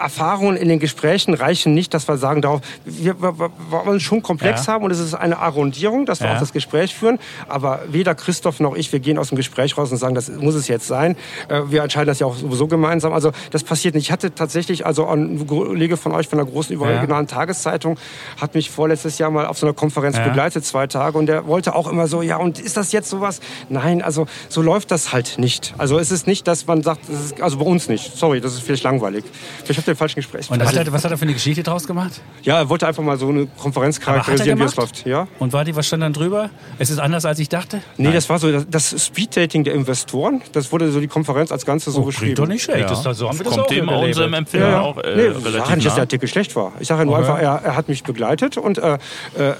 Erfahrungen 0.00 0.56
in 0.56 0.68
den 0.68 0.78
Gesprächen 0.78 1.34
reichen 1.34 1.74
nicht, 1.74 1.94
dass 1.94 2.08
wir 2.08 2.16
sagen, 2.16 2.42
darauf, 2.42 2.60
wir, 2.84 3.20
wir, 3.20 3.34
wollen 3.70 4.00
schon 4.00 4.22
komplex 4.22 4.66
Ja. 4.66 4.74
haben 4.74 4.84
und 4.84 4.90
es 4.90 4.98
ist 4.98 5.14
eine 5.14 5.38
Arrondierung, 5.38 6.06
dass 6.06 6.20
wir 6.20 6.28
Ja. 6.28 6.34
auch 6.34 6.40
das 6.40 6.52
Gespräch 6.52 6.94
führen. 6.94 7.18
Aber 7.48 7.80
weder 7.88 8.14
Christoph 8.14 8.60
noch 8.60 8.74
ich, 8.76 8.92
wir 8.92 9.00
gehen 9.00 9.18
aus 9.18 9.28
dem 9.28 9.36
Gespräch 9.36 9.76
raus 9.78 9.90
und 9.92 9.98
sagen, 9.98 10.14
das 10.14 10.28
muss 10.28 10.54
es 10.54 10.68
jetzt 10.68 10.86
sein. 10.86 11.16
Äh, 11.48 11.62
Wir 11.68 11.82
entscheiden 11.82 12.06
das 12.08 12.18
ja 12.18 12.26
auch 12.26 12.36
sowieso 12.36 12.66
gemeinsam. 12.66 13.12
Also 13.12 13.32
das 13.50 13.62
passiert 13.64 13.94
nicht. 13.94 14.04
Ich 14.06 14.12
hatte 14.12 14.34
tatsächlich, 14.34 14.86
also 14.86 15.06
ein 15.06 15.46
Kollege 15.46 15.96
von 15.96 16.12
euch 16.12 16.28
von 16.28 16.38
der 16.38 16.46
großen 16.46 16.74
überregionalen 16.74 17.26
Tageszeitung 17.26 17.98
hat 18.40 18.54
mich 18.54 18.70
vorletztes 18.70 19.18
Jahr 19.18 19.30
mal 19.30 19.46
auf 19.46 19.58
so 19.58 19.66
einer 19.66 19.74
Konferenz 19.74 20.16
Ja. 20.16 20.24
begleitet, 20.26 20.64
zwei 20.64 20.86
Tage. 20.86 21.18
Und 21.18 21.26
der 21.26 21.46
wollte 21.46 21.74
auch 21.74 21.86
immer 21.88 22.06
so, 22.08 22.22
ja, 22.22 22.36
und 22.36 22.58
ist 22.58 22.76
das 22.76 22.92
jetzt 22.92 23.08
sowas? 23.10 23.40
Nein, 23.68 24.02
also 24.02 24.26
so 24.48 24.62
läuft 24.62 24.90
das 24.90 25.12
halt 25.12 25.38
nicht. 25.38 25.74
Also 25.78 25.98
es 25.98 26.10
ist 26.10 26.26
nicht, 26.26 26.46
dass 26.48 26.66
man 26.66 26.82
sagt, 26.82 27.08
ist, 27.08 27.40
also 27.40 27.58
bei 27.58 27.64
uns 27.64 27.88
nicht. 27.88 28.16
Sorry, 28.16 28.40
das 28.40 28.54
ist 28.54 28.62
vielleicht 28.62 28.82
langweilig. 28.84 29.24
Vielleicht 29.64 29.78
habt 29.78 29.88
den 29.92 29.96
falschen 29.96 30.16
Gespräch. 30.16 30.50
Und 30.50 30.60
was 30.60 30.68
hat, 30.76 30.86
er, 30.86 30.92
was 30.92 31.04
hat 31.04 31.10
er 31.10 31.18
für 31.18 31.22
eine 31.24 31.32
Geschichte 31.34 31.62
draus 31.62 31.86
gemacht? 31.86 32.20
ja, 32.42 32.58
er 32.58 32.68
wollte 32.68 32.86
einfach 32.86 33.02
mal 33.02 33.16
so 33.18 33.28
eine 33.28 33.46
Konferenz 33.46 33.98
er 33.98 34.04
charakterisieren, 34.04 34.58
wie 34.58 34.64
es 34.64 34.76
läuft. 34.76 35.06
Ja? 35.06 35.28
Und 35.38 35.52
war 35.52 35.64
die, 35.64 35.74
was 35.76 35.86
stand 35.86 36.02
dann 36.02 36.12
drüber? 36.12 36.50
Es 36.78 36.90
ist 36.90 36.98
anders, 36.98 37.24
als 37.24 37.38
ich 37.38 37.48
dachte? 37.48 37.82
Nee, 37.96 38.12
das 38.12 38.28
war 38.28 38.38
so 38.38 38.50
das, 38.50 38.66
das 38.68 39.06
Speeddating 39.06 39.64
der 39.64 39.74
Investoren. 39.74 40.42
Das 40.52 40.72
wurde 40.72 40.90
so 40.90 41.00
die 41.00 41.08
Konferenz 41.08 41.52
als 41.52 41.64
Ganze 41.66 41.90
so 41.90 42.00
Oh, 42.02 42.04
beschrieben. 42.04 42.34
doch 42.36 42.46
nicht 42.46 42.62
schlecht. 42.62 42.88
Ja. 42.90 43.02
Das, 43.02 43.02
so 43.18 43.28
haben 43.28 43.38
wir 43.38 43.44
das 43.44 43.52
Kommt 43.54 43.64
auch 43.64 43.68
dem 43.68 43.88
erlebt. 43.88 44.06
unserem 44.08 44.34
Empfinden 44.34 44.66
Ja, 44.66 44.72
ja. 44.72 44.80
auch 44.80 44.98
äh, 44.98 45.16
nee, 45.16 45.22
relativ 45.22 45.46
ich 45.46 45.52
sage 45.54 45.74
nicht, 45.76 45.86
dass 45.86 45.94
der. 45.94 46.02
Artikel 46.02 46.28
schlecht 46.28 46.56
war. 46.56 46.72
Ich 46.80 46.88
sage 46.88 47.00
ja 47.00 47.04
nur 47.04 47.14
Okay. 47.18 47.22
einfach, 47.26 47.38
er, 47.42 47.60
er 47.64 47.76
hat 47.76 47.88
mich 47.88 48.02
begleitet 48.04 48.56
und 48.56 48.78
äh, 48.78 48.94
äh, 48.94 48.98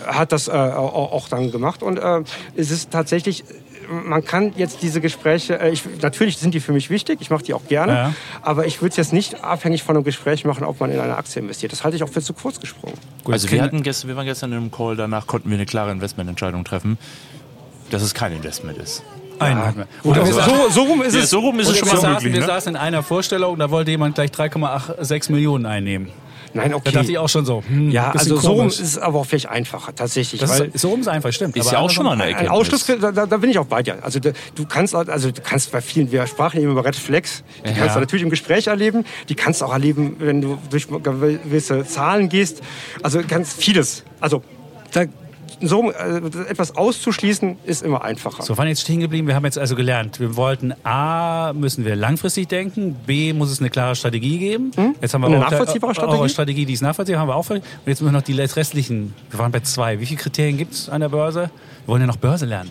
hat 0.07 0.33
das 0.33 0.49
äh, 0.49 0.53
auch, 0.53 1.13
auch 1.13 1.29
dann 1.29 1.51
gemacht. 1.51 1.83
Und 1.83 1.99
äh, 1.99 2.23
es 2.57 2.71
ist 2.71 2.91
tatsächlich, 2.91 3.45
man 3.91 4.25
kann 4.25 4.53
jetzt 4.57 4.83
diese 4.83 5.01
Gespräche, 5.01 5.59
äh, 5.61 5.71
ich, 5.71 5.83
natürlich 6.01 6.39
sind 6.39 6.55
die 6.55 6.61
für 6.61 6.73
mich 6.73 6.91
wichtig, 6.91 7.19
ich 7.21 7.31
mache 7.31 7.43
die 7.43 7.55
auch 7.55 7.67
gerne, 7.67 7.93
Ja. 7.93 8.13
aber 8.43 8.67
ich 8.67 8.81
würde 8.81 8.91
es 8.91 8.97
jetzt 8.97 9.13
nicht 9.13 9.43
abhängig 9.43 9.83
von 9.83 9.97
einem 9.97 10.05
Gespräch 10.05 10.45
machen, 10.45 10.65
ob 10.65 10.79
man 10.81 10.91
in 10.93 11.01
eine 11.01 11.17
Aktie 11.17 11.43
investiert. 11.43 11.73
Das 11.73 11.83
halte 11.85 11.97
ich 11.97 12.03
auch 12.03 12.09
für 12.09 12.23
zu 12.23 12.33
kurz 12.33 12.61
gesprungen. 12.61 12.97
Gut, 13.25 13.33
Also 13.35 13.51
wir, 13.51 13.61
hatten 13.63 13.83
gestern, 13.83 14.09
wir 14.09 14.17
waren 14.17 14.27
gestern 14.27 14.53
in 14.53 14.59
einem 14.59 14.71
Call, 14.71 14.97
danach 14.97 15.27
konnten 15.27 15.51
wir 15.51 15.57
eine 15.57 15.67
klare 15.67 15.91
Investmententscheidung 15.91 16.65
treffen, 16.65 16.99
dass 17.91 18.03
es 18.03 18.15
kein 18.15 18.33
Investment 18.33 18.79
ist. 18.79 19.03
Und 19.41 19.47
wir 19.49 20.23
aber 20.23 20.31
saßen- 20.31 20.45
so, 20.45 20.69
so 20.71 20.83
rum 20.83 21.01
ist 21.03 21.15
Ja, 21.15 21.21
es. 21.23 21.31
so 21.31 21.39
rum 21.41 21.59
ist 21.61 21.67
und 21.69 21.73
es 21.73 21.79
schon 21.79 21.89
mal 21.89 21.97
saßen, 21.97 22.13
möglich. 22.15 22.33
wir 22.35 22.41
Ne? 22.41 22.47
saßen 22.47 22.75
in 22.75 22.81
einer 22.81 23.03
Vorstellung, 23.03 23.59
da 23.59 23.71
wollte 23.71 23.91
jemand 23.91 24.15
gleich 24.15 24.31
3,86 24.31 25.31
Millionen 25.33 25.65
einnehmen. 25.65 26.11
Nein, 26.53 26.71
Da 26.71 26.77
okay. 26.77 26.91
dachte 26.93 27.11
ich 27.13 27.19
auch 27.19 27.29
schon 27.29 27.45
so, 27.47 27.63
hm, 27.67 27.91
ja, 27.91 28.11
also 28.11 28.37
so 28.37 28.53
rum 28.53 28.67
ist 28.67 28.81
es 28.81 28.99
aber 28.99 29.21
auch 29.21 29.27
vielleicht 29.27 29.49
einfacher, 29.49 29.95
tatsächlich. 29.95 30.41
Das 30.41 30.59
weil 30.59 30.67
ist, 30.69 30.81
so 30.81 30.89
rum 30.91 31.01
ist 31.01 31.07
einfach, 31.09 31.33
stimmt. 31.33 31.57
Ist 31.57 31.69
Aber 31.69 31.77
ja 31.77 31.79
auch 31.83 31.91
schon 31.91 32.05
mal 32.05 32.13
eine 32.13 32.25
Ein 32.25 32.29
Erkenntnis. 32.31 32.59
Ausschluss, 32.59 32.87
da, 33.01 33.13
da 33.13 33.27
da 33.27 33.37
bin 33.37 33.51
ich 33.51 33.59
auch 33.59 33.67
bei 33.67 33.83
dir. 33.83 34.03
Also 34.03 34.19
da- 34.19 34.33
du 34.55 34.67
kannst, 34.67 34.95
also 34.95 35.31
du 35.31 35.41
kannst 35.43 35.71
bei 35.71 35.81
vielen, 35.81 36.11
wir 36.11 36.27
sprachen 36.27 36.61
eben 36.61 36.73
über 36.73 36.85
Red 36.85 36.97
Flags, 36.97 37.45
die 37.65 37.69
Ja. 37.71 37.77
kannst 37.77 37.95
du 37.97 38.01
natürlich 38.01 38.23
im 38.25 38.31
Gespräch 38.31 38.67
erleben, 38.67 39.05
die 39.29 39.35
kannst 39.37 39.61
du 39.61 39.67
auch 39.67 39.73
erleben, 39.73 40.17
wenn 40.19 40.41
du 40.41 40.59
durch 40.71 40.89
gewisse 40.89 41.85
Zahlen 41.87 42.29
gehst. 42.29 42.63
Also 43.03 43.21
ganz 43.27 43.53
vieles. 43.55 44.03
Also 44.19 44.43
da, 44.93 45.05
so 45.61 45.91
äh, 45.91 46.17
etwas 46.49 46.77
auszuschließen 46.77 47.59
ist 47.65 47.83
immer 47.83 48.03
einfacher. 48.03 48.43
So, 48.43 48.57
waren 48.59 48.69
jetzt 48.69 48.83
stehen 48.83 49.01
geblieben. 49.01 49.27
Wir 49.27 49.35
haben 49.35 49.45
jetzt 49.45 49.59
also 49.59 49.75
gelernt, 49.75 50.21
wir 50.21 50.37
wollten 50.37 50.73
A, 50.85 51.53
müssen 51.53 51.85
wir 51.85 51.97
langfristig 51.97 52.49
denken, 52.49 52.95
B, 53.07 53.33
muss 53.33 53.51
es 53.51 53.61
eine 53.61 53.71
klare 53.71 53.95
Strategie 53.95 54.39
geben. 54.39 54.71
Jetzt 55.01 55.15
haben 55.15 55.23
wir 55.23 55.29
Hm? 55.29 55.35
Eine 55.35 55.47
auch 55.47 55.51
nachvollziehbare 55.51 55.95
Strategie? 55.95 56.29
Strategie, 56.29 56.67
die 56.67 56.73
ist 56.73 56.83
nachvollziehbar, 56.83 57.21
haben 57.23 57.29
wir 57.29 57.37
auch. 57.37 57.49
Und 57.51 57.63
jetzt 57.87 58.01
müssen 58.01 58.07
wir 58.07 58.13
noch 58.13 58.23
die 58.23 58.33
restlichen, 58.57 59.15
wir 59.31 59.39
waren 59.39 59.53
bei 59.53 59.61
zwei. 59.61 60.01
Wie 60.01 60.07
viele 60.07 60.21
Kriterien 60.21 60.57
gibt 60.57 60.75
es 60.75 60.89
an 60.89 61.01
der 61.01 61.09
Börse? 61.09 61.51
Wir 61.85 61.89
wollen 61.89 62.01
ja 62.01 62.07
noch 62.07 62.17
Börse 62.17 62.47
lernen, 62.47 62.71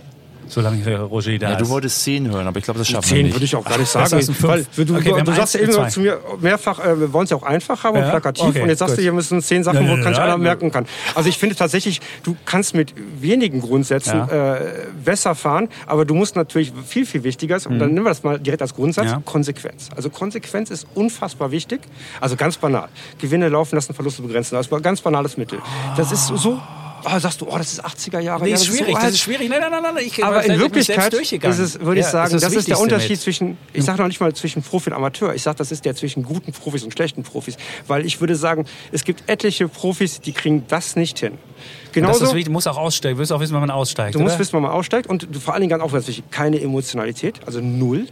solange 0.49 0.83
hier 0.83 0.99
Roger 0.99 1.37
da 1.37 1.51
Ja, 1.51 1.55
du 1.55 1.63
ist. 1.63 1.69
wolltest 1.69 2.03
10 2.03 2.29
hören, 2.31 2.47
aber 2.47 2.57
ich 2.57 2.63
glaube, 2.65 2.79
das 2.79 2.87
schaffen 2.89 3.09
wir 3.09 3.15
Zehn 3.17 3.25
nicht. 3.27 3.35
würde 3.35 3.45
ich 3.45 3.55
auch 3.55 3.63
gar 3.63 3.77
nicht 3.77 3.93
Das 3.95 4.09
sagen. 4.09 4.19
heißt, 4.19 4.29
ein 4.29 4.35
Fünf. 4.35 4.49
Weil 4.75 4.85
du, 4.85 4.95
Okay, 4.95 5.05
wir 5.05 5.17
du, 5.23 5.23
du 5.31 5.33
sagst 5.35 5.53
ja 5.55 5.61
eben 5.61 5.89
zu 5.89 5.99
mir 6.01 6.19
mehrfach, 6.41 6.79
äh, 6.79 6.99
wir 6.99 7.13
wollen 7.13 7.23
es 7.25 7.29
ja 7.29 7.37
auch 7.37 7.43
einfach 7.43 7.83
haben 7.83 7.95
und 7.97 8.03
Ja, 8.03 8.09
plakativ. 8.09 8.43
okay, 8.45 8.61
und 8.63 8.69
jetzt 8.69 8.79
sagst 8.79 8.93
gut. 8.93 8.97
du, 8.99 9.01
hier 9.03 9.13
müssen 9.13 9.41
zehn 9.41 9.63
Sachen, 9.63 9.87
wo 9.87 9.95
nein, 9.95 10.15
einer 10.15 10.37
merken 10.37 10.71
kann. 10.71 10.85
Also 11.15 11.29
ich 11.29 11.37
finde 11.37 11.55
tatsächlich, 11.55 12.01
du 12.23 12.35
kannst 12.45 12.73
mit 12.75 12.93
wenigen 13.21 13.61
Grundsätzen 13.61 14.17
Ja. 14.29 14.55
äh, 14.55 14.61
besser 15.05 15.35
fahren, 15.35 15.69
aber 15.87 16.05
du 16.05 16.13
musst 16.15 16.35
natürlich 16.35 16.73
viel, 16.85 17.05
viel 17.05 17.23
wichtiger 17.23 17.55
ist, 17.55 17.67
und 17.67 17.79
dann 17.79 17.93
nehmen 17.93 18.05
wir 18.05 18.09
das 18.09 18.23
mal 18.23 18.39
direkt 18.39 18.61
als 18.61 18.73
Grundsatz, 18.75 19.05
Mhm. 19.05 19.11
Ja. 19.11 19.21
Konsequenz. 19.25 19.89
Also 19.95 20.09
Konsequenz 20.09 20.69
ist 20.71 20.87
unfassbar 20.95 21.51
wichtig. 21.51 21.81
Also 22.19 22.35
ganz 22.35 22.57
banal. 22.57 22.87
Gewinne 23.19 23.49
laufen 23.49 23.75
lassen, 23.75 23.93
Verluste 23.93 24.21
begrenzen. 24.21 24.55
Das 24.55 24.65
ist 24.67 24.73
ein 24.73 24.81
ganz 24.81 25.01
banales 25.01 25.37
Mittel. 25.37 25.59
Das 25.95 26.11
ist 26.11 26.27
so... 26.27 26.59
Oh, 27.05 27.19
sagst 27.19 27.41
du, 27.41 27.47
oh, 27.47 27.57
das 27.57 27.73
ist 27.73 27.85
80er 27.85 28.19
Jahre. 28.19 28.43
Nee, 28.43 28.49
ja, 28.49 28.55
ist 28.55 28.67
das 28.67 28.75
schwierig, 28.75 28.95
so 28.95 29.01
das 29.01 29.11
ist 29.11 29.19
schwierig. 29.19 29.49
Nein, 29.49 29.61
nein, 29.61 29.71
nein, 29.71 29.93
nein. 29.95 30.03
Ich, 30.05 30.23
Aber 30.23 30.43
in 30.43 30.59
Wirklichkeit 30.59 31.13
ist 31.13 31.31
es, 31.33 31.79
würde 31.79 31.99
ich 31.99 32.05
Ja, 32.05 32.11
sagen, 32.11 32.39
das, 32.39 32.53
ist 32.53 32.67
der 32.67 32.79
Unterschied 32.79 33.11
mit. 33.11 33.21
zwischen, 33.21 33.57
ich 33.73 33.83
sage 33.83 34.01
noch 34.01 34.07
nicht 34.07 34.19
mal 34.19 34.33
zwischen 34.33 34.61
Profi 34.61 34.89
und 34.89 34.95
Amateur, 34.95 35.33
ich 35.33 35.43
sage, 35.43 35.57
das 35.57 35.71
ist 35.71 35.85
der 35.85 35.95
zwischen 35.95 36.23
guten 36.23 36.51
Profis 36.51 36.83
und 36.83 36.91
schlechten 36.91 37.23
Profis. 37.23 37.57
Weil 37.87 38.05
ich 38.05 38.19
würde 38.19 38.35
sagen, 38.35 38.65
es 38.91 39.03
gibt 39.03 39.23
etliche 39.27 39.67
Profis, 39.67 40.21
die 40.21 40.33
kriegen 40.33 40.65
das 40.67 40.95
nicht 40.95 41.19
hin. 41.19 41.33
Und 41.33 41.39
das 41.39 41.91
Genauso, 41.93 42.25
ist 42.25 42.33
wichtig, 42.33 42.45
du 42.45 42.51
musst 42.51 42.67
auch 42.67 42.77
aussteigen. 42.77 43.15
Du 43.15 43.21
wirst 43.21 43.31
auch 43.31 43.39
wissen, 43.39 43.53
wann 43.53 43.61
man 43.61 43.71
aussteigt. 43.71 44.15
du 44.15 44.19
musst 44.19 44.33
oder? 44.33 44.39
wissen, 44.39 44.53
wann 44.53 44.61
man 44.63 44.71
aussteigt 44.71 45.07
und 45.07 45.27
vor 45.37 45.53
allen 45.53 45.61
Dingen 45.61 45.79
ganz 45.79 45.83
auch 45.83 46.29
keine 46.29 46.61
Emotionalität, 46.61 47.39
also 47.45 47.61
null. 47.61 48.07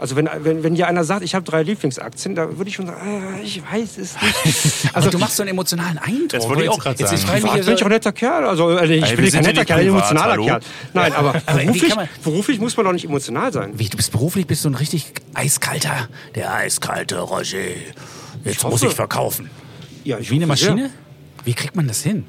Also 0.00 0.14
wenn, 0.16 0.28
wenn, 0.40 0.62
wenn 0.62 0.74
dir 0.74 0.86
einer 0.86 1.02
sagt, 1.04 1.22
ich 1.24 1.34
habe 1.34 1.44
drei 1.44 1.62
Lieblingsaktien, 1.62 2.34
da 2.34 2.56
würde 2.56 2.68
ich 2.70 2.76
schon 2.76 2.86
sagen, 2.86 3.00
ah, 3.02 3.40
ich 3.42 3.60
weiß 3.62 3.98
es 3.98 4.14
nicht. 4.22 4.74
Also 4.94 5.10
du 5.10 5.18
machst 5.18 5.36
so 5.36 5.42
einen 5.42 5.50
emotionalen 5.50 5.98
Eindruck. 5.98 6.28
Das 6.30 6.48
wollte 6.48 6.62
ich 6.64 6.68
auch 6.68 6.74
Jetzt- 6.74 6.82
gerade 6.84 7.00
jetzt- 7.00 7.12
ich 7.12 7.20
sagen. 7.20 7.30
frage 7.30 7.42
mich, 7.42 7.50
Privat 7.52 7.66
bin 7.66 7.74
ich 7.74 7.82
auch 7.82 7.86
ein 7.86 7.92
netter 7.92 8.12
Kerl. 8.12 8.44
Also 8.46 8.70
äh, 8.78 8.84
ich 8.94 9.04
Ey, 9.10 9.16
bin 9.16 9.30
kein 9.32 9.42
netter 9.42 9.64
Kerl, 9.64 9.80
ein 9.80 9.88
emotionaler 9.88 10.32
hallo? 10.32 10.44
Kerl. 10.46 10.60
Nein, 10.94 11.12
aber 11.12 11.34
Aber 11.46 11.58
beruflich, 11.62 11.94
man- 11.96 12.08
beruflich 12.22 12.60
muss 12.60 12.76
man 12.76 12.86
doch 12.86 12.92
nicht 12.92 13.04
emotional 13.04 13.52
sein. 13.52 13.72
Wie, 13.78 13.88
du 13.88 13.96
bist 13.96 14.12
beruflich, 14.12 14.46
bist 14.46 14.64
du 14.64 14.70
ein 14.70 14.74
richtig 14.76 15.12
eiskalter, 15.34 16.08
der 16.34 16.54
eiskalte 16.54 17.18
Roger. 17.18 17.58
Jetzt 18.44 18.62
muss 18.62 18.74
hoffe. 18.74 18.86
ich 18.86 18.94
verkaufen. 18.94 19.50
Ja, 20.04 20.18
ich 20.18 20.30
Wie 20.30 20.36
eine 20.36 20.46
hoffe 20.48 20.56
sehr. 20.58 20.70
Maschine? 20.74 20.90
Wie 21.44 21.54
kriegt 21.54 21.74
man 21.76 21.88
das 21.88 22.02
hin? 22.02 22.24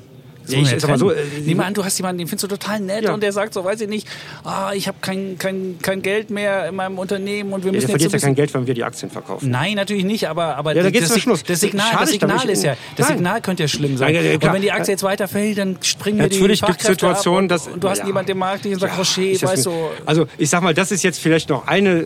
Das 0.50 0.56
Ja, 0.58 0.62
ich 0.64 0.72
ja 0.72 0.80
sag 0.80 0.90
mal 0.90 0.98
so, 1.00 1.12
äh, 1.12 1.24
Nehmen 1.46 1.60
wir 1.60 1.66
an, 1.66 1.74
du 1.74 1.84
hast 1.84 1.98
jemanden, 1.98 2.20
den 2.20 2.28
findest 2.28 2.44
du 2.52 2.56
total 2.56 2.80
nett 2.80 3.04
Ja. 3.04 3.14
und 3.14 3.22
der 3.24 3.32
sagt 3.32 3.54
so, 3.54 3.64
weiß 3.64 3.82
ich 3.82 3.88
nicht, 3.90 4.08
ah, 4.44 4.72
ich 4.74 4.88
habe 4.88 4.98
kein, 5.02 5.38
kein, 5.38 5.78
kein 5.82 6.02
Geld 6.02 6.30
mehr 6.30 6.68
in 6.70 6.76
meinem 6.76 6.98
Unternehmen 6.98 7.54
und 7.54 7.64
wir 7.64 7.72
Ja, 7.72 7.72
der 7.74 7.78
müssen 7.82 7.90
verdient 7.90 8.12
jetzt 8.14 8.22
so 8.22 8.26
ja 8.28 8.32
ein 8.32 8.36
kein. 8.36 8.36
Geld, 8.36 8.54
wenn 8.54 8.68
wir 8.68 8.74
die 8.74 8.84
Aktien 8.84 9.12
verkaufen. 9.12 9.50
Nein, 9.50 9.76
natürlich 9.76 10.06
nicht, 10.06 10.28
aber, 10.28 10.56
aber 10.58 10.76
Ja, 10.76 10.84
da 10.84 10.90
geht's 10.90 11.06
das, 11.06 11.14
zum 11.14 11.22
Schluss. 11.22 11.44
das 11.44 11.60
Signal, 11.60 11.86
Schade 11.92 12.02
das 12.02 12.10
Signal 12.12 12.50
ist 12.50 12.64
ja, 12.64 12.76
das 12.96 13.08
Nein. 13.10 13.18
Signal 13.18 13.42
könnte 13.42 13.64
ja 13.64 13.68
schlimm 13.68 13.98
sein. 13.98 14.14
Ja, 14.16 14.22
ja, 14.22 14.34
und 14.34 14.44
wenn 14.44 14.62
die 14.62 14.72
Aktie 14.72 14.92
jetzt 14.94 15.04
weiterfällt, 15.04 15.58
dann 15.58 15.78
springen 15.82 16.18
Natürlich 16.18 16.60
die 16.62 16.66
gibt's 16.66 16.84
Fachkräfte 16.84 16.94
Situationen, 16.94 17.48
dass- 17.50 17.68
und, 17.68 17.84
du 17.84 17.90
hast 17.90 18.00
ja. 18.00 18.06
jemanden, 18.08 18.28
der 18.28 18.36
mag 18.36 18.62
dich 18.62 18.74
und 18.74 18.80
sagt, 18.80 18.98
Rocher, 18.98 19.22
jetzt 19.22 19.44
weißt 19.44 19.66
du... 19.66 19.72
Also 20.06 20.28
ich 20.38 20.50
sag 20.50 20.62
mal, 20.64 20.74
das 20.74 20.92
ist 20.92 21.04
jetzt 21.04 21.20
vielleicht 21.20 21.50
noch 21.50 21.68
eine 21.68 22.02
äh, 22.02 22.06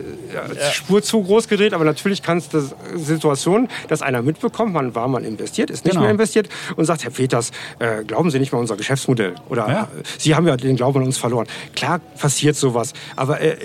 Spur 0.72 1.02
zu 1.02 1.22
groß 1.22 1.48
gedreht, 1.48 1.72
aber 1.72 1.84
natürlich 1.84 2.22
kann 2.22 2.38
es 2.38 2.48
das 2.48 2.74
Situation, 2.96 3.68
dass 3.88 4.02
einer 4.02 4.22
mitbekommt, 4.22 4.72
man 4.72 4.94
war 4.94 5.08
man 5.08 5.24
investiert, 5.24 5.70
ist 5.70 5.84
nicht 5.84 5.92
Genau. 5.92 6.02
mehr 6.02 6.10
investiert 6.10 6.48
und 6.76 6.84
sagt, 6.86 7.04
Herr 7.04 7.10
Peters, 7.10 7.50
äh, 7.78 8.04
glauben 8.04 8.30
Sie 8.30 8.33
nicht 8.40 8.52
mal 8.52 8.58
unser 8.58 8.76
Geschäftsmodell 8.76 9.34
oder 9.48 9.68
Ja. 9.68 9.82
äh, 9.82 10.02
Sie 10.18 10.34
haben 10.34 10.46
ja 10.46 10.56
den 10.56 10.76
Glauben 10.76 10.98
an 11.00 11.04
uns 11.06 11.18
verloren. 11.18 11.46
Klar 11.74 11.98
passiert 12.20 12.56
sowas, 12.56 12.92
aber 13.16 13.40
äh, 13.40 13.56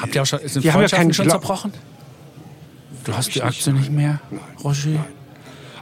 Habt 0.00 0.14
ihr 0.14 0.22
auch 0.22 0.26
schon, 0.26 0.40
sind 0.46 0.62
Wir 0.64 0.72
haben 0.74 0.82
ja 0.82 0.88
keinen 0.88 1.12
schon 1.14 1.26
Gla- 1.26 1.30
zerbrochen? 1.32 1.72
Du 3.04 3.12
hast 3.14 3.34
die 3.34 3.42
Aktie 3.42 3.72
nicht 3.72 3.90
mehr, 3.90 4.20
Roger? 4.62 5.04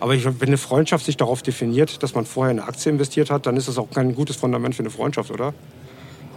aber 0.00 0.14
ich, 0.14 0.24
wenn 0.24 0.48
eine 0.48 0.58
Freundschaft 0.58 1.04
sich 1.06 1.16
darauf 1.16 1.42
definiert, 1.42 2.02
dass 2.02 2.14
man 2.14 2.24
vorher 2.26 2.50
in 2.50 2.58
eine 2.58 2.68
Aktie 2.68 2.90
investiert 2.90 3.30
hat, 3.30 3.46
dann 3.46 3.56
ist 3.56 3.68
das 3.68 3.78
auch 3.78 3.88
kein 3.90 4.14
gutes 4.16 4.34
Fundament 4.34 4.74
für 4.74 4.82
eine 4.82 4.90
Freundschaft, 4.90 5.30
oder? 5.30 5.54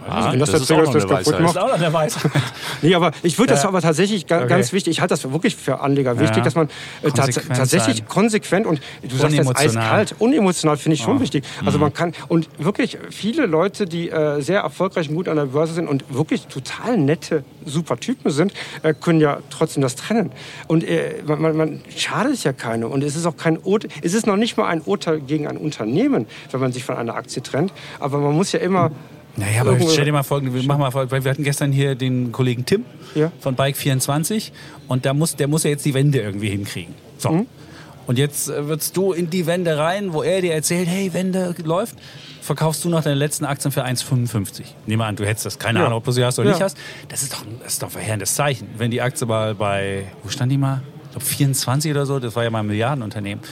Ah, 0.08 0.32
wenn 0.32 0.38
das 0.38 0.50
das 0.50 0.66
der 0.66 0.78
ist 0.78 0.86
auch 0.86 0.92
Trigger 0.92 0.98
noch 0.98 1.06
eine 1.08 1.22
das 1.22 1.24
kaputt 1.26 1.26
Weisheit. 1.26 1.40
macht. 1.40 1.56
Das 1.56 1.62
ist 1.62 1.68
auch 1.68 1.72
noch 1.72 1.78
der 1.80 1.92
Weisheit. 1.92 2.32
Nee, 2.82 2.94
aber 2.94 3.10
ich 3.22 3.38
würde 3.38 3.54
das 3.54 3.62
Ja. 3.62 3.68
aber 3.70 3.80
tatsächlich 3.80 4.26
ga, 4.26 4.38
Okay. 4.38 4.48
ganz 4.48 4.72
wichtig, 4.72 4.90
ich 4.92 5.00
halte 5.00 5.12
das 5.14 5.22
für 5.22 5.32
wirklich 5.32 5.56
für 5.56 5.80
Anleger 5.80 6.18
wichtig, 6.20 6.38
Ja. 6.38 6.42
dass 6.44 6.54
man 6.54 6.68
äh, 7.02 7.10
tats 7.10 7.16
Konsequent 7.36 7.56
tatsächlich 7.58 7.96
sein. 7.98 8.06
konsequent 8.08 8.66
und 8.66 8.80
du 9.02 9.16
sagst 9.16 9.36
jetzt 9.36 9.56
eiskalt, 9.56 10.14
unemotional 10.18 10.76
finde 10.76 10.94
ich 10.94 11.02
schon 11.02 11.16
Ja. 11.16 11.22
wichtig. 11.22 11.44
Also 11.64 11.78
man 11.78 11.92
kann 11.94 12.12
und 12.28 12.48
wirklich 12.58 12.98
viele 13.10 13.46
Leute, 13.46 13.86
die 13.86 14.10
äh, 14.10 14.40
sehr 14.42 14.60
erfolgreich 14.60 15.08
und 15.08 15.14
gut 15.16 15.28
an 15.28 15.36
der 15.36 15.46
Börse 15.46 15.72
sind 15.74 15.88
und 15.88 16.04
wirklich 16.12 16.46
total 16.48 16.98
nette, 16.98 17.44
super 17.64 17.96
Typen 17.98 18.30
sind, 18.30 18.52
äh, 18.82 18.92
können 18.94 19.20
ja 19.20 19.38
trotzdem 19.50 19.82
das 19.82 19.96
trennen. 19.96 20.30
Und 20.68 20.84
äh, 20.84 21.22
man, 21.26 21.40
man, 21.40 21.56
man 21.56 21.80
schadet 21.96 22.42
ja 22.44 22.52
keine 22.52 22.88
und 22.88 23.02
es 23.02 23.16
ist 23.16 23.26
auch 23.26 23.36
kein 23.36 23.58
Urteil, 23.58 23.90
es 24.02 24.12
ist 24.14 24.26
noch 24.26 24.36
nicht 24.36 24.56
mal 24.56 24.66
ein 24.68 24.82
Urteil 24.84 25.20
gegen 25.20 25.46
ein 25.46 25.56
Unternehmen, 25.56 26.26
wenn 26.50 26.60
man 26.60 26.72
sich 26.72 26.84
von 26.84 26.96
einer 26.96 27.14
Aktie 27.14 27.42
trennt, 27.42 27.72
aber 28.00 28.18
man 28.18 28.34
muss 28.34 28.52
ja 28.52 28.60
immer 28.60 28.90
Naja, 29.36 29.60
aber 29.60 29.72
Irgendwo- 29.72 29.90
stell 29.90 30.04
dir 30.06 30.12
mal 30.12 30.22
folgendes, 30.22 30.60
wir 30.62 30.66
machen 30.66 30.80
mal 30.80 30.90
folgendes, 30.90 31.12
weil 31.12 31.24
wir 31.24 31.30
hatten 31.30 31.44
gestern 31.44 31.72
hier 31.72 31.94
den 31.94 32.32
Kollegen 32.32 32.64
Tim 32.64 32.84
Ja. 33.14 33.30
von 33.40 33.54
Bike24 33.56 34.50
und 34.88 35.04
da 35.04 35.12
muss, 35.14 35.36
der 35.36 35.46
muss 35.48 35.64
ja 35.64 35.70
jetzt 35.70 35.84
die 35.84 35.94
Wende 35.94 36.20
irgendwie 36.20 36.48
hinkriegen. 36.48 36.94
So. 37.18 37.30
Mhm. 37.30 37.46
Und 38.06 38.18
jetzt 38.18 38.48
äh, 38.48 38.66
würdest 38.68 38.96
du 38.96 39.12
in 39.12 39.28
die 39.30 39.46
Wende 39.46 39.76
rein, 39.78 40.12
wo 40.12 40.22
er 40.22 40.40
dir 40.40 40.54
erzählt, 40.54 40.88
hey, 40.88 41.12
Wende 41.12 41.54
läuft, 41.64 41.96
verkaufst 42.40 42.84
du 42.84 42.88
noch 42.88 43.02
deine 43.02 43.16
letzten 43.16 43.44
Aktien 43.44 43.72
für 43.72 43.84
1,55. 43.84 44.62
Nehmen 44.86 45.00
wir 45.02 45.06
an, 45.06 45.16
du 45.16 45.26
hättest 45.26 45.44
das. 45.46 45.58
Keine 45.58 45.80
Ja. 45.80 45.86
Ahnung, 45.86 45.98
ob 45.98 46.04
du 46.04 46.12
sie 46.12 46.24
hast 46.24 46.38
oder 46.38 46.48
Ja. 46.50 46.54
nicht 46.54 46.62
hast. 46.62 46.78
Das 47.08 47.22
ist 47.22 47.32
doch, 47.32 47.42
ein- 47.44 47.58
das 47.62 47.72
ist 47.74 47.82
doch 47.82 47.88
ein 47.88 47.92
verheerendes 47.92 48.34
Zeichen. 48.36 48.68
Wenn 48.78 48.90
die 48.92 49.02
Aktie 49.02 49.26
mal 49.26 49.54
bei, 49.56 50.04
wo 50.22 50.28
stand 50.28 50.52
die 50.52 50.56
mal? 50.56 50.82
Ich 51.06 51.10
glaube 51.10 51.26
24 51.26 51.90
oder 51.90 52.06
so, 52.06 52.20
das 52.20 52.36
war 52.36 52.44
ja 52.44 52.50
mal 52.50 52.60
ein 52.60 52.66
Milliardenunternehmen. 52.68 53.42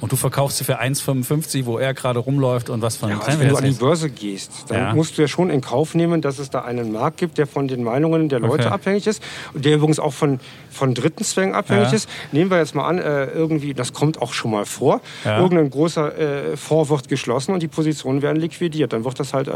Und 0.00 0.12
du 0.12 0.16
verkaufst 0.16 0.58
sie 0.58 0.64
für 0.64 0.80
1,55, 0.80 1.66
wo 1.66 1.78
er 1.78 1.92
gerade 1.94 2.18
rumläuft 2.20 2.70
und 2.70 2.82
was 2.82 2.96
von 2.96 3.10
Ja, 3.10 3.18
also 3.20 3.40
wenn 3.40 3.48
du 3.48 3.56
an 3.56 3.64
die. 3.64 3.70
Börse 3.72 4.10
gehst, 4.10 4.66
dann 4.68 4.78
Ja. 4.78 4.94
musst 4.94 5.18
du 5.18 5.22
ja 5.22 5.28
schon 5.28 5.50
in 5.50 5.60
Kauf 5.60 5.94
nehmen, 5.94 6.20
dass 6.20 6.38
es 6.38 6.50
da 6.50 6.60
einen 6.62 6.92
Markt 6.92 7.16
gibt, 7.18 7.36
der 7.38 7.46
von 7.46 7.66
den 7.68 7.82
Meinungen 7.82 8.28
der 8.28 8.38
Leute 8.40 8.64
Okay. 8.66 8.72
abhängig 8.74 9.06
ist 9.06 9.22
und 9.54 9.64
der 9.64 9.74
übrigens 9.76 9.98
auch 9.98 10.12
von, 10.12 10.38
von 10.70 10.94
dritten 10.94 11.24
Zwängen 11.24 11.54
abhängig 11.54 11.88
Ja. 11.90 11.96
ist. 11.96 12.08
Nehmen 12.32 12.50
wir 12.50 12.58
jetzt 12.58 12.74
mal 12.74 12.86
an, 12.86 12.98
äh, 12.98 13.26
irgendwie, 13.26 13.74
das 13.74 13.92
kommt 13.92 14.22
auch 14.22 14.32
schon 14.32 14.50
mal 14.52 14.66
vor, 14.66 15.00
Ja. 15.24 15.38
irgendein 15.40 15.70
großer 15.70 16.16
äh, 16.52 16.56
Fonds 16.56 16.90
wird 16.90 17.08
geschlossen 17.08 17.52
und 17.52 17.62
die 17.62 17.68
Positionen 17.68 18.22
werden 18.22 18.38
liquidiert. 18.40 18.92
Dann 18.92 19.04
wird 19.04 19.18
das 19.18 19.34
halt 19.34 19.48
äh, 19.48 19.52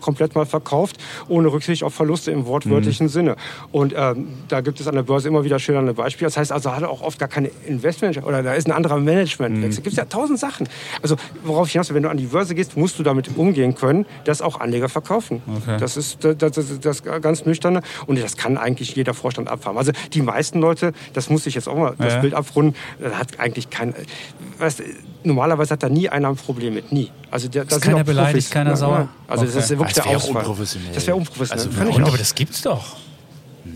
komplett 0.00 0.34
mal 0.34 0.46
verkauft, 0.46 0.96
ohne 1.28 1.48
Rücksicht 1.52 1.82
auf 1.84 1.94
Verluste 1.94 2.30
im 2.30 2.46
wortwörtlichen 2.46 3.06
Mhm. 3.06 3.10
Sinne. 3.10 3.36
Und 3.72 3.94
ähm, 3.96 4.28
da 4.48 4.60
gibt 4.60 4.80
es 4.80 4.88
an 4.88 4.94
der 4.94 5.02
Börse 5.02 5.28
immer 5.28 5.44
wieder 5.44 5.58
schildernde 5.58 5.94
Beispiele. 5.94 6.26
Das 6.28 6.36
heißt 6.36 6.52
also, 6.52 6.74
hat 6.74 6.82
er 6.82 6.90
auch 6.90 7.02
oft 7.02 7.18
gar 7.18 7.28
keine 7.28 7.50
Investment 7.66 8.22
oder 8.24 8.42
da 8.42 8.54
ist 8.54 8.66
ein 8.66 8.72
anderer 8.72 8.98
Management. 8.98 9.57
Es 9.64 9.82
gibt 9.82 9.96
ja 9.96 10.04
tausend 10.04 10.38
Sachen. 10.38 10.68
Also 11.02 11.16
worauf 11.44 11.66
ich 11.68 11.72
hinaus 11.72 11.88
will, 11.88 11.96
wenn 11.96 12.02
du 12.02 12.10
an 12.10 12.16
die 12.16 12.26
Börse 12.26 12.54
gehst, 12.54 12.76
musst 12.76 12.98
du 12.98 13.02
damit 13.02 13.36
umgehen 13.36 13.74
können, 13.74 14.06
dass 14.24 14.42
auch 14.42 14.60
Anleger 14.60 14.88
verkaufen. 14.88 15.42
Okay. 15.62 15.76
Das 15.78 15.96
ist 15.96 16.22
das, 16.24 16.36
das, 16.36 16.52
das, 16.52 16.80
das 16.80 17.02
ganz 17.02 17.44
nüchterne 17.46 17.82
und 18.06 18.18
das 18.20 18.36
kann 18.36 18.56
eigentlich 18.58 18.94
jeder 18.96 19.14
Vorstand 19.14 19.48
abfahren. 19.48 19.76
Also 19.78 19.92
die 20.12 20.22
meisten 20.22 20.60
Leute, 20.60 20.92
das 21.12 21.30
muss 21.30 21.46
ich 21.46 21.54
jetzt 21.54 21.68
auch 21.68 21.76
mal 21.76 21.94
das 21.98 22.14
Ja. 22.14 22.20
Bild 22.20 22.34
abrunden, 22.34 22.74
da 23.00 23.10
hat 23.18 23.38
eigentlich 23.40 23.70
kein, 23.70 23.94
weißt, 24.58 24.82
normalerweise 25.24 25.72
hat 25.74 25.82
da 25.82 25.88
nie 25.88 26.08
einer 26.08 26.28
ein 26.28 26.36
Problem 26.36 26.74
mit, 26.74 26.92
nie. 26.92 27.10
Also 27.30 27.48
der, 27.48 27.64
da 27.64 27.76
Ist 27.76 27.82
keiner 27.82 28.04
beleidigt, 28.04 28.34
Profis. 28.34 28.50
keiner 28.50 28.76
sauer? 28.76 28.98
ja. 28.98 29.08
Also 29.26 29.44
das 29.44 29.54
Okay. 29.54 29.62
ist 29.64 29.70
wirklich 29.70 29.94
Das 29.94 29.94
der 29.96 30.04
wäre 30.12 30.16
Ausfall. 30.16 30.36
unprofessionell. 30.42 30.92
Das 30.94 31.06
wäre 31.06 31.16
unprofessionell. 31.16 31.66
Also, 31.66 31.78
Kann 31.78 31.88
ich 31.90 31.96
Und, 31.96 32.04
aber 32.04 32.16
das 32.18 32.34
gibt's 32.34 32.62
doch. 32.62 32.96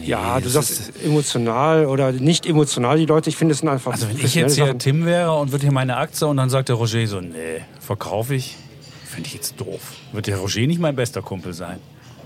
Ja, 0.01 0.41
du 0.41 0.49
sagst 0.49 0.71
ist- 0.71 1.05
emotional 1.05 1.87
oder 1.87 2.13
nicht 2.13 2.47
emotional, 2.47 2.99
die 2.99 3.07
Leute, 3.07 3.31
ich 3.31 3.37
finde, 3.37 3.53
es 3.53 3.59
sind 3.59 3.69
einfach 3.69 3.93
Also 3.93 4.09
wenn 4.09 4.17
ich 4.17 4.35
jetzt 4.35 4.55
hier 4.57 4.67
Sachen. 4.67 4.79
Tim 4.79 5.05
wäre 5.07 5.33
und 5.35 5.53
würde 5.53 5.63
hier 5.63 5.73
meine 5.73 5.97
Aktie 5.97 6.27
und 6.27 6.37
dann 6.37 6.51
sagt 6.51 6.69
der 6.69 6.77
Roger 6.77 7.07
so, 7.07 7.21
nee, 7.21 7.61
verkaufe 7.81 8.35
ich, 8.35 8.57
finde 9.05 9.27
ich 9.29 9.35
jetzt 9.35 9.61
doof. 9.61 9.81
Wird 10.13 10.27
der 10.27 10.39
Roger 10.39 10.61
nicht 10.63 10.81
mein 10.81 10.97
bester 10.97 11.23
Kumpel 11.23 11.53
sein? 11.53 11.79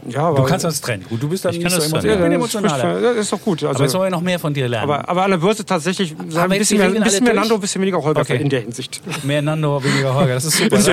ja, 0.09 0.21
aber, 0.21 0.37
Du 0.37 0.45
kannst 0.45 0.65
das 0.65 0.81
trennen. 0.81 1.05
Gut, 1.09 1.21
du 1.21 1.29
bist 1.29 1.45
dann 1.45 1.51
Ich 1.53 1.59
nicht 1.59 1.65
kann 1.65 1.73
so 1.73 1.79
das 1.79 1.87
emotional. 1.89 2.17
trennen. 2.19 2.33
Ich 2.43 2.51
bin 2.53 2.61
emotionaler. 2.63 3.01
das 3.15 3.17
ist 3.17 3.33
doch 3.33 3.41
gut. 3.43 3.65
Also, 3.65 3.75
Aber 3.75 3.85
jetzt 3.85 3.95
wollen 3.95 4.05
wir 4.07 4.11
noch 4.11 4.21
mehr 4.23 4.39
von 4.39 4.55
dir 4.55 4.69
lernen. 4.69 4.89
Aber, 4.89 5.09
aber 5.09 5.25
an 5.25 5.33
der 5.33 5.39
Börse 5.39 5.65
tatsächlich 5.65 6.13
ein 6.13 6.29
bisschen, 6.29 6.79
mehr, 6.79 7.01
bisschen 7.03 7.25
mehr? 7.25 7.35
Nando, 7.35 7.55
ein 7.57 7.61
bisschen 7.61 7.81
weniger 7.83 8.01
Holger 8.01 8.21
Okay. 8.21 8.37
in 8.41 8.49
der 8.49 8.61
Hinsicht. 8.61 9.01
Mehr 9.25 9.43
Nando, 9.43 9.83
weniger 9.83 10.15
Holger. 10.15 10.35
Das 10.35 10.45
ist 10.45 10.59
super. 10.59 10.77
Das 10.77 10.87
ist 10.87 10.89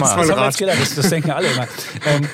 Das, 0.00 0.58
ja 0.60 0.66
das. 0.66 0.78
Das, 0.78 0.94
das 0.94 1.10
denken 1.10 1.30
alle 1.30 1.48
immer. 1.48 1.66
Ähm, 2.06 2.26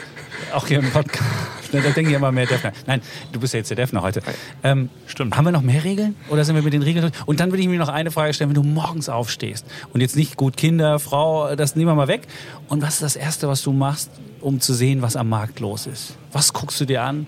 auch 0.55 0.67
hier 0.69 0.79
im 0.79 0.91
Podcast. 0.91 1.25
Ne, 1.73 1.81
Da 1.83 1.91
denken 1.91 2.11
ja 2.11 2.17
immer 2.19 2.33
mehr 2.33 2.47
Defner. 2.47 2.73
Nein, 2.87 3.01
du 3.33 3.41
bist 3.41 3.55
ja 3.55 3.59
jetzt 3.59 3.69
der 3.71 3.77
Defner 3.77 4.03
heute. 4.03 4.23
Ähm, 4.63 4.89
Stimmt. 5.07 5.37
Haben 5.37 5.45
wir 5.45 5.53
noch 5.53 5.63
mehr 5.63 5.85
Regeln? 5.85 6.17
Oder 6.29 6.45
sind 6.45 6.55
wir 6.55 6.63
mit 6.63 6.73
den 6.73 6.83
Regeln 6.83 7.03
durch? 7.11 7.27
Und 7.27 7.41
dann 7.41 7.51
würde 7.51 7.63
ich 7.63 7.69
mir 7.69 7.79
noch 7.79 7.89
eine 7.89 8.11
Frage 8.11 8.33
stellen, 8.35 8.51
wenn 8.51 8.63
du 8.63 8.69
morgens 8.69 9.09
aufstehst 9.09 9.65
und 9.93 10.01
jetzt 10.01 10.17
nicht 10.17 10.37
gut 10.37 10.57
Kinder, 10.57 10.99
Frau, 10.99 11.55
das 11.55 11.77
nehmen 11.77 11.91
wir 11.91 11.95
mal 11.95 12.09
weg. 12.09 12.23
Und 12.69 12.83
was 12.83 12.95
ist 12.95 13.03
das 13.03 13.17
Erste, 13.17 13.49
was 13.49 13.63
du 13.63 13.73
machst, 13.73 14.11
um 14.41 14.61
zu 14.61 14.75
sehen, 14.75 15.03
was 15.03 15.17
am 15.17 15.29
Markt 15.29 15.61
los 15.61 15.87
ist? 15.87 16.17
Was 16.33 16.53
guckst 16.53 16.81
du 16.81 16.85
dir 16.85 17.03
an? 17.03 17.27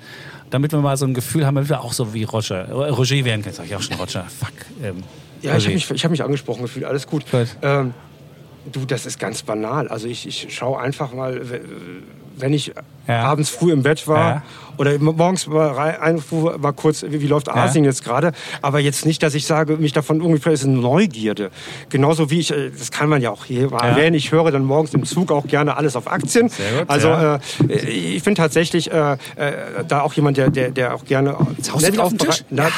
Damit 0.50 0.72
wir 0.72 0.80
mal 0.80 0.96
so 0.96 1.06
ein 1.06 1.14
Gefühl 1.14 1.46
haben, 1.46 1.54
damit 1.54 1.70
wir 1.70 1.80
auch 1.80 1.92
so 1.92 2.12
wie 2.12 2.24
Roger, 2.24 2.70
Roger 2.70 3.24
werden 3.24 3.42
können. 3.42 3.54
Sag 3.54 3.66
ich 3.66 3.74
auch 3.74 3.80
schon 3.82 3.96
Roger. 3.96 4.24
Fuck. 4.24 4.52
Ähm, 4.82 5.02
Ja, 5.40 5.50
ich 5.52 5.54
Roger. 5.56 5.64
habe 5.64 5.74
mich, 5.74 5.90
ich 5.90 6.04
hab 6.04 6.10
mich 6.10 6.22
angesprochen 6.22 6.62
gefühlt, 6.62 6.84
alles 6.84 7.06
gut. 7.06 7.24
Gut. 7.30 7.46
Ähm, 7.62 7.94
du, 8.70 8.84
das 8.84 9.06
ist 9.06 9.18
ganz 9.18 9.42
banal. 9.42 9.88
Also 9.88 10.08
ich, 10.08 10.26
ich 10.26 10.54
schaue 10.54 10.78
einfach 10.80 11.14
mal, 11.14 11.40
wenn 12.36 12.52
ich 12.52 12.72
Ja. 13.08 13.22
abends 13.24 13.50
früh 13.50 13.72
im 13.72 13.82
Bett 13.82 14.06
war 14.06 14.18
Ja. 14.28 14.42
oder 14.78 14.96
morgens 14.98 15.46
rein, 15.50 16.00
einfach 16.00 16.58
mal 16.58 16.72
kurz, 16.72 17.02
wie, 17.02 17.20
wie 17.20 17.26
läuft 17.26 17.48
Asien 17.48 17.84
jetzt 17.84 18.04
gerade, 18.04 18.32
aber 18.62 18.78
jetzt 18.80 19.04
nicht, 19.06 19.22
dass 19.22 19.34
ich 19.34 19.44
sage, 19.46 19.76
mich 19.76 19.92
davon 19.92 20.20
irgendwie, 20.20 20.50
ist 20.50 20.64
eine 20.64 20.74
Neugierde. 20.78 21.50
Genauso 21.88 22.30
wie 22.30 22.40
ich, 22.40 22.52
äh, 22.52 22.70
das 22.70 22.90
kann 22.90 23.08
man 23.08 23.20
ja 23.20 23.30
auch 23.30 23.44
hier 23.44 23.70
mal 23.70 23.78
Ja. 23.82 23.90
erwähnen, 23.90 24.14
ich 24.14 24.30
höre 24.32 24.50
dann 24.50 24.64
morgens 24.64 24.94
im 24.94 25.04
Zug 25.04 25.32
auch 25.32 25.46
gerne 25.46 25.76
alles 25.76 25.96
auf 25.96 26.10
Aktien. 26.10 26.48
Gut, 26.48 26.56
also 26.86 27.08
ja. 27.08 27.38
äh, 27.68 27.76
ich 27.90 28.22
bin 28.22 28.34
tatsächlich 28.34 28.90
äh, 28.92 29.12
äh, 29.36 29.52
da 29.88 30.02
auch 30.02 30.12
jemand, 30.14 30.36
der, 30.36 30.50
der, 30.50 30.70
der 30.70 30.94
auch 30.94 31.04
gerne 31.04 31.36
Jetzt 31.56 31.72
haust 31.72 31.88
du 31.88 31.92
wieder 31.92 32.04
auf 32.04 32.10
den 32.10 32.18
Tisch? 32.18 32.44
Na, 32.50 32.64
Ja, 32.68 32.70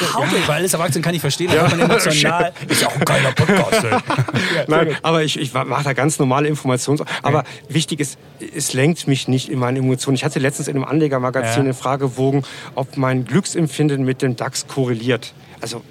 weil 0.47 0.55
alles 0.57 0.73
auf 0.75 0.81
Aktien 0.81 1.03
kann 1.03 1.13
ich 1.13 1.21
verstehen. 1.21 1.51
Wird 1.51 1.69
man 1.69 1.79
emotional. 1.89 2.51
Ist 2.67 2.81
ja 2.81 2.87
auch 2.87 2.95
ein 2.95 3.05
geiler 3.05 3.31
Podcast. 3.31 3.85
Nein, 4.67 4.95
aber 5.01 5.23
ich, 5.23 5.39
ich 5.39 5.53
mache 5.53 5.83
da 5.83 5.93
ganz 5.93 6.19
normale 6.19 6.47
Informations... 6.47 7.03
Aber 7.21 7.43
wichtig 7.69 7.99
ist, 7.99 8.17
es 8.55 8.73
lenkt 8.73 9.07
mich 9.07 9.27
nicht 9.27 9.49
in 9.49 9.59
meine 9.59 9.79
Emotionen. 9.79 10.14
Ich 10.15 10.23
hatte 10.25 10.39
letztens 10.39 10.67
in 10.67 10.75
einem 10.75 10.85
Anlegermagazin 10.85 11.53
Ja. 11.53 11.59
eine 11.65 11.73
Frage 11.73 12.05
gewogen, 12.07 12.43
ob 12.75 12.97
mein 12.97 13.25
Glücksempfinden 13.25 14.03
mit 14.03 14.21
dem 14.21 14.35
DAX 14.35 14.67
korreliert. 14.67 15.33
Also 15.61 15.81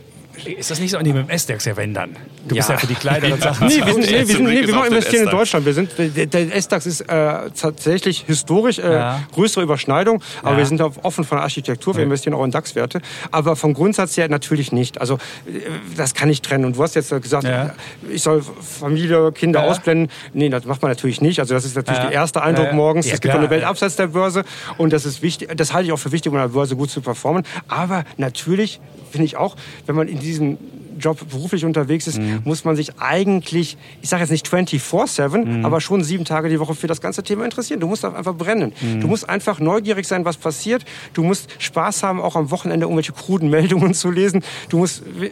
Ist 0.59 0.71
das 0.71 0.81
nicht 0.81 0.91
so? 0.91 0.99
Nee, 0.99 1.13
mit 1.13 1.27
dem 1.27 1.31
S-Dex 1.31 1.65
ja, 1.65 1.77
wenn 1.77 1.95
dann. 1.95 2.17
Du 2.49 2.55
bist 2.55 2.69
Ja. 2.69 2.75
ja 2.75 2.81
für 2.81 2.87
die 2.87 2.95
Kleider 2.95 3.27
und 3.33 3.41
Sachen. 3.43 3.67
Nee, 3.69 3.77
wir, 3.85 3.93
sind, 3.95 4.01
nee, 4.01 4.11
wir, 4.19 4.27
sind, 4.27 4.45
nee, 4.45 4.67
wir 4.67 4.87
investieren 4.87 5.23
in 5.23 5.29
S-DAX. 5.29 5.31
Deutschland. 5.31 5.67
Wir 5.67 5.75
sind, 5.75 5.91
der, 5.99 6.27
der 6.27 6.57
S-DAX 6.57 6.87
ist 6.87 7.01
äh, 7.03 7.51
tatsächlich 7.59 8.25
historisch 8.27 8.79
äh, 8.79 8.93
Ja. 8.93 9.23
größere 9.33 9.63
Überschneidung, 9.63 10.23
aber 10.43 10.53
Ja. 10.53 10.59
wir 10.59 10.67
sind 10.67 10.83
auch 10.83 10.93
offen 11.03 11.25
von 11.25 11.37
der 11.39 11.43
Architektur, 11.45 11.97
wir 11.97 12.03
investieren 12.05 12.35
auch 12.35 12.45
in 12.45 12.51
DAX-Werte. 12.51 13.01
Aber 13.31 13.57
vom 13.57 13.75
Grundsatz 13.75 14.17
her 14.17 14.29
natürlich 14.29 14.73
nicht. 14.73 15.01
Also 15.01 15.15
äh, 15.47 15.61
das 15.97 16.15
kann 16.15 16.29
ich 16.29 16.43
trennen. 16.43 16.65
Und 16.65 16.77
du 16.77 16.83
hast 16.83 16.95
jetzt 16.95 17.11
gesagt, 17.23 17.45
Ja. 17.45 17.75
ich 18.11 18.23
soll 18.23 18.43
Familie, 18.43 19.33
Kinder 19.33 19.61
Ja. 19.65 19.71
ausblenden. 19.71 20.09
Nee, 20.33 20.49
das 20.49 20.65
macht 20.65 20.83
man 20.83 20.91
natürlich 20.91 21.21
nicht. 21.21 21.39
Also 21.41 21.55
das 21.55 21.65
ist 21.65 21.77
natürlich 21.77 21.99
Ja. 22.01 22.05
der 22.07 22.13
erste 22.15 22.43
Eindruck 22.43 22.65
Ja, 22.67 22.71
ja. 22.71 22.77
morgens. 22.77 23.07
Ja, 23.07 23.15
es 23.15 23.21
gibt 23.21 23.33
klar, 23.33 23.39
eine 23.43 23.51
Welt 23.51 23.63
ja. 23.63 23.69
abseits 23.71 23.97
der 23.97 24.09
Börse 24.09 24.45
und 24.79 24.93
das 24.93 25.07
ist 25.07 25.23
wichtig. 25.23 25.49
Das 25.57 25.73
halte 25.73 25.87
ich 25.87 25.93
auch 25.93 25.99
für 25.99 26.13
wichtig, 26.13 26.31
um 26.33 26.37
an 26.39 26.43
der 26.45 26.49
Börse 26.55 26.77
gut 26.77 26.91
zu 26.91 27.01
performen. 27.01 27.45
Aber 27.69 28.05
natürlich 28.17 28.81
finde 29.11 29.27
ich 29.27 29.37
auch, 29.37 29.55
wenn 29.87 29.95
man 29.95 30.09
in 30.09 30.19
diesem 30.25 30.59
Job 30.99 31.19
beruflich 31.29 31.65
unterwegs 31.65 32.07
ist, 32.07 32.19
Mhm. 32.19 32.43
muss 32.45 32.65
man 32.65 32.77
sich 32.77 32.99
eigentlich, 33.01 33.77
ich 34.01 34.09
sage 34.09 34.23
jetzt 34.23 34.31
nicht 34.31 34.47
24-7, 34.49 35.59
Mhm. 35.59 35.65
aber 35.65 35.81
schon 35.81 36.05
sieben 36.05 36.25
Tage 36.25 36.49
die 36.49 36.61
Woche 36.61 36.75
für 36.75 36.87
das 36.87 37.01
ganze 37.01 37.23
Thema 37.25 37.45
interessieren. 37.45 37.81
Du 37.81 37.89
musst 37.89 38.05
einfach 38.05 38.35
brennen. 38.35 38.73
Mhm. 38.81 39.01
Du 39.01 39.09
musst 39.09 39.29
einfach 39.29 39.59
neugierig 39.59 40.07
sein, 40.07 40.25
was 40.25 40.37
passiert. 40.37 40.85
Du 41.13 41.25
musst 41.25 41.49
Spaß 41.59 42.03
haben, 42.05 42.21
auch 42.21 42.37
am 42.37 42.51
Wochenende 42.53 42.85
irgendwelche 42.87 43.13
kruden 43.13 43.51
Meldungen 43.51 43.93
zu 43.95 44.11
lesen. 44.11 44.43
Du 44.69 44.79
musst... 44.79 45.03
Äh, 45.03 45.31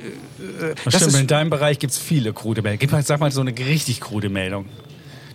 Das 0.85 0.97
stimmt, 0.97 1.17
in 1.21 1.27
deinem 1.29 1.51
Bereich 1.51 1.79
gibt 1.79 1.93
es 1.93 1.99
viele 1.99 2.33
krude 2.33 2.61
Meldungen. 2.63 3.03
Sag 3.05 3.21
mal 3.21 3.31
so 3.31 3.41
eine 3.41 3.57
richtig 3.57 4.01
krude 4.01 4.29
Meldung. 4.29 4.67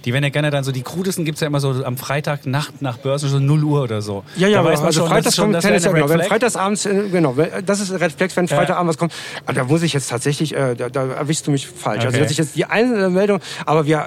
Die 0.07 0.13
werden 0.13 0.23
ja 0.23 0.29
gerne 0.29 0.51
dann 0.51 0.63
so, 0.63 0.71
die 0.71 0.83
krudesten 0.83 1.25
gibt 1.25 1.35
es 1.35 1.41
ja 1.41 1.47
immer 1.47 1.59
so 1.59 1.83
am 1.83 1.97
Freitag 1.97 2.45
Nacht 2.45 2.81
nach 2.81 2.97
Börse, 2.97 3.27
so 3.27 3.39
0 3.39 3.61
Uhr 3.65 3.81
oder 3.83 4.01
so. 4.01 4.23
Ja, 4.37 4.47
ja, 4.47 4.63
weiß 4.63 4.77
man 4.79 4.85
also 4.87 5.01
schon, 5.01 5.09
freitags 5.09 5.35
schon- 5.35 5.51
kommt 5.51 5.61
tendenziell, 5.61 5.93
eine 5.95 6.05
genau, 6.05 6.13
wenn 6.17 6.25
freitagsabends, 6.25 6.85
äh, 6.85 7.09
genau, 7.11 7.35
wenn- 7.35 7.65
das 7.65 7.81
ist 7.81 7.91
Red 7.91 8.13
Flags, 8.13 8.37
wenn 8.37 8.47
Freitagabend 8.47 8.87
was 8.87 8.97
kommt. 8.97 9.11
Aber 9.45 9.51
da 9.53 9.65
muss 9.65 9.81
ich 9.81 9.91
jetzt 9.91 10.09
tatsächlich, 10.09 10.55
äh, 10.55 10.75
da, 10.75 10.87
da 10.87 11.07
erwischst 11.07 11.45
du 11.45 11.51
mich 11.51 11.67
falsch. 11.67 12.05
Also 12.05 12.15
Okay. 12.15 12.21
dass 12.23 12.31
ich 12.31 12.37
jetzt 12.37 12.55
die 12.55 12.63
einzelne 12.63 13.09
Meldung, 13.09 13.41
aber 13.65 13.85
wir, 13.85 14.05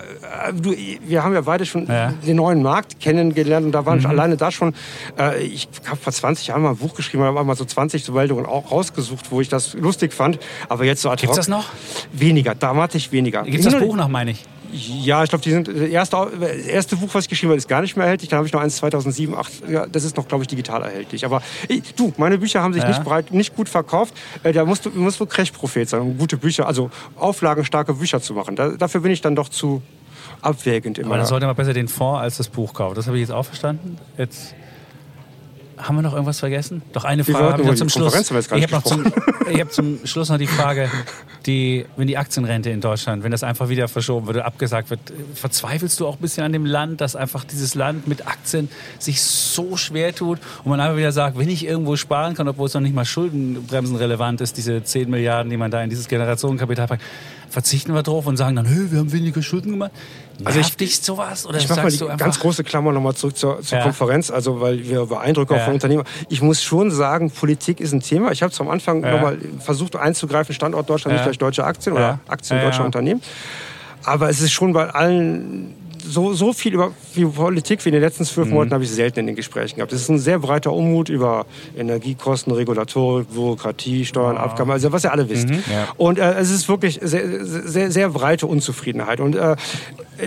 äh, 0.48 0.54
du, 0.54 0.74
wir 1.06 1.22
haben 1.22 1.34
ja 1.34 1.42
beide 1.42 1.66
schon 1.66 1.86
Ja. 1.86 2.14
den 2.26 2.36
neuen 2.36 2.62
Markt 2.62 2.98
kennengelernt 2.98 3.66
und 3.66 3.72
da 3.72 3.84
waren 3.84 3.98
Mhm. 3.98 4.06
alleine 4.06 4.38
da 4.38 4.50
schon, 4.50 4.72
äh, 5.18 5.38
ich 5.42 5.68
habe 5.86 5.98
vor 5.98 6.14
20 6.14 6.46
Jahren 6.46 6.62
mal 6.62 6.70
ein 6.70 6.76
Buch 6.78 6.94
geschrieben, 6.94 7.24
da 7.24 7.34
haben 7.34 7.46
mal 7.46 7.56
so 7.56 7.66
20 7.66 8.04
so 8.06 8.12
Meldungen 8.14 8.46
auch 8.46 8.70
rausgesucht, 8.72 9.26
wo 9.30 9.42
ich 9.42 9.50
das 9.50 9.74
lustig 9.74 10.14
fand. 10.14 10.38
Aber 10.70 10.84
jetzt 10.86 11.02
so 11.02 11.10
ad 11.10 11.20
Gibt's 11.20 11.34
hoc- 11.34 11.40
das 11.40 11.48
noch? 11.48 11.66
Weniger, 12.14 12.54
dramatisch 12.54 13.12
weniger. 13.12 13.42
Gibt 13.42 13.58
es 13.58 13.70
das 13.70 13.78
Buch 13.78 13.96
noch, 13.96 14.08
meine 14.08 14.30
ich? 14.30 14.42
Ja, 14.72 15.22
ich 15.24 15.30
glaube, 15.30 15.42
die 15.42 15.50
sind 15.50 15.68
das 15.68 15.74
erste, 15.76 16.16
das 16.40 16.50
erste 16.66 16.96
Buch, 16.96 17.08
was 17.12 17.24
ich 17.24 17.28
geschrieben 17.30 17.50
habe, 17.50 17.58
ist 17.58 17.68
gar 17.68 17.80
nicht 17.80 17.96
mehr 17.96 18.04
erhältlich. 18.04 18.28
Dann 18.30 18.38
habe 18.38 18.46
ich 18.46 18.52
noch 18.52 18.60
eins 18.60 18.76
2007, 18.76 19.34
8, 19.34 19.52
ja, 19.68 19.86
das 19.86 20.04
ist 20.04 20.16
noch, 20.16 20.28
glaube 20.28 20.44
ich, 20.44 20.48
digital 20.48 20.82
erhältlich. 20.82 21.24
Aber 21.24 21.42
ey, 21.68 21.82
du, 21.96 22.12
meine 22.16 22.38
Bücher 22.38 22.62
haben 22.62 22.72
sich 22.72 22.82
Ja. 22.82 22.88
nicht 22.88 23.02
breit, 23.04 23.32
nicht 23.32 23.54
gut 23.56 23.68
verkauft. 23.68 24.14
Äh, 24.42 24.52
da 24.52 24.64
musst 24.64 24.86
du, 24.86 24.90
musst 24.90 25.18
du 25.20 25.26
Crash-Prophet 25.26 25.88
sein, 25.88 26.00
um 26.00 26.18
gute 26.18 26.36
Bücher, 26.36 26.66
also 26.66 26.90
auflagenstarke 27.16 27.94
Bücher 27.94 28.20
zu 28.20 28.34
machen. 28.34 28.56
Da, 28.56 28.68
dafür 28.70 29.00
bin 29.00 29.12
ich 29.12 29.20
dann 29.20 29.34
doch 29.36 29.48
zu 29.48 29.82
abwägend 30.42 30.98
immer. 30.98 31.08
Aber 31.08 31.16
dann 31.18 31.26
sollte 31.26 31.46
man 31.46 31.56
besser 31.56 31.72
den 31.74 31.88
Fonds 31.88 32.20
als 32.20 32.36
das 32.38 32.48
Buch 32.48 32.72
kaufen. 32.72 32.94
Das 32.94 33.06
habe 33.06 33.16
ich 33.16 33.22
jetzt 33.22 33.32
auch 33.32 33.44
verstanden. 33.44 33.96
Jetzt 34.16 34.54
haben 35.82 35.96
wir 35.96 36.02
noch 36.02 36.12
irgendwas 36.12 36.38
vergessen? 36.40 36.82
Doch 36.92 37.04
eine 37.04 37.24
Frage 37.24 37.52
habe 37.52 37.62
ich 37.62 37.68
noch 37.68 37.74
zum 37.74 37.88
Schluss. 37.88 38.14
Haben 38.14 38.28
wir 38.30 38.36
jetzt 38.36 38.48
gar 38.50 38.58
Ich 38.58 38.64
habe 38.64 38.74
noch, 38.74 38.82
zum- 38.82 39.04
ich 39.52 39.60
hab 39.60 39.72
zum 39.72 39.98
Schluss 40.06 40.28
noch 40.28 40.38
die 40.38 40.46
Frage, 40.46 40.90
die, 41.46 41.86
wenn 41.96 42.06
die 42.06 42.16
Aktienrente 42.18 42.70
in 42.70 42.80
Deutschland, 42.80 43.22
wenn 43.24 43.30
das 43.32 43.42
einfach 43.42 43.68
wieder 43.68 43.88
verschoben 43.88 44.26
wird, 44.26 44.38
abgesagt 44.38 44.90
wird, 44.90 45.00
verzweifelst 45.34 45.98
du 46.00 46.06
auch 46.06 46.16
ein 46.16 46.20
bisschen 46.20 46.44
an 46.44 46.52
dem 46.52 46.66
Land, 46.66 47.00
dass 47.00 47.16
einfach 47.16 47.44
dieses 47.44 47.74
Land 47.74 48.06
mit 48.06 48.26
Aktien 48.26 48.68
sich 48.98 49.22
so 49.22 49.76
schwer 49.76 50.14
tut 50.14 50.38
und 50.64 50.70
man 50.70 50.80
einfach 50.80 50.96
wieder 50.96 51.12
sagt, 51.12 51.38
wenn 51.38 51.48
ich 51.48 51.64
irgendwo 51.64 51.96
sparen 51.96 52.34
kann, 52.34 52.46
obwohl 52.48 52.66
es 52.66 52.74
noch 52.74 52.80
nicht 52.80 52.94
mal 52.94 53.04
schuldenbremsen 53.04 53.96
relevant 53.96 54.40
ist, 54.40 54.56
diese 54.56 54.82
10 54.82 55.08
Milliarden, 55.10 55.50
die 55.50 55.56
man 55.56 55.70
da 55.70 55.82
in 55.82 55.90
dieses 55.90 56.08
Generationenkapital 56.08 56.86
packt, 56.86 57.02
verzichten 57.48 57.94
wir 57.94 58.02
drauf 58.02 58.26
und 58.26 58.36
sagen 58.36 58.56
dann, 58.56 58.66
hey, 58.66 58.90
wir 58.92 58.98
haben 59.00 59.12
weniger 59.12 59.42
Schulden 59.42 59.72
gemacht. 59.72 59.90
Also 60.44 60.58
Nervt 60.58 60.70
ich- 60.72 60.76
dich 60.76 61.00
sowas? 61.02 61.46
Oder 61.46 61.58
Ich 61.58 61.68
mache 61.68 61.82
mal 61.82 61.90
die 61.90 62.06
ganz 62.16 62.40
große 62.40 62.64
Klammer 62.64 62.92
nochmal 62.92 63.14
zurück 63.14 63.36
zur, 63.36 63.60
zur 63.62 63.78
Ja. 63.78 63.84
Konferenz, 63.84 64.30
also 64.30 64.60
weil 64.60 64.88
wir 64.88 65.00
über 65.02 65.20
Eindrücke 65.20 65.54
auch 65.54 65.58
Ja. 65.58 65.64
von 65.64 65.74
Unternehmen. 65.74 66.04
Ich 66.28 66.40
muss 66.42 66.62
schon 66.62 66.90
sagen, 66.90 67.30
Politik 67.30 67.80
ist 67.80 67.92
ein 67.92 68.00
Thema. 68.00 68.32
Ich 68.32 68.42
habe 68.42 68.52
es 68.52 68.60
am 68.60 68.68
Anfang 68.70 69.02
Ja. 69.02 69.12
nochmal 69.12 69.38
versucht 69.58 69.96
einzugreifen, 69.96 70.54
Standort 70.54 70.88
Deutschland, 70.88 71.12
Ja. 71.12 71.18
nicht 71.18 71.24
gleich 71.26 71.38
deutsche 71.38 71.64
Aktien 71.64 71.94
Ja. 71.94 72.00
oder 72.00 72.18
Aktien 72.28 72.58
Ja, 72.58 72.64
deutscher 72.64 72.80
ja. 72.80 72.84
Unternehmen. 72.86 73.22
Aber 74.04 74.30
es 74.30 74.40
ist 74.40 74.52
schon 74.52 74.72
bei 74.72 74.88
allen 74.88 75.74
so, 76.04 76.32
so 76.32 76.52
viel 76.52 76.74
über 76.74 76.92
Politik 77.34 77.84
wie 77.84 77.90
in 77.90 77.94
den 77.94 78.02
letzten 78.02 78.24
zwölf 78.24 78.48
Mhm. 78.48 78.54
Monaten 78.54 78.74
habe 78.74 78.84
ich 78.84 78.90
selten 78.90 79.20
in 79.20 79.26
den 79.26 79.36
Gesprächen 79.36 79.76
gehabt. 79.76 79.92
Es 79.92 80.02
ist 80.02 80.08
ein 80.08 80.18
sehr 80.18 80.38
breiter 80.38 80.72
Unmut 80.72 81.08
über 81.08 81.46
Energiekosten, 81.76 82.52
Regulatorik, 82.52 83.28
Bürokratie, 83.32 84.04
Steuern, 84.04 84.36
Abgaben, 84.36 84.70
also 84.70 84.92
was 84.92 85.04
ihr 85.04 85.12
alle 85.12 85.28
wisst. 85.28 85.48
Mhm. 85.48 85.62
Ja. 85.70 85.88
Und 85.96 86.18
äh, 86.18 86.34
es 86.34 86.50
ist 86.50 86.68
wirklich 86.68 86.98
sehr, 87.02 87.44
sehr, 87.44 87.90
sehr 87.90 88.08
breite 88.10 88.46
Unzufriedenheit. 88.46 89.20
Und 89.20 89.36
äh, 89.36 89.56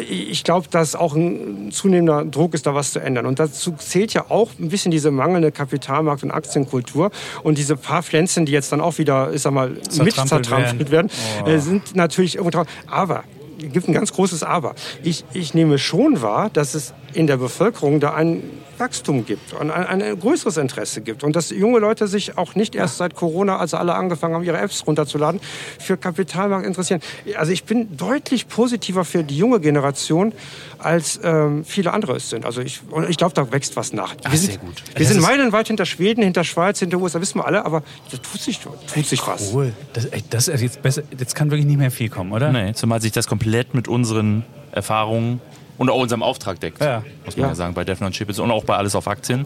ich 0.10 0.44
glaube, 0.44 0.68
dass 0.72 0.96
auch 0.96 1.16
ein 1.16 1.72
zunehmender 1.72 2.26
Druck 2.26 2.54
ist, 2.54 2.66
da 2.66 2.74
was 2.74 2.94
zu 2.94 3.00
ändern. 3.00 3.26
Und 3.26 3.40
dazu 3.40 3.74
zählt 3.74 4.14
ja 4.14 4.26
auch 4.30 4.50
ein 4.60 4.70
bisschen 4.70 4.92
diese 4.92 5.12
mangelnde 5.12 5.52
Kapitalmarkt- 5.52 6.24
und 6.24 6.32
Aktienkultur. 6.32 7.12
Und 7.44 7.58
diese 7.58 7.76
paar 7.76 8.02
Pflänzchen, 8.04 8.46
die 8.46 8.52
jetzt 8.52 8.72
dann 8.72 8.82
auch 8.82 8.98
wieder, 8.98 9.34
ich 9.34 9.42
sag 9.42 9.54
mal, 9.54 9.70
mit 9.70 9.92
Zertrampelt 9.92 10.30
zertrampelt 10.30 10.92
werden, 10.92 11.10
äh, 11.46 11.60
sind 11.60 11.96
natürlich 11.96 12.36
irgendwo 12.36 12.52
drauf. 12.58 12.68
Aber 12.88 13.24
gibt 13.72 13.88
ein 13.88 13.94
ganz 13.94 14.14
großes 14.14 14.44
Aber. 14.44 14.76
Ich, 15.04 15.26
ich 15.34 15.54
nehme 15.54 15.78
schon 15.78 16.22
wahr, 16.22 16.50
dass 16.50 16.74
es 16.74 16.94
in 17.14 17.28
der 17.28 17.38
Bevölkerung 17.38 18.00
da 18.00 18.14
ein 18.14 18.44
Wachstum 18.78 19.26
gibt 19.26 19.54
und 19.54 19.72
ein, 19.72 20.02
ein 20.02 20.20
größeres 20.20 20.58
Interesse 20.58 21.02
gibt. 21.02 21.24
Und 21.24 21.36
dass 21.36 21.50
junge 21.50 21.80
Leute 21.80 22.08
sich 22.08 22.38
auch 22.38 22.56
nicht 22.56 22.76
erst 22.76 22.98
seit 22.98 23.16
Corona, 23.16 23.58
als 23.58 23.74
alle 23.74 23.96
angefangen 23.96 24.36
haben, 24.36 24.44
ihre 24.44 24.58
Apps 24.58 24.86
runterzuladen, 24.86 25.40
für 25.80 25.98
Kapitalmarkt 25.98 26.66
interessieren. 26.66 27.02
Also 27.38 27.52
ich 27.52 27.64
bin 27.64 27.96
deutlich 27.96 28.48
positiver 28.48 29.06
für 29.06 29.24
die 29.24 29.38
junge 29.38 29.60
Generation, 29.60 30.34
als 30.80 31.20
ähm, 31.24 31.64
viele 31.64 31.94
andere 31.94 32.16
es 32.16 32.30
sind. 32.30 32.46
Also 32.46 32.62
ich, 32.62 32.82
und 32.90 33.10
ich 33.10 33.18
glaube, 33.18 33.34
da 33.34 33.52
wächst 33.52 33.76
was 33.76 33.94
nach. 33.94 34.16
Wir 34.30 34.38
sind, 34.38 34.52
sehr 34.52 34.60
gut. 34.60 34.84
Wir 34.94 35.06
Das 35.06 35.14
sind 35.14 35.22
meilenweit 35.22 35.68
hinter 35.68 35.86
Schweden, 35.86 36.24
hinter 36.24 36.44
Schweiz, 36.44 36.80
hinter 36.80 36.98
USA, 36.98 37.22
wissen 37.22 37.40
wir 37.40 37.46
alle, 37.46 37.66
aber 37.66 37.84
da 38.12 38.18
tut 38.18 38.42
sich, 38.42 38.60
tut 38.60 39.06
sich 39.06 39.26
was. 39.26 39.54
Cool. 39.54 39.74
Das, 39.94 40.06
ey, 40.06 40.24
das 40.30 40.48
ist 40.48 40.62
jetzt 40.62 40.82
besser. 40.82 41.04
Jetzt 41.18 41.36
kann 41.36 41.52
wirklich 41.52 41.68
nicht 41.68 41.78
mehr 41.78 41.92
viel 41.92 42.10
kommen, 42.10 42.32
oder? 42.32 42.52
Nee, 42.52 42.74
zumal 42.74 43.02
sich 43.02 43.12
das 43.12 43.28
komplett 43.28 43.74
mit 43.74 43.88
unseren 43.88 44.44
Erfahrungen 44.72 45.40
und 45.84 45.90
auch 45.90 46.02
unserem 46.02 46.24
Auftrag 46.24 46.60
deckt. 46.60 46.82
Ja. 46.82 47.04
Muss 47.26 47.36
man 47.38 47.44
ja, 47.44 47.50
Ja. 47.50 47.56
sagen, 47.56 47.74
bei 47.74 47.84
Defner 47.84 48.08
und 48.08 48.14
Chipits 48.14 48.40
und 48.40 48.50
auch 48.52 48.64
bei 48.64 48.76
Alles 48.76 48.96
auf 48.96 49.08
Aktien. 49.08 49.46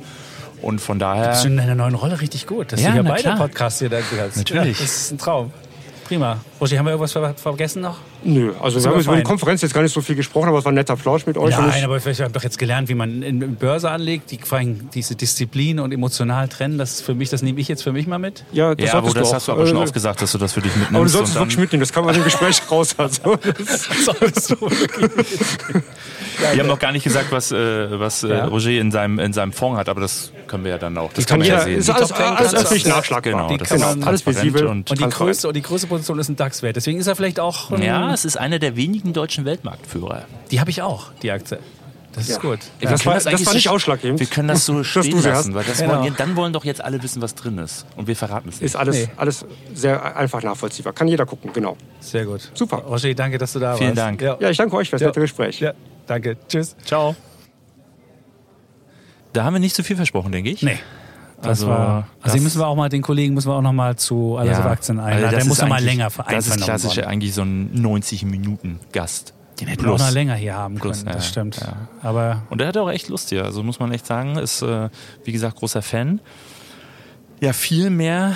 Und 0.61 0.79
von 0.81 0.97
daher. 0.97 1.27
Das 1.27 1.37
ist 1.37 1.43
schon 1.43 1.51
in 1.51 1.57
deiner 1.57 1.75
neuen 1.75 1.95
Rolle 1.95 2.19
richtig 2.21 2.47
gut, 2.47 2.71
dass 2.71 2.81
Ja, 2.81 2.87
du 2.89 2.93
hier 2.93 3.03
beide 3.03 3.21
klar. 3.21 3.37
Podcasts 3.37 3.79
hier 3.79 3.89
da 3.89 3.97
hast. 4.19 4.37
Natürlich. 4.37 4.77
Das 4.79 4.87
ist 4.95 5.11
ein 5.11 5.17
Traum. 5.17 5.51
Prima. 6.07 6.37
Roger, 6.61 6.77
haben 6.79 6.85
wir 6.85 6.91
irgendwas 6.91 7.11
ver 7.11 7.33
vergessen 7.35 7.81
noch? 7.81 7.97
Nö, 8.23 8.53
also 8.61 8.81
wir 8.81 8.89
haben 8.89 8.95
jetzt 8.97 9.07
über 9.07 9.17
die. 9.17 9.23
Konferenz 9.23 9.61
jetzt 9.61 9.73
gar 9.73 9.81
nicht 9.83 9.91
so 9.93 9.99
viel 9.99 10.15
gesprochen, 10.15 10.47
aber 10.47 10.59
es 10.59 10.63
war 10.63 10.71
ein 10.71 10.75
netter 10.75 10.95
Plausch 10.95 11.25
mit 11.25 11.37
euch. 11.37 11.55
Nein, 11.55 11.73
ich, 11.77 11.83
aber 11.83 11.99
vielleicht 11.99 12.21
haben 12.21 12.29
wir 12.29 12.39
doch 12.39 12.43
jetzt 12.43 12.57
gelernt, 12.57 12.87
wie 12.87 12.95
man 12.95 13.21
in, 13.21 13.55
Börse 13.57 13.91
anlegt. 13.91 14.31
Die, 14.31 14.39
vor 14.41 14.57
allem 14.57 14.89
diese 14.93 15.15
Disziplin 15.17 15.81
und 15.81 15.91
emotional 15.91 16.47
trennen, 16.47 16.77
das 16.77 17.01
für 17.01 17.13
mich, 17.13 17.29
das 17.29 17.41
nehme 17.41 17.59
ich 17.59 17.67
jetzt 17.67 17.83
für 17.83 17.91
mich 17.91 18.07
mal 18.07 18.19
mit. 18.19 18.45
ja, 18.53 18.73
das 18.73 18.87
ja, 18.87 18.93
aber 18.93 19.13
das 19.13 19.27
auch. 19.29 19.33
hast 19.33 19.47
du 19.49 19.51
aber 19.51 19.67
schon 19.67 19.75
Äh, 19.75 19.81
oft 19.81 19.93
gesagt, 19.93 20.21
dass 20.21 20.31
du 20.31 20.37
das 20.37 20.53
für 20.53 20.61
dich 20.61 20.71
mitnimmst. 20.77 20.95
Aber 20.95 21.03
du 21.03 21.09
solltest 21.11 21.35
es 21.35 21.39
wirklich 21.41 21.57
mitnehmen, 21.57 21.81
das 21.81 21.91
kann 21.91 22.05
man 22.05 22.15
im 22.15 22.23
Gespräch 22.23 22.61
raus. 22.71 22.95
Also, 22.97 23.35
das, 23.35 23.89
Solltest 24.05 24.49
du 24.51 24.61
wirklich. 24.61 25.27
Wir 26.39 26.59
haben 26.59 26.67
noch 26.67 26.79
gar 26.79 26.91
nicht 26.91 27.03
gesagt, 27.03 27.31
was, 27.31 27.51
äh, 27.51 27.99
was 27.99 28.23
äh, 28.23 28.29
Ja. 28.29 28.45
Roger 28.45 28.71
in 28.71 28.91
seinem, 28.91 29.19
in 29.19 29.33
seinem 29.33 29.51
Fonds 29.53 29.79
hat, 29.79 29.89
aber 29.89 30.01
das 30.01 30.31
können 30.47 30.63
wir 30.63 30.71
ja 30.71 30.77
dann 30.77 30.97
auch. 30.97 31.11
Das, 31.13 31.25
kann 31.25 31.39
man 31.39 31.47
ja 31.47 31.55
jeder, 31.55 31.65
sehen. 31.65 31.79
ist 31.79 31.89
alles, 31.89 32.11
alles 32.11 32.53
öffentlich 32.55 32.85
nachschlagbar. 32.85 33.33
Genau, 33.33 33.47
Die 33.49 33.57
das 33.57 33.69
kann 33.69 33.99
ist 33.99 34.07
alles 34.07 34.25
visibel. 34.25 34.65
Und, 34.67 34.89
Und 34.91 34.99
die 34.99 35.09
größte, 35.09 35.47
und 35.47 35.53
die 35.55 35.61
größte 35.61 35.87
Position 35.87 36.19
ist 36.19 36.29
ein 36.29 36.35
DAX-Wert. 36.35 36.75
Deswegen 36.75 36.99
ist 36.99 37.07
er 37.07 37.15
vielleicht 37.15 37.39
auch. 37.39 37.71
ähm, 37.71 37.81
ja, 37.81 38.13
es 38.13 38.25
ist 38.25 38.37
einer 38.37 38.59
der 38.59 38.75
wenigen 38.75 39.13
deutschen 39.13 39.45
Weltmarktführer. 39.45 40.25
Die 40.51 40.59
habe 40.59 40.69
ich 40.69 40.81
auch, 40.81 41.11
die 41.21 41.31
Aktie. 41.31 41.59
Das 42.13 42.23
ist 42.29 42.35
Ja. 42.35 42.49
gut. 42.49 42.59
Wir 42.79 42.89
Das 42.89 43.01
können 43.01 43.05
war- 43.07 43.13
das 43.15 43.27
eigentlich 43.27 43.45
war 43.45 43.51
so- 43.53 43.57
nicht 43.57 43.69
ausschlaggebend. 43.69 44.19
Wir 44.19 44.25
können 44.27 44.47
das 44.47 44.65
so 44.65 44.83
stehen 44.83 45.21
lassen, 45.21 45.53
weil 45.53 45.63
das 45.65 45.77
Genau. 45.79 45.99
wollen, 46.01 46.15
dann 46.17 46.35
wollen 46.35 46.51
doch 46.51 46.65
jetzt 46.65 46.83
alle 46.83 47.01
wissen, 47.03 47.21
was 47.21 47.35
drin 47.35 47.59
ist. 47.59 47.85
Und 47.95 48.07
wir 48.07 48.15
verraten 48.15 48.49
es 48.49 48.55
nicht. 48.55 48.63
ist 48.63 48.75
alles, 48.75 48.95
Nee. 48.95 49.09
alles 49.17 49.45
sehr 49.75 50.15
einfach 50.15 50.41
nachvollziehbar. 50.41 50.93
Kann 50.93 51.07
jeder 51.07 51.27
gucken, 51.27 51.51
genau. 51.53 51.77
Sehr 51.99 52.25
gut. 52.25 52.49
Super. 52.55 52.77
Roger, 52.77 53.13
danke, 53.13 53.37
dass 53.37 53.53
du 53.53 53.59
da 53.59 53.75
Vielen 53.75 53.89
warst. 53.89 53.99
Dank. 53.99 54.21
Ja. 54.23 54.35
Ja, 54.39 54.49
ich 54.49 54.57
danke 54.57 54.75
euch 54.77 54.89
für 54.89 54.95
das 54.95 55.01
Ja. 55.01 55.07
nette 55.09 55.19
Gespräch. 55.19 55.63
Ja, 56.07 56.15
danke. 56.15 56.37
Tschüss. 56.47 56.75
Ciao. 56.85 57.15
Da 59.33 59.43
haben 59.43 59.53
wir 59.53 59.59
nicht 59.59 59.75
zu 59.75 59.83
viel 59.83 59.95
versprochen, 59.95 60.31
denke 60.31 60.49
ich. 60.49 60.61
Nee. 60.63 60.79
Das 61.39 61.49
Also, 61.61 61.67
war, 61.67 62.07
also 62.23 62.39
müssen 62.39 62.59
wir 62.59 62.65
auch 62.65 62.75
mal, 62.75 62.89
den 62.89 63.03
Kollegen 63.03 63.35
müssen 63.35 63.47
wir 63.49 63.53
auch 63.55 63.61
noch 63.61 63.73
mal 63.73 63.95
zu 63.95 64.37
Alles 64.37 64.57
auf 64.57 64.65
Aktien 64.65 64.99
einladen. 64.99 65.25
also 65.25 65.37
Der 65.37 65.45
muss 65.45 65.61
noch 65.61 65.67
mal 65.67 65.83
länger 65.83 66.09
Das 66.29 66.47
ist 66.47 66.61
klassisch 66.61 66.97
eigentlich 66.99 67.33
so 67.35 67.43
ein 67.43 67.71
90-Minuten-Gast. 67.75 69.35
Den 69.59 69.67
hätten 69.67 69.83
wir 69.85 69.91
auch 69.93 69.99
noch 69.99 70.11
länger 70.11 70.35
hier 70.35 70.55
haben 70.55 70.75
Plus, 70.75 70.97
können, 70.99 71.09
ja, 71.09 71.13
das 71.15 71.27
stimmt. 71.27 71.57
ja. 71.57 71.87
Aber 72.01 72.43
Und 72.49 72.59
der 72.59 72.67
hat 72.67 72.77
auch 72.77 72.89
echt 72.89 73.09
Lust 73.09 73.29
hier, 73.29 73.43
also 73.43 73.61
muss 73.63 73.79
man 73.79 73.91
echt 73.91 74.05
sagen, 74.07 74.37
ist, 74.37 74.61
äh, 74.63 74.89
wie 75.25 75.31
gesagt, 75.31 75.57
großer 75.57 75.81
Fan. 75.83 76.21
Ja, 77.39 77.53
viel 77.53 77.89
mehr 77.91 78.35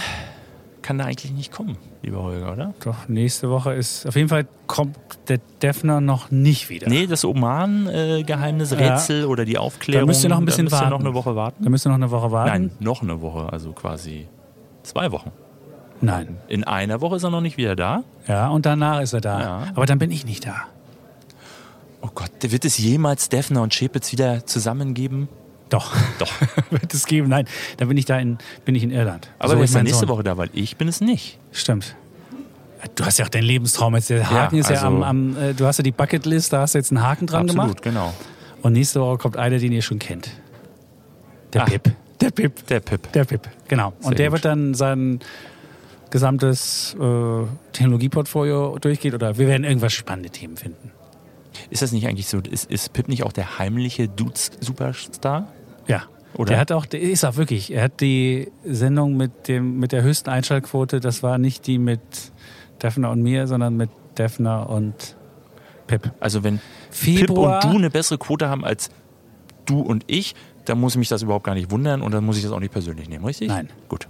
kann 0.81 0.97
da 0.97 1.05
eigentlich 1.05 1.31
nicht 1.31 1.51
kommen, 1.51 1.77
lieber 2.01 2.23
Holger, 2.23 2.53
oder? 2.53 2.73
doch, 2.83 3.07
nächste 3.07 3.49
Woche 3.49 3.73
ist, 3.73 4.05
auf 4.07 4.15
jeden 4.15 4.29
Fall 4.29 4.47
kommt 4.67 4.97
der 5.27 5.39
Defner 5.61 6.01
noch 6.01 6.31
nicht 6.31 6.69
wieder. 6.69 6.89
Nee, 6.89 7.07
das 7.07 7.23
Oman-Geheimnis, 7.23 8.73
Rätsel 8.73 9.25
oder 9.25 9.45
die 9.45 9.57
Aufklärung. 9.57 10.07
Da 10.07 10.11
müsst 10.11 10.23
ihr 10.23 10.29
noch 10.29 10.37
ein 10.37 10.45
bisschen 10.45 10.67
da 10.67 10.71
müsst 10.71 10.81
ihr 10.81 10.85
noch 10.85 10.91
warten. 10.91 11.05
eine 11.05 11.13
Woche 11.13 11.35
warten. 11.35 11.63
Da 11.63 11.69
müssen 11.69 11.85
wir 11.85 11.97
noch 11.97 12.03
eine 12.05 12.11
Woche 12.11 12.31
warten. 12.31 12.49
Nein, 12.49 12.71
noch 12.79 13.01
eine 13.01 13.21
Woche, 13.21 13.51
also 13.51 13.71
quasi 13.73 14.27
zwei 14.83 15.11
Wochen. 15.11 15.31
Nein. 16.01 16.37
In 16.47 16.63
einer 16.63 16.99
Woche 17.01 17.17
ist 17.17 17.23
er 17.23 17.29
noch 17.29 17.41
nicht 17.41 17.57
wieder 17.57 17.75
da. 17.75 18.03
Ja, 18.27 18.49
und 18.49 18.65
danach 18.65 19.01
ist 19.01 19.13
er 19.13 19.21
da. 19.21 19.39
Ja. 19.39 19.63
Aber 19.75 19.85
dann 19.85 19.99
bin 19.99 20.11
ich 20.11 20.25
nicht 20.25 20.45
da. 20.47 20.65
Oh 22.01 22.09
Gott, 22.13 22.31
wird 22.41 22.65
es 22.65 22.79
jemals 22.79 23.29
Defner 23.29 23.61
und 23.61 23.73
Schepitz 23.73 24.11
wieder 24.11 24.45
zusammengeben? 24.45 25.29
Doch. 25.71 25.91
Doch. 26.19 26.31
Wird 26.69 26.93
es 26.93 27.07
geben? 27.07 27.29
Nein, 27.29 27.47
dann 27.77 27.87
bin 27.87 27.97
ich 27.97 28.05
da 28.05 28.19
in, 28.19 28.37
bin 28.65 28.75
ich 28.75 28.83
in 28.83 28.91
Irland. 28.91 29.31
Aber 29.39 29.49
So 29.49 29.55
wer 29.57 29.63
ist 29.63 29.69
ist 29.71 29.73
dann 29.75 29.79
mein 29.79 29.85
nächste 29.85 30.05
Sohn. 30.05 30.09
Woche 30.15 30.23
da? 30.23 30.37
Weil 30.37 30.49
ich 30.53 30.77
bin 30.77 30.87
es 30.87 31.01
nicht. 31.01 31.39
Stimmt. 31.51 31.95
Du 32.95 33.05
hast 33.05 33.17
ja 33.19 33.25
auch 33.25 33.29
deinen 33.29 33.43
Lebenstraum 33.43 33.95
jetzt. 33.95 34.09
Der 34.09 34.29
Haken 34.29 34.57
ist 34.59 34.69
ja 34.69 34.75
also- 34.75 34.87
am, 34.87 35.03
am 35.03 35.37
äh, 35.37 35.53
du 35.53 35.65
hast 35.65 35.77
ja 35.77 35.83
die 35.83 35.91
Bucketlist, 35.91 36.51
da 36.53 36.61
hast 36.61 36.73
du 36.75 36.79
jetzt 36.79 36.91
einen 36.91 37.01
Haken 37.03 37.25
dran 37.27 37.43
Absolut, 37.49 37.63
gemacht. 37.65 37.81
genau. 37.83 38.13
Und 38.61 38.73
nächste 38.73 39.01
Woche 39.01 39.17
kommt 39.17 39.37
einer, 39.37 39.57
den 39.59 39.71
ihr 39.71 39.81
schon 39.81 39.97
kennt. 39.99 40.29
Der 41.53 41.61
Ah. 41.63 41.65
Pip. 41.65 41.91
Der 42.19 42.29
Pip. 42.31 42.67
Der 42.67 42.79
Pip. 42.79 43.11
Der 43.13 43.23
Pip, 43.25 43.49
genau. 43.67 43.93
Sehr 43.99 44.07
Und 44.07 44.19
der 44.19 44.27
gut. 44.27 44.33
wird 44.33 44.45
dann 44.45 44.73
sein 44.75 45.19
gesamtes 46.11 46.95
äh, 46.99 47.43
Technologieportfolio 47.71 48.77
durchgehen 48.79 49.13
oder 49.15 49.37
wir 49.37 49.47
werden 49.47 49.63
irgendwas 49.63 49.93
spannende 49.93 50.29
Themen 50.29 50.57
finden. 50.57 50.91
Ist 51.69 51.81
das 51.81 51.91
nicht 51.91 52.07
eigentlich 52.07 52.27
so? 52.27 52.39
Ist, 52.39 52.69
ist 52.69 52.93
Pip 52.93 53.07
nicht 53.07 53.23
auch 53.23 53.31
der 53.31 53.59
heimliche 53.59 54.07
Dudes-Superstar? 54.09 55.47
Ja. 55.87 56.03
Oder? 56.37 56.51
Der 56.51 56.59
hat 56.59 56.71
auch, 56.71 56.85
ist 56.85 57.25
auch 57.25 57.35
wirklich, 57.35 57.73
er 57.73 57.83
hat 57.83 57.99
die 57.99 58.49
Sendung 58.65 59.17
mit 59.17 59.49
dem 59.49 59.79
mit 59.79 59.91
der 59.91 60.01
höchsten 60.03 60.29
Einschaltquote, 60.29 61.01
das 61.01 61.23
war 61.23 61.37
nicht 61.37 61.67
die 61.67 61.77
mit 61.77 61.99
Defner 62.81 63.11
und 63.11 63.21
mir, 63.21 63.47
sondern 63.47 63.75
mit 63.75 63.89
Defner 64.17 64.69
und 64.69 65.17
Pip. 65.87 66.09
Also 66.21 66.41
wenn 66.43 66.61
Februar- 66.89 67.59
Pip 67.59 67.65
und 67.65 67.73
du 67.73 67.77
eine 67.79 67.89
bessere 67.89 68.17
Quote 68.17 68.47
haben 68.47 68.63
als 68.63 68.89
du 69.65 69.81
und 69.81 70.05
ich, 70.07 70.33
dann 70.65 70.79
muss 70.79 70.95
mich 70.95 71.09
das 71.09 71.21
überhaupt 71.21 71.43
gar 71.43 71.53
nicht 71.55 71.69
wundern 71.69 72.01
und 72.01 72.13
dann 72.13 72.23
muss 72.23 72.37
ich 72.37 72.43
das 72.43 72.53
auch 72.53 72.61
nicht 72.61 72.71
persönlich 72.71 73.09
nehmen, 73.09 73.25
richtig? 73.25 73.49
Nein. 73.49 73.67
Gut. 73.89 74.07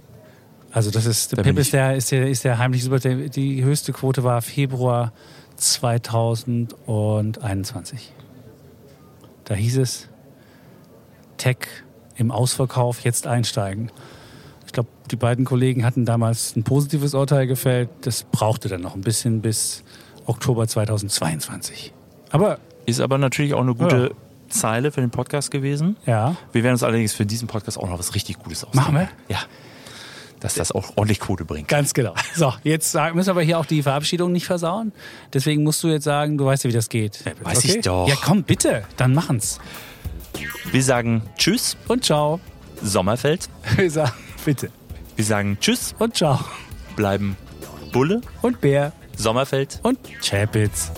Also 0.70 0.92
das 0.92 1.06
ist, 1.06 1.36
Da 1.36 1.42
Pip 1.42 1.58
ist 1.58 1.66
ich- 1.66 1.70
der, 1.72 1.96
ist 1.96 2.12
der, 2.12 2.28
ist 2.28 2.44
der 2.44 2.58
heimliche 2.58 2.84
Super, 2.84 3.00
der, 3.00 3.16
die 3.30 3.64
höchste 3.64 3.92
Quote 3.92 4.22
war 4.22 4.40
Februar 4.42 5.12
2021. 5.56 8.12
Da 9.44 9.54
hieß 9.54 9.78
es, 9.78 10.08
Tech 11.36 11.56
im 12.16 12.30
Ausverkauf 12.30 13.00
jetzt 13.00 13.26
einsteigen. 13.26 13.90
Ich 14.66 14.72
glaube, 14.72 14.88
die 15.10 15.16
beiden 15.16 15.44
Kollegen 15.44 15.84
hatten 15.84 16.04
damals 16.04 16.56
ein 16.56 16.62
positives 16.64 17.14
Urteil 17.14 17.46
gefällt. 17.46 17.88
Das 18.02 18.22
brauchte 18.24 18.68
dann 18.68 18.80
noch 18.80 18.94
ein 18.94 19.00
bisschen 19.02 19.42
bis 19.42 19.82
Oktober 20.26 20.66
2022. 20.66 21.92
Aber 22.30 22.58
Ist 22.86 23.00
aber 23.00 23.18
natürlich 23.18 23.54
auch 23.54 23.60
eine 23.60 23.74
gute 23.74 23.96
Ja. 24.02 24.08
Zeile 24.48 24.90
für 24.92 25.00
den 25.00 25.10
Podcast 25.10 25.50
gewesen. 25.50 25.96
ja, 26.06 26.36
Wir 26.52 26.62
werden 26.62 26.74
uns 26.74 26.82
allerdings 26.82 27.12
für 27.14 27.24
diesen 27.26 27.48
Podcast 27.48 27.78
auch 27.78 27.88
noch 27.88 27.98
was 27.98 28.14
richtig 28.14 28.38
Gutes 28.38 28.64
ausdenken. 28.64 28.92
Machen 28.94 29.08
Ja. 29.28 29.38
Dass 30.40 30.54
das 30.54 30.72
auch 30.72 30.90
ordentlich 30.96 31.20
Quote 31.20 31.44
bringt. 31.44 31.68
ganz 31.68 31.94
genau. 31.94 32.14
So, 32.34 32.52
jetzt 32.64 32.94
müssen 33.14 33.28
wir 33.28 33.30
aber 33.30 33.42
hier 33.42 33.58
auch 33.58 33.64
die 33.66 33.82
Verabschiedung 33.82 34.32
nicht 34.32 34.46
versauen. 34.46 34.92
Deswegen 35.32 35.62
musst 35.62 35.82
du 35.84 35.88
jetzt 35.88 36.04
sagen, 36.04 36.36
du 36.36 36.44
weißt 36.46 36.64
ja, 36.64 36.70
wie 36.70 36.74
das 36.74 36.88
geht. 36.88 37.22
weiß 37.42 37.64
ich 37.64 37.80
doch. 37.82 38.08
Ja, 38.08 38.16
komm, 38.22 38.42
bitte, 38.42 38.82
dann 38.96 39.14
machen's. 39.14 39.60
Wir 40.70 40.82
sagen 40.82 41.22
Tschüss, 41.36 41.76
Und 41.88 42.04
ciao. 42.04 42.40
Sommerfeld. 42.82 43.48
Wir 43.76 43.90
sagen 43.90 44.12
bitte. 44.44 44.70
Wir 45.16 45.24
sagen 45.24 45.58
Tschüss, 45.60 45.94
Und 45.98 46.16
ciao. 46.16 46.40
bleiben 46.96 47.36
Bulle, 47.92 48.20
Und 48.40 48.60
Bär. 48.60 48.92
Sommerfeld. 49.16 49.78
Und 49.82 49.98
Chapitz. 50.22 50.90